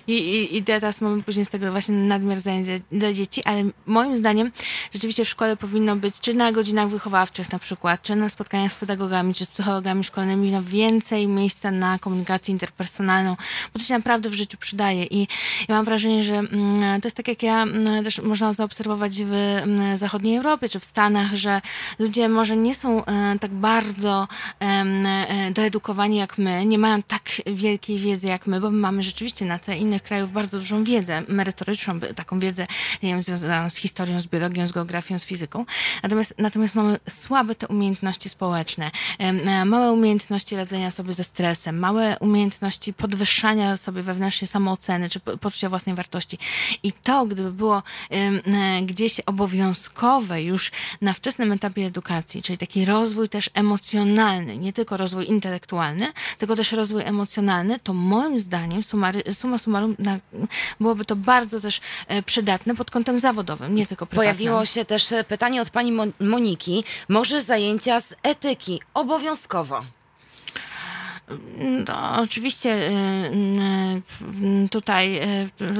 I, 0.06 0.12
i, 0.12 0.56
i 0.56 0.64
teraz 0.64 1.00
mamy 1.00 1.22
później 1.22 1.44
z 1.44 1.48
tego 1.48 1.70
właśnie 1.70 1.94
nadmiar 1.94 2.40
zajęć 2.40 2.66
dla 2.92 3.12
dzieci, 3.12 3.44
ale 3.44 3.64
moim 3.86 4.16
zdaniem 4.16 4.50
rzeczywiście 4.94 5.24
w 5.24 5.28
szkole 5.28 5.56
powinno 5.56 5.96
być, 5.96 6.20
czy 6.20 6.34
na 6.34 6.52
godzinach 6.52 6.88
wychowawczych 6.88 7.52
na 7.52 7.58
przykład, 7.58 8.02
czy 8.02 8.16
na 8.16 8.28
spotkaniach 8.28 8.72
z 8.72 8.76
pedagogami, 8.76 9.34
czy 9.34 9.44
z 9.44 9.50
psychologami 9.50 10.04
szkolnymi, 10.04 10.52
no 10.52 10.62
więcej 10.62 11.28
miejsca 11.28 11.70
na 11.70 11.98
komunikację 11.98 12.52
interpersonalną, 12.52 13.36
bo 13.72 13.78
to 13.78 13.84
się 13.84 13.94
naprawdę 13.94 14.30
w 14.30 14.34
życiu 14.34 14.58
przydaje. 14.58 15.04
I 15.04 15.28
mam 15.68 15.84
wrażenie, 15.84 16.22
że 16.22 16.34
mm, 16.34 17.00
to 17.00 17.06
jest 17.06 17.16
tak 17.16 17.28
jak 17.28 17.42
ja 17.42 17.62
mm, 17.62 18.04
też 18.04 18.22
można 18.22 18.52
zaobserwować 18.52 19.22
w 19.24 19.32
mm, 19.32 19.96
zachodniej 19.96 20.36
Europie, 20.36 20.68
czy 20.68 20.80
w 20.80 20.84
Stanach, 20.84 21.34
że 21.34 21.60
ludzie 21.98 22.28
może 22.28 22.56
nie 22.56 22.74
są 22.74 23.04
e, 23.04 23.38
tak 23.38 23.50
bardzo 23.50 24.28
e, 24.60 25.52
doedukowani 25.60 26.16
jak 26.16 26.38
my, 26.38 26.66
nie 26.66 26.78
mają 26.78 27.02
tak 27.02 27.22
wielkiej 27.46 27.98
wiedzy 27.98 28.28
jak 28.28 28.46
my, 28.46 28.60
bo 28.60 28.70
my 28.70 28.78
mamy 28.78 29.02
rzeczywiście 29.02 29.44
na 29.44 29.58
tle 29.58 29.78
innych 29.78 30.02
krajów 30.02 30.32
bardzo 30.32 30.58
dużą 30.58 30.84
wiedzę 30.84 31.22
merytoryczną, 31.28 32.00
taką 32.00 32.38
wiedzę 32.38 32.66
nie 33.02 33.08
wiem, 33.10 33.22
związaną 33.22 33.70
z 33.70 33.76
historią, 33.76 34.20
z 34.20 34.26
biologią, 34.26 34.66
z 34.66 34.72
geografią, 34.72 35.18
z 35.18 35.24
fizyką. 35.24 35.64
Natomiast, 36.02 36.34
natomiast 36.38 36.74
mamy 36.74 36.98
słabe 37.08 37.54
te 37.54 37.68
umiejętności 37.68 38.28
społeczne, 38.28 38.90
e, 39.18 39.64
małe 39.64 39.92
umiejętności 39.92 40.56
radzenia 40.56 40.90
sobie 40.90 41.12
ze 41.12 41.24
stresem, 41.24 41.78
małe 41.78 42.16
umiejętności 42.20 42.92
podwyższania 42.92 43.76
sobie 43.76 44.02
wewnętrznie 44.02 44.48
samooceny, 44.48 45.10
czy 45.10 45.20
poczucia 45.20 45.68
własnej 45.68 45.94
wartości. 45.94 46.38
I 46.82 46.92
to, 46.92 47.26
gdyby 47.26 47.52
było 47.52 47.82
e, 48.10 48.82
gdzieś 48.82 49.20
obowiązkowe 49.20 50.42
już 50.42 50.70
na 51.00 51.12
wczesnym 51.12 51.52
etapie 51.52 51.86
edukacji, 51.86 52.42
czyli 52.42 52.58
taki 52.58 52.84
rozwój 52.84 53.28
też 53.28 53.50
emocjonalny, 53.54 54.56
nie 54.56 54.72
tylko 54.72 54.96
rozwój 54.96 55.26
intelektualny, 55.26 55.49
tylko 56.38 56.56
też 56.56 56.72
rozwój 56.72 57.02
emocjonalny, 57.02 57.80
to 57.80 57.94
moim 57.94 58.38
zdaniem 58.38 58.82
sumary, 58.82 59.22
summa 59.32 59.58
summarum 59.58 59.96
na, 59.98 60.18
byłoby 60.80 61.04
to 61.04 61.16
bardzo 61.16 61.60
też 61.60 61.80
e, 62.08 62.22
przydatne 62.22 62.76
pod 62.76 62.90
kątem 62.90 63.18
zawodowym, 63.18 63.74
nie 63.74 63.86
tylko 63.86 64.06
prywatnym. 64.06 64.36
Pojawiło 64.36 64.66
się 64.66 64.84
też 64.84 65.12
e, 65.12 65.24
pytanie 65.24 65.62
od 65.62 65.70
pani 65.70 65.92
Moniki. 66.20 66.84
Może 67.08 67.42
zajęcia 67.42 68.00
z 68.00 68.14
etyki 68.22 68.80
obowiązkowo? 68.94 69.82
No, 71.88 72.20
oczywiście 72.20 72.74
y, 72.74 72.92
y, 74.64 74.68
tutaj 74.70 75.20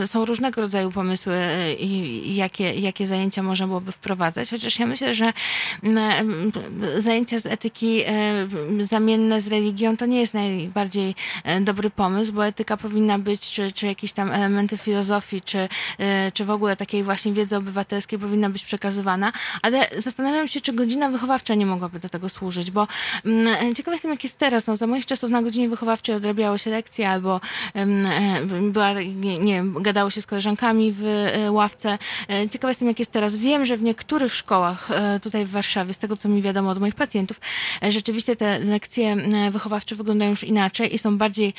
y, 0.02 0.06
są 0.06 0.24
różnego 0.24 0.60
rodzaju 0.60 0.92
pomysły 0.92 1.36
jakie, 2.24 2.74
jakie 2.74 3.06
zajęcia 3.06 3.42
można 3.42 3.66
byłoby 3.66 3.92
wprowadzać, 3.92 4.50
chociaż 4.50 4.78
ja 4.78 4.86
myślę, 4.86 5.14
że 5.14 5.32
zajęcia 6.98 7.38
z 7.38 7.46
etyki 7.46 8.02
zamienne 8.80 9.40
z 9.40 9.48
religią 9.48 9.96
to 9.96 10.06
nie 10.06 10.20
jest 10.20 10.34
najbardziej 10.34 11.14
dobry 11.60 11.90
pomysł, 11.90 12.32
bo 12.32 12.46
etyka 12.46 12.76
powinna 12.76 13.18
być, 13.18 13.50
czy, 13.50 13.72
czy 13.72 13.86
jakieś 13.86 14.12
tam 14.12 14.32
elementy 14.32 14.76
filozofii, 14.76 15.40
czy, 15.40 15.68
czy 16.34 16.44
w 16.44 16.50
ogóle 16.50 16.76
takiej 16.76 17.02
właśnie 17.02 17.32
wiedzy 17.32 17.56
obywatelskiej 17.56 18.18
powinna 18.18 18.50
być 18.50 18.64
przekazywana, 18.64 19.32
ale 19.62 19.88
zastanawiam 19.98 20.48
się, 20.48 20.60
czy 20.60 20.72
godzina 20.72 21.08
wychowawcza 21.08 21.54
nie 21.54 21.66
mogłaby 21.66 22.00
do 22.00 22.08
tego 22.08 22.28
służyć, 22.28 22.70
bo 22.70 22.86
ciekawe 23.74 23.94
jestem, 23.94 24.10
jak 24.10 24.24
jest 24.24 24.38
teraz. 24.38 24.66
No, 24.66 24.76
za 24.76 24.86
moich 24.86 25.06
czasów 25.06 25.30
na 25.30 25.39
na 25.40 25.44
godzinie 25.44 25.68
wychowawczej 25.68 26.14
odrabiało 26.14 26.58
się 26.58 26.70
lekcje 26.70 27.10
albo 27.10 27.40
była, 28.72 28.92
nie, 29.40 29.64
gadało 29.80 30.10
się 30.10 30.22
z 30.22 30.26
koleżankami 30.26 30.92
w 30.92 31.04
e, 31.04 31.52
ławce. 31.52 31.98
E, 32.28 32.48
ciekawa 32.48 32.70
jestem, 32.70 32.88
jak 32.88 32.98
jest 32.98 33.10
teraz. 33.10 33.36
Wiem, 33.36 33.64
że 33.64 33.76
w 33.76 33.82
niektórych 33.82 34.34
szkołach 34.34 34.90
e, 34.90 35.20
tutaj 35.20 35.44
w 35.44 35.50
Warszawie, 35.50 35.94
z 35.94 35.98
tego 35.98 36.16
co 36.16 36.28
mi 36.28 36.42
wiadomo 36.42 36.70
od 36.70 36.78
moich 36.78 36.94
pacjentów, 36.94 37.40
rzeczywiście 37.88 38.36
te 38.36 38.58
lekcje 38.58 39.16
wychowawcze 39.50 39.94
wyglądają 39.94 40.30
już 40.30 40.44
inaczej 40.44 40.94
i 40.94 40.98
są 40.98 41.18
bardziej 41.18 41.54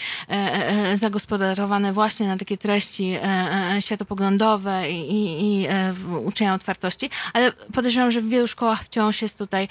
zagospodarowane 0.93 1.93
właśnie 1.93 2.27
na 2.27 2.37
takie 2.37 2.57
treści 2.57 3.15
światopoglądowe 3.79 4.91
i, 4.91 5.11
i, 5.11 5.61
i 5.63 5.67
uczenia 6.25 6.53
otwartości, 6.53 7.09
ale 7.33 7.51
podejrzewam, 7.73 8.11
że 8.11 8.21
w 8.21 8.29
wielu 8.29 8.47
szkołach 8.47 8.83
wciąż 8.83 9.21
jest 9.21 9.37
tutaj 9.37 9.67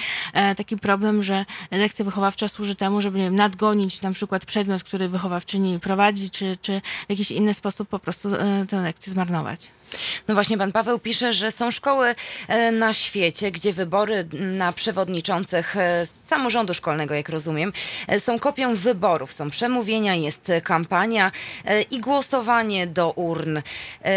taki 0.56 0.76
problem, 0.76 1.22
że 1.22 1.44
lekcja 1.70 2.04
wychowawcza 2.04 2.48
służy 2.48 2.74
temu, 2.74 3.00
żeby 3.00 3.18
nie 3.18 3.24
wiem, 3.24 3.36
nadgonić 3.36 3.99
na 4.03 4.12
przykład 4.12 4.46
przedmiot, 4.46 4.84
który 4.84 5.09
wychowawczyni 5.09 5.80
prowadzi, 5.80 6.30
czy, 6.30 6.57
czy 6.62 6.80
w 7.07 7.11
jakiś 7.11 7.30
inny 7.30 7.55
sposób 7.55 7.88
po 7.88 7.98
prostu 7.98 8.34
e, 8.34 8.66
tę 8.68 8.80
lekcję 8.80 9.12
zmarnować. 9.12 9.70
No 10.28 10.34
właśnie, 10.34 10.59
pan 10.59 10.72
Paweł 10.72 10.99
pisze, 10.99 11.32
że 11.32 11.51
są 11.51 11.70
szkoły 11.70 12.14
e, 12.49 12.72
na 12.72 12.93
świecie, 12.93 13.51
gdzie 13.51 13.72
wybory 13.72 14.28
na 14.32 14.72
przewodniczących 14.72 15.76
e, 15.76 16.07
samorządu 16.26 16.74
szkolnego, 16.74 17.14
jak 17.14 17.28
rozumiem, 17.28 17.72
e, 18.09 18.20
są 18.20 18.38
kopią 18.38 18.74
wyborów. 18.74 19.32
Są 19.32 19.51
przemówienia, 19.51 20.14
jest 20.14 20.53
kampania 20.64 21.32
i 21.91 22.01
głosowanie 22.01 22.86
do 22.86 23.11
urn. 23.11 23.59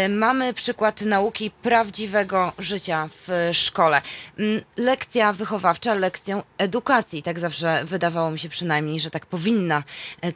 Mamy 0.08 0.54
przykład 0.54 1.00
nauki 1.00 1.50
prawdziwego 1.50 2.52
życia 2.58 3.08
w 3.10 3.50
szkole. 3.52 4.02
Mm, 4.38 4.62
lekcja 4.76 5.32
wychowawcza, 5.32 5.94
lekcją 5.94 6.42
edukacji. 6.58 7.22
Tak 7.22 7.38
zawsze 7.38 7.84
wydawało 7.84 8.30
mi 8.30 8.38
się 8.38 8.48
przynajmniej, 8.48 9.00
że 9.00 9.10
tak 9.10 9.26
powinna 9.26 9.82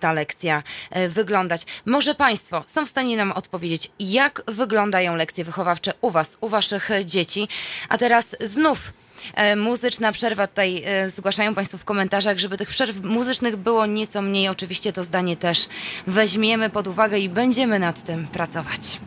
ta 0.00 0.12
lekcja 0.12 0.62
wyglądać. 1.08 1.66
Może 1.86 2.14
państwo 2.14 2.64
są 2.66 2.86
w 2.86 2.88
stanie 2.88 3.16
nam 3.16 3.32
odpowiedzieć, 3.32 3.90
jak 3.98 4.42
wyglądają 4.46 5.16
lekcje 5.16 5.27
lekcje 5.28 5.44
wychowawcze 5.44 5.92
u 6.00 6.10
Was, 6.10 6.38
u 6.40 6.48
Waszych 6.48 6.90
dzieci. 7.04 7.48
A 7.88 7.98
teraz 7.98 8.36
znów 8.40 8.92
e, 9.34 9.56
muzyczna 9.56 10.12
przerwa. 10.12 10.46
Tutaj 10.46 10.82
e, 10.84 11.08
zgłaszają 11.08 11.54
Państwo 11.54 11.78
w 11.78 11.84
komentarzach, 11.84 12.38
żeby 12.38 12.56
tych 12.56 12.68
przerw 12.68 13.04
muzycznych 13.04 13.56
było 13.56 13.86
nieco 13.86 14.22
mniej. 14.22 14.48
Oczywiście 14.48 14.92
to 14.92 15.04
zdanie 15.04 15.36
też 15.36 15.68
weźmiemy 16.06 16.70
pod 16.70 16.86
uwagę 16.86 17.18
i 17.18 17.28
będziemy 17.28 17.78
nad 17.78 18.04
tym 18.04 18.28
pracować. 18.28 19.00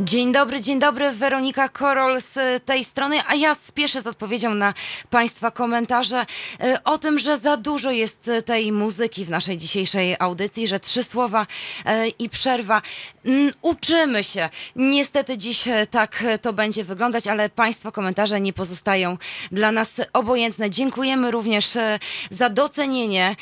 Dzień 0.00 0.32
dobry, 0.32 0.60
dzień 0.60 0.78
dobry. 0.78 1.12
Weronika 1.12 1.68
Korol 1.68 2.20
z 2.20 2.64
tej 2.64 2.84
strony, 2.84 3.16
a 3.26 3.34
ja 3.34 3.54
spieszę 3.54 4.00
z 4.00 4.06
odpowiedzią 4.06 4.54
na 4.54 4.74
Państwa 5.10 5.50
komentarze 5.50 6.26
e, 6.60 6.84
o 6.84 6.98
tym, 6.98 7.18
że 7.18 7.38
za 7.38 7.56
dużo 7.56 7.90
jest 7.90 8.30
tej 8.44 8.72
muzyki 8.72 9.24
w 9.24 9.30
naszej 9.30 9.58
dzisiejszej 9.58 10.16
audycji, 10.18 10.68
że 10.68 10.80
trzy 10.80 11.04
słowa 11.04 11.46
e, 11.84 12.08
i 12.08 12.28
przerwa. 12.28 12.82
Mm, 13.26 13.52
uczymy 13.62 14.24
się. 14.24 14.48
Niestety 14.76 15.38
dziś 15.38 15.68
e, 15.68 15.86
tak 15.86 16.22
e, 16.26 16.38
to 16.38 16.52
będzie 16.52 16.84
wyglądać, 16.84 17.26
ale 17.26 17.48
Państwa 17.48 17.90
komentarze 17.90 18.40
nie 18.40 18.52
pozostają 18.52 19.18
dla 19.52 19.72
nas 19.72 20.00
obojętne. 20.12 20.70
Dziękujemy 20.70 21.30
również 21.30 21.76
e, 21.76 21.98
za 22.30 22.50
docenienie, 22.50 23.36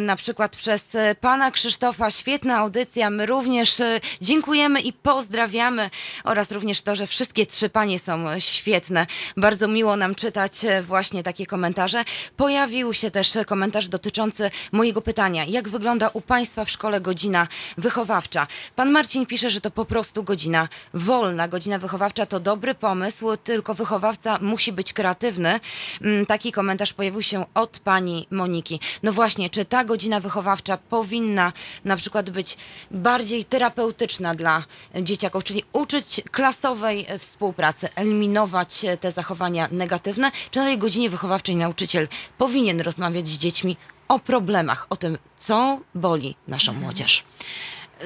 na 0.00 0.16
przykład 0.16 0.56
przez 0.56 0.84
Pana 1.20 1.50
Krzysztofa. 1.50 2.10
Świetna 2.10 2.56
audycja. 2.56 3.10
My 3.10 3.26
również 3.26 3.82
dziękujemy 4.20 4.80
i 4.80 4.92
pozdrawiamy 4.92 5.90
oraz 6.24 6.52
również 6.52 6.82
to, 6.82 6.96
że 6.96 7.06
wszystkie 7.06 7.46
trzy 7.46 7.68
Panie 7.68 7.98
są 7.98 8.40
świetne. 8.40 9.06
Bardzo 9.36 9.68
miło 9.68 9.96
nam 9.96 10.14
czytać 10.14 10.52
właśnie 10.82 11.22
takie 11.22 11.46
komentarze. 11.46 12.04
Pojawił 12.36 12.94
się 12.94 13.10
też 13.10 13.32
komentarz 13.46 13.88
dotyczący 13.88 14.50
mojego 14.72 15.02
pytania. 15.02 15.44
Jak 15.48 15.68
wygląda 15.68 16.08
u 16.08 16.20
Państwa 16.20 16.64
w 16.64 16.70
szkole 16.70 17.00
godzina 17.00 17.48
wychowawcza? 17.78 18.46
Pan 18.76 18.90
Marcin 18.90 19.19
Marcin 19.20 19.26
pisze, 19.26 19.50
że 19.50 19.60
to 19.60 19.70
po 19.70 19.84
prostu 19.84 20.24
godzina 20.24 20.68
wolna. 20.94 21.48
Godzina 21.48 21.78
wychowawcza 21.78 22.26
to 22.26 22.40
dobry 22.40 22.74
pomysł, 22.74 23.36
tylko 23.36 23.74
wychowawca 23.74 24.38
musi 24.40 24.72
być 24.72 24.92
kreatywny. 24.92 25.60
Mm, 26.02 26.26
taki 26.26 26.52
komentarz 26.52 26.92
pojawił 26.92 27.22
się 27.22 27.44
od 27.54 27.78
pani 27.78 28.26
Moniki. 28.30 28.80
No 29.02 29.12
właśnie, 29.12 29.50
czy 29.50 29.64
ta 29.64 29.84
godzina 29.84 30.20
wychowawcza 30.20 30.76
powinna 30.76 31.52
na 31.84 31.96
przykład 31.96 32.30
być 32.30 32.56
bardziej 32.90 33.44
terapeutyczna 33.44 34.34
dla 34.34 34.64
dzieciaków, 35.02 35.44
czyli 35.44 35.62
uczyć 35.72 36.20
klasowej 36.30 37.06
współpracy, 37.18 37.88
eliminować 37.94 38.86
te 39.00 39.12
zachowania 39.12 39.68
negatywne, 39.72 40.32
czy 40.50 40.58
na 40.58 40.64
tej 40.64 40.78
godzinie 40.78 41.10
wychowawczej 41.10 41.56
nauczyciel 41.56 42.08
powinien 42.38 42.80
rozmawiać 42.80 43.28
z 43.28 43.38
dziećmi 43.38 43.76
o 44.08 44.18
problemach, 44.18 44.86
o 44.90 44.96
tym, 44.96 45.18
co 45.38 45.80
boli 45.94 46.36
naszą 46.48 46.72
młodzież. 46.72 47.24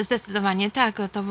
Zdecydowanie 0.00 0.70
tak. 0.70 1.02
To 1.12 1.22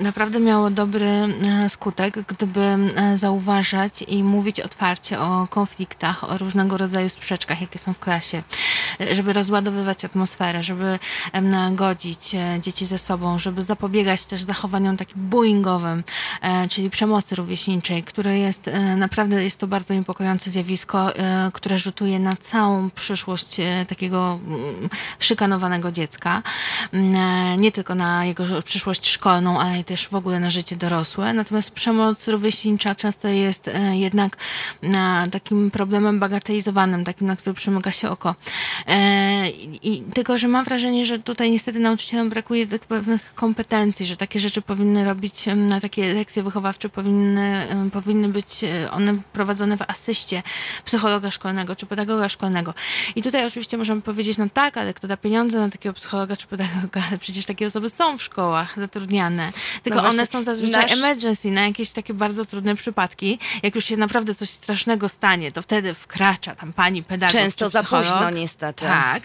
naprawdę 0.00 0.40
miało 0.40 0.70
dobry 0.70 1.06
e, 1.06 1.68
skutek, 1.68 2.18
gdyby 2.26 2.60
e, 2.60 3.16
zauważać 3.16 4.04
i 4.08 4.22
mówić 4.22 4.60
otwarcie 4.60 5.20
o 5.20 5.46
konfliktach, 5.50 6.24
o 6.24 6.38
różnego 6.38 6.76
rodzaju 6.76 7.08
sprzeczkach, 7.08 7.60
jakie 7.60 7.78
są 7.78 7.92
w 7.92 7.98
klasie, 7.98 8.42
e, 9.00 9.14
żeby 9.14 9.32
rozładowywać 9.32 10.04
atmosferę, 10.04 10.62
żeby 10.62 10.98
godzić 11.72 12.36
dzieci 12.60 12.86
ze 12.86 12.98
sobą, 12.98 13.38
żeby 13.38 13.62
zapobiegać 13.62 14.24
też 14.24 14.42
zachowaniom 14.42 14.96
takim 14.96 15.28
bullyingowym, 15.28 16.04
czyli 16.70 16.90
przemocy 16.90 17.34
rówieśniczej, 17.34 18.02
które 18.02 18.38
jest 18.38 18.70
naprawdę 18.96 19.44
jest 19.44 19.60
to 19.60 19.66
bardzo 19.66 19.94
niepokojące 19.94 20.50
zjawisko, 20.50 21.12
które 21.52 21.78
rzutuje 21.78 22.18
na 22.18 22.36
całą 22.36 22.90
przyszłość 22.90 23.56
takiego 23.88 24.40
mm, 24.46 24.88
szykanowanego 25.18 25.92
dziecka. 25.92 26.42
Mm, 26.92 27.60
nie 27.60 27.72
tylko 27.72 27.94
na 27.94 28.07
na 28.08 28.24
jego 28.24 28.44
przyszłość 28.64 29.08
szkolną, 29.08 29.60
ale 29.60 29.84
też 29.84 30.08
w 30.08 30.14
ogóle 30.14 30.40
na 30.40 30.50
życie 30.50 30.76
dorosłe. 30.76 31.32
Natomiast 31.32 31.70
przemoc 31.70 32.28
rówieśnicza 32.28 32.94
często 32.94 33.28
jest 33.28 33.68
e, 33.68 33.96
jednak 33.96 34.36
takim 35.32 35.70
problemem 35.70 36.18
bagatelizowanym, 36.18 37.04
takim, 37.04 37.26
na 37.26 37.36
który 37.36 37.54
przymyka 37.54 37.92
się 37.92 38.10
oko. 38.10 38.34
E, 38.86 39.50
I, 39.82 40.02
tylko, 40.14 40.38
że 40.38 40.48
mam 40.48 40.64
wrażenie, 40.64 41.04
że 41.04 41.18
tutaj 41.18 41.50
niestety 41.50 41.78
nauczycielom 41.78 42.28
brakuje 42.28 42.66
tych 42.66 42.80
pewnych 42.80 43.34
kompetencji, 43.34 44.06
że 44.06 44.16
takie 44.16 44.40
rzeczy 44.40 44.62
powinny 44.62 45.04
robić, 45.04 45.46
na 45.56 45.80
takie 45.80 46.14
lekcje 46.14 46.42
wychowawcze 46.42 46.88
powinny, 46.88 47.66
powinny 47.92 48.28
być 48.28 48.64
e, 48.64 48.90
one 48.90 49.18
prowadzone 49.32 49.76
w 49.76 49.82
asyście 49.88 50.42
psychologa 50.84 51.30
szkolnego 51.30 51.76
czy 51.76 51.86
pedagoga 51.86 52.28
szkolnego. 52.28 52.74
I 53.16 53.22
tutaj 53.22 53.46
oczywiście 53.46 53.78
możemy 53.78 54.02
powiedzieć, 54.02 54.38
no 54.38 54.46
tak, 54.52 54.76
ale 54.76 54.94
kto 54.94 55.08
da 55.08 55.16
pieniądze 55.16 55.58
na 55.58 55.68
takiego 55.68 55.92
psychologa 55.92 56.36
czy 56.36 56.46
pedagoga, 56.46 57.02
ale 57.08 57.18
przecież 57.24 57.44
takie 57.44 57.66
osoby 57.66 57.88
są 57.98 58.18
w 58.18 58.22
szkołach 58.22 58.74
zatrudniane, 58.76 59.52
tylko 59.82 60.02
no 60.02 60.08
one 60.08 60.26
są 60.26 60.42
zazwyczaj 60.42 60.82
nasz... 60.82 60.92
emergency, 60.92 61.50
na 61.50 61.66
jakieś 61.66 61.90
takie 61.90 62.14
bardzo 62.14 62.44
trudne 62.44 62.76
przypadki. 62.76 63.38
Jak 63.62 63.74
już 63.74 63.84
się 63.84 63.96
naprawdę 63.96 64.34
coś 64.34 64.50
strasznego 64.50 65.08
stanie, 65.08 65.52
to 65.52 65.62
wtedy 65.62 65.94
wkracza 65.94 66.54
tam 66.54 66.72
pani 66.72 67.02
pedagog 67.02 67.40
Często 67.40 67.68
za 67.68 67.82
późno 67.82 68.30
niestety. 68.30 68.84
Tak. 68.84 69.22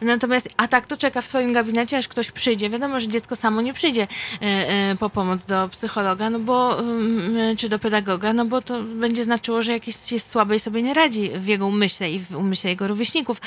Natomiast, 0.00 0.48
a 0.56 0.68
tak 0.68 0.86
to 0.86 0.96
czeka 0.96 1.22
w 1.22 1.26
swoim 1.26 1.52
gabinecie, 1.52 1.98
aż 1.98 2.08
ktoś 2.08 2.30
przyjdzie. 2.30 2.70
Wiadomo, 2.70 3.00
że 3.00 3.08
dziecko 3.08 3.36
samo 3.36 3.62
nie 3.62 3.74
przyjdzie 3.74 4.02
y, 4.02 4.46
y, 4.92 4.96
po 4.96 5.10
pomoc 5.10 5.44
do 5.44 5.68
psychologa, 5.68 6.30
no 6.30 6.38
bo, 6.38 6.80
y, 6.80 7.56
czy 7.56 7.68
do 7.68 7.78
pedagoga, 7.78 8.32
no 8.32 8.44
bo 8.44 8.62
to 8.62 8.82
będzie 8.82 9.24
znaczyło, 9.24 9.62
że 9.62 9.72
jakieś 9.72 10.12
jest 10.12 10.30
słabe 10.30 10.56
i 10.56 10.60
sobie 10.60 10.82
nie 10.82 10.94
radzi 10.94 11.30
w 11.34 11.46
jego 11.46 11.66
umyśle 11.66 12.10
i 12.10 12.20
w 12.20 12.34
umyśle 12.34 12.70
jego 12.70 12.88
rówieśników. 12.88 13.40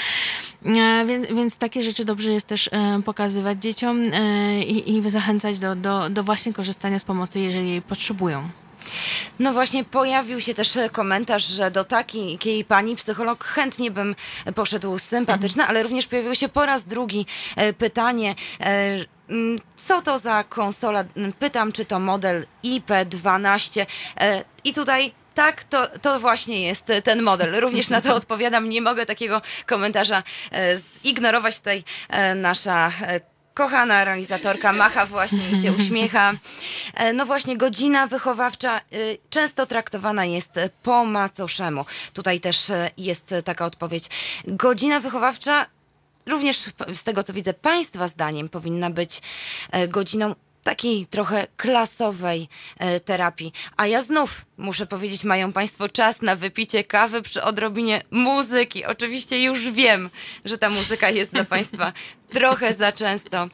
Więc, 1.05 1.27
więc 1.27 1.57
takie 1.57 1.83
rzeczy 1.83 2.05
dobrze 2.05 2.31
jest 2.31 2.47
też 2.47 2.69
pokazywać 3.05 3.61
dzieciom 3.61 4.03
i, 4.65 4.97
i 4.97 5.09
zachęcać 5.09 5.59
do, 5.59 5.75
do, 5.75 6.09
do 6.09 6.23
właśnie 6.23 6.53
korzystania 6.53 6.99
z 6.99 7.03
pomocy, 7.03 7.39
jeżeli 7.39 7.69
jej 7.69 7.81
potrzebują. 7.81 8.49
No 9.39 9.53
właśnie 9.53 9.83
pojawił 9.83 10.41
się 10.41 10.53
też 10.53 10.77
komentarz, 10.91 11.45
że 11.45 11.71
do 11.71 11.83
takiej 11.83 12.65
pani 12.67 12.95
psycholog 12.95 13.43
chętnie 13.43 13.91
bym 13.91 14.15
poszedł 14.55 14.97
sympatyczna, 14.97 15.63
mhm. 15.63 15.69
ale 15.69 15.83
również 15.83 16.07
pojawiło 16.07 16.35
się 16.35 16.49
po 16.49 16.65
raz 16.65 16.85
drugi 16.85 17.25
e, 17.55 17.73
pytanie, 17.73 18.35
e, 18.59 18.97
co 19.75 20.01
to 20.01 20.17
za 20.17 20.43
konsola? 20.43 21.03
Pytam, 21.39 21.71
czy 21.71 21.85
to 21.85 21.99
model 21.99 22.45
IP12. 22.63 23.85
E, 24.19 24.43
I 24.63 24.73
tutaj 24.73 25.13
tak, 25.33 25.63
to, 25.63 25.87
to 26.01 26.19
właśnie 26.19 26.61
jest 26.61 26.91
ten 27.03 27.21
model. 27.21 27.61
Również 27.61 27.89
na 27.89 28.01
to 28.01 28.15
odpowiadam. 28.21 28.69
Nie 28.69 28.81
mogę 28.81 29.05
takiego 29.05 29.41
komentarza 29.65 30.23
zignorować. 31.03 31.57
Tutaj 31.57 31.83
nasza 32.35 32.91
kochana 33.55 34.05
realizatorka 34.05 34.73
macha 34.73 35.05
właśnie 35.05 35.51
i 35.51 35.61
się 35.61 35.71
uśmiecha. 35.79 36.33
E, 36.93 37.13
no 37.13 37.25
właśnie, 37.25 37.57
godzina 37.57 38.07
wychowawcza 38.07 38.81
y, 38.93 39.17
często 39.29 39.65
traktowana 39.65 40.25
jest 40.25 40.59
po 40.83 41.05
macoszemu. 41.05 41.85
Tutaj 42.13 42.39
też 42.39 42.69
e, 42.69 42.89
jest 42.97 43.35
taka 43.45 43.65
odpowiedź. 43.65 44.09
Godzina 44.47 44.99
wychowawcza 44.99 45.65
również 46.25 46.57
z 46.93 47.03
tego 47.03 47.23
co 47.23 47.33
widzę 47.33 47.53
Państwa 47.53 48.07
zdaniem 48.07 48.49
powinna 48.49 48.89
być 48.89 49.21
e, 49.71 49.87
godziną 49.87 50.35
takiej 50.65 51.07
trochę 51.07 51.47
klasowej 51.57 52.47
e, 52.77 52.99
terapii. 52.99 53.53
A 53.77 53.87
ja 53.87 54.01
znów 54.01 54.45
muszę 54.57 54.85
powiedzieć, 54.85 55.23
mają 55.23 55.53
Państwo 55.53 55.89
czas 55.89 56.21
na 56.21 56.35
wypicie 56.35 56.83
kawy 56.83 57.21
przy 57.21 57.43
odrobinie 57.43 58.01
muzyki. 58.11 58.85
Oczywiście 58.85 59.43
już 59.43 59.71
wiem, 59.71 60.09
że 60.45 60.57
ta 60.57 60.69
muzyka 60.69 61.09
jest 61.09 61.31
dla 61.31 61.43
Państwa 61.43 61.93
trochę 62.37 62.73
za 62.73 62.91
często. 62.91 63.47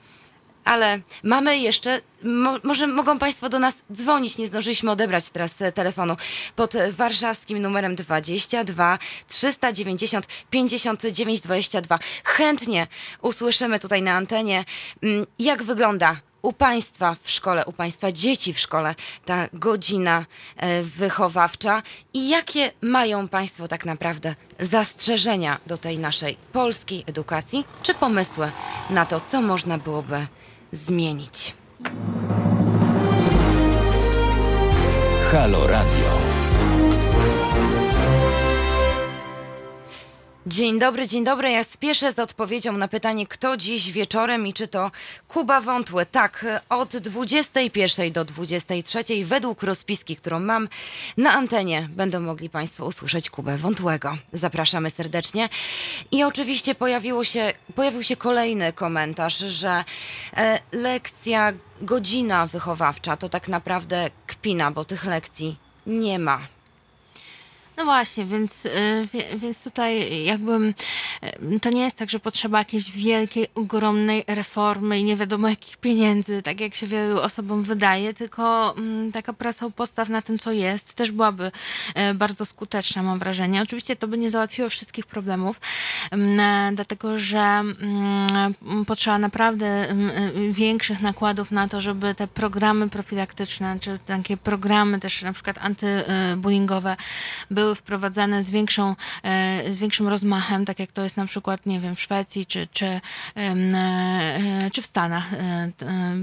Ale 0.64 1.00
mamy 1.24 1.58
jeszcze, 1.58 2.02
mo, 2.24 2.58
może 2.64 2.88
mogą 2.88 3.20
Państwo 3.20 3.50
do 3.50 3.60
nas 3.60 3.76
dzwonić, 3.94 4.38
nie 4.38 4.48
zdążyliśmy 4.48 4.92
odebrać 4.92 5.30
teraz 5.30 5.62
e, 5.62 5.72
telefonu 5.72 6.18
pod 6.56 6.74
warszawskim 6.92 7.62
numerem 7.62 7.96
22 7.96 9.00
390 9.28 10.28
59 10.50 11.42
22. 11.42 12.00
Chętnie 12.24 12.88
usłyszymy 13.22 13.80
tutaj 13.80 14.02
na 14.02 14.14
antenie, 14.14 14.66
mm, 15.04 15.26
jak 15.40 15.64
wygląda 15.64 16.22
u 16.42 16.54
Państwa 16.54 17.16
w 17.22 17.32
szkole, 17.32 17.66
u 17.66 17.74
Państwa 17.74 18.12
dzieci 18.12 18.54
w 18.54 18.60
szkole 18.60 18.96
ta 19.26 19.48
godzina 19.54 20.26
e, 20.58 20.84
wychowawcza 20.84 21.84
i 22.14 22.30
jakie 22.30 22.72
mają 22.82 23.28
Państwo 23.28 23.68
tak 23.68 23.86
naprawdę 23.86 24.36
zastrzeżenia 24.60 25.60
do 25.68 25.78
tej 25.78 26.00
naszej 26.00 26.38
polskiej 26.54 27.04
edukacji, 27.08 27.66
czy 27.84 27.94
pomysły 27.94 28.52
na 28.90 29.06
to, 29.06 29.20
co 29.22 29.42
można 29.42 29.78
byłoby 29.78 30.28
zmienić? 30.72 31.56
Halo 35.32 35.68
Radio. 35.68 36.11
Dzień 40.48 40.80
dobry, 40.80 41.08
dzień 41.08 41.24
dobry. 41.24 41.52
Ja 41.52 41.64
spieszę 41.64 42.12
z 42.12 42.20
odpowiedzią 42.20 42.78
na 42.78 42.88
pytanie, 42.88 43.28
kto 43.28 43.58
dziś 43.58 43.92
wieczorem 43.92 44.48
i 44.48 44.54
czy 44.54 44.68
to 44.68 44.92
Kuba 45.28 45.62
Wątły. 45.62 46.06
Tak, 46.06 46.46
od 46.70 46.98
21 46.98 48.12
do 48.12 48.26
23 48.26 49.04
według 49.26 49.64
rozpiski, 49.64 50.16
którą 50.16 50.40
mam 50.40 50.70
na 51.18 51.34
antenie, 51.34 51.90
będą 51.92 52.20
mogli 52.20 52.50
Państwo 52.50 52.86
usłyszeć 52.86 53.30
Kubę 53.30 53.58
Wątłego. 53.58 54.18
Zapraszamy 54.34 54.90
serdecznie. 54.90 55.50
I 56.12 56.24
oczywiście 56.24 56.76
pojawiło 56.76 57.24
się, 57.24 57.54
pojawił 57.76 58.04
się 58.04 58.16
kolejny 58.16 58.74
komentarz, 58.74 59.38
że 59.38 59.84
e, 60.38 60.60
lekcja, 60.72 61.54
godzina 61.82 62.48
wychowawcza 62.48 63.18
to 63.18 63.30
tak 63.30 63.48
naprawdę 63.48 64.10
kpina, 64.28 64.72
bo 64.72 64.86
tych 64.86 65.06
lekcji 65.06 65.58
nie 65.88 66.20
ma. 66.20 66.42
No 67.82 67.86
właśnie, 67.86 68.26
więc, 68.26 68.68
więc 69.36 69.64
tutaj 69.64 70.24
jakby 70.24 70.74
to 71.62 71.70
nie 71.70 71.84
jest 71.84 71.98
tak, 71.98 72.10
że 72.10 72.20
potrzeba 72.20 72.58
jakiejś 72.60 72.92
wielkiej, 72.92 73.48
ogromnej 73.56 74.24
reformy 74.28 75.00
i 75.00 75.04
nie 75.04 75.16
wiadomo 75.16 75.50
jakich 75.50 75.78
pieniędzy, 75.78 76.42
tak 76.42 76.60
jak 76.60 76.76
się 76.76 76.88
wielu 76.88 77.22
osobom 77.22 77.64
wydaje, 77.64 78.14
tylko 78.14 78.76
mm, 78.78 79.12
taka 79.12 79.34
praca 79.34 79.66
u 79.66 79.72
postaw 79.72 80.10
na 80.10 80.22
tym, 80.22 80.40
co 80.40 80.52
jest, 80.52 80.94
też 80.94 81.12
byłaby 81.12 81.52
bardzo 82.16 82.46
skuteczna, 82.46 83.04
mam 83.04 83.20
wrażenie. 83.20 83.62
Oczywiście 83.62 83.96
to 83.96 84.08
by 84.08 84.18
nie 84.18 84.30
załatwiło 84.30 84.70
wszystkich 84.70 85.06
problemów, 85.06 85.62
mm, 86.12 86.76
dlatego 86.76 87.18
że 87.18 87.40
mm, 87.40 88.56
potrzeba 88.88 89.18
naprawdę 89.18 89.96
większych 90.50 91.02
nakładów 91.02 91.52
na 91.52 91.68
to, 91.68 91.82
żeby 91.82 92.16
te 92.16 92.28
programy 92.28 92.90
profilaktyczne, 92.90 93.80
czy 93.80 94.00
takie 94.06 94.38
programy 94.38 95.00
też 95.00 95.22
na 95.22 95.34
przykład 95.34 95.58
antybullyingowe 95.58 96.96
były 97.52 97.71
wprowadzane 97.76 98.44
z, 98.44 98.52
większą, 98.52 98.96
e, 99.24 99.74
z 99.74 99.80
większym 99.80 100.08
rozmachem, 100.08 100.66
tak 100.66 100.80
jak 100.80 100.92
to 100.92 101.02
jest 101.02 101.18
na 101.18 101.26
przykład, 101.26 101.66
nie 101.66 101.80
wiem, 101.80 101.96
w 101.96 102.02
Szwecji 102.02 102.46
czy, 102.46 102.68
czy, 102.74 103.02
e, 103.36 104.72
czy 104.74 104.82
w 104.82 104.86
Stanach. 104.86 105.34
E, 105.34 105.72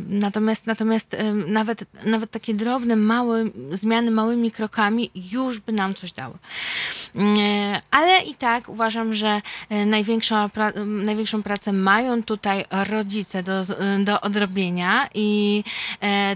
natomiast, 0.09 0.67
natomiast 0.67 1.17
nawet, 1.47 1.85
nawet 2.05 2.31
takie 2.31 2.55
drobne, 2.55 2.97
małe 2.97 3.45
zmiany 3.73 4.11
małymi 4.11 4.51
krokami 4.51 5.11
już 5.15 5.61
by 5.61 5.73
nam 5.73 5.95
coś 5.95 6.13
dały. 6.13 6.35
Ale 7.91 8.23
i 8.23 8.35
tak 8.35 8.69
uważam, 8.69 9.15
że 9.15 9.41
największą, 9.87 10.51
największą 10.87 11.43
pracę 11.43 11.73
mają 11.73 12.23
tutaj 12.23 12.65
rodzice 12.71 13.43
do, 13.43 13.63
do 14.05 14.21
odrobienia 14.21 15.09
i 15.15 15.65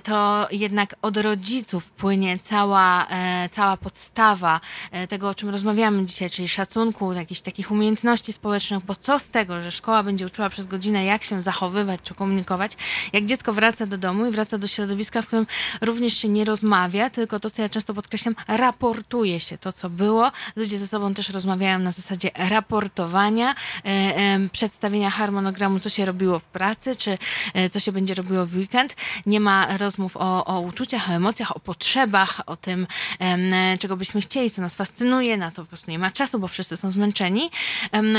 to 0.02 0.48
jednak 0.50 0.94
od 1.02 1.16
rodziców 1.16 1.90
płynie 1.90 2.38
cała, 2.38 3.06
cała 3.50 3.76
podstawa 3.76 4.60
tego, 5.08 5.28
o 5.28 5.34
czym 5.34 5.48
rozmawiamy 5.48 6.06
dzisiaj, 6.06 6.30
czyli 6.30 6.48
szacunku, 6.48 7.12
jakichś 7.12 7.40
takich 7.40 7.70
umiejętności 7.70 8.32
społecznych, 8.32 8.84
bo 8.84 8.94
co 8.94 9.18
z 9.18 9.28
tego, 9.28 9.60
że 9.60 9.70
szkoła 9.70 10.02
będzie 10.02 10.26
uczyła 10.26 10.50
przez 10.50 10.66
godzinę, 10.66 11.04
jak 11.04 11.24
się 11.24 11.42
zachowywać 11.42 12.00
czy 12.04 12.14
komunikować, 12.14 12.72
jak 13.12 13.24
dziecko 13.24 13.52
wraca 13.52 13.86
do 13.86 13.98
domu 13.98 14.26
i 14.26 14.30
wraca 14.30 14.58
do 14.58 14.66
środowiska, 14.66 15.22
w 15.22 15.26
którym 15.26 15.46
również 15.80 16.16
się 16.16 16.28
nie 16.28 16.44
rozmawia, 16.44 17.10
tylko 17.10 17.40
to, 17.40 17.50
co 17.50 17.62
ja 17.62 17.68
często 17.68 17.94
podkreślam, 17.94 18.34
raportuje 18.48 19.40
się 19.40 19.58
to, 19.58 19.72
co 19.72 19.90
było. 19.90 20.32
Ludzie 20.56 20.78
ze 20.78 20.88
sobą 20.88 21.14
też 21.14 21.28
rozmawiają 21.28 21.78
na 21.78 21.92
zasadzie 21.92 22.30
raportowania, 22.34 23.54
e, 23.84 23.88
e, 23.88 24.48
przedstawienia 24.52 25.10
harmonogramu, 25.10 25.80
co 25.80 25.88
się 25.88 26.04
robiło 26.04 26.38
w 26.38 26.44
pracy, 26.44 26.96
czy 26.96 27.18
e, 27.54 27.70
co 27.70 27.80
się 27.80 27.92
będzie 27.92 28.14
robiło 28.14 28.46
w 28.46 28.54
weekend. 28.54 28.96
Nie 29.26 29.40
ma 29.40 29.76
rozmów 29.78 30.16
o, 30.16 30.44
o 30.44 30.60
uczuciach, 30.60 31.10
o 31.10 31.12
emocjach, 31.12 31.56
o 31.56 31.60
potrzebach, 31.60 32.40
o 32.46 32.56
tym, 32.56 32.86
e, 33.20 33.78
czego 33.78 33.96
byśmy 33.96 34.20
chcieli, 34.20 34.50
co 34.50 34.62
nas 34.62 34.74
fascynuje, 34.82 35.36
na 35.36 35.50
to 35.50 35.62
po 35.62 35.68
prostu 35.68 35.90
nie 35.90 35.98
ma 35.98 36.10
czasu, 36.10 36.38
bo 36.38 36.48
wszyscy 36.48 36.76
są 36.76 36.90
zmęczeni. 36.90 37.50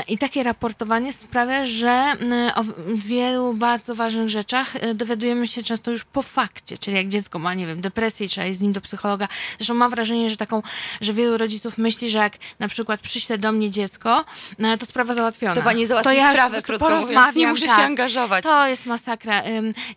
I 0.08 0.18
takie 0.18 0.44
raportowanie 0.44 1.12
sprawia, 1.12 1.66
że 1.66 2.16
o 2.56 2.64
wielu 2.94 3.54
bardzo 3.54 3.96
ważnych 3.96 4.30
rzeczach 4.30 4.76
e, 4.76 4.94
dowiadujemy 4.94 5.48
się 5.48 5.64
często 5.64 5.92
już 5.92 6.04
po 6.04 6.22
fakcie, 6.22 6.78
czyli 6.78 6.98
jak 6.98 7.08
dziecko 7.08 7.40
ma, 7.40 7.54
nie 7.54 7.68
wiem, 7.68 7.82
depresję, 7.82 8.28
trzeba 8.28 8.48
iść 8.48 8.60
z 8.60 8.62
nim 8.62 8.74
do 8.74 8.82
psychologa. 8.82 9.28
Zresztą 9.58 9.74
mam 9.74 9.92
wrażenie, 9.92 10.30
że 10.30 10.38
taką, 10.38 10.62
że 11.02 11.14
wielu 11.14 11.38
rodziców 11.38 11.78
myśli, 11.78 12.10
że 12.10 12.18
jak 12.18 12.38
na 12.60 12.68
przykład 12.68 13.00
przyśle 13.00 13.38
do 13.38 13.52
mnie 13.52 13.70
dziecko, 13.70 14.26
no, 14.60 14.78
to 14.78 14.86
sprawa 14.86 15.14
załatwiona. 15.14 15.56
To 15.56 15.62
pani 15.62 15.86
załatwi 15.86 16.10
to 16.10 16.14
ja 16.14 16.32
sprawę, 16.32 16.62
krótko 16.62 17.00
mówiąc, 17.00 17.36
nie 17.36 17.48
muszę 17.48 17.66
tak. 17.66 17.76
się 17.76 17.82
angażować. 17.82 18.44
To 18.44 18.68
jest 18.68 18.86
masakra. 18.86 19.44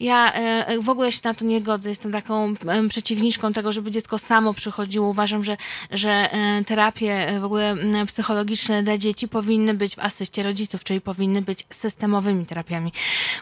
Ja 0.01 0.33
e, 0.33 0.79
w 0.81 0.89
ogóle 0.89 1.13
się 1.13 1.21
na 1.25 1.35
to 1.35 1.45
nie 1.45 1.61
godzę. 1.61 1.89
Jestem 1.89 2.13
taką 2.13 2.55
przeciwniczką 2.89 3.53
tego, 3.53 3.73
żeby 3.73 3.91
dziecko 3.91 4.19
samo 4.19 4.55
przychodziło. 4.55 5.09
Uważam, 5.09 5.45
że, 5.45 5.57
że 5.91 6.27
E, 6.33 6.56
terapie 6.65 7.29
e, 7.29 7.41
w 7.41 7.45
ogóle 7.45 7.77
psychologiczne 8.07 8.83
dla 8.83 8.99
dzieci 8.99 9.29
powinny 9.29 9.75
być 9.75 9.97
w 9.97 9.99
asyście 9.99 10.43
rodziców, 10.43 10.85
czyli 10.85 11.01
powinny 11.01 11.43
być 11.43 11.67
systemowymi 11.71 12.47
terapiami. 12.47 12.93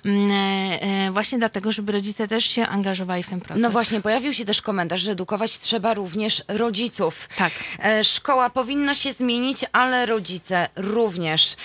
E, 0.04 1.10
właśnie 1.12 1.38
dlatego, 1.38 1.72
żeby 1.72 1.92
rodzice 1.92 2.28
też 2.28 2.44
się 2.44 2.66
angażowali 2.66 3.22
w 3.22 3.30
ten 3.30 3.40
proces. 3.40 3.62
No 3.62 3.70
właśnie, 3.70 4.00
pojawił 4.00 4.34
się 4.34 4.44
też 4.44 4.62
komentarz, 4.62 5.00
że 5.00 5.10
edukować 5.10 5.58
trzeba 5.58 5.94
również 5.94 6.44
rodziców. 6.48 7.28
Tak. 7.36 7.52
Szkoła 8.02 8.50
powinna 8.50 8.94
się 8.94 9.12
zmienić, 9.12 9.64
ale 9.72 10.06
rodzice 10.06 10.68
również. 10.76 11.56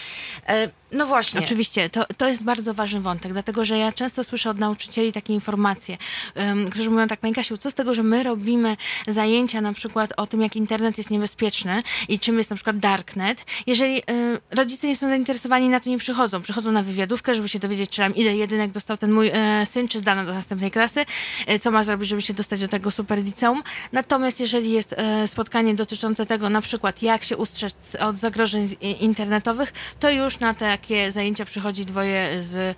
No 0.91 1.05
właśnie. 1.05 1.39
Oczywiście, 1.39 1.89
to, 1.89 2.05
to 2.17 2.27
jest 2.27 2.43
bardzo 2.43 2.73
ważny 2.73 3.01
wątek, 3.01 3.33
dlatego 3.33 3.65
że 3.65 3.77
ja 3.77 3.91
często 3.91 4.23
słyszę 4.23 4.49
od 4.49 4.59
nauczycieli 4.59 5.11
takie 5.11 5.33
informacje, 5.33 5.97
um, 6.35 6.69
którzy 6.69 6.89
mówią 6.89 7.07
tak, 7.07 7.19
Pani 7.19 7.33
Kasiu, 7.33 7.57
co 7.57 7.69
z 7.69 7.73
tego, 7.73 7.93
że 7.93 8.03
my 8.03 8.23
robimy 8.23 8.77
zajęcia 9.07 9.61
na 9.61 9.73
przykład 9.73 10.13
o 10.17 10.27
tym, 10.27 10.41
jak 10.41 10.55
internet 10.55 10.97
jest 10.97 11.11
niebezpieczny 11.11 11.83
i 12.07 12.19
czym 12.19 12.37
jest 12.37 12.49
na 12.49 12.55
przykład 12.55 12.77
darknet, 12.77 13.45
jeżeli 13.67 13.97
y, 13.97 14.03
rodzice 14.51 14.87
nie 14.87 14.95
są 14.95 15.09
zainteresowani, 15.09 15.69
na 15.69 15.79
to 15.79 15.89
nie 15.89 15.97
przychodzą. 15.97 16.41
Przychodzą 16.41 16.71
na 16.71 16.83
wywiadówkę, 16.83 17.35
żeby 17.35 17.49
się 17.49 17.59
dowiedzieć, 17.59 17.89
czy 17.89 18.01
tam 18.01 18.15
ile 18.15 18.35
jedynek 18.35 18.71
dostał 18.71 18.97
ten 18.97 19.11
mój 19.11 19.27
y, 19.27 19.65
syn, 19.65 19.87
czy 19.87 19.99
zdano 19.99 20.25
do 20.25 20.33
następnej 20.33 20.71
klasy, 20.71 21.05
y, 21.51 21.59
co 21.59 21.71
ma 21.71 21.83
zrobić, 21.83 22.09
żeby 22.09 22.21
się 22.21 22.33
dostać 22.33 22.61
do 22.61 22.67
tego 22.67 22.91
super 22.91 23.23
liceum. 23.23 23.63
Natomiast 23.91 24.39
jeżeli 24.39 24.71
jest 24.71 24.95
spotkanie 25.25 25.75
dotyczące 25.75 26.25
tego, 26.25 26.49
na 26.49 26.61
przykład 26.61 27.01
jak 27.01 27.23
się 27.23 27.37
ustrzec 27.37 27.95
od 27.99 28.17
zagrożeń 28.17 28.69
internetowych, 28.99 29.73
to 29.99 30.09
już 30.09 30.39
na 30.39 30.53
te 30.53 30.78
takie 30.79 31.11
zajęcia 31.11 31.45
przychodzi 31.45 31.85
dwoje 31.85 32.43
z 32.43 32.77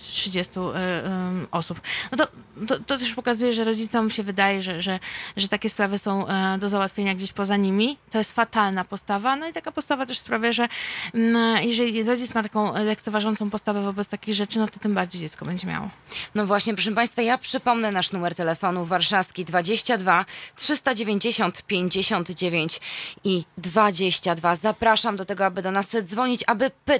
30 0.00 0.52
e, 0.60 0.62
e, 0.62 1.46
osób. 1.50 1.80
No 2.12 2.18
to, 2.18 2.26
to, 2.66 2.78
to, 2.86 2.98
też 2.98 3.14
pokazuje, 3.14 3.52
że 3.52 3.64
rodzicom 3.64 4.10
się 4.10 4.22
wydaje, 4.22 4.62
że, 4.62 4.82
że, 4.82 4.98
że 5.36 5.48
takie 5.48 5.68
sprawy 5.68 5.98
są 5.98 6.26
e, 6.26 6.58
do 6.58 6.68
załatwienia 6.68 7.14
gdzieś 7.14 7.32
poza 7.32 7.56
nimi. 7.56 7.98
To 8.10 8.18
jest 8.18 8.32
fatalna 8.32 8.84
postawa. 8.84 9.36
No 9.36 9.48
i 9.48 9.52
taka 9.52 9.72
postawa 9.72 10.06
też 10.06 10.18
sprawia, 10.18 10.52
że 10.52 10.68
mm, 11.14 11.62
jeżeli 11.62 12.02
rodzic 12.02 12.34
ma 12.34 12.42
taką 12.42 12.84
lekceważącą 12.84 13.50
postawę 13.50 13.82
wobec 13.82 14.08
takich 14.08 14.34
rzeczy, 14.34 14.58
no 14.58 14.68
to 14.68 14.78
tym 14.78 14.94
bardziej 14.94 15.20
dziecko 15.20 15.44
będzie 15.44 15.66
miało. 15.66 15.90
No 16.34 16.46
właśnie, 16.46 16.74
proszę 16.74 16.92
Państwa, 16.92 17.22
ja 17.22 17.38
przypomnę 17.38 17.92
nasz 17.92 18.12
numer 18.12 18.34
telefonu 18.34 18.84
warszawski 18.84 19.44
22 19.44 20.24
390 20.56 21.62
59 21.62 22.80
i 23.24 23.44
22. 23.58 24.56
Zapraszam 24.56 25.16
do 25.16 25.24
tego, 25.24 25.46
aby 25.46 25.62
do 25.62 25.70
nas 25.70 25.96
dzwonić, 26.02 26.44
aby 26.46 26.70
pytać 26.84 26.99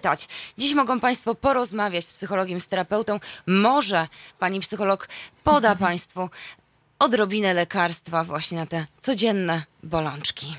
Dziś 0.58 0.74
mogą 0.74 1.00
Państwo 1.00 1.34
porozmawiać 1.34 2.04
z 2.04 2.12
psychologiem, 2.12 2.60
z 2.60 2.68
terapeutą. 2.68 3.20
Może 3.46 4.08
pani 4.38 4.60
psycholog 4.60 5.08
poda 5.44 5.74
Państwu 5.74 6.30
odrobinę 6.98 7.54
lekarstwa 7.54 8.24
właśnie 8.24 8.58
na 8.58 8.66
te 8.66 8.86
codzienne 9.00 9.62
bolączki. 9.82 10.56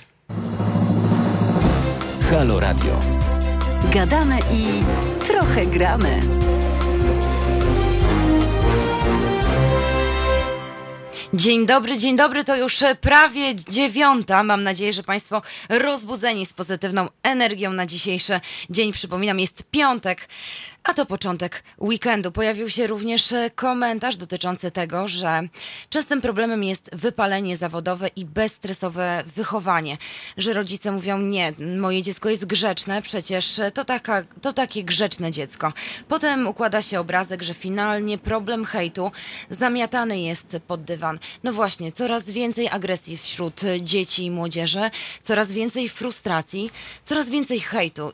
Halo 2.31 2.59
Radio. 2.59 2.99
Gadamy 3.93 4.37
i 4.53 4.65
trochę 5.27 5.65
gramy. 5.65 6.21
Dzień 11.33 11.65
dobry, 11.65 11.97
dzień 11.97 12.17
dobry, 12.17 12.43
to 12.43 12.55
już 12.55 12.83
prawie 13.01 13.55
dziewiąta. 13.55 14.43
Mam 14.43 14.63
nadzieję, 14.63 14.93
że 14.93 15.03
Państwo 15.03 15.41
rozbudzeni 15.69 16.45
z 16.45 16.53
pozytywną 16.53 17.07
energią 17.23 17.73
na 17.73 17.85
dzisiejszy 17.85 18.39
dzień. 18.69 18.93
Przypominam, 18.93 19.39
jest 19.39 19.63
piątek, 19.71 20.27
a 20.83 20.93
to 20.93 21.05
początek 21.05 21.63
weekendu. 21.79 22.31
Pojawił 22.31 22.69
się 22.69 22.87
również 22.87 23.33
komentarz 23.55 24.17
dotyczący 24.17 24.71
tego, 24.71 25.07
że 25.07 25.41
częstym 25.89 26.21
problemem 26.21 26.63
jest 26.63 26.89
wypalenie 26.93 27.57
zawodowe 27.57 28.07
i 28.07 28.25
bezstresowe 28.25 29.23
wychowanie. 29.35 29.97
Że 30.37 30.53
rodzice 30.53 30.91
mówią, 30.91 31.17
nie, 31.19 31.53
moje 31.79 32.01
dziecko 32.01 32.29
jest 32.29 32.45
grzeczne, 32.45 33.01
przecież 33.01 33.61
to, 33.73 33.85
taka, 33.85 34.23
to 34.41 34.53
takie 34.53 34.83
grzeczne 34.83 35.31
dziecko. 35.31 35.73
Potem 36.07 36.47
układa 36.47 36.81
się 36.81 36.99
obrazek, 36.99 37.43
że 37.43 37.53
finalnie 37.53 38.17
problem 38.17 38.65
hejtu 38.65 39.11
zamiatany 39.49 40.19
jest 40.19 40.57
pod 40.67 40.83
dywan. 40.83 41.19
No 41.43 41.53
właśnie, 41.53 41.91
coraz 41.91 42.29
więcej 42.29 42.69
agresji 42.69 43.17
wśród 43.17 43.61
dzieci 43.81 44.25
i 44.25 44.31
młodzieży, 44.31 44.91
coraz 45.23 45.51
więcej 45.51 45.89
frustracji, 45.89 46.69
coraz 47.05 47.29
więcej 47.29 47.59
hejtu 47.59 48.11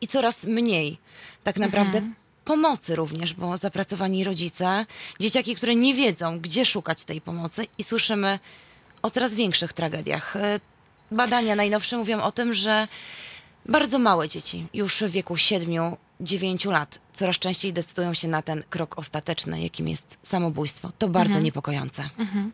i 0.00 0.08
coraz 0.08 0.44
mniej 0.44 0.98
tak 1.44 1.56
naprawdę 1.56 1.98
mhm. 1.98 2.14
pomocy 2.44 2.96
również, 2.96 3.34
bo 3.34 3.56
zapracowani 3.56 4.24
rodzice, 4.24 4.86
dzieciaki, 5.20 5.54
które 5.54 5.76
nie 5.76 5.94
wiedzą, 5.94 6.40
gdzie 6.40 6.64
szukać 6.64 7.04
tej 7.04 7.20
pomocy 7.20 7.66
i 7.78 7.84
słyszymy 7.84 8.38
o 9.02 9.10
coraz 9.10 9.34
większych 9.34 9.72
tragediach. 9.72 10.36
E, 10.36 10.60
badania 11.10 11.56
najnowsze 11.56 11.96
mówią 11.96 12.22
o 12.22 12.32
tym, 12.32 12.54
że 12.54 12.88
bardzo 13.66 13.98
małe 13.98 14.28
dzieci, 14.28 14.66
już 14.74 15.02
w 15.02 15.10
wieku 15.10 15.34
7-9 15.34 16.70
lat, 16.70 16.98
coraz 17.20 17.38
częściej 17.38 17.72
decydują 17.72 18.14
się 18.14 18.28
na 18.28 18.42
ten 18.42 18.62
krok 18.70 18.98
ostateczny, 18.98 19.62
jakim 19.62 19.88
jest 19.88 20.18
samobójstwo. 20.22 20.92
To 20.98 21.08
bardzo 21.08 21.30
mhm. 21.30 21.44
niepokojące. 21.44 22.10
Mhm. 22.18 22.52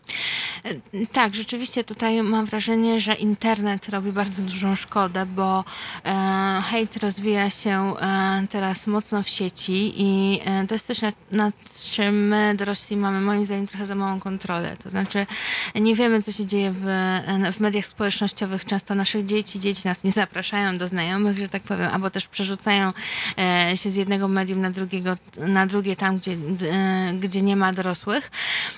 Tak, 1.13 1.35
rzeczywiście 1.35 1.85
tutaj 1.85 2.23
mam 2.23 2.47
wrażenie, 2.47 3.01
że 3.01 3.15
internet 3.15 3.89
robi 3.89 4.13
bardzo 4.13 4.43
dużą 4.43 4.77
szkodę, 4.77 5.27
bo 5.27 5.65
e, 6.05 6.63
hejt 6.71 6.97
rozwija 6.97 7.51
się 7.51 7.95
e, 7.97 8.47
teraz 8.51 8.87
mocno 8.87 9.23
w 9.23 9.29
sieci 9.29 9.93
i 9.97 10.41
e, 10.45 10.67
to 10.67 10.75
jest 10.75 10.87
coś, 10.87 11.03
nad, 11.03 11.15
nad 11.33 11.55
czym 11.91 12.29
my 12.29 12.55
dorośli 12.55 12.97
mamy 12.97 13.21
moim 13.21 13.47
zdaniem 13.47 13.67
trochę 13.67 13.87
za 13.87 13.95
małą 13.95 14.21
kontrolę. 14.21 14.77
To 14.83 14.91
znaczy 14.91 15.27
nie 15.75 15.95
wiemy, 15.95 16.23
co 16.23 16.33
się 16.33 16.47
dzieje 16.47 16.73
w, 16.73 16.87
e, 16.87 17.53
w 17.53 17.61
mediach 17.61 17.87
społecznościowych. 17.87 18.65
Często 18.65 18.95
naszych 18.95 19.25
dzieci, 19.25 19.61
dzieci 19.61 19.89
nas 19.89 20.05
nie 20.05 20.13
zapraszają 20.13 20.79
do 20.79 20.89
znajomych, 20.89 21.39
że 21.39 21.49
tak 21.49 21.63
powiem, 21.63 21.89
albo 21.93 22.11
też 22.11 22.29
przerzucają 22.29 22.93
e, 23.39 23.77
się 23.77 23.91
z 23.91 23.97
jednego 23.97 24.29
medium 24.29 24.56
na 24.57 24.71
drugiego, 24.71 25.17
na 25.39 25.67
drugie 25.67 25.97
tam, 25.97 26.19
gdzie, 26.19 26.37
e, 26.73 27.13
gdzie 27.21 27.43
nie 27.43 27.57
ma 27.57 27.73
dorosłych. 27.73 28.31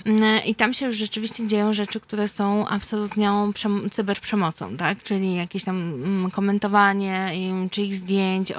Mm, 0.04 0.44
I 0.44 0.54
tam 0.54 0.74
się 0.74 0.86
już 0.86 0.96
rzeczywiście 0.96 1.46
dzieją 1.46 1.72
rzeczy, 1.72 2.00
które 2.00 2.28
są 2.28 2.68
absolutną 2.68 3.52
cyberprzemocą, 3.90 4.76
tak? 4.76 5.02
Czyli 5.02 5.34
jakieś 5.34 5.64
tam 5.64 5.76
mm, 5.76 6.30
komentowanie, 6.30 7.32
czy 7.70 7.82
ich 7.82 7.94
zdjęć, 7.94 8.52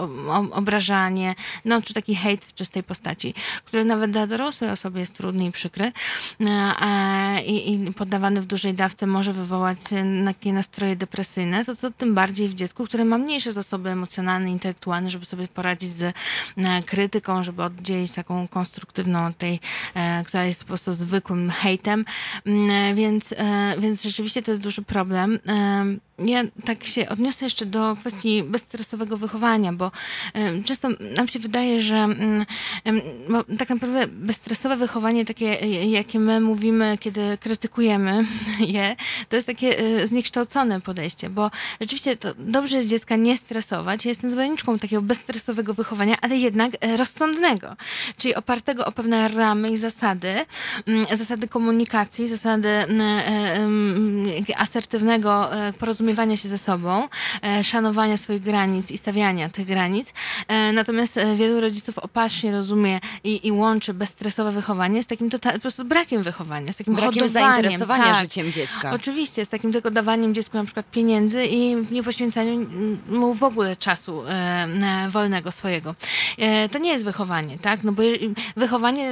obrażanie, 0.52 1.36
no 1.66 1.82
czy 1.82 1.94
taki 1.94 2.16
hejt 2.16 2.46
w 2.46 2.54
czystej 2.54 2.84
postaci, 2.84 3.34
który 3.66 3.86
nawet 3.86 4.12
dla 4.12 4.28
dorosłej 4.28 4.70
osoby 4.72 5.00
jest 5.00 5.18
trudny 5.18 5.46
i 5.46 5.52
przykry 5.52 5.92
e, 6.82 7.44
i, 7.44 7.74
i 7.74 7.94
poddawany 7.94 8.42
w 8.42 8.46
dużej 8.46 8.74
dawce 8.74 9.08
może 9.08 9.34
wywołać 9.34 9.78
takie 10.26 10.54
nastroje 10.54 10.96
depresyjne, 10.96 11.66
to 11.66 11.76
co 11.76 11.92
tym 11.92 12.16
bardziej 12.16 12.50
w 12.50 12.54
dziecku, 12.54 12.86
które 12.86 13.06
ma 13.06 13.18
mniejsze 13.18 13.52
zasoby 13.52 13.90
emocjonalne, 13.90 14.52
intelektualne, 14.52 15.10
żeby 15.10 15.26
sobie 15.26 15.48
poradzić 15.48 15.94
z 15.94 16.04
e, 16.04 16.14
krytyką, 17.00 17.44
żeby 17.44 17.64
oddzielić 17.64 18.12
taką 18.12 18.48
konstruktywną 18.48 19.26
od 19.26 19.38
tej, 19.38 19.60
e, 19.94 20.24
która 20.24 20.44
jest 20.46 20.62
po 20.62 20.68
prostu 20.68 20.94
zwykłym 20.94 21.50
hejtem, 21.50 22.06
mm, 22.46 22.96
więc, 22.96 23.34
więc 23.80 24.04
rzeczywiście 24.04 24.42
to 24.42 24.52
jest 24.52 24.62
duży 24.62 24.82
problem 24.82 25.40
ja 26.26 26.44
tak 26.66 26.86
się 26.86 27.10
odniosę 27.10 27.46
jeszcze 27.46 27.66
do 27.66 27.96
kwestii 27.96 28.44
bezstresowego 28.44 29.18
wychowania, 29.18 29.74
bo 29.74 29.92
często 30.66 30.90
nam 31.16 31.28
się 31.28 31.40
wydaje, 31.40 31.82
że 31.82 32.08
tak 33.58 33.70
naprawdę 33.70 34.08
bezstresowe 34.08 34.78
wychowanie, 34.78 35.26
takie 35.26 35.46
jakie 35.90 36.20
my 36.20 36.42
mówimy, 36.42 36.98
kiedy 37.00 37.38
krytykujemy 37.38 38.26
je, 38.76 38.96
to 39.30 39.36
jest 39.36 39.48
takie 39.48 39.80
e, 39.80 40.08
zniekształcone 40.08 40.82
podejście, 40.82 41.30
bo 41.30 41.52
rzeczywiście 41.82 42.18
to 42.18 42.34
dobrze 42.38 42.78
jest 42.78 42.90
dziecka 42.90 43.16
nie 43.16 43.38
stresować. 43.38 44.06
Ja 44.06 44.10
jestem 44.10 44.30
zwolenniczką 44.30 44.80
takiego 44.80 45.02
bezstresowego 45.02 45.74
wychowania, 45.74 46.16
ale 46.22 46.38
jednak 46.38 46.72
e, 46.82 46.98
rozsądnego, 46.98 47.76
czyli 48.18 48.36
opartego 48.36 48.86
o 48.86 48.92
pewne 48.92 49.28
ramy 49.28 49.72
i 49.72 49.78
zasady, 49.78 50.46
zasady 51.14 51.48
komunikacji, 51.48 52.28
zasady 52.28 52.70
e, 52.70 52.88
asertywnego 54.58 55.50
porozumienia 55.80 56.09
porozumiewania 56.10 56.38
się 56.38 56.50
ze 56.50 56.58
sobą, 56.58 57.08
e, 57.44 57.64
szanowania 57.64 58.18
swoich 58.18 58.42
granic 58.42 58.92
i 58.92 58.98
stawiania 58.98 59.50
tych 59.50 59.66
granic. 59.66 60.14
E, 60.48 60.72
natomiast 60.74 61.18
e, 61.18 61.36
wielu 61.36 61.62
rodziców 61.62 62.00
opacznie 62.00 62.52
rozumie 62.52 63.00
i, 63.24 63.48
i 63.48 63.52
łączy 63.52 63.94
bezstresowe 63.94 64.52
wychowanie 64.52 65.04
z 65.04 65.08
takim 65.08 65.30
total, 65.30 65.54
po 65.54 65.60
prostu 65.60 65.86
brakiem 65.86 66.24
wychowania, 66.24 66.72
z 66.72 66.78
takim 66.78 66.96
brakiem 66.96 67.28
zainteresowania 67.28 68.04
tak, 68.04 68.22
życiem 68.22 68.52
dziecka. 68.52 68.92
Oczywiście, 68.92 69.46
z 69.46 69.50
takim 69.50 69.72
tylko 69.72 69.92
dawaniem 69.92 70.34
dziecku 70.34 70.58
na 70.58 70.64
przykład 70.64 70.92
pieniędzy 70.92 71.46
i 71.46 71.76
nie 71.92 72.04
poświęcaniu 72.04 72.68
mu 73.10 73.34
w 73.34 73.44
ogóle 73.44 73.76
czasu 73.76 74.24
wolnego 75.10 75.52
swojego. 75.52 75.96
To 76.72 76.80
nie 76.80 76.92
jest 76.92 77.06
wychowanie, 77.06 77.60
tak? 77.60 77.84
No 77.84 77.92
bo 77.92 78.04
wychowanie 78.56 79.12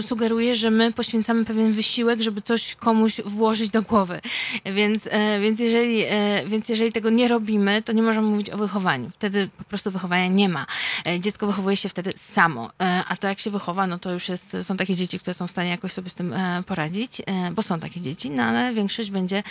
sugeruje, 0.00 0.56
że 0.56 0.70
my 0.70 0.92
poświęcamy 0.92 1.44
pewien 1.44 1.72
wysiłek, 1.72 2.22
żeby 2.22 2.42
coś 2.42 2.74
komuś 2.74 3.20
włożyć 3.24 3.68
do 3.68 3.82
głowy. 3.82 4.20
Więc, 4.64 5.08
więc 5.40 5.60
jeżeli 5.60 6.04
więc 6.46 6.68
jeżeli 6.68 6.92
tego 6.92 7.10
nie 7.10 7.28
robimy, 7.28 7.82
to 7.82 7.92
nie 7.92 8.02
możemy 8.02 8.28
mówić 8.28 8.50
o 8.50 8.56
wychowaniu. 8.56 9.10
Wtedy 9.10 9.48
po 9.58 9.64
prostu 9.64 9.90
wychowania 9.90 10.28
nie 10.28 10.48
ma. 10.48 10.66
E, 11.06 11.20
dziecko 11.20 11.46
wychowuje 11.46 11.76
się 11.76 11.88
wtedy 11.88 12.12
samo, 12.16 12.70
e, 12.82 13.04
a 13.08 13.16
to 13.16 13.26
jak 13.26 13.40
się 13.40 13.50
wychowa, 13.50 13.86
no 13.86 13.98
to 13.98 14.12
już 14.12 14.28
jest, 14.28 14.56
są 14.62 14.76
takie 14.76 14.96
dzieci, 14.96 15.18
które 15.18 15.34
są 15.34 15.46
w 15.46 15.50
stanie 15.50 15.70
jakoś 15.70 15.92
sobie 15.92 16.10
z 16.10 16.14
tym 16.14 16.32
e, 16.32 16.62
poradzić, 16.66 17.22
bo 17.52 17.62
są 17.62 17.80
takie 17.80 18.00
dzieci, 18.00 18.30
no 18.30 18.42
ale 18.42 18.74
większość 18.74 19.10
będzie 19.10 19.42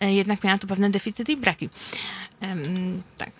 jednak 0.00 0.44
miała 0.44 0.58
tu 0.58 0.66
pewne 0.66 0.90
deficyty 0.90 1.32
i 1.32 1.36
braki. 1.36 1.68
Tak, 3.18 3.30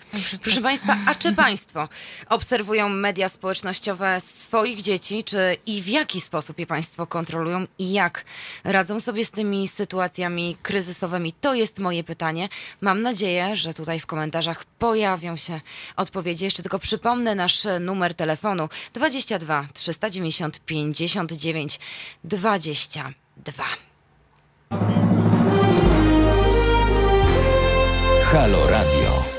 Proszę 0.42 0.56
tak. 0.56 0.64
Państwa, 0.64 0.96
a 1.06 1.14
czy 1.14 1.32
Państwo 1.32 1.88
obserwują 2.28 2.88
media 2.88 3.28
społecznościowe 3.28 4.20
swoich 4.20 4.82
dzieci, 4.82 5.24
czy 5.24 5.56
i 5.66 5.82
w 5.82 5.88
jaki 5.88 6.20
sposób 6.20 6.58
je 6.58 6.66
Państwo 6.66 7.06
kontrolują 7.06 7.66
i 7.78 7.92
jak 7.92 8.24
radzą 8.64 9.00
sobie 9.00 9.24
z 9.24 9.30
tymi 9.30 9.68
sytuacjami 9.68 10.56
kryzysowymi? 10.62 11.32
To 11.40 11.54
jest 11.54 11.78
moje 11.78 12.04
pytanie. 12.04 12.48
Mam 12.80 12.95
nadzieję, 13.02 13.56
że 13.56 13.74
tutaj 13.74 14.00
w 14.00 14.06
komentarzach 14.06 14.64
pojawią 14.64 15.36
się 15.36 15.60
odpowiedzi. 15.96 16.44
Jeszcze 16.44 16.62
tylko 16.62 16.78
przypomnę 16.78 17.34
nasz 17.34 17.66
numer 17.80 18.14
telefonu 18.14 18.68
22 18.94 19.66
390 19.74 20.60
59 20.60 21.80
22. 22.24 23.64
Halo 28.32 28.68
Radio. 28.68 29.35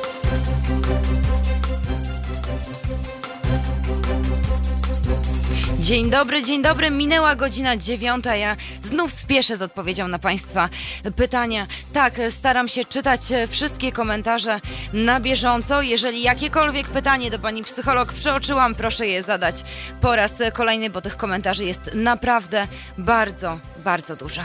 Dzień 5.87 6.09
dobry, 6.09 6.43
dzień 6.43 6.61
dobry. 6.61 6.91
Minęła 6.91 7.35
godzina 7.35 7.77
dziewiąta. 7.77 8.35
Ja 8.35 8.55
znów 8.81 9.11
spieszę 9.11 9.57
z 9.57 9.61
odpowiedzią 9.61 10.07
na 10.07 10.19
Państwa 10.19 10.69
pytania. 11.15 11.67
Tak, 11.93 12.13
staram 12.29 12.67
się 12.67 12.85
czytać 12.85 13.21
wszystkie 13.49 13.91
komentarze 13.91 14.61
na 14.93 15.19
bieżąco. 15.19 15.81
Jeżeli 15.81 16.21
jakiekolwiek 16.21 16.87
pytanie 16.87 17.31
do 17.31 17.39
Pani 17.39 17.63
psycholog 17.63 18.13
przeoczyłam, 18.13 18.75
proszę 18.75 19.07
je 19.07 19.23
zadać 19.23 19.63
po 20.01 20.15
raz 20.15 20.33
kolejny, 20.53 20.89
bo 20.89 21.01
tych 21.01 21.17
komentarzy 21.17 21.65
jest 21.65 21.91
naprawdę 21.93 22.67
bardzo, 22.97 23.59
bardzo 23.83 24.15
dużo. 24.15 24.41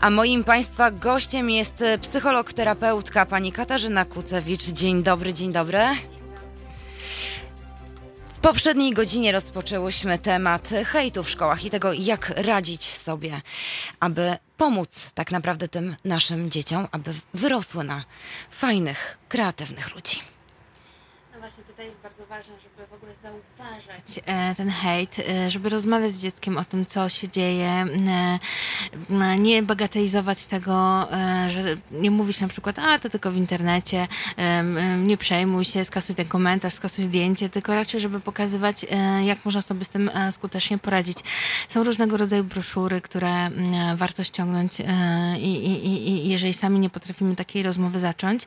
A 0.00 0.10
moim 0.10 0.44
Państwa 0.44 0.90
gościem 0.90 1.50
jest 1.50 1.84
psycholog, 2.02 2.52
terapeutka 2.52 3.26
pani 3.26 3.52
Katarzyna 3.52 4.04
Kucewicz. 4.04 4.64
Dzień 4.64 5.02
dobry, 5.02 5.34
dzień 5.34 5.52
dobry. 5.52 5.78
W 8.40 8.42
poprzedniej 8.42 8.92
godzinie 8.92 9.32
rozpoczęłyśmy 9.32 10.18
temat 10.18 10.68
hejtu 10.86 11.24
w 11.24 11.30
szkołach 11.30 11.64
i 11.64 11.70
tego, 11.70 11.92
jak 11.92 12.32
radzić 12.36 12.84
sobie, 12.84 13.40
aby 14.00 14.36
pomóc 14.56 15.10
tak 15.14 15.30
naprawdę 15.30 15.68
tym 15.68 15.96
naszym 16.04 16.50
dzieciom, 16.50 16.88
aby 16.92 17.14
wyrosły 17.34 17.84
na 17.84 18.04
fajnych, 18.50 19.18
kreatywnych 19.28 19.94
ludzi 19.94 20.20
właśnie 21.50 21.64
tutaj 21.64 21.86
jest 21.86 22.00
bardzo 22.00 22.26
ważne, 22.26 22.54
żeby 22.62 22.86
w 22.86 22.92
ogóle 22.92 23.12
zauważać 23.16 24.20
e, 24.26 24.54
ten 24.54 24.70
hejt, 24.70 25.16
e, 25.18 25.50
żeby 25.50 25.68
rozmawiać 25.68 26.12
z 26.12 26.22
dzieckiem 26.22 26.58
o 26.58 26.64
tym, 26.64 26.86
co 26.86 27.08
się 27.08 27.28
dzieje, 27.28 27.86
e, 29.10 29.38
nie 29.38 29.62
bagatelizować 29.62 30.46
tego, 30.46 31.08
że 31.48 31.62
nie 31.90 32.10
mówić 32.10 32.40
na 32.40 32.48
przykład, 32.48 32.78
a 32.78 32.98
to 32.98 33.08
tylko 33.08 33.32
w 33.32 33.36
internecie, 33.36 34.08
nie 34.98 35.16
przejmuj 35.16 35.64
się, 35.64 35.84
skasuj 35.84 36.14
ten 36.14 36.28
komentarz, 36.28 36.72
skasuj 36.72 37.04
zdjęcie, 37.04 37.48
tylko 37.48 37.74
raczej, 37.74 38.00
żeby 38.00 38.20
pokazywać, 38.20 38.86
jak 39.24 39.44
można 39.44 39.62
sobie 39.62 39.84
z 39.84 39.88
tym 39.88 40.10
skutecznie 40.30 40.78
poradzić. 40.78 41.18
Są 41.68 41.84
różnego 41.84 42.16
rodzaju 42.16 42.44
broszury, 42.44 43.00
które 43.00 43.50
warto 43.96 44.24
ściągnąć 44.24 44.72
i, 45.38 45.54
i, 45.54 46.08
i 46.08 46.28
jeżeli 46.28 46.54
sami 46.54 46.80
nie 46.80 46.90
potrafimy 46.90 47.36
takiej 47.36 47.62
rozmowy 47.62 48.00
zacząć. 48.00 48.42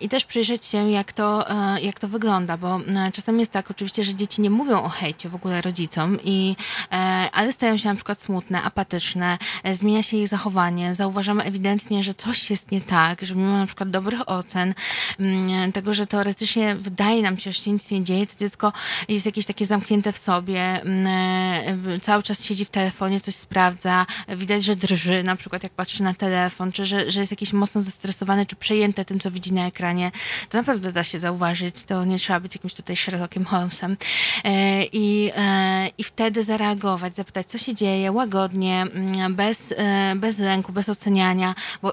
I 0.00 0.08
też 0.08 0.24
przyjrzeć 0.24 0.66
się, 0.66 0.90
jak 0.90 1.12
to 1.12 1.46
jak 1.86 2.00
to 2.00 2.08
wygląda, 2.08 2.56
bo 2.56 2.76
e, 2.76 3.12
czasami 3.12 3.40
jest 3.40 3.52
tak 3.52 3.70
oczywiście, 3.70 4.04
że 4.04 4.14
dzieci 4.14 4.42
nie 4.42 4.50
mówią 4.50 4.82
o 4.82 4.88
hejcie 4.88 5.28
w 5.28 5.34
ogóle 5.34 5.60
rodzicom, 5.62 6.18
i, 6.24 6.56
e, 6.92 6.96
ale 7.32 7.52
stają 7.52 7.76
się 7.76 7.88
na 7.88 7.94
przykład 7.94 8.22
smutne, 8.22 8.62
apatyczne, 8.62 9.38
e, 9.62 9.74
zmienia 9.74 10.02
się 10.02 10.16
ich 10.16 10.28
zachowanie, 10.28 10.94
zauważamy 10.94 11.42
ewidentnie, 11.42 12.02
że 12.02 12.14
coś 12.14 12.50
jest 12.50 12.70
nie 12.70 12.80
tak, 12.80 13.22
że 13.22 13.34
mimo 13.34 13.58
na 13.58 13.66
przykład 13.66 13.90
dobrych 13.90 14.28
ocen, 14.28 14.74
mm, 15.20 15.72
tego, 15.72 15.94
że 15.94 16.06
teoretycznie 16.06 16.74
wydaje 16.74 17.22
nam 17.22 17.38
się, 17.38 17.52
że 17.52 17.62
się 17.62 17.72
nic 17.72 17.90
nie 17.90 18.04
dzieje, 18.04 18.26
to 18.26 18.34
dziecko 18.38 18.72
jest 19.08 19.26
jakieś 19.26 19.46
takie 19.46 19.66
zamknięte 19.66 20.12
w 20.12 20.18
sobie, 20.18 20.82
mm, 20.82 22.00
cały 22.00 22.22
czas 22.22 22.44
siedzi 22.44 22.64
w 22.64 22.70
telefonie, 22.70 23.20
coś 23.20 23.34
sprawdza, 23.34 24.06
widać, 24.28 24.64
że 24.64 24.76
drży 24.76 25.22
na 25.22 25.36
przykład 25.36 25.62
jak 25.62 25.72
patrzy 25.72 26.02
na 26.02 26.14
telefon, 26.14 26.72
czy 26.72 26.86
że, 26.86 27.10
że 27.10 27.20
jest 27.20 27.32
jakieś 27.32 27.52
mocno 27.52 27.80
zestresowane, 27.80 28.46
czy 28.46 28.56
przejęte 28.56 29.04
tym, 29.04 29.20
co 29.20 29.30
widzi 29.30 29.52
na 29.52 29.66
ekranie, 29.66 30.10
to 30.48 30.58
naprawdę 30.58 30.92
da 30.92 31.04
się 31.04 31.18
zauważyć 31.18 31.75
to 31.84 32.04
nie 32.04 32.18
trzeba 32.18 32.40
być 32.40 32.54
jakimś 32.54 32.74
tutaj 32.74 32.96
Sherlockiem 32.96 33.44
Holmesem. 33.44 33.96
E, 34.44 34.84
I, 34.84 35.30
e, 35.36 35.88
I 35.98 36.04
wtedy 36.04 36.42
zareagować, 36.42 37.16
zapytać, 37.16 37.46
co 37.46 37.58
się 37.58 37.74
dzieje, 37.74 38.12
łagodnie, 38.12 38.82
mm, 38.82 39.34
bez, 39.34 39.74
e, 39.76 40.14
bez 40.16 40.38
lęku, 40.38 40.72
bez 40.72 40.88
oceniania, 40.88 41.54
bo 41.82 41.92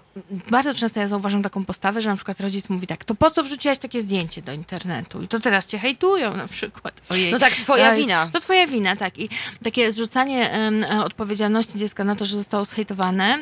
bardzo 0.50 0.74
często 0.74 1.00
ja 1.00 1.08
zauważam 1.08 1.44
taką 1.44 1.66
postawę, 1.66 2.02
że 2.02 2.10
na 2.10 2.16
przykład 2.16 2.40
rodzic 2.40 2.70
mówi 2.70 2.88
tak, 2.88 3.04
to 3.04 3.16
po 3.16 3.32
co 3.32 3.44
wrzuciłaś 3.44 3.78
takie 3.78 4.02
zdjęcie 4.02 4.42
do 4.42 4.54
internetu? 4.54 5.22
I 5.22 5.28
to 5.28 5.40
teraz 5.40 5.66
cię 5.66 5.80
hejtują 5.80 6.38
na 6.38 6.48
przykład. 6.48 7.02
Ojej, 7.10 7.32
no 7.32 7.40
tak, 7.40 7.54
twoja 7.54 7.90
to 7.90 7.96
wina. 7.96 8.22
Jest, 8.22 8.34
to 8.34 8.40
twoja 8.40 8.68
wina, 8.68 8.96
tak. 8.96 9.18
I 9.18 9.30
takie 9.64 9.92
zrzucanie 9.92 10.50
um, 10.54 11.02
odpowiedzialności 11.02 11.80
dziecka 11.80 12.04
na 12.04 12.16
to, 12.16 12.26
że 12.26 12.38
zostało 12.38 12.66
zhejtowane 12.66 13.38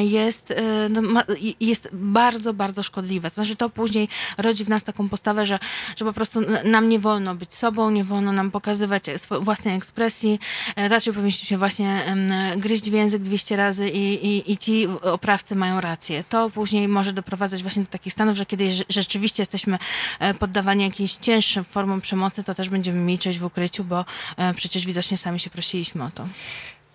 jest, 0.00 0.54
no, 0.90 1.02
ma, 1.02 1.22
jest 1.60 1.88
bardzo, 1.92 2.54
bardzo 2.54 2.82
szkodliwe. 2.82 3.30
To 3.30 3.34
znaczy 3.34 3.56
to 3.56 3.70
później 3.70 4.08
rodzi 4.38 4.64
w 4.64 4.68
nas 4.68 4.84
taką 4.84 5.08
postawę, 5.08 5.46
że, 5.46 5.58
że 5.96 6.04
po 6.04 6.12
prostu 6.12 6.40
nam 6.64 6.88
nie 6.88 6.98
wolno 6.98 7.34
być 7.34 7.54
sobą, 7.54 7.90
nie 7.90 8.04
wolno 8.04 8.32
nam 8.32 8.50
pokazywać 8.50 9.02
własnej 9.40 9.76
ekspresji. 9.76 10.40
E, 10.76 10.88
raczej 10.88 11.14
powinniśmy 11.14 11.58
właśnie 11.58 12.16
gryźć 12.56 12.90
w 12.90 12.92
język 12.92 13.22
200 13.22 13.56
razy 13.56 13.90
i, 13.90 14.26
i, 14.26 14.52
i 14.52 14.58
ci 14.58 14.86
oprawcy 15.02 15.54
mają 15.54 15.80
rację. 15.80 16.24
To 16.28 16.50
później 16.50 16.88
może 16.88 17.12
doprowadzać 17.12 17.62
właśnie 17.62 17.82
do 17.82 17.88
takich 17.88 18.12
stanów, 18.12 18.36
że 18.36 18.46
kiedy 18.46 18.70
rzeczywiście 18.88 19.42
jesteśmy 19.42 19.78
e, 20.18 20.34
poddawani 20.34 20.84
jakimś 20.84 21.12
cięższym 21.12 21.64
formom 21.64 22.00
przemocy, 22.00 22.44
to 22.44 22.54
też 22.54 22.68
będziemy 22.68 22.98
milczeć 22.98 23.38
w 23.38 23.44
ukryciu, 23.44 23.84
bo 23.84 24.04
e, 24.36 24.54
przecież 24.54 24.86
widocznie 24.86 25.16
sami 25.16 25.40
się 25.40 25.50
prosiliśmy 25.50 26.04
o 26.04 26.10
to. 26.10 26.26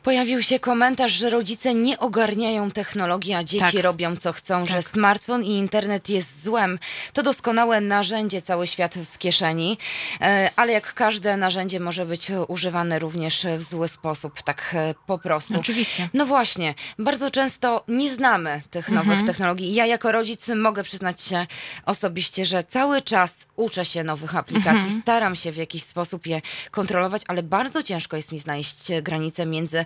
Pojawił 0.04 0.42
się 0.42 0.60
komentarz, 0.60 1.12
że 1.12 1.30
rodzice 1.30 1.74
nie 1.74 2.00
ogarniają 2.00 2.72
technologii, 2.72 3.34
a 3.34 3.44
dzieci 3.44 3.74
tak. 3.74 3.84
robią 3.84 4.16
co 4.16 4.34
chcą, 4.34 4.60
tak. 4.60 4.70
że 4.70 4.82
smartfon 4.82 5.44
i 5.44 5.52
internet 5.52 6.10
jest 6.10 6.44
złem. 6.44 6.80
To 7.14 7.24
doskonałe 7.24 7.82
narzędzie, 7.82 8.42
cały 8.42 8.68
świat 8.68 8.96
w 8.96 9.18
kieszeni, 9.18 9.78
e, 10.22 10.50
ale 10.56 10.72
jak 10.72 10.94
każde 10.94 11.38
narzędzie 11.38 11.80
może 11.80 12.06
być 12.06 12.32
używane 12.48 13.00
również 13.00 13.46
w 13.58 13.64
zły 13.64 13.88
sposób, 13.88 14.42
tak 14.42 14.72
e, 14.74 14.96
po 15.08 15.18
prostu. 15.18 15.60
Oczywiście. 15.60 16.10
No 16.14 16.26
właśnie, 16.26 16.76
bardzo 17.00 17.32
często 17.32 17.84
nie 17.88 18.14
znamy 18.14 18.62
tych 18.72 18.90
nowych 18.90 19.10
mhm. 19.10 19.28
technologii. 19.28 19.74
Ja 19.74 19.86
jako 19.86 20.12
rodzic 20.12 20.48
mogę 20.48 20.84
przyznać 20.84 21.22
się 21.22 21.48
osobiście, 21.86 22.46
że 22.46 22.64
cały 22.64 23.02
czas 23.02 23.36
uczę 23.56 23.86
się 23.86 24.04
nowych 24.04 24.36
aplikacji, 24.36 24.80
mhm. 24.80 25.02
staram 25.02 25.36
się 25.36 25.52
w 25.52 25.58
jakiś 25.58 25.84
sposób 25.84 26.28
je 26.28 26.42
kontrolować, 26.72 27.22
ale 27.28 27.44
bardzo 27.44 27.84
ciężko 27.84 28.16
jest 28.16 28.32
mi 28.32 28.40
znaleźć 28.40 28.88
granice 29.02 29.46
między 29.46 29.86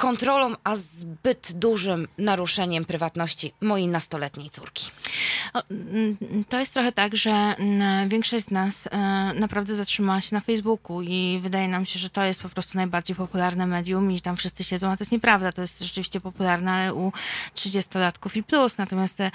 kontrolą, 0.00 0.54
a 0.64 0.76
zbyt 0.76 1.52
dużym 1.52 2.08
naruszeniem 2.18 2.84
prywatności 2.84 3.52
mojej 3.60 3.88
nastoletniej 3.88 4.50
córki. 4.50 4.90
To 6.48 6.58
jest 6.58 6.74
trochę 6.74 6.92
tak, 6.92 7.16
że 7.16 7.54
większość 8.08 8.44
z 8.44 8.50
nas 8.50 8.86
e, 8.86 8.98
naprawdę 9.34 9.74
zatrzymała 9.74 10.20
się 10.20 10.34
na 10.34 10.40
Facebooku 10.40 11.02
i 11.02 11.38
wydaje 11.42 11.68
nam 11.68 11.86
się, 11.86 11.98
że 11.98 12.10
to 12.10 12.24
jest 12.24 12.42
po 12.42 12.48
prostu 12.48 12.78
najbardziej 12.78 13.16
popularne 13.16 13.66
medium 13.66 14.12
i 14.12 14.20
tam 14.20 14.36
wszyscy 14.36 14.64
siedzą, 14.64 14.90
a 14.90 14.96
to 14.96 15.02
jest 15.02 15.12
nieprawda. 15.12 15.52
To 15.52 15.60
jest 15.60 15.80
rzeczywiście 15.80 16.20
popularne, 16.20 16.72
ale 16.72 16.94
u 16.94 17.12
30-latków 17.54 18.36
i 18.36 18.42
plus. 18.42 18.78
Natomiast 18.78 19.16
te 19.16 19.30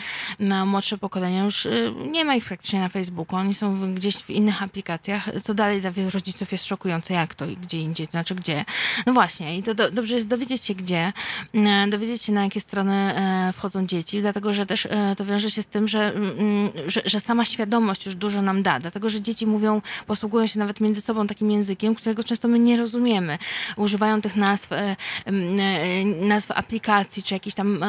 młodsze 0.66 0.98
pokolenia 0.98 1.44
już 1.44 1.66
y, 1.66 1.94
nie 2.12 2.26
ma 2.26 2.36
ich 2.36 2.46
praktycznie 2.46 2.80
na 2.80 2.90
Facebooku. 2.90 3.40
Oni 3.40 3.54
są 3.54 3.96
gdzieś 3.96 4.16
w 4.16 4.30
innych 4.30 4.64
aplikacjach, 4.64 5.30
co 5.44 5.54
dalej 5.54 5.82
dla 5.82 5.92
wielu 5.92 6.10
rodziców 6.10 6.52
jest 6.52 6.66
szokujące, 6.66 7.14
jak 7.14 7.36
to 7.36 7.46
i 7.46 7.58
gdzie 7.58 7.80
indziej, 7.80 8.08
to 8.08 8.12
znaczy 8.12 8.36
gdzie. 8.36 8.66
No 9.06 9.14
właśnie 9.14 9.58
i 9.58 9.64
to 9.64 9.76
do, 9.76 9.92
dobrze 9.92 10.16
jest 10.16 10.28
dowiedzieć 10.28 10.55
się 10.64 10.74
gdzie, 10.74 11.14
mm, 11.54 11.90
dowiedzieć 11.90 12.22
się 12.22 12.34
na 12.34 12.44
jakie 12.44 12.60
strony 12.60 12.94
e, 12.94 13.54
wchodzą 13.54 13.86
dzieci, 13.86 14.22
dlatego 14.22 14.54
że 14.54 14.66
też 14.66 14.86
e, 14.86 15.16
to 15.18 15.26
wiąże 15.26 15.52
się 15.52 15.62
z 15.62 15.68
tym, 15.68 15.88
że 15.88 16.06
Mm, 16.16 16.40
mm, 16.40 16.72
że, 16.88 17.02
że, 17.06 17.20
sama 17.20 17.46
świadomość 17.46 18.06
już 18.06 18.16
dużo 18.16 18.42
nam 18.42 18.64
da, 18.64 18.80
dlatego 18.80 19.10
że 19.10 19.22
dzieci 19.22 19.48
mówią, 19.48 19.82
posługują 20.08 20.48
się 20.48 20.60
nawet 20.60 20.80
między 20.82 21.02
sobą 21.02 21.28
takim 21.28 21.52
językiem, 21.52 21.96
którego 21.96 22.24
często 22.24 22.48
my 22.48 22.60
nie 22.60 22.78
rozumiemy. 22.78 23.38
Używają 23.78 24.22
tych 24.22 24.36
nazw, 24.36 24.72
e, 24.72 24.96
e, 25.26 26.06
nazw 26.06 26.52
aplikacji, 26.52 27.24
czy 27.24 27.34
jakichś 27.34 27.56
tam 27.56 27.84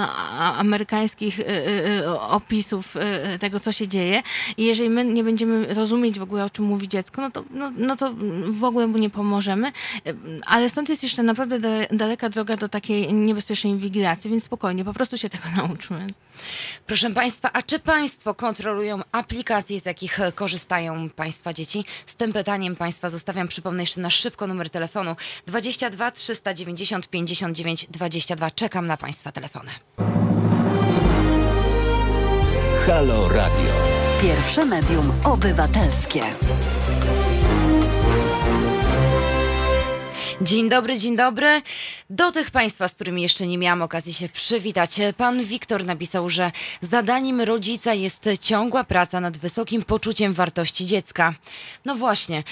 amerykańskich 0.58 1.40
e, 1.40 2.20
opisów 2.20 2.96
tego, 3.40 3.60
co 3.60 3.72
się 3.72 3.88
dzieje. 3.88 4.22
I 4.56 4.64
jeżeli 4.64 4.90
my 4.90 5.04
nie 5.04 5.24
będziemy 5.24 5.74
rozumieć 5.74 6.18
w 6.18 6.22
ogóle, 6.22 6.44
o 6.44 6.50
czym 6.50 6.64
mówi 6.64 6.88
dziecko, 6.88 7.22
no 7.22 7.30
to, 7.30 7.44
no, 7.50 7.72
no 7.76 7.96
to 7.96 8.14
w 8.48 8.64
ogóle 8.64 8.86
mu 8.86 8.98
nie 8.98 9.10
pomożemy. 9.10 9.72
Ale 10.46 10.70
stąd 10.70 10.88
jest 10.88 11.02
jeszcze 11.02 11.22
naprawdę 11.22 11.58
daleka 11.90 12.28
droga 12.28 12.55
do 12.56 12.68
takiej 12.68 13.14
niebezpiecznej 13.14 13.72
inwigilacji, 13.72 14.30
więc 14.30 14.44
spokojnie, 14.44 14.84
po 14.84 14.92
prostu 14.92 15.18
się 15.18 15.28
tego 15.28 15.44
nauczmy. 15.56 16.06
Proszę 16.86 17.10
Państwa, 17.10 17.50
a 17.52 17.62
czy 17.62 17.78
Państwo 17.78 18.06
Państwo 18.26 18.34
kontrolują 18.34 19.00
aplikacje, 19.12 19.80
z 19.80 19.86
jakich 19.86 20.18
korzystają 20.34 21.10
Państwa 21.10 21.52
dzieci? 21.52 21.84
Z 22.06 22.14
tym 22.14 22.32
pytaniem 22.32 22.76
Państwa 22.76 23.10
zostawiam, 23.10 23.48
przypomnę 23.48 23.82
jeszcze 23.82 24.00
na 24.00 24.10
szybko 24.10 24.46
numer 24.46 24.70
telefonu 24.70 25.16
22 25.46 26.10
390 26.10 27.08
59 27.08 27.86
22. 27.90 28.50
Czekam 28.50 28.86
na 28.86 28.96
Państwa 28.96 29.32
telefony. 29.32 29.70
Halo 32.86 33.28
Radio. 33.28 33.72
Pierwsze 34.22 34.64
medium 34.64 35.12
obywatelskie. 35.24 36.22
Dzień 40.42 40.68
dobry, 40.68 40.98
dzień 40.98 41.16
dobry. 41.16 41.62
Do 42.10 42.32
tych 42.32 42.50
Państwa, 42.50 42.88
z 42.88 42.94
którymi 42.94 43.22
jeszcze 43.22 43.46
nie 43.46 43.58
miałam 43.58 43.82
okazji 43.82 44.14
się 44.14 44.28
przywitać. 44.28 44.96
Pan 45.16 45.44
Wiktor 45.44 45.84
napisał, 45.84 46.30
że 46.30 46.52
zadaniem 46.80 47.40
rodzica 47.40 47.94
jest 47.94 48.28
ciągła 48.40 48.84
praca 48.84 49.20
nad 49.20 49.36
wysokim 49.36 49.82
poczuciem 49.82 50.32
wartości 50.32 50.86
dziecka. 50.86 51.34
No 51.84 51.94
właśnie. 51.94 52.42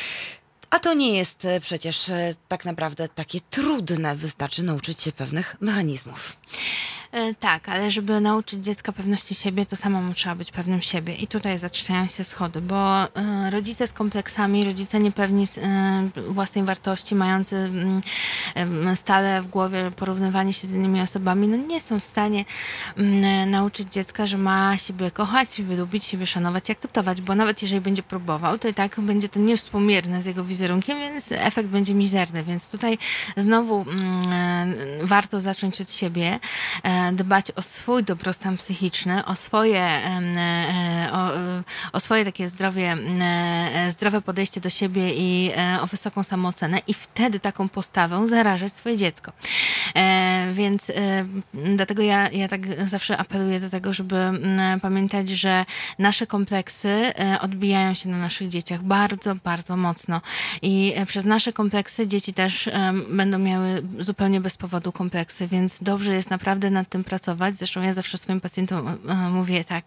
A 0.70 0.78
to 0.78 0.94
nie 0.94 1.16
jest 1.16 1.44
e, 1.44 1.60
przecież 1.60 2.08
e, 2.08 2.34
tak 2.48 2.64
naprawdę 2.64 3.08
takie 3.08 3.40
trudne, 3.50 4.16
wystarczy 4.16 4.62
nauczyć 4.62 5.00
się 5.00 5.12
pewnych 5.12 5.56
mechanizmów. 5.60 6.36
E, 7.14 7.34
tak, 7.34 7.68
ale 7.68 7.90
żeby 7.90 8.20
nauczyć 8.20 8.64
dziecka 8.64 8.92
pewności 8.92 9.34
siebie, 9.34 9.66
to 9.66 9.76
samemu 9.76 10.14
trzeba 10.14 10.34
być 10.34 10.52
pewnym 10.52 10.82
siebie. 10.82 11.14
I 11.14 11.26
tutaj 11.26 11.58
zaczynają 11.58 12.08
się 12.08 12.24
schody, 12.24 12.60
bo 12.60 13.04
e, 13.04 13.50
rodzice 13.50 13.86
z 13.86 13.92
kompleksami, 13.92 14.64
rodzice 14.64 15.00
niepewni 15.00 15.44
e, 15.58 16.08
własnej 16.28 16.64
wartości, 16.64 17.14
mający 17.14 17.56
mm, 18.54 18.96
stale 18.96 19.42
w 19.42 19.46
głowie 19.46 19.90
porównywanie 19.96 20.52
się 20.52 20.66
z 20.66 20.72
innymi 20.72 21.00
osobami, 21.00 21.48
no 21.48 21.56
nie 21.56 21.80
są 21.80 22.00
w 22.00 22.04
stanie 22.04 22.44
mm, 22.96 23.50
nauczyć 23.50 23.92
dziecka, 23.92 24.26
że 24.26 24.38
ma 24.38 24.78
siebie 24.78 25.10
kochać, 25.10 25.52
siebie 25.52 25.76
lubić, 25.76 26.04
siebie 26.04 26.26
szanować 26.26 26.68
i 26.68 26.72
akceptować, 26.72 27.20
bo 27.20 27.34
nawet 27.34 27.62
jeżeli 27.62 27.80
będzie 27.80 28.02
próbował, 28.02 28.58
to 28.58 28.68
i 28.68 28.74
tak 28.74 29.00
będzie 29.00 29.28
to 29.28 29.40
niewspółmierne 29.40 30.22
z 30.22 30.26
jego 30.26 30.44
wizerunkiem, 30.44 30.98
więc 30.98 31.32
efekt 31.32 31.68
będzie 31.68 31.94
mizerny. 31.94 32.44
Więc 32.44 32.68
tutaj 32.68 32.98
znowu 33.36 33.80
mm, 33.80 34.74
warto 35.02 35.40
zacząć 35.40 35.80
od 35.80 35.92
siebie 35.92 36.40
dbać 37.12 37.50
o 37.50 37.62
swój 37.62 38.04
dobrostan 38.04 38.56
psychiczny, 38.56 39.24
o 39.24 39.36
swoje, 39.36 39.80
e, 39.80 41.08
o, 41.12 41.30
o 41.92 42.00
swoje 42.00 42.24
takie 42.24 42.48
zdrowie, 42.48 42.96
e, 43.20 43.90
zdrowe 43.90 44.22
podejście 44.22 44.60
do 44.60 44.70
siebie 44.70 45.14
i 45.14 45.50
e, 45.56 45.78
o 45.82 45.86
wysoką 45.86 46.22
samoocenę 46.22 46.80
i 46.86 46.94
wtedy 46.94 47.40
taką 47.40 47.68
postawą 47.68 48.26
zarażać 48.26 48.72
swoje 48.72 48.96
dziecko. 48.96 49.32
Więc 50.52 50.92
dlatego 51.76 52.02
ja, 52.02 52.30
ja 52.30 52.48
tak 52.48 52.60
zawsze 52.88 53.16
apeluję 53.16 53.60
do 53.60 53.70
tego, 53.70 53.92
żeby 53.92 54.16
pamiętać, 54.82 55.28
że 55.28 55.64
nasze 55.98 56.26
kompleksy 56.26 57.12
odbijają 57.40 57.94
się 57.94 58.08
na 58.08 58.18
naszych 58.18 58.48
dzieciach 58.48 58.82
bardzo, 58.82 59.34
bardzo 59.34 59.76
mocno 59.76 60.20
i 60.62 60.94
przez 61.06 61.24
nasze 61.24 61.52
kompleksy 61.52 62.06
dzieci 62.06 62.34
też 62.34 62.70
będą 63.10 63.38
miały 63.38 63.82
zupełnie 63.98 64.40
bez 64.40 64.56
powodu 64.56 64.92
kompleksy, 64.92 65.46
więc 65.46 65.82
dobrze 65.82 66.14
jest 66.14 66.30
naprawdę 66.30 66.70
nad 66.70 66.88
tym 66.94 67.04
pracować. 67.04 67.54
Zresztą 67.54 67.82
ja 67.82 67.92
zawsze 67.92 68.18
swoim 68.18 68.40
pacjentom 68.40 68.88
e, 69.08 69.14
mówię 69.14 69.64
tak, 69.64 69.84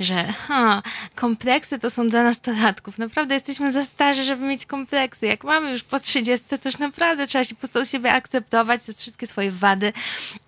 że 0.00 0.32
ha, 0.32 0.82
kompleksy 1.14 1.78
to 1.78 1.90
są 1.90 2.08
dla 2.08 2.22
nastolatków. 2.22 2.98
Naprawdę 2.98 3.34
jesteśmy 3.34 3.72
za 3.72 3.84
starzy, 3.84 4.24
żeby 4.24 4.46
mieć 4.46 4.66
kompleksy. 4.66 5.26
Jak 5.26 5.44
mamy 5.44 5.72
już 5.72 5.82
po 5.82 6.00
30, 6.00 6.48
to 6.48 6.68
już 6.68 6.78
naprawdę 6.78 7.26
trzeba 7.26 7.44
się 7.44 7.54
po 7.54 7.68
prostu 7.68 7.90
siebie 7.92 8.12
akceptować, 8.12 8.84
te 8.84 8.92
wszystkie 8.92 9.26
swoje 9.26 9.50
wady 9.50 9.92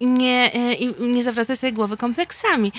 i 0.00 0.06
nie, 0.06 0.50
e, 0.54 0.72
i 0.72 1.02
nie 1.12 1.22
zawracać 1.22 1.58
sobie 1.58 1.72
głowy 1.72 1.96
kompleksami. 1.96 2.72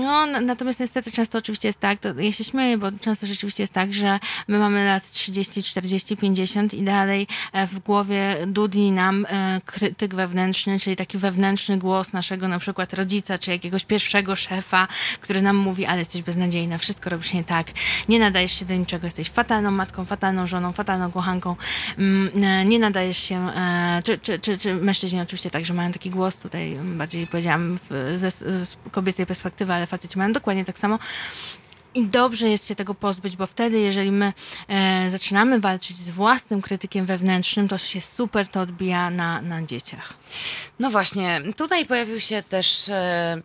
No, 0.00 0.26
natomiast 0.26 0.80
niestety 0.80 1.12
często 1.12 1.38
oczywiście 1.38 1.68
jest 1.68 1.80
tak, 1.80 1.98
to 2.00 2.08
ja 2.20 2.32
się 2.32 2.44
śmieję, 2.44 2.78
bo 2.78 2.92
często 2.92 3.26
rzeczywiście 3.26 3.62
jest 3.62 3.72
tak, 3.72 3.94
że 3.94 4.18
my 4.48 4.58
mamy 4.58 4.84
lat 4.86 5.10
30, 5.10 5.62
40, 5.62 6.16
50 6.16 6.74
i 6.74 6.82
dalej 6.82 7.26
e, 7.52 7.66
w 7.66 7.78
głowie 7.78 8.36
dudni 8.46 8.90
nam 8.90 9.26
krytyk 9.64 10.14
wewnętrzny, 10.14 10.80
czyli 10.80 10.96
taki 10.96 11.18
wewnętrzny 11.18 11.78
głos 11.78 11.87
głos 11.88 12.12
naszego 12.12 12.48
na 12.48 12.58
przykład 12.58 12.92
rodzica, 12.92 13.38
czy 13.38 13.50
jakiegoś 13.50 13.84
pierwszego 13.84 14.36
szefa, 14.36 14.88
który 15.20 15.42
nam 15.42 15.56
mówi, 15.56 15.86
ale 15.86 15.98
jesteś 15.98 16.22
beznadziejna, 16.22 16.78
wszystko 16.78 17.10
robisz 17.10 17.32
nie 17.32 17.44
tak, 17.44 17.66
nie 18.08 18.18
nadajesz 18.18 18.52
się 18.52 18.64
do 18.64 18.74
niczego, 18.74 19.06
jesteś 19.06 19.30
fatalną 19.30 19.70
matką, 19.70 20.04
fatalną 20.04 20.46
żoną, 20.46 20.72
fatalną 20.72 21.10
kochanką, 21.10 21.56
mm, 21.98 22.30
e, 22.44 22.64
nie 22.64 22.78
nadajesz 22.78 23.18
się, 23.18 23.50
e, 23.50 24.02
czy, 24.04 24.18
czy, 24.18 24.38
czy, 24.38 24.58
czy 24.58 24.74
mężczyźni 24.74 25.20
oczywiście 25.20 25.50
także 25.50 25.74
mają 25.74 25.92
taki 25.92 26.10
głos, 26.10 26.38
tutaj 26.38 26.78
bardziej 26.84 27.26
powiedziałam 27.26 27.78
ze, 28.16 28.30
z 28.30 28.76
kobiecej 28.90 29.26
perspektywy, 29.26 29.72
ale 29.72 29.86
faceci 29.86 30.18
mają 30.18 30.32
dokładnie 30.32 30.64
tak 30.64 30.78
samo, 30.78 30.98
I 31.98 32.06
dobrze 32.06 32.48
jest 32.48 32.68
się 32.68 32.74
tego 32.74 32.94
pozbyć, 32.94 33.36
bo 33.36 33.46
wtedy, 33.46 33.80
jeżeli 33.80 34.12
my 34.12 34.32
e, 34.68 35.10
zaczynamy 35.10 35.60
walczyć 35.60 35.96
z 35.96 36.10
własnym 36.10 36.62
krytykiem 36.62 37.06
wewnętrznym, 37.06 37.68
to 37.68 37.78
się 37.78 38.00
super 38.00 38.48
to 38.48 38.60
odbija 38.60 39.10
na, 39.10 39.42
na 39.42 39.62
dzieciach. 39.62 40.14
No 40.78 40.90
właśnie, 40.90 41.40
tutaj 41.56 41.86
pojawił 41.86 42.20
się 42.20 42.42
też. 42.42 42.88
E 42.88 43.42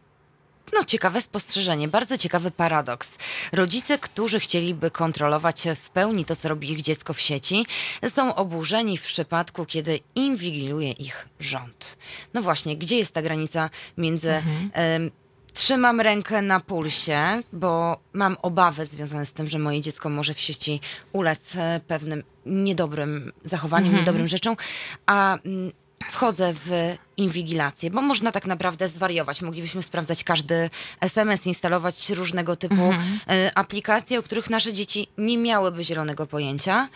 no, 0.74 0.84
ciekawe 0.84 1.22
spostrzeżenie, 1.22 1.88
bardzo 1.88 2.18
ciekawy 2.18 2.52
paradoks. 2.52 3.18
Rodzice, 3.52 3.98
którzy 3.98 4.40
chcieliby 4.40 4.92
kontrolować 4.92 5.64
w 5.76 5.90
pełni 5.90 6.26
to, 6.26 6.36
co 6.36 6.50
robi 6.50 6.72
ich 6.72 6.82
dziecko 6.82 7.14
w 7.14 7.22
sieci, 7.22 7.66
są 8.10 8.36
oburzeni 8.36 8.98
w 8.98 9.04
przypadku, 9.04 9.66
kiedy 9.66 10.00
inwigiluje 10.16 10.92
ich 10.92 11.30
rząd. 11.40 11.98
No 12.34 12.42
właśnie, 12.42 12.78
gdzie 12.78 12.98
jest 12.98 13.14
ta 13.14 13.22
granica 13.22 13.70
między. 13.98 14.34
Mhm. 14.34 14.72
Y, 15.08 15.23
trzymam 15.54 16.02
rękę 16.02 16.42
na 16.42 16.60
pulsie, 16.60 17.42
bo 17.54 17.98
mam 18.14 18.38
obawy 18.42 18.86
związane 18.86 19.26
z 19.26 19.34
tym, 19.34 19.48
że 19.48 19.60
moje 19.60 19.82
dziecko 19.82 20.10
może 20.10 20.34
w 20.34 20.40
sieci 20.40 20.82
ulec 21.14 21.56
e, 21.56 21.82
pewnym 21.88 22.24
niedobrym 22.46 23.32
zachowaniom, 23.44 23.88
mhm. 23.88 24.02
niedobrym 24.02 24.28
rzeczom, 24.28 24.56
a 25.06 25.38
mm, 25.46 25.72
wchodzę 26.10 26.54
w 26.54 26.96
inwigilację, 27.18 27.92
bo 27.92 28.02
można 28.02 28.32
tak 28.32 28.48
naprawdę 28.48 28.88
zwariować. 28.88 29.42
Moglibyśmy 29.42 29.84
sprawdzać 29.84 30.24
każdy 30.24 30.70
SMS, 31.02 31.48
instalować 31.48 32.10
różnego 32.10 32.56
typu 32.56 32.84
mhm. 32.86 33.20
E, 33.30 33.58
aplikacje, 33.58 34.20
o 34.20 34.24
których 34.24 34.50
nasze 34.50 34.74
dzieci 34.74 35.08
nie 35.18 35.38
miałyby 35.38 35.84
zielonego 35.84 36.28
pojęcia 36.28 36.88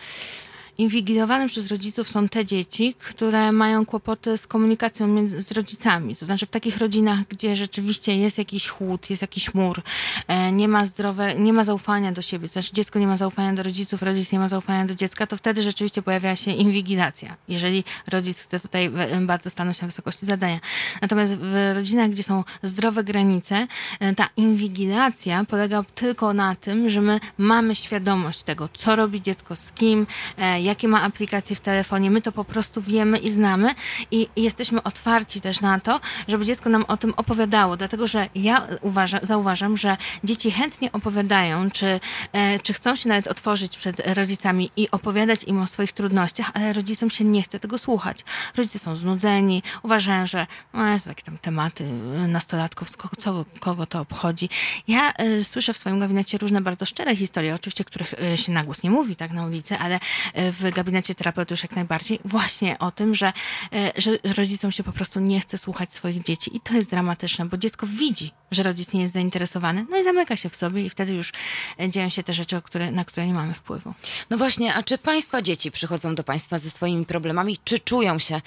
inwigilowane 0.78 1.48
przez 1.48 1.68
rodziców 1.68 2.08
są 2.08 2.28
te 2.28 2.44
dzieci, 2.44 2.94
które 2.98 3.52
mają 3.52 3.86
kłopoty 3.86 4.36
z 4.38 4.46
komunikacją 4.46 5.06
między, 5.06 5.42
z 5.42 5.52
rodzicami. 5.52 6.16
To 6.16 6.24
znaczy 6.24 6.46
w 6.46 6.50
takich 6.50 6.78
rodzinach, 6.78 7.18
gdzie 7.28 7.56
rzeczywiście 7.56 8.16
jest 8.16 8.38
jakiś 8.38 8.68
chłód, 8.68 9.10
jest 9.10 9.22
jakiś 9.22 9.54
mur, 9.54 9.82
e, 10.28 10.52
nie 10.52 10.68
ma 10.68 10.84
zdrowe, 10.84 11.34
nie 11.34 11.52
ma 11.52 11.64
zaufania 11.64 12.12
do 12.12 12.22
siebie, 12.22 12.48
to 12.48 12.52
znaczy 12.52 12.72
dziecko 12.72 12.98
nie 12.98 13.06
ma 13.06 13.16
zaufania 13.16 13.52
do 13.52 13.62
rodziców, 13.62 14.02
rodzic 14.02 14.32
nie 14.32 14.38
ma 14.38 14.48
zaufania 14.48 14.86
do 14.86 14.94
dziecka, 14.94 15.26
to 15.26 15.36
wtedy 15.36 15.62
rzeczywiście 15.62 16.02
pojawia 16.02 16.36
się 16.36 16.50
inwigilacja, 16.50 17.36
jeżeli 17.48 17.84
rodzic 18.06 18.38
chce 18.38 18.60
tutaj 18.60 18.90
bardzo 19.20 19.50
stanąć 19.50 19.80
na 19.80 19.88
wysokości 19.88 20.26
zadania. 20.26 20.60
Natomiast 21.02 21.36
w 21.36 21.72
rodzinach, 21.74 22.10
gdzie 22.10 22.22
są 22.22 22.44
zdrowe 22.62 23.04
granice, 23.04 23.66
e, 24.00 24.14
ta 24.14 24.28
inwigilacja 24.36 25.44
polega 25.44 25.84
tylko 25.94 26.32
na 26.34 26.54
tym, 26.54 26.90
że 26.90 27.00
my 27.00 27.20
mamy 27.38 27.76
świadomość 27.76 28.42
tego, 28.42 28.68
co 28.68 28.96
robi 28.96 29.22
dziecko 29.22 29.56
z 29.56 29.72
kim, 29.72 30.06
e, 30.38 30.67
jakie 30.68 30.88
ma 30.88 31.02
aplikacje 31.02 31.56
w 31.56 31.60
telefonie. 31.60 32.10
My 32.10 32.20
to 32.20 32.32
po 32.32 32.44
prostu 32.44 32.82
wiemy 32.82 33.18
i 33.18 33.30
znamy 33.30 33.74
i, 34.10 34.28
jesteśmy 34.36 34.82
otwarci 34.82 35.40
też 35.40 35.60
na 35.60 35.80
to, 35.80 36.00
żeby 36.28 36.44
dziecko 36.44 36.70
nam 36.70 36.84
o 36.88 36.96
tym 36.96 37.14
opowiadało, 37.16 37.76
dlatego 37.76 38.06
że 38.06 38.28
ja 38.34 38.66
uważam, 38.80 39.20
zauważam, 39.22 39.76
że 39.76 39.96
dzieci 40.24 40.50
chętnie 40.50 40.92
opowiadają, 40.92 41.70
czy, 41.70 42.00
e, 42.32 42.58
czy 42.58 42.72
chcą 42.72 42.96
się 42.96 43.08
nawet 43.08 43.26
otworzyć 43.26 43.76
przed 43.76 44.16
rodzicami 44.16 44.70
i 44.76 44.90
opowiadać 44.90 45.44
im 45.44 45.60
o 45.60 45.66
swoich 45.66 45.92
trudnościach, 45.92 46.50
ale 46.54 46.72
rodzicom 46.72 47.10
się 47.10 47.24
nie 47.24 47.42
chce 47.42 47.60
tego 47.60 47.78
słuchać. 47.78 48.24
Rodzice 48.56 48.78
są 48.78 48.94
znudzeni, 48.94 49.62
uważają, 49.82 50.26
że 50.26 50.46
no, 50.74 50.98
są 50.98 51.10
takie 51.10 51.22
tam 51.22 51.38
tematy 51.38 51.84
nastolatków, 52.28 52.96
kogo, 52.96 53.16
co, 53.18 53.44
kogo 53.60 53.86
to 53.86 54.00
obchodzi. 54.00 54.48
Ja 54.88 55.12
y, 55.22 55.44
słyszę 55.44 55.72
w 55.72 55.76
swoim 55.76 56.00
gabinecie 56.00 56.38
różne 56.38 56.60
bardzo 56.60 56.86
szczere 56.86 57.16
historie, 57.16 57.54
oczywiście, 57.54 57.84
których 57.84 58.14
się 58.36 58.52
na 58.52 58.64
głos 58.64 58.82
nie 58.82 58.90
mówi 58.90 59.16
tak 59.16 59.32
na 59.32 59.46
ulicy, 59.46 59.78
ale 59.78 59.96
y, 60.38 60.52
w 60.58 60.70
gabinecie 60.70 61.14
terapeuty 61.14 61.54
już 61.54 61.62
jak 61.62 61.76
najbardziej, 61.76 62.20
właśnie 62.24 62.78
o 62.78 62.90
tym, 62.90 63.14
że, 63.14 63.32
e, 63.72 63.92
że 63.96 64.18
rodzicom 64.36 64.72
się 64.72 64.82
po 64.82 64.92
prostu 64.92 65.20
nie 65.20 65.40
chce 65.40 65.58
słuchać 65.58 65.92
swoich 65.92 66.22
dzieci 66.22 66.56
i 66.56 66.60
to 66.60 66.74
jest 66.74 66.90
dramatyczne, 66.90 67.44
bo 67.44 67.56
dziecko 67.56 67.86
widzi, 67.86 68.30
że 68.50 68.62
rodzic 68.62 68.92
nie 68.92 69.02
jest 69.02 69.14
zainteresowany, 69.14 69.86
no 69.90 70.00
i 70.00 70.04
zamyka 70.04 70.36
się 70.36 70.48
w 70.48 70.56
sobie 70.56 70.84
i 70.84 70.90
wtedy 70.90 71.12
już 71.12 71.32
e, 71.80 71.88
dzieją 71.88 72.08
się 72.08 72.22
te 72.22 72.32
rzeczy, 72.32 72.62
które, 72.62 72.90
na 72.90 73.04
które 73.04 73.26
nie 73.26 73.34
mamy 73.34 73.54
wpływu. 73.54 73.94
No 74.30 74.38
właśnie, 74.38 74.74
a 74.74 74.82
czy 74.82 74.98
Państwa 74.98 75.42
dzieci 75.42 75.70
przychodzą 75.70 76.14
do 76.14 76.24
Państwa 76.24 76.58
ze 76.58 76.70
swoimi 76.70 77.06
problemami, 77.06 77.58
czy 77.64 77.78
czują 77.78 78.18
się 78.18 78.40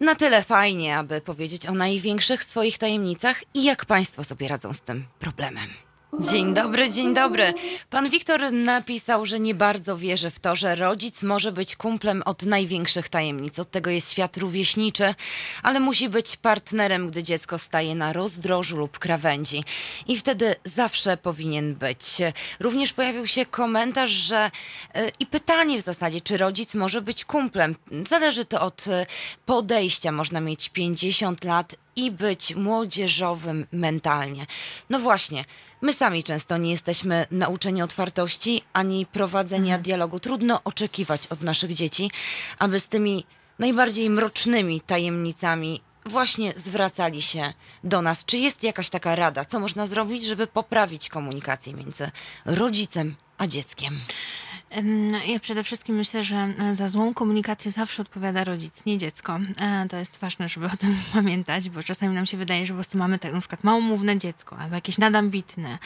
na 0.00 0.14
tyle 0.14 0.42
fajnie, 0.42 0.98
aby 0.98 1.20
powiedzieć 1.20 1.66
o 1.66 1.74
największych 1.74 2.44
swoich 2.44 2.78
tajemnicach 2.78 3.42
i 3.54 3.64
jak 3.64 3.84
Państwo 3.84 4.24
sobie 4.24 4.48
radzą 4.48 4.72
z 4.72 4.82
tym 4.82 5.04
problemem? 5.18 5.89
Dzień 6.18 6.54
dobry, 6.54 6.90
dzień 6.90 7.14
dobry. 7.14 7.54
Pan 7.90 8.10
Wiktor 8.10 8.52
napisał, 8.52 9.26
że 9.26 9.40
nie 9.40 9.54
bardzo 9.54 9.98
wierzy 9.98 10.30
w 10.30 10.40
to, 10.40 10.56
że 10.56 10.76
rodzic 10.76 11.22
może 11.22 11.52
być 11.52 11.76
kumplem 11.76 12.22
od 12.24 12.42
największych 12.42 13.08
tajemnic. 13.08 13.58
Od 13.58 13.70
tego 13.70 13.90
jest 13.90 14.12
świat 14.12 14.36
rówieśniczy, 14.36 15.14
ale 15.62 15.80
musi 15.80 16.08
być 16.08 16.36
partnerem, 16.36 17.08
gdy 17.08 17.22
dziecko 17.22 17.58
staje 17.58 17.94
na 17.94 18.12
rozdrożu 18.12 18.76
lub 18.76 18.98
krawędzi. 18.98 19.64
I 20.06 20.16
wtedy 20.16 20.54
zawsze 20.64 21.16
powinien 21.16 21.74
być. 21.74 22.02
Również 22.60 22.92
pojawił 22.92 23.26
się 23.26 23.46
komentarz, 23.46 24.10
że 24.10 24.50
yy, 24.94 25.10
i 25.18 25.26
pytanie 25.26 25.82
w 25.82 25.84
zasadzie, 25.84 26.20
czy 26.20 26.36
rodzic 26.36 26.74
może 26.74 27.02
być 27.02 27.24
kumplem. 27.24 27.74
Zależy 28.08 28.44
to 28.44 28.60
od 28.60 28.88
e, 28.88 29.06
podejścia. 29.46 30.12
Można 30.12 30.40
mieć 30.40 30.68
50 30.68 31.44
lat 31.44 31.76
i 32.00 32.10
być 32.10 32.54
młodzieżowym 32.54 33.66
mentalnie. 33.72 34.46
No 34.90 34.98
właśnie, 34.98 35.44
my 35.80 35.92
sami 35.92 36.22
często 36.22 36.56
nie 36.56 36.70
jesteśmy 36.70 37.26
nauczeni 37.30 37.82
otwartości 37.82 38.62
ani 38.72 39.06
prowadzenia 39.06 39.74
mhm. 39.74 39.82
dialogu. 39.82 40.20
Trudno 40.20 40.60
oczekiwać 40.64 41.26
od 41.26 41.42
naszych 41.42 41.74
dzieci, 41.74 42.10
aby 42.58 42.80
z 42.80 42.88
tymi 42.88 43.24
najbardziej 43.58 44.10
mrocznymi 44.10 44.80
tajemnicami 44.80 45.80
właśnie 46.06 46.52
zwracali 46.56 47.22
się 47.22 47.52
do 47.84 48.02
nas. 48.02 48.24
Czy 48.24 48.38
jest 48.38 48.62
jakaś 48.62 48.90
taka 48.90 49.16
rada, 49.16 49.44
co 49.44 49.60
można 49.60 49.86
zrobić, 49.86 50.24
żeby 50.24 50.46
poprawić 50.46 51.08
komunikację 51.08 51.74
między 51.74 52.10
rodzicem 52.44 53.16
a 53.38 53.46
dzieckiem? 53.46 54.00
Ja 55.26 55.40
przede 55.40 55.64
wszystkim 55.64 55.96
myślę, 55.96 56.22
że 56.22 56.36
e, 56.58 56.74
za 56.74 56.88
złą 56.88 57.14
komunikację 57.14 57.70
zawsze 57.70 58.02
odpowiada 58.02 58.44
rodzic, 58.44 58.84
nie 58.86 58.98
dziecko. 58.98 59.40
E, 59.60 59.86
to 59.88 59.96
jest 59.96 60.18
ważne, 60.18 60.48
żeby 60.48 60.66
o 60.66 60.76
tym 60.76 60.96
pamiętać, 61.12 61.70
bo 61.70 61.82
czasami 61.82 62.14
nam 62.14 62.26
się 62.26 62.36
wydaje, 62.36 62.66
że 62.66 62.72
po 62.72 62.76
prostu 62.76 62.98
mamy 62.98 63.18
tak, 63.18 63.32
na 63.32 63.40
przykład 63.40 63.64
małomówne 63.64 64.18
dziecko 64.18 64.58
albo 64.58 64.74
jakieś 64.74 64.98
nadambitne. 64.98 65.78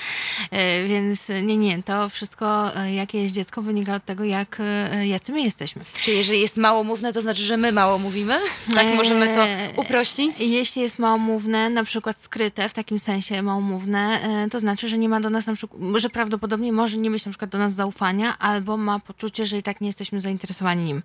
E, 0.51 0.85
więc 0.85 1.29
nie, 1.43 1.57
nie, 1.57 1.83
to 1.83 2.09
wszystko, 2.09 2.73
jakie 2.95 3.23
jest 3.23 3.35
dziecko, 3.35 3.63
wynika 3.63 3.95
od 3.95 4.05
tego, 4.05 4.25
jak, 4.25 4.63
jacy 5.03 5.33
my 5.33 5.43
jesteśmy. 5.43 5.85
Czy 6.03 6.13
jeżeli 6.13 6.41
jest 6.41 6.57
małomówne, 6.57 7.13
to 7.13 7.21
znaczy, 7.21 7.43
że 7.43 7.57
my 7.57 7.73
mało 7.73 7.99
mówimy? 7.99 8.41
Tak 8.75 8.87
możemy 8.97 9.35
to 9.35 9.47
uprościć? 9.81 10.41
Jeśli 10.41 10.83
jest 10.83 10.99
małomówne, 10.99 11.71
na 11.71 11.85
przykład 11.85 12.19
skryte, 12.19 12.69
w 12.69 12.75
takim 12.75 12.99
sensie 12.99 13.43
małomówne, 13.43 14.21
to 14.51 14.61
znaczy, 14.61 14.89
że 14.89 14.99
nie 14.99 15.09
ma 15.09 15.21
do 15.21 15.31
nas 15.31 15.47
na 15.47 15.55
przykład, 15.55 15.83
że 15.97 16.11
prawdopodobnie 16.11 16.73
może 16.73 16.97
nie 16.97 17.11
mieć 17.11 17.27
na 17.27 17.33
przykład 17.33 17.51
do 17.51 17.59
nas 17.59 17.73
zaufania 17.73 18.39
albo 18.39 18.74
ma 18.77 18.99
poczucie, 18.99 19.47
że 19.47 19.59
i 19.59 19.63
tak 19.63 19.81
nie 19.81 19.87
jesteśmy 19.87 20.21
zainteresowani 20.21 20.85
nim. 20.85 21.03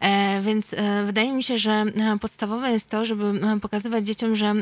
E, 0.00 0.40
więc 0.42 0.74
e, 0.74 1.04
wydaje 1.04 1.32
mi 1.32 1.42
się, 1.42 1.58
że 1.58 1.70
e, 1.72 2.18
podstawowe 2.20 2.70
jest 2.70 2.90
to, 2.90 3.04
żeby 3.04 3.40
pokazywać 3.60 4.06
dzieciom, 4.06 4.36
że, 4.36 4.54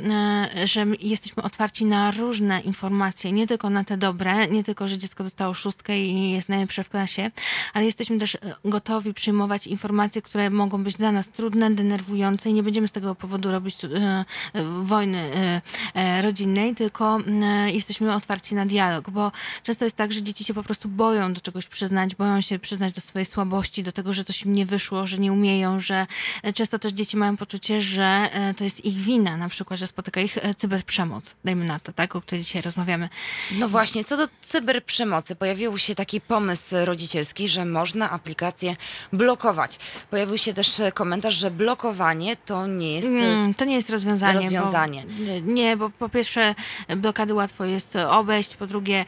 że 0.65 0.87
jesteśmy 1.01 1.43
otwarci 1.43 1.85
na 1.85 2.11
różne 2.11 2.61
informacje, 2.61 3.33
nie 3.33 3.47
tylko 3.47 3.71
na 3.71 3.85
te 3.85 3.97
dobre, 3.97 4.47
nie 4.49 4.65
tylko, 4.65 4.89
że 4.89 4.99
dziecko 4.99 5.25
dostało 5.25 5.55
szóstkę 5.55 5.99
i 5.99 6.31
jest 6.31 6.49
najlepsze 6.49 6.85
w 6.85 6.89
klasie, 6.89 7.31
ale 7.75 7.85
jesteśmy 7.85 8.19
też 8.19 8.39
gotowi 8.65 9.15
przyjmować 9.15 9.67
informacje, 9.67 10.23
które 10.23 10.51
mogą 10.51 10.85
być 10.85 10.97
dla 10.97 11.13
nas 11.13 11.29
trudne, 11.29 11.71
denerwujące 11.71 12.51
i 12.51 12.53
nie 12.53 12.63
będziemy 12.63 12.89
z 12.89 12.93
tego 12.93 13.15
powodu 13.15 13.53
robić 13.53 13.77
wojny 14.83 15.31
rodzinnej, 16.23 16.75
tylko 16.75 17.19
jesteśmy 17.67 18.15
otwarci 18.15 18.55
na 18.55 18.67
dialog, 18.67 19.11
bo 19.11 19.33
często 19.63 19.85
jest 19.85 19.97
tak, 19.97 20.13
że 20.13 20.23
dzieci 20.23 20.45
się 20.45 20.55
po 20.55 20.63
prostu 20.63 20.89
boją 20.89 21.33
do 21.33 21.41
czegoś 21.41 21.67
przyznać, 21.67 22.15
boją 22.15 22.41
się 22.41 22.59
przyznać 22.59 22.93
do 22.93 23.01
swojej 23.01 23.27
słabości, 23.27 23.83
do 23.83 23.93
tego, 23.93 24.13
że 24.13 24.25
coś 24.25 24.43
im 24.43 24.53
nie 24.53 24.67
wyszło, 24.67 25.07
że 25.07 25.19
nie 25.23 25.32
umieją, 25.32 25.81
że 25.81 26.07
e, 26.43 26.53
często 26.53 26.78
też 26.78 26.93
dzieci 26.93 27.16
mają 27.16 27.36
poczucie, 27.36 27.82
że 27.82 28.28
e, 28.32 28.55
to 28.55 28.65
jest 28.65 28.85
ich 28.85 28.94
wina, 28.94 29.36
na 29.36 29.49
przykład, 29.49 29.81
że 29.81 29.86
spotyka 29.86 30.20
ich 30.20 30.39
e, 30.39 30.55
cyberprzemoc. 30.55 31.35
Dajmy 31.44 31.65
na 31.65 31.78
to, 31.78 31.93
tak, 31.93 32.16
o 32.16 32.20
której 32.20 32.44
dzisiaj 32.44 32.62
rozmawiamy. 32.62 33.09
No 33.53 33.69
właśnie, 33.69 34.05
co 34.05 34.16
do 34.16 34.28
cyberprzemocy, 34.40 35.36
pojawił 35.36 35.78
się 35.78 35.94
taki 35.94 36.20
pomysł 36.20 36.74
rodzicielski, 36.85 37.49
że 37.49 37.65
można 37.65 38.11
aplikację 38.11 38.77
blokować. 39.12 39.78
Pojawił 40.11 40.39
się 40.39 40.53
też 40.53 40.82
komentarz, 40.94 41.35
że 41.35 41.51
blokowanie 41.51 42.36
to 42.36 42.66
nie 42.66 42.94
jest 42.94 43.09
mm, 43.09 43.55
To 43.55 43.65
nie 43.65 43.74
jest 43.74 43.90
rozwiązanie. 43.90 44.40
rozwiązanie. 44.40 45.05
Bo, 45.07 45.53
nie, 45.53 45.77
bo 45.77 45.90
po 45.90 46.09
pierwsze 46.09 46.55
blokady 46.97 47.35
łatwo 47.35 47.65
jest 47.65 47.97
obejść, 47.97 48.55
po 48.55 48.66
drugie 48.66 49.05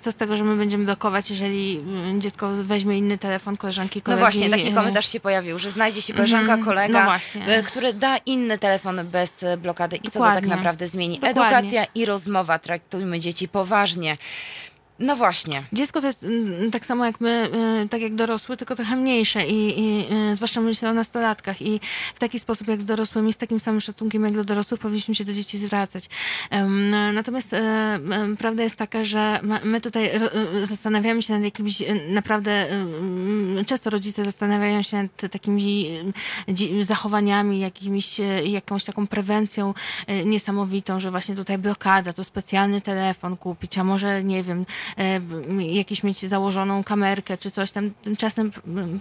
co 0.00 0.12
z 0.12 0.14
tego, 0.14 0.36
że 0.36 0.44
my 0.44 0.56
będziemy 0.56 0.84
blokować, 0.84 1.30
jeżeli 1.30 1.78
mm, 1.78 2.20
dziecko 2.20 2.48
weźmie 2.54 2.98
inny 2.98 3.18
telefon 3.18 3.56
koleżanki, 3.56 3.98
no 3.98 4.04
kolegi. 4.04 4.20
No 4.20 4.26
właśnie, 4.26 4.50
taki 4.50 4.72
komentarz 4.72 5.12
się 5.12 5.20
pojawił, 5.22 5.58
że 5.58 5.70
znajdzie 5.70 6.02
się 6.02 6.12
koleżanka, 6.14 6.52
mm, 6.52 6.64
kolega, 6.64 7.18
no 7.34 7.52
e, 7.52 7.62
który 7.62 7.92
da 7.92 8.16
inny 8.16 8.58
telefon 8.58 9.00
bez 9.06 9.42
e, 9.42 9.56
blokady. 9.56 9.96
I 9.96 10.00
Dokładnie. 10.00 10.20
co 10.20 10.28
to 10.28 10.48
tak 10.48 10.58
naprawdę 10.58 10.88
zmieni? 10.88 11.14
Dokładnie. 11.14 11.42
Edukacja 11.42 11.84
i 11.94 12.06
rozmowa. 12.06 12.58
Traktujmy 12.58 13.20
dzieci 13.20 13.48
poważnie. 13.48 14.16
No 14.98 15.16
właśnie. 15.16 15.62
Dziecko 15.72 16.00
to 16.00 16.06
jest 16.06 16.24
mm, 16.24 16.70
tak 16.70 16.86
samo 16.86 17.04
jak 17.06 17.20
my, 17.20 17.48
y, 17.84 17.88
tak 17.88 18.00
jak 18.00 18.14
dorosły, 18.14 18.56
tylko 18.56 18.74
trochę 18.74 18.96
mniejsze 18.96 19.46
i, 19.46 19.80
i 19.80 20.06
y, 20.30 20.36
zwłaszcza 20.36 20.60
myślę 20.60 20.90
o 20.90 20.94
nastolatkach 20.94 21.62
i 21.62 21.80
w 22.14 22.18
taki 22.18 22.38
sposób 22.38 22.68
jak 22.68 22.82
z 22.82 22.84
dorosłymi, 22.84 23.32
z 23.32 23.36
takim 23.36 23.60
samym 23.60 23.80
szacunkiem 23.80 24.24
jak 24.24 24.32
do 24.32 24.44
dorosłych 24.44 24.80
powinniśmy 24.80 25.14
się 25.14 25.24
do 25.24 25.32
dzieci 25.32 25.58
zwracać. 25.58 26.08
Em, 26.50 26.92
Natomiast 27.14 27.54
em, 27.54 28.36
prawda 28.38 28.62
jest 28.62 28.76
taka, 28.76 29.04
że 29.04 29.40
my 29.64 29.80
tutaj 29.80 30.10
zastanawiamy 30.62 31.22
się 31.22 31.34
nad 31.34 31.42
jakimiś 31.42 31.82
naprawdę, 32.08 32.66
często 33.66 33.90
rodzice 33.90 34.24
zastanawiają 34.24 34.82
się 34.82 34.96
nad 34.96 35.32
takimi 35.32 35.86
zachowaniami, 36.80 37.60
jakimiś, 37.60 38.20
jakąś 38.44 38.84
taką 38.84 39.06
prewencją 39.06 39.74
niesamowitą, 40.24 41.00
że 41.00 41.10
właśnie 41.10 41.34
tutaj 41.34 41.58
blokada, 41.58 42.12
to 42.12 42.24
specjalny 42.24 42.80
telefon 42.80 43.36
kupić, 43.36 43.78
a 43.78 43.84
może 43.84 44.24
nie 44.24 44.42
wiem, 44.42 44.66
jakieś 45.58 46.02
mieć 46.02 46.18
założoną 46.18 46.84
kamerkę 46.84 47.38
czy 47.38 47.50
coś 47.50 47.70
tam. 47.70 47.90
Tymczasem 48.02 48.52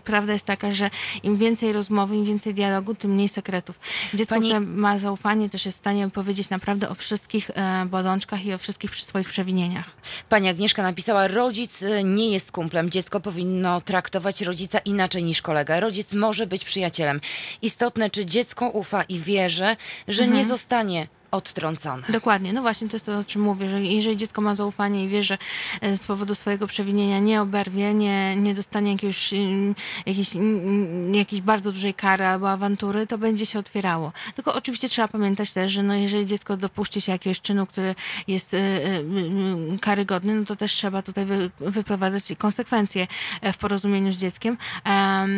prawda 0.03 0.33
jest 0.33 0.45
taka, 0.45 0.71
że 0.71 0.89
im 1.23 1.37
więcej 1.37 1.73
rozmowy, 1.73 2.15
im 2.15 2.25
więcej 2.25 2.53
dialogu, 2.53 2.95
tym 2.95 3.11
mniej 3.11 3.29
sekretów. 3.29 3.79
Dziecko, 4.13 4.35
Pani- 4.35 4.47
które 4.47 4.59
ma 4.59 4.99
zaufanie, 4.99 5.49
też 5.49 5.65
jest 5.65 5.77
w 5.77 5.79
stanie 5.79 6.09
powiedzieć 6.09 6.49
naprawdę 6.49 6.89
o 6.89 6.93
wszystkich 6.93 7.49
e, 7.49 7.85
bolączkach 7.85 8.45
i 8.45 8.53
o 8.53 8.57
wszystkich 8.57 8.95
swoich 8.95 9.29
przewinieniach. 9.29 9.85
Pani 10.29 10.49
Agnieszka 10.49 10.83
napisała, 10.83 11.27
rodzic 11.27 11.81
y, 11.81 12.03
nie 12.03 12.31
jest 12.31 12.51
kumplem. 12.51 12.89
Dziecko 12.89 13.19
powinno 13.19 13.81
traktować 13.81 14.41
rodzica 14.41 14.79
inaczej 14.79 15.23
niż 15.23 15.41
kolegę. 15.41 15.79
Rodzic 15.79 16.13
może 16.13 16.47
być 16.47 16.65
przyjacielem. 16.65 17.21
Istotne, 17.61 18.09
czy 18.09 18.25
dziecko 18.25 18.69
ufa 18.69 19.03
i 19.03 19.19
wierzy, 19.19 19.75
że 20.07 20.27
nie 20.27 20.45
zostanie 20.45 21.07
odtrącone. 21.31 22.03
Dokładnie, 22.09 22.53
no 22.53 22.61
właśnie 22.61 22.87
to 22.89 22.95
jest 22.95 23.05
to, 23.05 23.17
o 23.17 23.23
czym 23.23 23.41
mówię, 23.41 23.69
że 23.69 23.81
jeżeli 23.81 24.17
dziecko 24.17 24.41
ma 24.41 24.55
zaufanie 24.55 25.05
i 25.05 25.07
wie, 25.07 25.23
że 25.23 25.37
e, 25.81 25.97
z 25.97 26.03
powodu 26.03 26.35
swojego 26.35 26.67
przewinienia 26.67 27.19
nie 27.19 27.41
oberwie, 27.41 27.93
nie, 27.93 28.35
nie 28.35 28.53
dostanie 28.53 28.91
jakiegoś, 28.91 29.33
mm, 29.33 29.75
jakiejś, 30.05 30.35
mm, 30.35 31.15
jakiejś 31.15 31.41
bardzo 31.41 31.71
dużej 31.71 31.93
kary 31.93 32.25
albo 32.25 32.49
awantury, 32.49 33.07
to 33.07 33.17
będzie 33.17 33.45
się 33.45 33.59
otwierało. 33.59 34.11
Tylko 34.35 34.53
oczywiście 34.53 34.89
trzeba 34.89 35.07
pamiętać 35.07 35.53
też, 35.53 35.71
że 35.71 35.83
no 35.83 35.93
jeżeli 35.93 36.25
dziecko 36.25 36.57
dopuści 36.57 37.01
się 37.01 37.11
jakiegoś 37.11 37.41
czynu, 37.41 37.65
który 37.65 37.95
jest 38.27 38.53
e, 38.53 38.57
e, 38.57 38.97
mm, 38.97 39.79
karygodny, 39.79 40.35
no 40.35 40.45
to 40.45 40.55
też 40.55 40.73
trzeba 40.73 41.01
tutaj 41.01 41.25
wy, 41.25 41.49
wyprowadzać 41.59 42.23
konsekwencje 42.37 43.07
w 43.53 43.57
porozumieniu 43.57 44.11
z 44.11 44.17
dzieckiem, 44.17 44.57
em, 44.83 45.31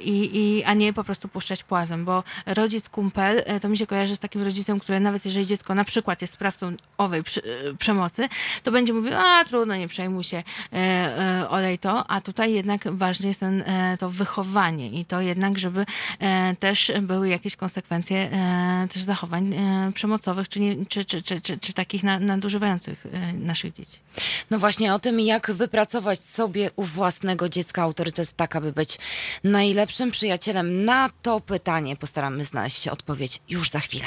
i, 0.00 0.30
i, 0.34 0.64
a 0.64 0.74
nie 0.74 0.92
po 0.92 1.04
prostu 1.04 1.28
puszczać 1.28 1.64
płazem, 1.64 2.04
bo 2.04 2.22
rodzic 2.46 2.88
kumpel 2.88 3.42
to 3.62 3.68
mi 3.68 3.78
się 3.78 3.86
kojarzy 3.86 4.16
z 4.16 4.18
takim 4.18 4.42
rodzicem, 4.42 4.80
który 4.80 4.93
nawet 5.00 5.24
jeżeli 5.24 5.46
dziecko 5.46 5.74
na 5.74 5.84
przykład 5.84 6.20
jest 6.20 6.32
sprawcą 6.32 6.76
owej 6.98 7.22
przy, 7.22 7.42
e, 7.42 7.74
przemocy, 7.74 8.28
to 8.62 8.72
będzie 8.72 8.92
mówił, 8.92 9.12
a 9.16 9.44
trudno, 9.44 9.76
nie 9.76 9.88
przejmuj 9.88 10.24
się, 10.24 10.36
e, 10.36 10.76
e, 10.76 11.48
olej 11.48 11.78
to, 11.78 12.10
a 12.10 12.20
tutaj 12.20 12.52
jednak 12.52 12.88
ważne 12.92 13.28
jest 13.28 13.40
ten, 13.40 13.64
to 13.98 14.10
wychowanie 14.10 15.00
i 15.00 15.04
to 15.04 15.20
jednak, 15.20 15.58
żeby 15.58 15.86
też 16.58 16.92
były 17.02 17.28
jakieś 17.28 17.56
konsekwencje 17.56 18.30
też 18.92 19.02
zachowań 19.02 19.54
przemocowych, 19.94 20.48
czy, 20.48 20.60
nie, 20.60 20.86
czy, 20.86 21.04
czy, 21.04 21.22
czy, 21.22 21.40
czy, 21.40 21.58
czy 21.58 21.72
takich 21.72 22.02
na, 22.02 22.18
nadużywających 22.18 23.06
naszych 23.32 23.72
dzieci. 23.72 23.98
No 24.50 24.58
właśnie 24.58 24.94
o 24.94 24.98
tym, 24.98 25.20
jak 25.20 25.52
wypracować 25.52 26.20
sobie 26.20 26.70
u 26.76 26.84
własnego 26.84 27.48
dziecka 27.48 27.82
autorytet, 27.82 28.32
tak 28.32 28.56
aby 28.56 28.72
być 28.72 28.98
najlepszym 29.44 30.10
przyjacielem. 30.10 30.84
Na 30.84 31.10
to 31.22 31.40
pytanie 31.40 31.96
postaramy 31.96 32.44
znaleźć 32.44 32.88
odpowiedź 32.88 33.40
już 33.48 33.70
za 33.70 33.80
chwilę. 33.80 34.06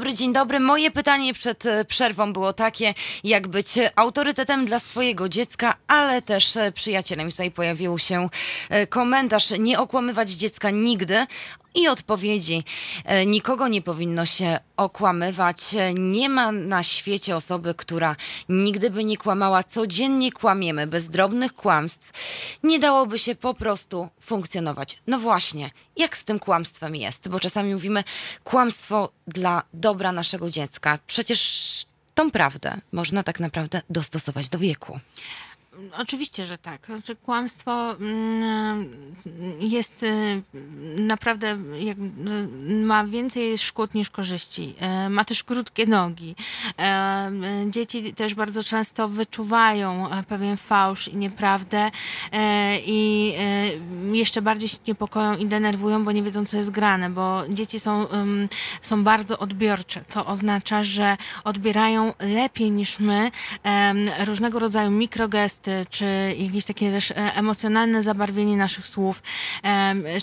dobry, 0.00 0.14
dzień 0.14 0.32
dobry. 0.32 0.60
Moje 0.60 0.90
pytanie 0.90 1.34
przed 1.34 1.66
e, 1.66 1.84
przerwą 1.84 2.32
było 2.32 2.52
takie, 2.52 2.94
jak 3.24 3.48
być 3.48 3.68
autorytetem 3.96 4.66
dla 4.66 4.78
swojego 4.78 5.28
dziecka, 5.28 5.74
ale 5.86 6.22
też 6.22 6.56
e, 6.56 6.72
przyjacielem. 6.72 7.28
I 7.28 7.30
Tutaj 7.30 7.50
pojawił 7.50 7.98
się 7.98 8.28
e, 8.70 8.86
komentarz, 8.86 9.50
nie 9.58 9.78
okłamywać 9.78 10.30
dziecka 10.30 10.70
nigdy. 10.70 11.26
I 11.74 11.88
odpowiedzi. 11.88 12.62
E, 13.04 13.26
Nikogo 13.26 13.68
nie 13.68 13.82
powinno 13.82 14.26
się 14.26 14.58
okłamywać. 14.76 15.74
E, 15.74 15.94
Nie 15.94 16.28
ma 16.28 16.52
na 16.52 16.82
świecie 16.82 17.36
osoby, 17.36 17.74
która 17.74 18.16
nigdy 18.48 18.90
by 18.90 19.04
nie 19.04 19.16
kłamała. 19.16 19.62
Codziennie 19.62 20.32
kłamiemy 20.32 20.86
bez 20.86 21.08
drobnych 21.08 21.54
kłamstw. 21.54 22.10
Nie 22.62 22.78
dałoby 22.78 23.18
się 23.18 23.34
po 23.34 23.54
prostu 23.54 24.08
funkcjonować. 24.20 24.98
No 25.06 25.18
właśnie, 25.18 25.70
jak 25.96 26.16
z 26.16 26.24
tym 26.24 26.38
kłamstwem 26.38 26.96
jest? 26.96 27.28
Bo 27.28 27.40
czasami 27.40 27.74
mówimy 27.74 28.04
kłamstwo 28.44 29.12
dla 29.26 29.62
dobra 29.74 30.12
naszego 30.12 30.50
dziecka. 30.50 30.98
Przecież 31.06 31.40
tą 32.14 32.30
prawdę 32.30 32.80
można 32.92 33.22
tak 33.22 33.40
naprawdę 33.40 33.82
dostosować 33.90 34.48
do 34.48 34.58
wieku. 34.58 35.00
Oczywiście, 35.98 36.46
że 36.46 36.58
tak. 36.58 36.86
Znaczy, 36.86 37.16
kłamstwo 37.16 37.92
mm, 37.92 38.90
jest 39.60 40.02
y, 40.02 40.42
naprawdę, 40.98 41.58
jak, 41.78 41.98
y, 41.98 42.84
ma 42.84 43.04
więcej 43.04 43.58
szkód 43.58 43.94
niż 43.94 44.10
korzyści. 44.10 44.74
E, 44.78 45.08
Ma 45.08 45.24
też 45.24 45.44
krótkie 45.44 45.86
nogi. 45.86 46.34
Y, 47.66 47.70
Dzieci 47.70 48.14
też 48.14 48.34
bardzo 48.34 48.64
często 48.64 49.08
wyczuwają 49.08 50.10
e, 50.10 50.22
pewien 50.22 50.56
fałsz 50.56 51.08
i 51.08 51.16
nieprawdę 51.16 51.90
i 52.86 53.34
jeszcze 54.12 54.42
bardziej 54.42 54.68
się 54.68 54.76
niepokoją 54.88 55.36
i 55.36 55.46
denerwują, 55.46 56.04
bo 56.04 56.12
nie 56.12 56.22
wiedzą, 56.22 56.44
co 56.44 56.56
jest 56.56 56.70
grane, 56.70 57.10
bo 57.10 57.42
dzieci 57.48 57.80
są, 57.80 58.06
są 58.82 59.04
bardzo 59.04 59.38
odbiorcze. 59.38 60.04
To 60.12 60.26
oznacza, 60.26 60.84
że 60.84 61.16
odbierają 61.44 62.12
lepiej 62.20 62.70
niż 62.70 62.98
my 62.98 63.30
różnego 64.24 64.58
rodzaju 64.58 64.90
mikrogesty, 64.90 65.59
czy 65.90 66.34
jakieś 66.38 66.64
takie 66.64 66.92
też 66.92 67.10
e, 67.10 67.14
emocjonalne 67.14 68.02
zabarwienie 68.02 68.56
naszych 68.56 68.86
słów. 68.86 69.22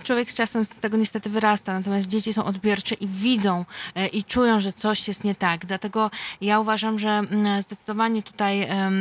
Człowiek 0.03 0.31
z 0.31 0.35
czasem 0.35 0.65
z 0.65 0.69
tego 0.69 0.97
niestety 0.97 1.29
wyrasta, 1.29 1.73
natomiast 1.73 2.07
dzieci 2.07 2.33
są 2.33 2.45
odbiorcze 2.45 2.95
i 2.95 3.07
widzą 3.07 3.65
e, 3.95 4.07
i 4.07 4.23
czują, 4.23 4.59
że 4.59 4.73
coś 4.73 5.07
jest 5.07 5.23
nie 5.23 5.35
tak. 5.35 5.65
Dlatego 5.65 6.11
ja 6.41 6.59
uważam, 6.59 6.99
że 6.99 7.09
mm, 7.09 7.61
zdecydowanie 7.61 8.23
tutaj 8.23 8.61
e, 8.61 8.91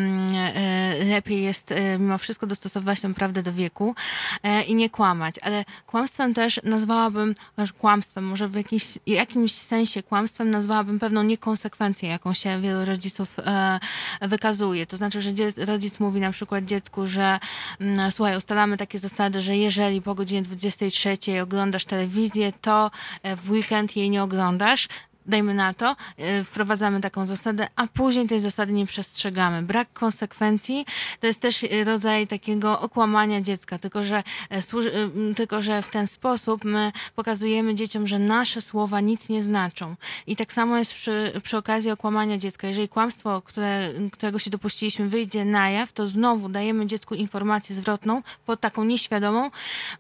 lepiej 1.05 1.43
jest 1.43 1.73
e, 1.73 1.99
mimo 1.99 2.19
wszystko 2.19 2.47
dostosowywać 2.47 3.01
tę 3.01 3.15
prawdę 3.15 3.43
do 3.43 3.53
wieku 3.53 3.95
e, 4.43 4.63
i 4.63 4.75
nie 4.75 4.91
kłamać. 4.91 5.35
Ale 5.43 5.65
kłamstwem 5.87 6.35
też 6.35 6.61
nazwałabym, 6.65 7.35
kłamstwem, 7.79 8.25
może 8.25 8.49
w 8.49 8.55
jakimś, 8.55 8.99
jakimś 9.07 9.53
sensie 9.53 10.03
kłamstwem 10.03 10.51
nazwałabym 10.51 10.99
pewną 10.99 11.23
niekonsekwencję, 11.23 12.09
jaką 12.09 12.35
się 12.35 12.61
wielu 12.61 12.85
rodziców 12.85 13.39
e, 13.39 13.81
wykazuje. 14.23 14.87
To 14.87 14.97
znaczy, 14.97 15.23
że 15.23 15.31
rodzic 15.57 16.01
mówi 16.01 16.21
na 16.21 16.26
przykład 16.31 16.65
dziecku, 16.65 17.07
że 17.07 17.39
mm, 17.81 18.13
słuchaj, 18.13 18.37
ustalamy 18.37 18.77
takie 18.77 18.99
zasady, 18.99 19.43
że 19.43 19.57
jeżeli 19.57 20.03
po 20.03 20.15
godzinie 20.15 20.43
23 20.43 21.19
oglądasz 21.43 21.85
telewizję, 21.85 22.53
to 22.61 22.91
e, 23.23 23.37
w 23.37 23.51
weekend 23.51 23.97
jej 23.97 24.11
nie 24.11 24.23
oglądasz. 24.23 24.89
Dajmy 25.29 25.55
na 25.55 25.75
to, 25.75 25.97
e, 26.17 26.45
wprowadzamy 26.45 27.01
taką 27.01 27.27
zasadę, 27.27 27.69
a 27.77 27.87
później 27.87 28.27
tej 28.27 28.41
zasady 28.41 28.73
nie 28.73 28.87
przestrzegamy. 28.87 29.63
Brak 29.63 29.93
konsekwencji 29.93 30.87
to 31.21 31.27
jest 31.27 31.41
też 31.41 31.65
e, 31.65 31.85
rodzaj 31.85 32.27
takiego 32.27 32.81
okłamania 32.81 33.41
dziecka, 33.41 33.79
tylko 33.79 34.03
że, 34.03 34.23
m, 34.51 35.35
tylko 35.35 35.63
że 35.63 35.83
w 35.83 35.89
ten 35.89 36.07
sposób 36.07 36.65
my 36.65 36.93
pokazujemy 37.15 37.75
dzieciom, 37.75 38.07
że 38.07 38.19
nasze 38.19 38.61
słowa 38.61 39.01
nic 39.01 39.29
nie 39.29 39.43
znaczą. 39.43 39.97
I 40.27 40.37
tak 40.37 40.53
samo 40.53 40.79
jest 40.79 40.95
przy, 40.95 41.41
przy 41.43 41.57
okazji 41.57 41.91
okłamania 41.91 42.39
dziecka. 42.39 42.69
Jeżeli 42.69 42.89
kłamstwo, 42.89 43.43
które, 43.43 43.89
którego 44.13 44.39
się 44.39 44.51
dopuściliśmy, 44.51 45.09
wyjdzie 45.09 45.45
na 45.45 45.71
jaw, 45.71 45.93
to 45.93 46.09
znowu 46.09 46.49
dajemy 46.49 46.87
dziecku 46.87 47.15
informację 47.15 47.77
zwrotną, 47.77 48.23
pod 48.47 48.61
taką 48.61 48.85
nieświadomą, 48.85 49.51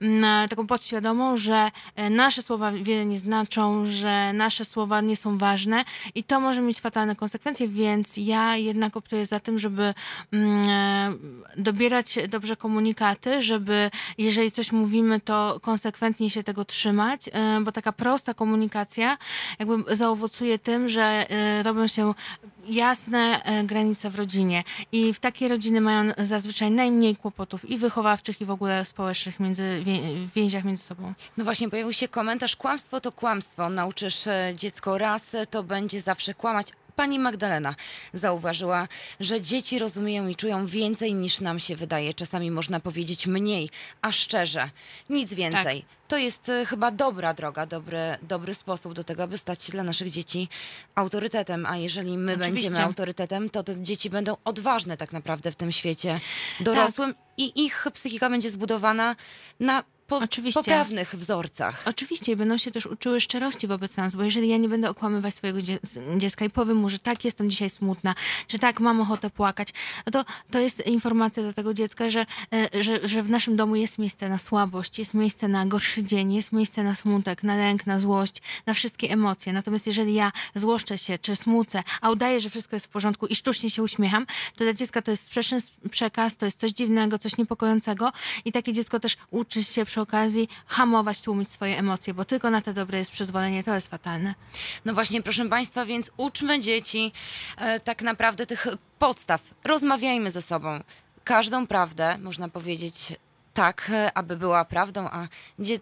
m, 0.00 0.24
taką 0.48 0.66
podświadomą, 0.66 1.36
że 1.36 1.70
nasze 2.10 2.42
słowa 2.42 2.72
wiele 2.72 3.06
nie 3.06 3.20
znaczą, 3.20 3.86
że 3.86 4.32
nasze 4.32 4.64
słowa 4.64 5.00
nie 5.00 5.15
nie 5.16 5.20
są 5.20 5.38
ważne 5.38 5.84
i 6.14 6.24
to 6.24 6.40
może 6.40 6.60
mieć 6.60 6.80
fatalne 6.80 7.16
konsekwencje, 7.16 7.68
więc 7.68 8.16
ja 8.16 8.56
jednak 8.56 8.97
optuję 8.97 9.26
za 9.26 9.40
tym, 9.40 9.59
żeby 9.59 9.94
mm, 10.32 10.68
e, 10.68 11.12
dobierać 11.56 12.18
dobrze 12.28 12.56
komunikaty, 12.56 13.43
żeby 13.43 13.90
jeżeli 14.18 14.51
coś 14.51 14.72
mówimy, 14.72 15.20
to 15.20 15.59
konsekwentnie 15.62 16.30
się 16.30 16.43
tego 16.43 16.64
trzymać, 16.64 17.28
e, 17.32 17.60
bo 17.60 17.72
taka 17.72 17.93
prosta 17.93 18.34
komunikacja 18.34 19.16
jakby 19.59 19.97
zaowocuje 19.97 20.59
tym, 20.59 20.88
że 20.88 21.30
e, 21.30 21.62
robią 21.62 21.86
się 21.86 22.14
jasne 22.68 23.44
e, 23.44 23.64
granice 23.64 24.10
w 24.10 24.14
rodzinie 24.14 24.64
i 24.93 25.14
w 25.14 25.20
takiej 25.20 25.48
rodziny 25.48 25.80
mają 25.80 26.12
zazwyczaj 26.18 26.70
najmniej 26.70 27.16
kłopotów 27.16 27.70
i 27.70 27.78
wychowawczych 27.78 28.40
i 28.40 28.44
w 28.44 28.51
ogóle 28.51 28.84
społecznych 28.84 29.40
między, 29.40 29.82
w 30.14 30.32
więziach 30.32 30.64
między 30.64 30.84
sobą. 30.84 31.12
No 31.36 31.44
właśnie, 31.44 31.70
pojawił 31.70 31.93
się 31.93 32.09
komentarz, 32.09 32.56
kłamstwo 32.56 33.01
to 33.01 33.12
kłamstwo. 33.12 33.68
Nauczysz 33.68 34.26
e, 34.26 34.52
dziecko 34.56 34.98
raz, 34.98 35.34
e, 35.34 35.47
to 35.47 35.62
będzie 35.62 36.01
zawsze 36.01 36.34
kłamać. 36.34 36.72
Pani 36.97 37.18
Magdalena 37.18 37.74
zauważyła, 38.14 38.89
że 39.20 39.40
dzieci 39.40 39.78
rozumieją 39.78 40.28
i 40.28 40.36
czują 40.36 40.66
więcej 40.66 41.14
niż 41.14 41.40
nam 41.40 41.60
się 41.60 41.77
wydaje. 41.77 42.14
Czasami 42.14 42.51
można 42.51 42.81
powiedzieć 42.81 43.27
mniej, 43.27 43.70
a 44.02 44.12
szczerze, 44.12 44.70
nic 45.10 45.35
więcej. 45.35 45.85
To 46.09 46.16
jest 46.16 46.48
e, 46.48 46.66
chyba 46.66 46.90
dobra 46.90 47.35
droga, 47.35 47.66
dobry, 47.66 47.98
dobry 48.23 48.55
sposób 48.55 48.94
do 48.94 49.05
tego, 49.05 49.23
aby 49.23 49.39
stać 49.39 49.62
się 49.62 49.73
dla 49.73 49.82
naszych 49.82 50.10
dzieci 50.10 50.48
autorytetem. 50.94 51.66
A 51.66 51.77
jeżeli 51.77 52.18
my 52.18 52.32
Oczywiście. 52.32 52.52
będziemy 52.52 52.85
autorytetem, 52.85 53.51
to 53.51 53.62
te 53.62 53.82
dzieci 53.82 54.10
będą 54.10 54.36
odważne 54.44 54.97
tak 54.97 55.12
naprawdę 55.12 55.51
w 55.51 55.55
tym 55.55 55.73
świecie 55.73 56.20
dorosłym 56.60 57.14
i 57.36 57.64
ich 57.64 57.86
psychika 57.93 58.31
będzie 58.31 58.51
zbudowana 58.51 59.16
na 59.60 59.85
po, 60.06 60.16
Oczywiście. 60.18 60.60
poprawnych 60.60 61.14
wzorcach. 61.14 61.82
Oczywiście 61.86 62.32
i 62.32 62.36
będą 62.36 62.58
się 62.58 62.70
też 62.70 62.86
uczyły 62.86 63.20
szczerości 63.20 63.66
wobec 63.66 63.96
nas, 63.96 64.14
bo 64.14 64.22
jeżeli 64.22 64.48
ja 64.48 64.56
nie 64.56 64.68
będę 64.68 64.90
okłamywać 64.90 65.34
swojego 65.34 65.62
dzie- 65.62 65.78
dziecka 66.16 66.44
i 66.44 66.50
powiem 66.50 66.76
mu, 66.76 66.88
że 66.88 66.98
tak, 66.98 67.24
jestem 67.24 67.50
dzisiaj 67.50 67.70
smutna, 67.70 68.14
czy 68.46 68.58
tak, 68.58 68.80
mam 68.80 69.00
ochotę 69.00 69.30
płakać, 69.30 69.68
no 70.06 70.12
to 70.12 70.24
to 70.50 70.58
jest 70.60 70.86
informacja 70.86 71.42
dla 71.42 71.52
tego 71.52 71.74
dziecka, 71.74 72.10
że, 72.10 72.26
e, 72.74 72.82
że, 72.82 73.08
że 73.08 73.22
w 73.22 73.30
naszym 73.30 73.56
domu 73.56 73.76
jest 73.76 73.98
miejsce 73.98 74.28
na 74.28 74.38
słabość, 74.38 74.98
jest 74.98 75.14
miejsce 75.14 75.48
na 75.48 75.66
gorszy 75.66 76.04
dzień, 76.04 76.32
jest 76.34 76.52
miejsce 76.52 76.82
na 76.82 76.94
smutek, 76.94 77.42
na 77.42 77.56
lęk, 77.56 77.86
na 77.86 77.98
złość, 77.98 78.42
na 78.66 78.74
wszystkie 78.74 79.10
emocje. 79.10 79.52
Natomiast 79.52 79.86
jeżeli 79.86 80.14
ja 80.14 80.32
złoszczę 80.54 80.98
się, 80.98 81.18
czy 81.18 81.36
smucę, 81.36 81.82
a 82.00 82.10
udaję, 82.10 82.40
że 82.40 82.50
wszystko 82.50 82.76
jest 82.76 82.86
w 82.86 82.88
porządku 82.88 83.26
i 83.26 83.36
sztucznie 83.36 83.70
się 83.70 83.82
uśmiecham, 83.82 84.26
to 84.56 84.64
dla 84.64 84.72
dziecka 84.72 85.02
to 85.02 85.10
jest 85.10 85.24
sprzeczny 85.24 85.58
przekaz, 85.90 86.36
to 86.36 86.44
jest 86.44 86.60
coś 86.60 86.70
dziwnego, 86.70 87.18
coś 87.18 87.36
niepokojącego 87.38 88.12
i 88.44 88.52
takie 88.52 88.72
dziecko 88.72 89.00
też 89.00 89.16
uczy 89.30 89.64
się 89.64 89.84
przy 89.84 89.95
okazji 90.01 90.48
hamować, 90.66 91.23
tłumić 91.23 91.51
swoje 91.51 91.78
emocje, 91.78 92.14
bo 92.14 92.24
tylko 92.24 92.51
na 92.51 92.62
te 92.62 92.74
dobre 92.74 92.98
jest 92.98 93.10
przyzwolenie, 93.10 93.64
to 93.64 93.74
jest 93.74 93.89
fatalne. 93.89 94.35
No 94.85 94.94
właśnie, 94.94 95.23
proszę 95.23 95.48
Państwa, 95.48 95.85
więc 95.85 96.10
uczmy 96.16 96.60
dzieci 96.60 97.12
e, 97.56 97.81
tak 97.81 98.02
naprawdę 98.02 98.47
tych 98.47 98.66
podstaw. 98.98 99.55
Rozmawiajmy 99.64 100.31
ze 100.31 100.43
sobą. 100.43 100.81
Każdą 101.24 101.66
prawdę, 101.66 102.18
można 102.18 102.48
powiedzieć, 102.48 103.14
tak, 103.56 103.90
e, 103.93 104.18
aby 104.18 104.36
była 104.36 104.64
prawdą, 104.64 105.09
a 105.09 105.28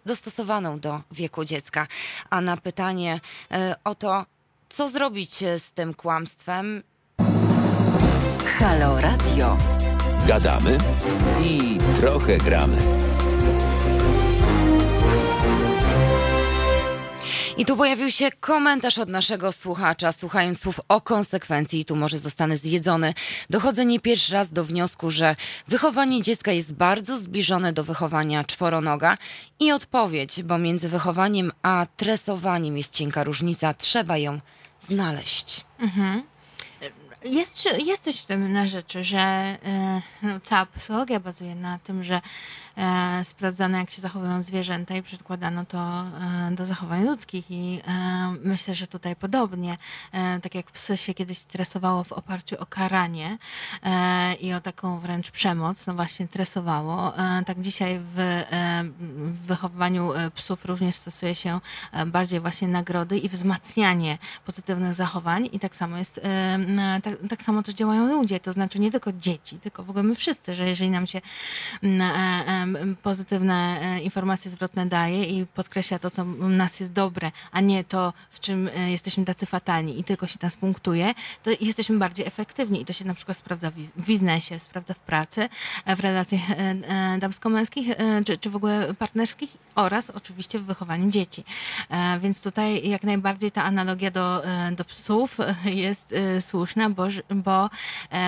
dostosowaną 0.06 0.80
do 0.80 1.00
wieku 1.10 1.44
dziecka. 1.44 1.86
A 2.30 2.40
na 2.40 2.56
pytanie 2.56 3.20
e, 3.50 3.74
o 3.84 3.94
to, 3.94 4.26
co 4.68 4.88
zrobić 4.88 5.42
e, 5.42 5.58
z 5.58 5.72
tym 5.72 5.94
kłamstwem, 5.94 6.82
Halo 8.58 9.00
Radio. 9.00 9.58
Gadamy 10.26 10.78
i 11.44 11.78
trochę 12.00 12.38
gramy. 12.38 13.03
I 17.58 17.64
tu 17.64 17.76
pojawił 17.76 18.10
się 18.10 18.30
komentarz 18.40 18.98
od 18.98 19.08
naszego 19.08 19.52
słuchacza, 19.52 20.12
słuchając 20.12 20.60
słów 20.60 20.80
o 20.88 21.00
konsekwencji, 21.00 21.80
i 21.80 21.84
tu 21.84 21.96
może 21.96 22.18
zostanę 22.18 22.56
zjedzony. 22.56 23.14
Dochodzę 23.50 23.84
nie 23.84 24.00
pierwszy 24.00 24.32
raz 24.32 24.52
do 24.52 24.64
wniosku, 24.64 25.10
że 25.10 25.36
wychowanie 25.68 26.22
dziecka 26.22 26.52
jest 26.52 26.72
bardzo 26.72 27.16
zbliżone 27.16 27.72
do 27.72 27.84
wychowania 27.84 28.44
czworonoga 28.44 29.18
i 29.60 29.72
odpowiedź, 29.72 30.42
bo 30.42 30.58
między 30.58 30.88
wychowaniem 30.88 31.52
a 31.62 31.86
tresowaniem 31.96 32.76
jest 32.76 32.92
cienka 32.94 33.24
różnica, 33.24 33.74
trzeba 33.74 34.16
ją 34.18 34.40
znaleźć. 34.80 35.64
Jest, 37.24 37.58
czy- 37.58 37.80
jest 37.82 38.02
coś 38.04 38.20
w 38.20 38.24
tym 38.24 38.52
na 38.52 38.66
rzeczy, 38.66 39.04
że 39.04 39.18
e, 39.18 40.02
no, 40.22 40.40
cała 40.40 40.66
psychologia 40.66 41.20
bazuje 41.20 41.54
na 41.54 41.78
tym, 41.78 42.04
że 42.04 42.20
sprawdzano 43.24 43.78
jak 43.78 43.90
się 43.90 44.02
zachowują 44.02 44.42
zwierzęta 44.42 44.96
i 44.96 45.02
przykładano 45.02 45.64
to 45.64 45.78
e, 45.78 46.50
do 46.50 46.66
zachowań 46.66 47.04
ludzkich. 47.04 47.50
I 47.50 47.80
e, 47.86 48.34
myślę, 48.44 48.74
że 48.74 48.86
tutaj 48.86 49.16
podobnie, 49.16 49.78
e, 50.12 50.40
tak 50.40 50.54
jak 50.54 50.70
psy 50.70 50.96
się 50.96 51.14
kiedyś 51.14 51.38
stresowało 51.38 52.04
w 52.04 52.12
oparciu 52.12 52.56
o 52.58 52.66
karanie 52.66 53.38
e, 53.82 54.34
i 54.34 54.54
o 54.54 54.60
taką 54.60 54.98
wręcz 54.98 55.30
przemoc, 55.30 55.86
no 55.86 55.94
właśnie 55.94 56.28
tresowało, 56.28 57.18
e, 57.18 57.42
tak 57.46 57.60
dzisiaj 57.60 58.00
w, 58.00 58.18
e, 58.18 58.84
w 58.98 59.46
wychowywaniu 59.46 60.12
e, 60.12 60.30
psów 60.30 60.64
również 60.64 60.94
stosuje 60.94 61.34
się 61.34 61.60
e, 61.92 62.06
bardziej 62.06 62.40
właśnie 62.40 62.68
nagrody 62.68 63.18
i 63.18 63.28
wzmacnianie 63.28 64.18
pozytywnych 64.46 64.94
zachowań. 64.94 65.48
I 65.52 65.60
tak 65.60 65.76
samo 65.76 65.98
jest, 65.98 66.20
e, 66.24 67.00
tak, 67.02 67.14
tak 67.28 67.42
samo 67.42 67.62
też 67.62 67.74
działają 67.74 68.06
ludzie, 68.06 68.40
to 68.40 68.52
znaczy 68.52 68.78
nie 68.78 68.90
tylko 68.90 69.12
dzieci, 69.12 69.58
tylko 69.58 69.82
w 69.82 69.90
ogóle 69.90 70.02
my 70.02 70.14
wszyscy, 70.14 70.54
że 70.54 70.68
jeżeli 70.68 70.90
nam 70.90 71.06
się 71.06 71.20
e, 71.82 72.63
pozytywne 73.02 73.80
e, 73.80 74.00
informacje 74.00 74.50
zwrotne 74.50 74.86
daje 74.86 75.24
i 75.24 75.46
podkreśla 75.46 75.98
to, 75.98 76.10
co 76.10 76.24
nas 76.24 76.80
jest 76.80 76.92
dobre, 76.92 77.32
a 77.52 77.60
nie 77.60 77.84
to, 77.84 78.12
w 78.30 78.40
czym 78.40 78.68
e, 78.68 78.90
jesteśmy 78.90 79.24
tacy 79.24 79.46
fatalni 79.46 80.00
i 80.00 80.04
tylko 80.04 80.26
się 80.26 80.38
nas 80.42 80.56
punktuje, 80.56 81.14
to 81.42 81.50
jesteśmy 81.60 81.98
bardziej 81.98 82.26
efektywni 82.26 82.82
i 82.82 82.84
to 82.84 82.92
się 82.92 83.04
na 83.04 83.14
przykład 83.14 83.36
sprawdza 83.38 83.70
w 83.70 84.06
biznesie, 84.06 84.58
sprawdza 84.58 84.94
w 84.94 84.98
pracy, 84.98 85.48
e, 85.84 85.96
w 85.96 86.00
relacjach 86.00 86.42
damsko-męskich, 87.18 87.88
czy, 88.26 88.38
czy 88.38 88.50
w 88.50 88.56
ogóle 88.56 88.94
partnerskich 88.94 89.50
oraz 89.74 90.10
oczywiście 90.10 90.58
w 90.58 90.64
wychowaniu 90.64 91.10
dzieci. 91.10 91.44
Więc 92.20 92.40
tutaj 92.40 92.88
jak 92.88 93.02
najbardziej 93.02 93.50
ta 93.50 93.64
analogia 93.64 94.10
do, 94.10 94.42
do 94.76 94.84
psów 94.84 95.38
jest 95.64 96.14
słuszna, 96.40 96.90
bo, 96.90 97.06
bo 97.30 97.70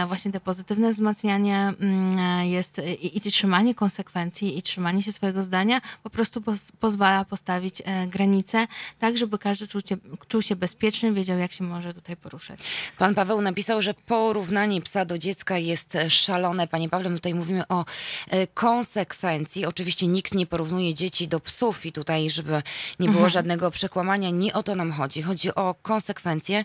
właśnie 0.06 0.32
te 0.32 0.40
pozytywne 0.40 0.90
wzmacnianie 0.90 1.72
mm, 1.80 2.46
jest 2.46 2.80
i, 3.00 3.18
i 3.18 3.20
trzymanie 3.20 3.74
konsekwencji 3.74 4.25
i 4.42 4.62
trzymanie 4.62 5.02
się 5.02 5.12
swojego 5.12 5.42
zdania 5.42 5.80
po 6.02 6.10
prostu 6.10 6.40
poz, 6.40 6.72
pozwala 6.80 7.24
postawić 7.24 7.82
e, 7.84 8.06
granice 8.06 8.66
tak, 8.98 9.18
żeby 9.18 9.38
każdy 9.38 9.66
czuł 9.66 9.80
się, 9.88 9.96
czuł 10.28 10.42
się 10.42 10.56
bezpieczny, 10.56 11.12
wiedział 11.12 11.38
jak 11.38 11.52
się 11.52 11.64
może 11.64 11.94
tutaj 11.94 12.16
poruszać. 12.16 12.60
Pan 12.98 13.14
Paweł 13.14 13.40
napisał, 13.40 13.82
że 13.82 13.94
porównanie 13.94 14.80
psa 14.80 15.04
do 15.04 15.18
dziecka 15.18 15.58
jest 15.58 15.96
e, 15.96 16.10
szalone. 16.10 16.66
Panie 16.68 16.88
Pawle, 16.88 17.10
tutaj 17.10 17.34
mówimy 17.34 17.68
o 17.68 17.84
e, 18.28 18.46
konsekwencji. 18.46 19.66
Oczywiście 19.66 20.06
nikt 20.06 20.34
nie 20.34 20.46
porównuje 20.46 20.94
dzieci 20.94 21.28
do 21.28 21.40
psów 21.40 21.86
i 21.86 21.92
tutaj, 21.92 22.30
żeby 22.30 22.62
nie 23.00 23.08
było 23.08 23.28
żadnego 23.28 23.70
przekłamania, 23.70 24.30
nie 24.30 24.54
o 24.54 24.62
to 24.62 24.74
nam 24.74 24.92
chodzi. 24.92 25.22
Chodzi 25.22 25.54
o 25.54 25.74
konsekwencje 25.82 26.64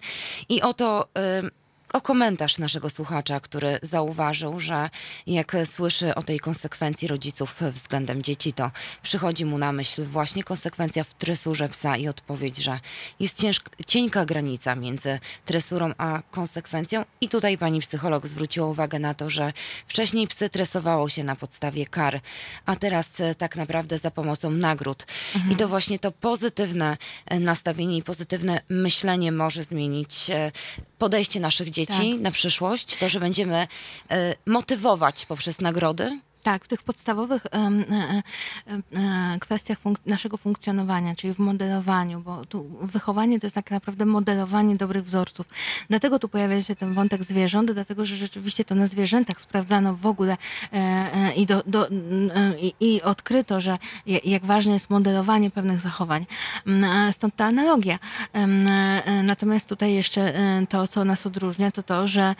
i 0.49 0.61
o 0.61 0.73
to... 0.73 1.07
e, 1.17 1.60
o 1.93 2.01
komentarz 2.01 2.57
naszego 2.57 2.89
słuchacza, 2.89 3.39
który 3.39 3.79
zauważył, 3.81 4.59
że 4.59 4.89
jak 5.27 5.55
słyszy 5.65 6.15
o 6.15 6.21
tej 6.21 6.39
konsekwencji 6.39 7.07
rodziców 7.07 7.61
względem 7.71 8.23
dzieci, 8.23 8.53
to 8.53 8.71
przychodzi 9.03 9.45
mu 9.45 9.57
na 9.57 9.71
myśl 9.71 10.03
właśnie 10.03 10.43
konsekwencja 10.43 11.03
w 11.03 11.13
tresurze 11.13 11.69
psa 11.69 11.97
i 11.97 12.07
odpowiedź, 12.07 12.57
że 12.57 12.79
jest 13.19 13.41
ciężk, 13.41 13.69
cienka 13.87 14.25
granica 14.25 14.75
między 14.75 15.19
tresurą 15.45 15.93
a 15.97 16.21
konsekwencją. 16.31 17.05
I 17.21 17.29
tutaj 17.29 17.57
pani 17.57 17.79
psycholog 17.79 18.27
zwróciła 18.27 18.67
uwagę 18.67 18.99
na 18.99 19.13
to, 19.13 19.29
że 19.29 19.53
wcześniej 19.87 20.27
psy 20.27 20.49
tresowało 20.49 21.09
się 21.09 21.23
na 21.23 21.35
podstawie 21.35 21.85
kar, 21.85 22.21
a 22.65 22.75
teraz 22.75 23.11
tak 23.37 23.55
naprawdę 23.55 23.97
za 23.97 24.11
pomocą 24.11 24.49
nagród. 24.49 25.05
I 25.51 25.55
to 25.55 25.67
właśnie 25.67 25.99
to 25.99 26.11
pozytywne 26.11 26.97
nastawienie 27.31 27.97
i 27.97 28.03
pozytywne 28.03 28.61
myślenie 28.69 29.31
może 29.31 29.63
zmienić 29.63 30.31
podejście 30.97 31.39
naszych 31.39 31.69
dzieci 31.69 31.80
na 32.17 32.31
przyszłość, 32.31 32.97
to, 32.97 33.09
że 33.09 33.19
będziemy 33.19 33.67
e, 34.11 34.35
motywować 34.45 35.25
poprzez 35.25 35.61
nagrody. 35.61 36.19
Tak, 36.43 36.65
w 36.65 36.67
tych 36.67 36.83
podstawowych 36.83 37.45
e, 37.45 37.71
e, 38.69 39.39
kwestiach 39.39 39.79
funk- 39.79 39.99
naszego 40.05 40.37
funkcjonowania, 40.37 41.15
czyli 41.15 41.33
w 41.33 41.39
modelowaniu, 41.39 42.21
bo 42.21 42.45
tu 42.45 42.65
wychowanie 42.81 43.39
to 43.39 43.45
jest 43.45 43.55
tak 43.55 43.71
naprawdę 43.71 44.05
modelowanie 44.05 44.75
dobrych 44.75 45.03
wzorców. 45.05 45.47
Dlatego 45.89 46.19
tu 46.19 46.29
pojawia 46.29 46.61
się 46.61 46.75
ten 46.75 46.93
wątek 46.93 47.23
zwierząt, 47.23 47.71
dlatego 47.71 48.05
że 48.05 48.15
rzeczywiście 48.15 48.65
to 48.65 48.75
na 48.75 48.87
zwierzętach 48.87 49.41
sprawdzano 49.41 49.95
w 49.95 50.05
ogóle 50.05 50.37
e, 50.73 51.33
i, 51.33 51.45
do, 51.45 51.63
do, 51.67 51.87
i, 52.79 53.01
odkryto, 53.01 53.61
że 53.61 53.77
jak 54.05 54.45
ważne 54.45 54.73
jest 54.73 54.89
modelowanie 54.89 55.51
pewnych 55.51 55.79
zachowań. 55.79 56.25
Mm, 56.67 57.11
Stąd 57.13 57.35
ta 57.35 57.45
analogia. 57.45 57.99
Natomiast 59.23 59.69
tutaj 59.69 59.93
jeszcze 59.93 60.33
to, 60.69 60.87
co 60.87 61.05
nas 61.05 61.25
odróżnia, 61.25 61.71
to 61.71 61.83
to, 61.83 62.07
że 62.07 62.35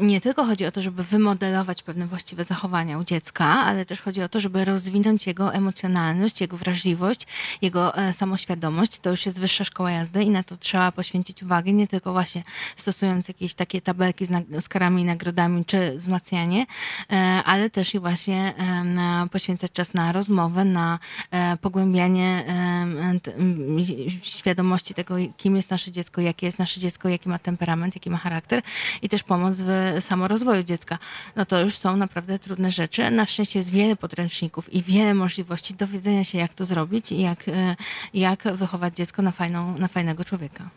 nie 0.00 0.20
tylko 0.20 0.44
chodzi 0.44 0.66
o 0.66 0.72
to, 0.72 0.82
żeby 0.82 1.04
wymodelować 1.04 1.82
pewne 1.82 2.06
właściwe 2.06 2.44
zachowania 2.44 2.98
u 2.98 3.04
dziecka, 3.04 3.27
dziecka, 3.28 3.46
ale 3.46 3.84
też 3.84 4.02
chodzi 4.02 4.22
o 4.22 4.28
to, 4.28 4.40
żeby 4.40 4.64
rozwinąć 4.64 5.26
jego 5.26 5.54
emocjonalność, 5.54 6.40
jego 6.40 6.56
wrażliwość, 6.56 7.26
jego 7.62 7.96
e, 7.96 8.12
samoświadomość. 8.12 8.98
To 8.98 9.10
już 9.10 9.26
jest 9.26 9.40
wyższa 9.40 9.64
szkoła 9.64 9.90
jazdy 9.90 10.22
i 10.22 10.30
na 10.30 10.42
to 10.42 10.56
trzeba 10.56 10.92
poświęcić 10.92 11.42
uwagę, 11.42 11.72
nie 11.72 11.86
tylko 11.86 12.12
właśnie 12.12 12.42
stosując 12.76 13.28
jakieś 13.28 13.54
takie 13.54 13.80
tabelki 13.80 14.26
z, 14.26 14.30
z 14.60 14.68
karami 14.68 15.02
i 15.02 15.04
nagrodami, 15.04 15.64
czy 15.64 15.96
wzmacnianie, 15.96 16.66
e, 17.12 17.16
ale 17.44 17.70
też 17.70 17.94
i 17.94 17.98
właśnie 17.98 18.54
poświęcać 19.30 19.72
czas 19.72 19.94
na 19.94 20.12
rozmowę, 20.12 20.64
na 20.64 20.98
e, 21.30 21.56
pogłębianie 21.56 22.44
świadomości 24.22 24.94
tego, 24.94 25.14
kim 25.36 25.56
jest 25.56 25.70
nasze 25.70 25.90
dziecko, 25.90 26.20
jakie 26.20 26.46
jest 26.46 26.58
nasze 26.58 26.80
dziecko, 26.80 27.08
jaki 27.08 27.28
ma 27.28 27.38
temperament, 27.38 27.94
jaki 27.94 28.10
ma 28.10 28.18
charakter 28.18 28.62
i 29.02 29.08
też 29.08 29.22
pomoc 29.22 29.56
w 29.58 29.96
samorozwoju 30.00 30.62
dziecka. 30.62 30.98
No 31.36 31.46
to 31.46 31.60
już 31.60 31.76
są 31.76 31.96
naprawdę 31.96 32.38
trudne 32.38 32.70
rzeczy. 32.70 33.10
Na 33.18 33.26
szczęście 33.26 33.58
jest 33.58 33.70
wiele 33.70 33.96
podręczników 33.96 34.72
i 34.72 34.82
wiele 34.82 35.14
możliwości 35.14 35.74
dowiedzenia 35.74 36.24
się, 36.24 36.38
jak 36.38 36.54
to 36.54 36.64
zrobić 36.64 37.12
i 37.12 37.20
jak, 37.20 37.48
e, 37.48 37.76
jak 38.14 38.42
wychować 38.42 38.96
dziecko 38.96 39.22
na, 39.22 39.30
fajną, 39.30 39.78
na 39.78 39.88
fajnego 39.88 40.24
człowieka. 40.24 40.70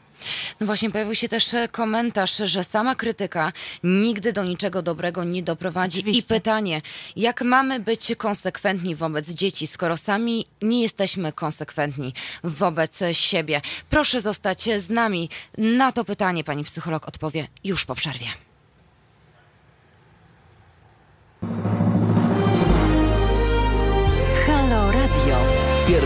No 0.60 0.66
właśnie, 0.66 0.92
pojawił 0.92 1.16
się 1.16 1.30
też 1.30 1.54
e, 1.54 1.68
komentarz, 1.68 2.38
że 2.46 2.64
sama 2.64 2.96
krytyka 2.96 3.54
nigdy 3.84 4.34
do 4.34 4.44
niczego 4.44 4.82
dobrego 4.82 5.24
nie 5.24 5.44
doprowadzi. 5.44 6.00
I 6.00 6.02
Oczywiście. 6.02 6.36
pytanie, 6.36 6.82
jak 7.16 7.42
mamy 7.42 7.80
być 7.80 8.12
konsekwentni 8.18 8.96
wobec 8.96 9.30
dzieci, 9.30 9.68
skoro 9.68 9.98
sami 9.98 10.46
nie 10.62 10.82
jesteśmy 10.82 11.34
konsekwentni 11.34 12.14
wobec 12.44 13.00
siebie? 13.12 13.62
Proszę 13.90 14.22
zostać 14.22 14.70
z 14.78 14.90
nami. 14.90 15.30
Na 15.58 15.92
to 15.92 16.06
pytanie 16.06 16.44
pani 16.44 16.64
psycholog 16.64 17.08
odpowie 17.08 17.48
już 17.64 17.86
po 17.86 17.96
przerwie. 17.96 18.28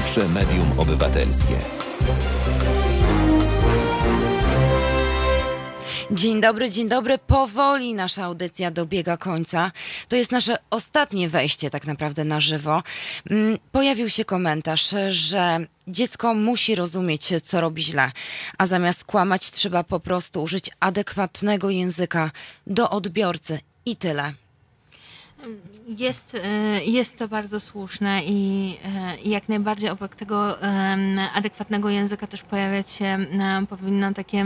Pierwsze 0.06 0.30
medium 0.30 0.80
obywatelskie. 0.80 1.56
Dzień 6.12 6.42
dobry, 6.42 6.70
dzień 6.70 6.90
dobry. 6.90 7.18
Powoli 7.18 7.94
nasza 7.94 8.24
audycja 8.24 8.72
dobiega 8.72 9.18
końca. 9.18 9.72
To 10.10 10.16
jest 10.16 10.32
nasze 10.32 10.58
ostatnie 10.70 11.30
wejście 11.30 11.70
tak 11.70 11.88
naprawdę 11.88 12.24
na 12.24 12.40
żywo. 12.40 12.84
Mm, 13.30 13.58
Pojawił 13.72 14.10
się 14.10 14.26
komentarz, 14.26 14.96
że 15.10 15.60
dziecko 15.88 16.34
musi 16.34 16.76
rozumieć, 16.76 17.34
co 17.44 17.62
robi 17.62 17.84
źle, 17.84 18.12
a 18.58 18.66
zamiast 18.66 19.04
kłamać 19.04 19.52
trzeba 19.52 19.84
po 19.84 20.00
prostu 20.00 20.44
użyć 20.44 20.70
adekwatnego 20.80 21.70
języka 21.70 22.32
do 22.68 22.90
odbiorcy 22.90 23.60
i 23.86 23.96
tyle. 23.96 24.34
Jest, 25.88 26.38
e, 26.44 26.84
jest 26.84 27.18
to 27.18 27.28
bardzo 27.28 27.60
słuszne 27.60 28.22
i, 28.26 28.78
e, 28.86 29.18
i 29.18 29.30
jak 29.30 29.50
najbardziej 29.50 29.90
obok 29.90 30.16
tego 30.16 30.58
adekwatnego 31.34 31.90
języka 31.90 32.28
też 32.28 32.44
pojawiać 32.44 32.92
się 32.92 33.18
powinno 33.70 34.14
takie 34.14 34.46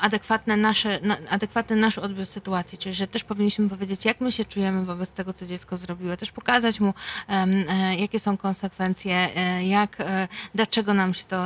adekwatne 0.00 0.56
nasze, 0.56 1.00
na, 1.02 1.16
adekwatny 1.30 1.76
nasz 1.76 1.98
odbiór 1.98 2.26
sytuacji, 2.26 2.78
czyli 2.78 2.94
że 2.94 3.06
też 3.06 3.24
powinniśmy 3.24 3.68
powiedzieć, 3.68 4.04
jak 4.04 4.20
my 4.20 4.32
się 4.32 4.44
czujemy 4.44 4.84
wobec 4.84 5.10
tego, 5.10 5.32
co 5.32 5.46
dziecko 5.46 5.76
zrobiło, 5.76 6.16
też 6.16 6.32
pokazać 6.32 6.80
mu, 6.80 6.94
e, 7.28 7.96
jakie 7.96 8.18
są 8.18 8.36
konsekwencje, 8.36 9.28
jak, 9.62 9.96
dlaczego 10.54 10.94
nam 10.94 11.14
się 11.14 11.24
to 11.24 11.44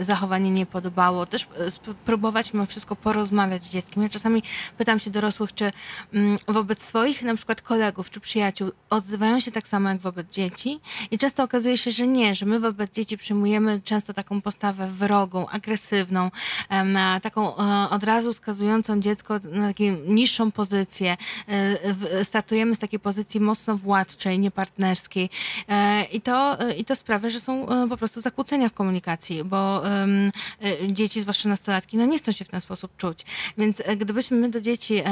zachowanie 0.00 0.50
nie 0.50 0.66
podobało, 0.66 1.26
też 1.26 1.48
spróbować 1.70 2.52
mimo 2.52 2.66
wszystko 2.66 2.96
porozmawiać 2.96 3.64
z 3.64 3.70
dzieckiem. 3.70 4.02
Ja 4.02 4.08
czasami 4.08 4.42
pytam 4.78 5.00
się 5.00 5.10
dorosłych, 5.10 5.54
czy 5.54 5.72
mm, 6.12 6.38
wobec 6.48 6.82
swoich 6.82 7.22
na 7.22 7.36
przykład 7.36 7.47
kolegów 7.56 8.10
czy 8.10 8.20
przyjaciół 8.20 8.70
odzywają 8.90 9.40
się 9.40 9.50
tak 9.50 9.68
samo 9.68 9.88
jak 9.88 9.98
wobec 9.98 10.28
dzieci 10.30 10.80
i 11.10 11.18
często 11.18 11.42
okazuje 11.42 11.78
się, 11.78 11.90
że 11.90 12.06
nie, 12.06 12.34
że 12.34 12.46
my 12.46 12.60
wobec 12.60 12.92
dzieci 12.92 13.18
przyjmujemy 13.18 13.80
często 13.84 14.14
taką 14.14 14.40
postawę 14.40 14.88
wrogą, 14.88 15.48
agresywną, 15.48 16.30
taką 17.22 17.56
e, 17.56 17.90
od 17.90 18.04
razu 18.04 18.32
skazującą 18.32 19.00
dziecko 19.00 19.40
na 19.52 19.68
taką 19.68 19.84
niższą 20.06 20.50
pozycję. 20.50 21.16
E, 21.48 22.24
Startujemy 22.24 22.74
z 22.74 22.78
takiej 22.78 23.00
pozycji 23.00 23.40
mocno 23.40 23.76
władczej, 23.76 24.38
niepartnerskiej 24.38 25.30
E, 25.68 26.04
i 26.04 26.20
to, 26.20 26.58
i 26.76 26.84
to 26.84 26.96
sprawia, 26.96 27.30
że 27.30 27.40
są 27.40 27.66
po 27.88 27.96
prostu 27.96 28.20
zakłócenia 28.20 28.68
w 28.68 28.72
komunikacji, 28.72 29.44
bo 29.44 29.82
dzieci, 30.88 31.20
zwłaszcza 31.20 31.48
nastolatki, 31.48 31.96
no 31.96 32.06
nie 32.06 32.18
chcą 32.18 32.32
się 32.32 32.44
w 32.44 32.48
ten 32.48 32.60
sposób 32.60 32.96
czuć. 32.96 33.24
Więc 33.58 33.82
gdybyśmy 33.96 34.36
my 34.36 34.48
do 34.48 34.60
dzieci 34.60 35.02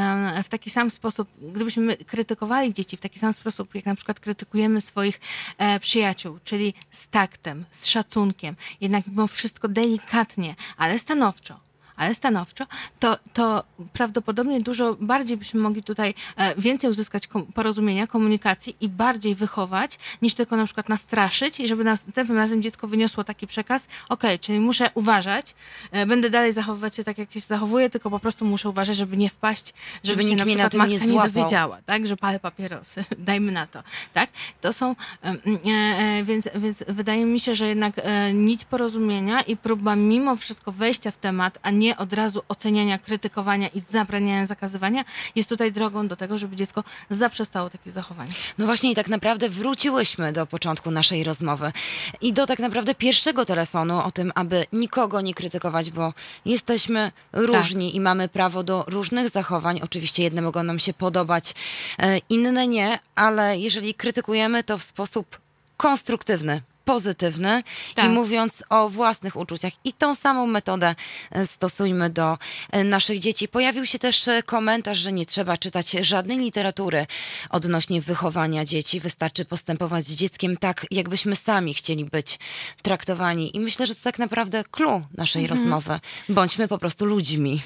w 0.45 0.49
taki 0.49 0.71
sam 0.71 0.91
sposób, 0.91 1.29
gdybyśmy 1.43 1.83
my 1.83 1.97
krytykowali 1.97 2.26
dzieci 2.73 2.97
w 2.97 3.01
taki 3.01 3.19
sam 3.19 3.33
sposób, 3.33 3.75
jak 3.75 3.87
na 3.87 3.95
przykład 3.95 4.21
krytykujemy 4.21 4.81
swoich 4.81 5.21
e, 5.59 5.81
przyjaciół, 5.81 6.39
czyli 6.45 6.75
z 6.91 7.09
taktem, 7.09 7.65
z 7.71 7.87
szacunkiem, 7.87 8.57
jednak 8.81 9.07
mimo 9.07 9.27
wszystko 9.27 9.69
delikatnie, 9.69 10.55
ale 10.77 10.99
stanowczo, 10.99 11.66
ale 11.97 12.15
stanowczo, 12.15 12.67
to, 12.99 13.19
to 13.33 13.65
prawdopodobnie 13.93 14.61
dużo 14.61 14.97
bardziej 15.01 15.37
byśmy 15.37 15.61
mogli 15.61 15.83
tutaj 15.83 16.15
e, 16.37 16.55
więcej 16.55 16.91
uzyskać 16.91 17.29
porozumienia, 17.55 18.07
komunikacji 18.07 18.77
i 18.81 18.89
bardziej 18.89 19.35
wychować, 19.35 19.99
niż 20.23 20.35
tylko 20.35 20.57
na 20.57 20.65
przykład 20.65 20.89
nastraszyć 20.89 21.61
i 21.61 21.69
żeby 21.69 21.85
następnym 21.85 22.39
razem 22.39 22.63
dziecko 22.63 22.89
wyniosło 22.89 23.25
taki 23.25 23.47
przekaz, 23.47 23.89
okej, 24.09 24.39
czyli 24.39 24.61
muszę 24.61 24.91
uważać, 24.95 25.55
e, 25.91 26.07
będę 26.07 26.31
dalej 26.31 26.53
zachowywać 26.53 26.97
się 26.97 27.05
tak, 27.05 27.19
jak 27.19 27.33
się 27.33 27.41
zachowuję, 27.41 27.91
tylko 27.91 28.11
po 28.11 28.19
prostu 28.19 28.45
muszę 28.45 28.69
uważać, 28.69 28.97
żeby 28.97 29.17
nie 29.17 29.31
wpaść, 29.31 29.75
żeby, 30.05 30.23
Żeby 30.23 30.23
się 30.23 30.29
nikt 30.29 30.39
na 30.39 30.63
na 30.63 30.69
przykład 30.69 30.89
tym 30.89 30.91
nie 30.91 31.17
nie 31.17 31.23
dowiedziała, 31.23 31.79
tak, 31.87 32.07
że 32.07 32.17
palę 32.17 32.41
papierosy, 32.41 33.05
dajmy 33.19 33.53
na 33.53 33.67
to, 33.67 33.83
tak? 34.13 34.31
To 34.61 34.73
są, 34.73 34.97
em, 35.23 35.39
e, 35.67 36.25
więc, 36.25 36.49
więc 36.55 36.85
wydaje 36.89 37.25
mi 37.25 37.41
się, 37.41 37.55
że 37.55 37.67
jednak 37.69 38.01
nić 38.35 38.65
porozumienia 38.65 39.41
i 39.41 39.57
próba 39.57 39.97
mimo 39.97 40.37
wszystko 40.37 40.73
wejścia 40.73 41.11
w 41.11 41.17
temat, 41.17 41.59
a 41.63 41.71
nie 41.71 41.86
od 41.97 42.13
razu 42.13 42.43
oceniania, 42.49 42.99
krytykowania 42.99 43.69
i 43.69 43.81
zabraniania, 43.81 44.47
zakazywania, 44.47 45.05
jest 45.35 45.49
tutaj 45.49 45.73
drogą 45.73 46.09
do 46.09 46.17
tego, 46.17 46.39
żeby 46.39 46.57
dziecko 46.57 46.85
zaprzestało 47.11 47.71
takich 47.71 47.93
zachowań. 47.93 48.29
No 48.59 48.67
właśnie 48.67 48.91
i 48.91 48.95
tak 48.95 49.09
naprawdę 49.09 49.49
wróciłyśmy 49.49 50.33
do 50.33 50.47
początku 50.47 50.91
naszej 50.91 51.25
rozmowy 51.25 51.73
i 52.21 52.33
do 52.33 52.47
tak 52.47 52.59
naprawdę 52.59 52.95
pierwszego 52.95 53.45
telefonu 53.45 53.99
o 53.99 54.11
tym, 54.11 54.33
aby 54.35 54.67
nikogo 54.73 55.21
nie 55.21 55.35
krytykować, 55.35 55.91
bo 55.91 56.13
jesteśmy 56.45 57.13
różni 57.33 57.97
i 57.97 58.01
mamy 58.01 58.29
prawo 58.29 58.63
do 58.63 58.85
różnych 58.87 59.29
zachowań. 59.29 59.81
Oczywiście 59.83 60.23
jedne 60.23 60.43
mogą 60.43 60.63
nam 60.63 60.79
się 60.79 60.95
podobać, 60.95 61.55
e, 61.99 62.19
inne 62.29 62.67
nie, 62.67 62.99
ale 63.15 63.59
jeżeli 63.59 63.95
krytykujemy 63.95 64.65
to 64.65 64.79
w 64.79 64.83
sposób 64.83 65.41
konstruktywny, 65.77 66.63
pozytywny 66.91 67.63
Tak. 67.95 68.05
i 68.05 68.09
mówiąc 68.09 68.65
o 68.69 68.89
własnych 68.89 69.37
uczuciach. 69.37 69.73
I 69.85 69.93
tą 69.93 70.15
samą 70.15 70.47
metodę 70.47 70.95
e, 71.31 71.47
stosujmy 71.47 72.11
do 72.11 72.39
e, 72.71 72.85
naszych 72.85 73.19
dzieci. 73.19 73.49
Pojawił 73.49 73.87
się 73.87 73.99
też 73.99 74.29
e, 74.29 74.43
komentarz, 74.43 74.99
że 74.99 75.13
nie 75.13 75.27
trzeba 75.27 75.59
czytać 75.59 75.91
żadnej 75.91 76.39
literatury 76.39 77.07
odnośnie 77.51 78.01
wychowania 78.01 78.65
dzieci. 78.65 79.01
Wystarczy 79.01 79.45
postępować 79.45 80.05
z 80.05 80.15
dzieckiem 80.15 80.57
tak, 80.57 80.87
jakbyśmy 80.91 81.37
sami 81.37 81.75
chcieli 81.75 82.05
być 82.05 82.39
traktowani. 82.83 83.57
I 83.57 83.61
myślę, 83.61 83.87
że 83.87 83.95
to 83.95 84.01
tak 84.03 84.19
naprawdę 84.19 84.65
clue 84.71 85.03
naszej 85.17 85.43
Mhm. 85.43 85.61
rozmowy. 85.61 86.01
Bądźmy 86.29 86.69
po 86.69 86.79
prostu 86.79 87.05
ludźmi. 87.07 87.61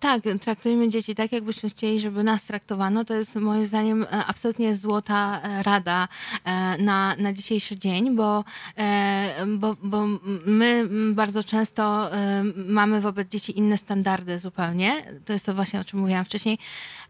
Tak, 0.00 0.22
traktujemy 0.40 0.88
dzieci 0.88 1.14
tak, 1.14 1.32
jakbyśmy 1.32 1.68
chcieli, 1.68 2.00
żeby 2.00 2.22
nas 2.22 2.44
traktowano. 2.44 3.04
To 3.04 3.14
jest 3.14 3.34
moim 3.36 3.66
zdaniem 3.66 4.06
absolutnie 4.26 4.76
złota 4.76 5.40
rada 5.62 6.08
na, 6.78 7.16
na 7.16 7.32
dzisiejszy 7.32 7.76
dzień, 7.78 8.16
bo, 8.16 8.44
bo, 9.46 9.76
bo 9.82 10.06
my 10.46 10.88
bardzo 11.14 11.44
często 11.44 12.14
e, 12.16 12.44
mamy 12.66 13.00
wobec 13.00 13.28
dzieci 13.28 13.58
inne 13.58 13.78
standardy 13.78 14.38
zupełnie. 14.38 15.02
To 15.24 15.32
jest 15.32 15.46
to 15.46 15.54
właśnie, 15.54 15.80
o 15.80 15.84
czym 15.84 15.98
mówiłam 15.98 16.24
wcześniej. 16.24 16.58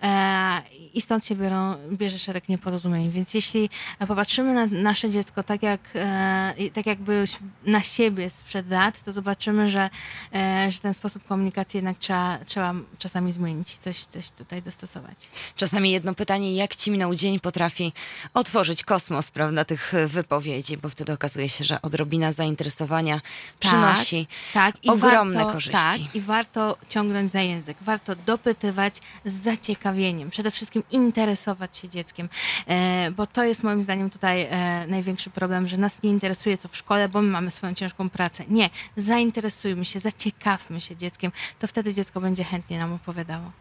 E, 0.03 0.62
I 0.95 1.01
stąd 1.01 1.27
się 1.27 1.37
biorą, 1.37 1.74
bierze 1.93 2.19
szereg 2.19 2.49
nieporozumień. 2.49 3.11
Więc 3.11 3.35
jeśli 3.35 3.70
popatrzymy 4.09 4.55
na 4.55 4.66
nasze 4.83 5.11
dziecko 5.11 5.43
tak, 5.43 5.62
jak, 5.62 5.81
e, 5.95 6.55
tak 6.73 6.87
jakby 6.87 7.24
na 7.66 7.83
siebie 7.83 8.31
sprzed 8.31 8.70
lat, 8.70 9.03
to 9.03 9.12
zobaczymy, 9.12 9.70
że, 9.70 9.91
e, 10.35 10.70
że 10.70 10.81
ten 10.81 10.95
sposób 10.95 11.27
komunikacji 11.27 11.79
jednak 11.79 11.99
trzeba, 11.99 12.39
trzeba 12.47 12.74
czasami 12.99 13.33
zmienić, 13.33 13.77
coś, 13.77 14.05
coś 14.05 14.31
tutaj 14.31 14.62
dostosować. 14.62 15.31
Czasami 15.57 15.91
jedno 15.91 16.15
pytanie, 16.15 16.55
jak 16.55 16.77
ci 16.77 16.91
minął 16.91 17.15
dzień, 17.15 17.41
potrafi 17.41 17.93
otworzyć 18.35 18.83
kosmos, 18.83 19.31
prawda, 19.31 19.65
tych 19.65 19.95
e, 19.95 20.07
wypowiedzi, 20.07 20.77
bo 20.77 20.89
wtedy 20.89 21.12
okazuje 21.12 21.41
się, 21.48 21.64
że 21.64 21.82
odrobina 21.82 22.32
zainteresowania 22.32 23.20
przynosi 23.60 24.27
tak, 24.55 24.85
i 24.85 24.90
ogromne 24.90 25.36
warto, 25.36 25.52
korzyści. 25.52 25.73
Tak, 25.73 26.14
i 26.14 26.20
warto 26.20 26.77
ciągnąć 26.89 27.31
za 27.31 27.40
język, 27.40 27.77
warto 27.81 28.16
dopytywać 28.16 28.94
z 29.24 29.32
zaciekawieniem, 29.32 30.31
przede 30.31 30.51
wszystkim 30.51 30.82
interesować 30.90 31.77
się 31.77 31.89
dzieckiem, 31.89 32.28
e, 32.66 33.10
bo 33.10 33.27
to 33.27 33.44
jest 33.44 33.62
moim 33.62 33.82
zdaniem 33.82 34.10
tutaj 34.10 34.43
e, 34.43 34.86
największy 34.86 35.31
problem, 35.31 35.69
że 35.69 35.77
nas 35.77 36.02
nie 36.02 36.10
interesuje 36.10 36.59
co 36.59 36.69
w 36.69 36.77
szkole, 36.77 37.09
bo 37.09 37.23
my 37.23 37.28
mamy 37.28 37.51
swoją 37.51 37.74
ciężką 37.74 38.10
pracę. 38.10 38.44
Nie, 38.48 38.70
zainteresujmy 38.97 39.85
się, 39.85 39.98
zaciekawmy 40.01 40.81
się 40.81 40.97
dzieckiem, 40.97 41.32
to 41.59 41.66
wtedy 41.66 41.94
dziecko 41.94 42.20
będzie 42.20 42.44
chętnie 42.44 42.62
chętnie 42.62 42.78
nam 42.78 42.93
opowiadało. 42.93 43.52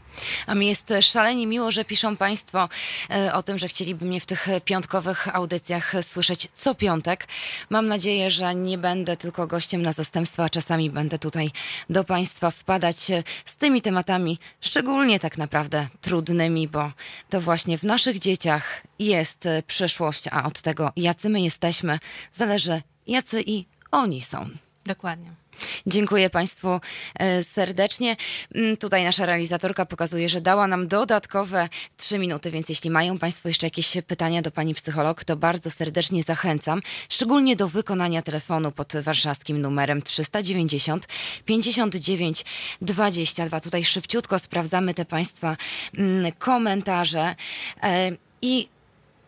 A 0.48 0.56
mi 0.56 0.68
jest 0.68 0.94
szalenie 1.02 1.48
miło, 1.48 1.72
że 1.72 1.86
piszą 1.86 2.18
Państwo 2.18 2.70
e, 3.10 3.34
o 3.34 3.44
tym, 3.44 3.58
że 3.58 3.68
chcieliby 3.68 4.06
mnie 4.06 4.20
w 4.20 4.26
tych 4.26 4.48
piątkowych 4.66 5.36
audycjach 5.36 5.94
słyszeć 6.02 6.48
co 6.54 6.76
piątek. 6.76 7.28
Mam 7.72 7.88
nadzieję, 7.88 8.32
że 8.32 8.56
nie 8.56 8.78
będę 8.78 9.18
tylko 9.18 9.48
gościem 9.48 9.82
na 9.82 9.94
zastępstwo, 9.94 10.44
a 10.44 10.50
czasami 10.50 10.90
będę 10.90 11.18
tutaj 11.18 11.52
do 11.90 12.04
Państwa 12.04 12.52
wpadać 12.52 13.12
e, 13.12 13.24
z 13.46 13.56
tymi 13.56 13.82
tematami, 13.82 14.40
szczególnie 14.62 15.20
tak 15.20 15.38
naprawdę 15.38 15.88
trudnymi, 16.02 16.68
bo 16.68 16.92
to 17.30 17.42
właśnie 17.42 17.78
w 17.78 17.84
naszych 17.84 18.20
dzieciach 18.20 18.84
jest 19.00 19.46
e, 19.46 19.64
przyszłość, 19.64 20.28
a 20.32 20.44
od 20.44 20.62
tego, 20.62 20.92
jacy 20.96 21.30
my 21.30 21.42
jesteśmy, 21.42 22.00
zależy, 22.34 22.82
jacy 23.08 23.44
i 23.46 23.66
oni 23.92 24.22
są. 24.22 24.50
Dokładnie. 24.86 25.41
Dziękuję 25.88 26.30
Państwu 26.30 26.80
e, 27.20 27.44
serdecznie. 27.44 28.16
Mm, 28.56 28.78
Tutaj 28.78 29.04
nasza 29.04 29.26
realizatorka 29.26 29.86
pokazuje, 29.86 30.30
że 30.30 30.42
dała 30.42 30.68
nam 30.68 30.88
dodatkowe 30.88 31.70
trzy 31.98 32.20
minuty, 32.20 32.52
więc 32.52 32.70
jeśli 32.70 32.90
mają 32.90 33.20
Państwo 33.20 33.50
jeszcze 33.50 33.68
jakieś 33.68 33.98
pytania 34.08 34.42
do 34.42 34.52
Pani 34.52 34.74
psycholog, 34.76 35.24
to 35.24 35.36
bardzo 35.36 35.72
serdecznie 35.72 36.24
zachęcam, 36.24 36.82
szczególnie 37.10 37.56
do 37.56 37.68
wykonania 37.68 38.22
telefonu 38.22 38.72
pod 38.72 38.94
warszawskim 39.02 39.62
numerem 39.62 40.02
390 40.02 41.08
59 41.46 42.46
22. 42.82 43.60
Tutaj 43.60 43.84
szybciutko 43.86 44.40
sprawdzamy 44.40 44.94
te 44.94 45.06
Państwa 45.06 45.58
mm, 45.98 46.32
komentarze 46.32 47.36
e, 47.84 48.12
i 48.42 48.68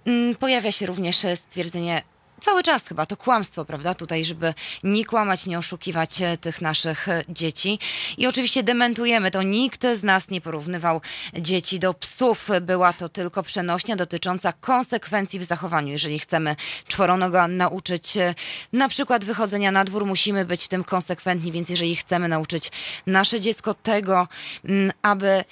Mm, 0.06 0.36
Pojawia 0.36 0.72
się 0.72 0.86
również 0.86 1.26
stwierdzenie, 1.36 2.02
cały 2.44 2.64
czas 2.64 2.88
chyba 2.88 3.06
to 3.06 3.18
kłamstwo, 3.18 3.66
prawda? 3.66 3.94
Tutaj, 3.94 4.26
żeby 4.26 4.54
nie 4.84 5.06
kłamać, 5.06 5.46
nie 5.46 5.58
oszukiwać 5.58 6.22
e, 6.22 6.38
tych 6.38 6.62
naszych 6.62 7.10
e, 7.10 7.24
dzieci. 7.30 7.80
I 8.18 8.28
oczywiście 8.28 8.64
dementujemy 8.64 9.32
to. 9.32 9.42
Nikt 9.42 9.88
z 9.94 10.04
nas 10.04 10.30
nie 10.30 10.42
porównywał 10.42 11.02
dzieci 11.34 11.80
do 11.80 11.94
psów. 11.94 12.50
Była 12.62 12.94
to 12.94 13.10
tylko 13.10 13.44
przenośnia 13.44 13.96
dotycząca 13.96 14.54
konsekwencji 14.54 15.40
w 15.40 15.44
zachowaniu. 15.44 15.92
Jeżeli 15.92 16.20
chcemy 16.20 16.56
czworonoga 16.88 17.48
nauczyć 17.48 18.18
e, 18.18 18.36
na 18.74 18.90
przykład 18.90 19.26
wychodzenia 19.26 19.72
na 19.72 19.84
dwór, 19.84 20.06
musimy 20.06 20.46
być 20.46 20.64
w 20.64 20.68
tym 20.68 20.84
konsekwentni, 20.84 21.52
więc 21.52 21.70
jeżeli 21.70 21.96
chcemy 21.96 22.28
nauczyć 22.28 22.72
nasze 23.08 23.40
dziecko 23.40 23.74
tego, 23.74 24.28
mm, 24.66 24.92
aby 25.02 25.44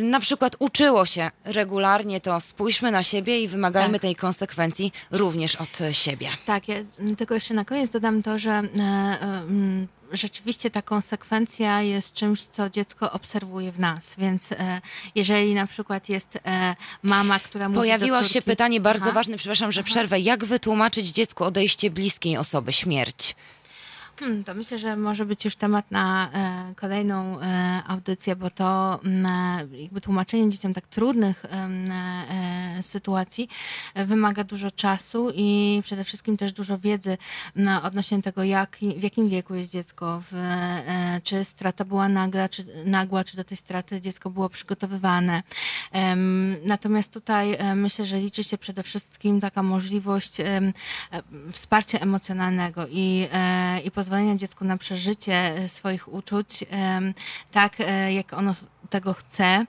na 0.00 0.20
przykład 0.20 0.56
uczyło 0.58 1.06
się 1.06 1.30
regularnie, 1.44 2.20
to 2.20 2.40
spójrzmy 2.40 2.90
na 2.90 3.02
siebie 3.02 3.40
i 3.40 3.48
wymagajmy 3.48 3.92
Tak. 3.92 4.02
tej 4.02 4.16
konsekwencji 4.16 4.92
również 5.10 5.56
od 5.56 5.78
siebie. 5.92 6.28
Tak, 6.44 6.68
ja 6.68 6.76
mm, 6.98 7.16
tylko 7.16 7.34
jeszcze 7.34 7.54
na 7.54 7.64
koniec 7.64 7.90
dodam 7.90 8.22
to, 8.22 8.38
że 8.38 8.50
e, 8.50 8.62
e, 8.80 9.18
mm, 9.22 9.88
rzeczywiście 10.12 10.70
ta 10.70 10.82
konsekwencja 10.82 11.82
jest 11.82 12.12
czymś, 12.12 12.42
co 12.42 12.70
dziecko 12.70 13.12
obserwuje 13.12 13.72
w 13.72 13.80
nas. 13.80 14.14
Więc 14.18 14.52
e, 14.52 14.80
jeżeli 15.14 15.54
na 15.54 15.66
przykład 15.66 16.08
jest 16.08 16.38
e, 16.46 16.76
mama, 17.02 17.38
która 17.38 17.68
mówi 17.68 17.78
Pojawiło 17.80 18.24
się 18.24 18.42
pytanie 18.42 18.80
bardzo 18.80 19.04
Aha. 19.04 19.12
ważne, 19.12 19.36
przepraszam, 19.36 19.72
że 19.72 19.82
przerwę. 19.82 20.20
Jak 20.20 20.44
wytłumaczyć 20.44 21.06
dziecku 21.06 21.44
odejście 21.44 21.90
bliskiej 21.90 22.36
osoby, 22.36 22.72
śmierć? 22.72 23.36
Hmm, 24.18 24.44
to 24.44 24.54
myślę, 24.54 24.78
że 24.78 24.96
może 24.96 25.26
być 25.26 25.44
już 25.44 25.56
temat 25.56 25.90
na 25.90 26.30
e, 26.32 26.74
kolejną 26.74 27.40
e, 27.40 27.82
audycję, 27.86 28.36
bo 28.36 28.50
to 28.50 29.00
mm, 29.04 29.26
e, 29.26 29.78
jakby 29.82 30.00
tłumaczenie 30.00 30.50
dzieciom 30.50 30.74
tak 30.74 30.86
trudnych 30.86 31.44
sytuacji 32.82 33.48
wymaga 33.94 34.44
dużo 34.44 34.70
czasu 34.70 35.30
i 35.34 35.80
przede 35.84 36.04
wszystkim 36.04 36.36
też 36.36 36.52
dużo 36.52 36.78
wiedzy 36.78 37.18
odnośnie 37.82 38.22
tego, 38.22 38.44
jak, 38.44 38.76
w 38.96 39.02
jakim 39.02 39.28
wieku 39.28 39.54
jest 39.54 39.70
dziecko, 39.70 40.22
w, 40.30 40.36
czy 41.22 41.44
strata 41.44 41.84
była 41.84 42.08
nagła 42.08 42.48
czy, 42.48 42.64
nagła, 42.84 43.24
czy 43.24 43.36
do 43.36 43.44
tej 43.44 43.56
straty 43.56 44.00
dziecko 44.00 44.30
było 44.30 44.48
przygotowywane. 44.48 45.42
Natomiast 46.64 47.12
tutaj 47.12 47.58
myślę, 47.74 48.06
że 48.06 48.18
liczy 48.18 48.44
się 48.44 48.58
przede 48.58 48.82
wszystkim 48.82 49.40
taka 49.40 49.62
możliwość 49.62 50.36
wsparcia 51.52 51.98
emocjonalnego 51.98 52.86
i, 52.90 53.28
i 53.84 53.90
pozwolenia 54.08 54.34
dziecku 54.34 54.64
na 54.64 54.76
przeżycie 54.76 55.34
e, 55.34 55.68
swoich 55.68 56.12
uczuć 56.12 56.64
tak, 57.52 57.80
e, 57.80 58.12
jak 58.12 58.32
ono 58.32 58.54
tego 58.90 59.14
chce, 59.14 59.64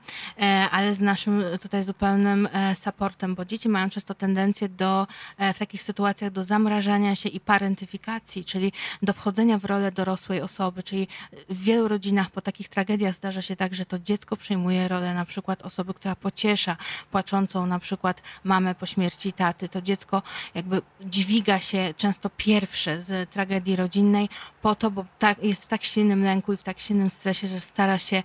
ale 0.72 0.94
z 0.94 1.02
naszym 1.02 1.44
tutaj 1.62 1.84
zupełnym 1.84 2.50
e, 2.54 2.76
supportem, 2.76 3.36
bo 3.36 3.46
dzieci 3.46 3.70
mają 3.70 3.90
często 3.90 4.14
tendencję 4.14 4.70
do, 4.70 5.08
e, 5.38 5.54
w 5.54 5.60
takich 5.60 5.84
sytuacjach 5.84 6.32
do 6.32 6.44
zamrażania 6.44 7.16
się 7.16 7.30
i 7.30 7.40
parentyfikacji, 7.40 8.46
czyli 8.46 8.72
do 9.02 9.14
wchodzenia 9.14 9.58
w 9.58 9.66
rolę 9.66 9.92
dorosłej 9.92 10.42
osoby, 10.42 10.84
czyli 10.84 11.08
w 11.50 11.64
wielu 11.64 11.88
rodzinach 11.88 12.32
po 12.32 12.42
takich 12.42 12.70
tragediach 12.70 13.16
zdarza 13.16 13.42
się 13.42 13.56
tak, 13.56 13.76
że 13.76 13.86
to 13.86 14.00
dziecko 14.00 14.38
przejmuje 14.38 14.88
rolę 14.88 15.14
na 15.14 15.26
przykład 15.26 15.62
osoby, 15.62 15.94
która 15.94 16.16
pociesza 16.16 16.78
płaczącą 17.12 17.66
na 17.66 17.80
przykład 17.80 18.22
mamę 18.44 18.76
po 18.76 18.86
śmierci 18.86 19.34
taty. 19.34 19.70
To 19.70 19.82
dziecko 19.82 20.22
jakby 20.56 20.82
dźwiga 21.02 21.60
się 21.60 21.94
często 21.98 22.30
pierwsze 22.38 23.02
z 23.02 23.30
tragedii 23.30 23.76
rodzinnej 23.76 24.30
po 24.62 24.76
to, 24.76 24.92
bo 24.92 25.06
tak, 25.20 25.44
jest 25.44 25.64
w 25.64 25.68
tak 25.68 25.84
silnym 25.84 26.24
lęku 26.24 26.54
i 26.54 26.58
w 26.58 26.64
tak 26.64 26.80
silnym 26.80 27.10
stresie, 27.10 27.48
że 27.48 27.60
stara 27.60 27.98
się 27.98 28.24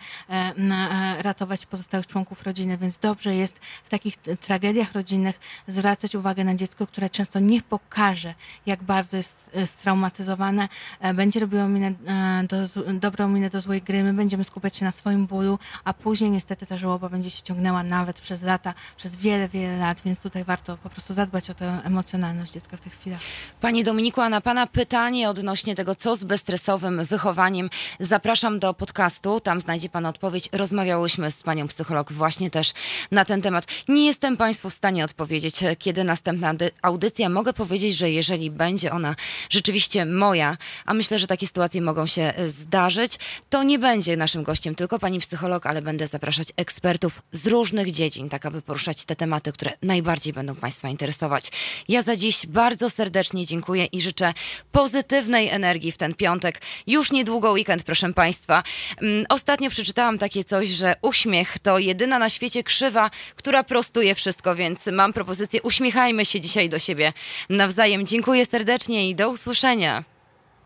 na, 0.56 0.84
e, 0.84 0.84
ratować 1.19 1.66
pozostałych 1.66 2.06
członków 2.06 2.43
rodziny, 2.43 2.78
więc 2.78 2.98
dobrze 2.98 3.35
jest 3.35 3.59
w 3.85 3.89
takich 3.89 4.16
tragediach 4.16 4.93
rodzinnych 4.93 5.40
zwracać 5.69 6.15
uwagę 6.15 6.44
na 6.44 6.55
dziecko, 6.55 6.86
które 6.86 7.11
często 7.11 7.39
nie 7.39 7.62
pokaże, 7.62 8.35
jak 8.66 8.82
bardzo 8.82 9.16
jest 9.16 9.51
e, 9.55 9.66
straumatyzowane, 9.66 10.69
e, 11.01 11.15
będzie 11.15 11.40
robiło 11.40 11.69
minę, 11.69 11.93
e, 12.06 12.44
do, 12.48 12.93
dobrą 12.93 13.28
minę 13.28 13.51
do 13.51 13.61
złej 13.61 13.82
gry, 13.82 14.05
my 14.05 14.12
będziemy 14.12 14.44
skupiać 14.44 14.77
się 14.77 14.85
na 14.85 14.93
swoim 14.93 15.27
bólu, 15.27 15.59
a 15.85 15.93
później 15.93 16.31
niestety 16.31 16.66
ta 16.66 16.77
żałoba 16.77 17.09
będzie 17.09 17.31
się 17.31 17.43
ciągnęła 17.43 17.82
nawet 17.82 18.20
przez 18.20 18.43
lata, 18.43 18.74
przez 18.97 19.16
wiele, 19.16 19.48
wiele 19.48 19.77
lat, 19.78 20.01
więc 20.05 20.20
tutaj 20.20 20.44
warto 20.44 20.77
po 20.77 20.90
prostu 20.90 21.15
zadbać 21.15 21.51
o 21.51 21.55
tę 21.55 21.81
emocjonalność 21.85 22.52
dziecka 22.52 22.77
w 22.77 22.81
tych 22.81 22.93
chwilach. 22.93 23.20
Panie 23.61 23.85
Dominiku, 23.85 24.20
a 24.20 24.28
na 24.28 24.40
Pana 24.40 24.66
pytanie 24.66 25.28
odnośnie 25.28 25.74
tego, 25.74 25.94
co 25.94 26.16
z 26.16 26.24
bezstresowym 26.24 27.05
wychowaniem, 27.05 27.70
zapraszam 28.01 28.59
do 28.59 28.74
podcastu. 28.74 29.40
Tam 29.40 29.61
znajdzie 29.61 29.89
Pan 29.89 30.06
odpowiedź. 30.06 30.48
Rozmawiałyśmy 30.74 31.30
z 31.30 31.42
Panią 31.42 31.68
psycholog 31.68 32.12
właśnie 32.12 32.51
też 32.51 32.72
na 33.10 33.24
ten 33.24 33.42
temat. 33.42 33.66
Nie 33.88 34.06
jestem 34.06 34.36
Państwu 34.36 34.70
w 34.70 34.74
stanie 34.74 35.05
odpowiedzieć, 35.05 35.62
e, 35.62 35.76
kiedy 35.76 36.05
następna 36.05 36.55
dy- 36.55 36.70
audycja. 36.82 37.28
Mogę 37.28 37.52
powiedzieć, 37.52 37.96
że 37.96 38.10
jeżeli 38.10 38.51
będzie 38.51 38.92
ona 38.92 39.16
rzeczywiście 39.51 40.06
moja, 40.06 40.56
a 40.86 40.94
myślę, 40.94 41.18
że 41.18 41.26
takie 41.26 41.46
sytuacje 41.46 41.82
mogą 41.82 42.06
się 42.06 42.22
e, 42.22 42.51
zdarzyć, 42.51 43.18
to 43.51 43.62
nie 43.62 43.78
będzie 43.78 44.16
naszym 44.16 44.42
gościem 44.42 44.74
tylko 44.74 44.98
Pani 44.98 45.20
psycholog, 45.20 45.66
ale 45.66 45.82
będę 45.82 46.06
zapraszać 46.06 46.48
ekspertów 46.56 47.22
z 47.32 47.46
różnych 47.46 47.92
dziedzin, 47.92 48.28
tak 48.28 48.46
aby 48.46 48.62
poruszać 48.62 49.05
te 49.05 49.16
tematy, 49.16 49.52
które 49.52 49.72
najbardziej 49.82 50.32
będą 50.32 50.55
Państwa 50.55 50.88
interesować. 50.88 51.51
Ja 51.88 52.02
za 52.02 52.16
dziś 52.16 52.46
bardzo 52.46 52.90
serdecznie 52.90 53.46
dziękuję 53.46 53.84
i 53.84 54.01
życzę 54.01 54.34
pozytywnej 54.72 55.48
energii 55.48 55.92
w 55.92 55.98
ten 55.98 56.14
piątek. 56.14 56.60
Już 56.86 57.12
niedługo 57.12 57.51
weekend, 57.52 57.82
proszę 57.82 58.12
Państwa. 58.12 58.62
Mm, 59.02 59.24
Ostatnio 59.28 59.70
przeczytałam 59.70 60.18
takie 60.18 60.44
że 60.70 60.94
uśmiech 61.02 61.58
to 61.58 61.78
jedyna 61.78 62.18
na 62.18 62.28
świecie 62.28 62.62
krzywa, 62.62 63.10
która 63.36 63.64
prostuje 63.64 64.14
wszystko, 64.14 64.54
więc 64.54 64.86
mam 64.86 65.12
propozycję, 65.12 65.62
uśmiechajmy 65.62 66.24
się 66.24 66.40
dzisiaj 66.40 66.68
do 66.68 66.78
siebie 66.78 67.12
nawzajem. 67.48 68.06
Dziękuję 68.06 68.46
serdecznie 68.46 69.08
i 69.08 69.14
do 69.14 69.30
usłyszenia. 69.30 70.13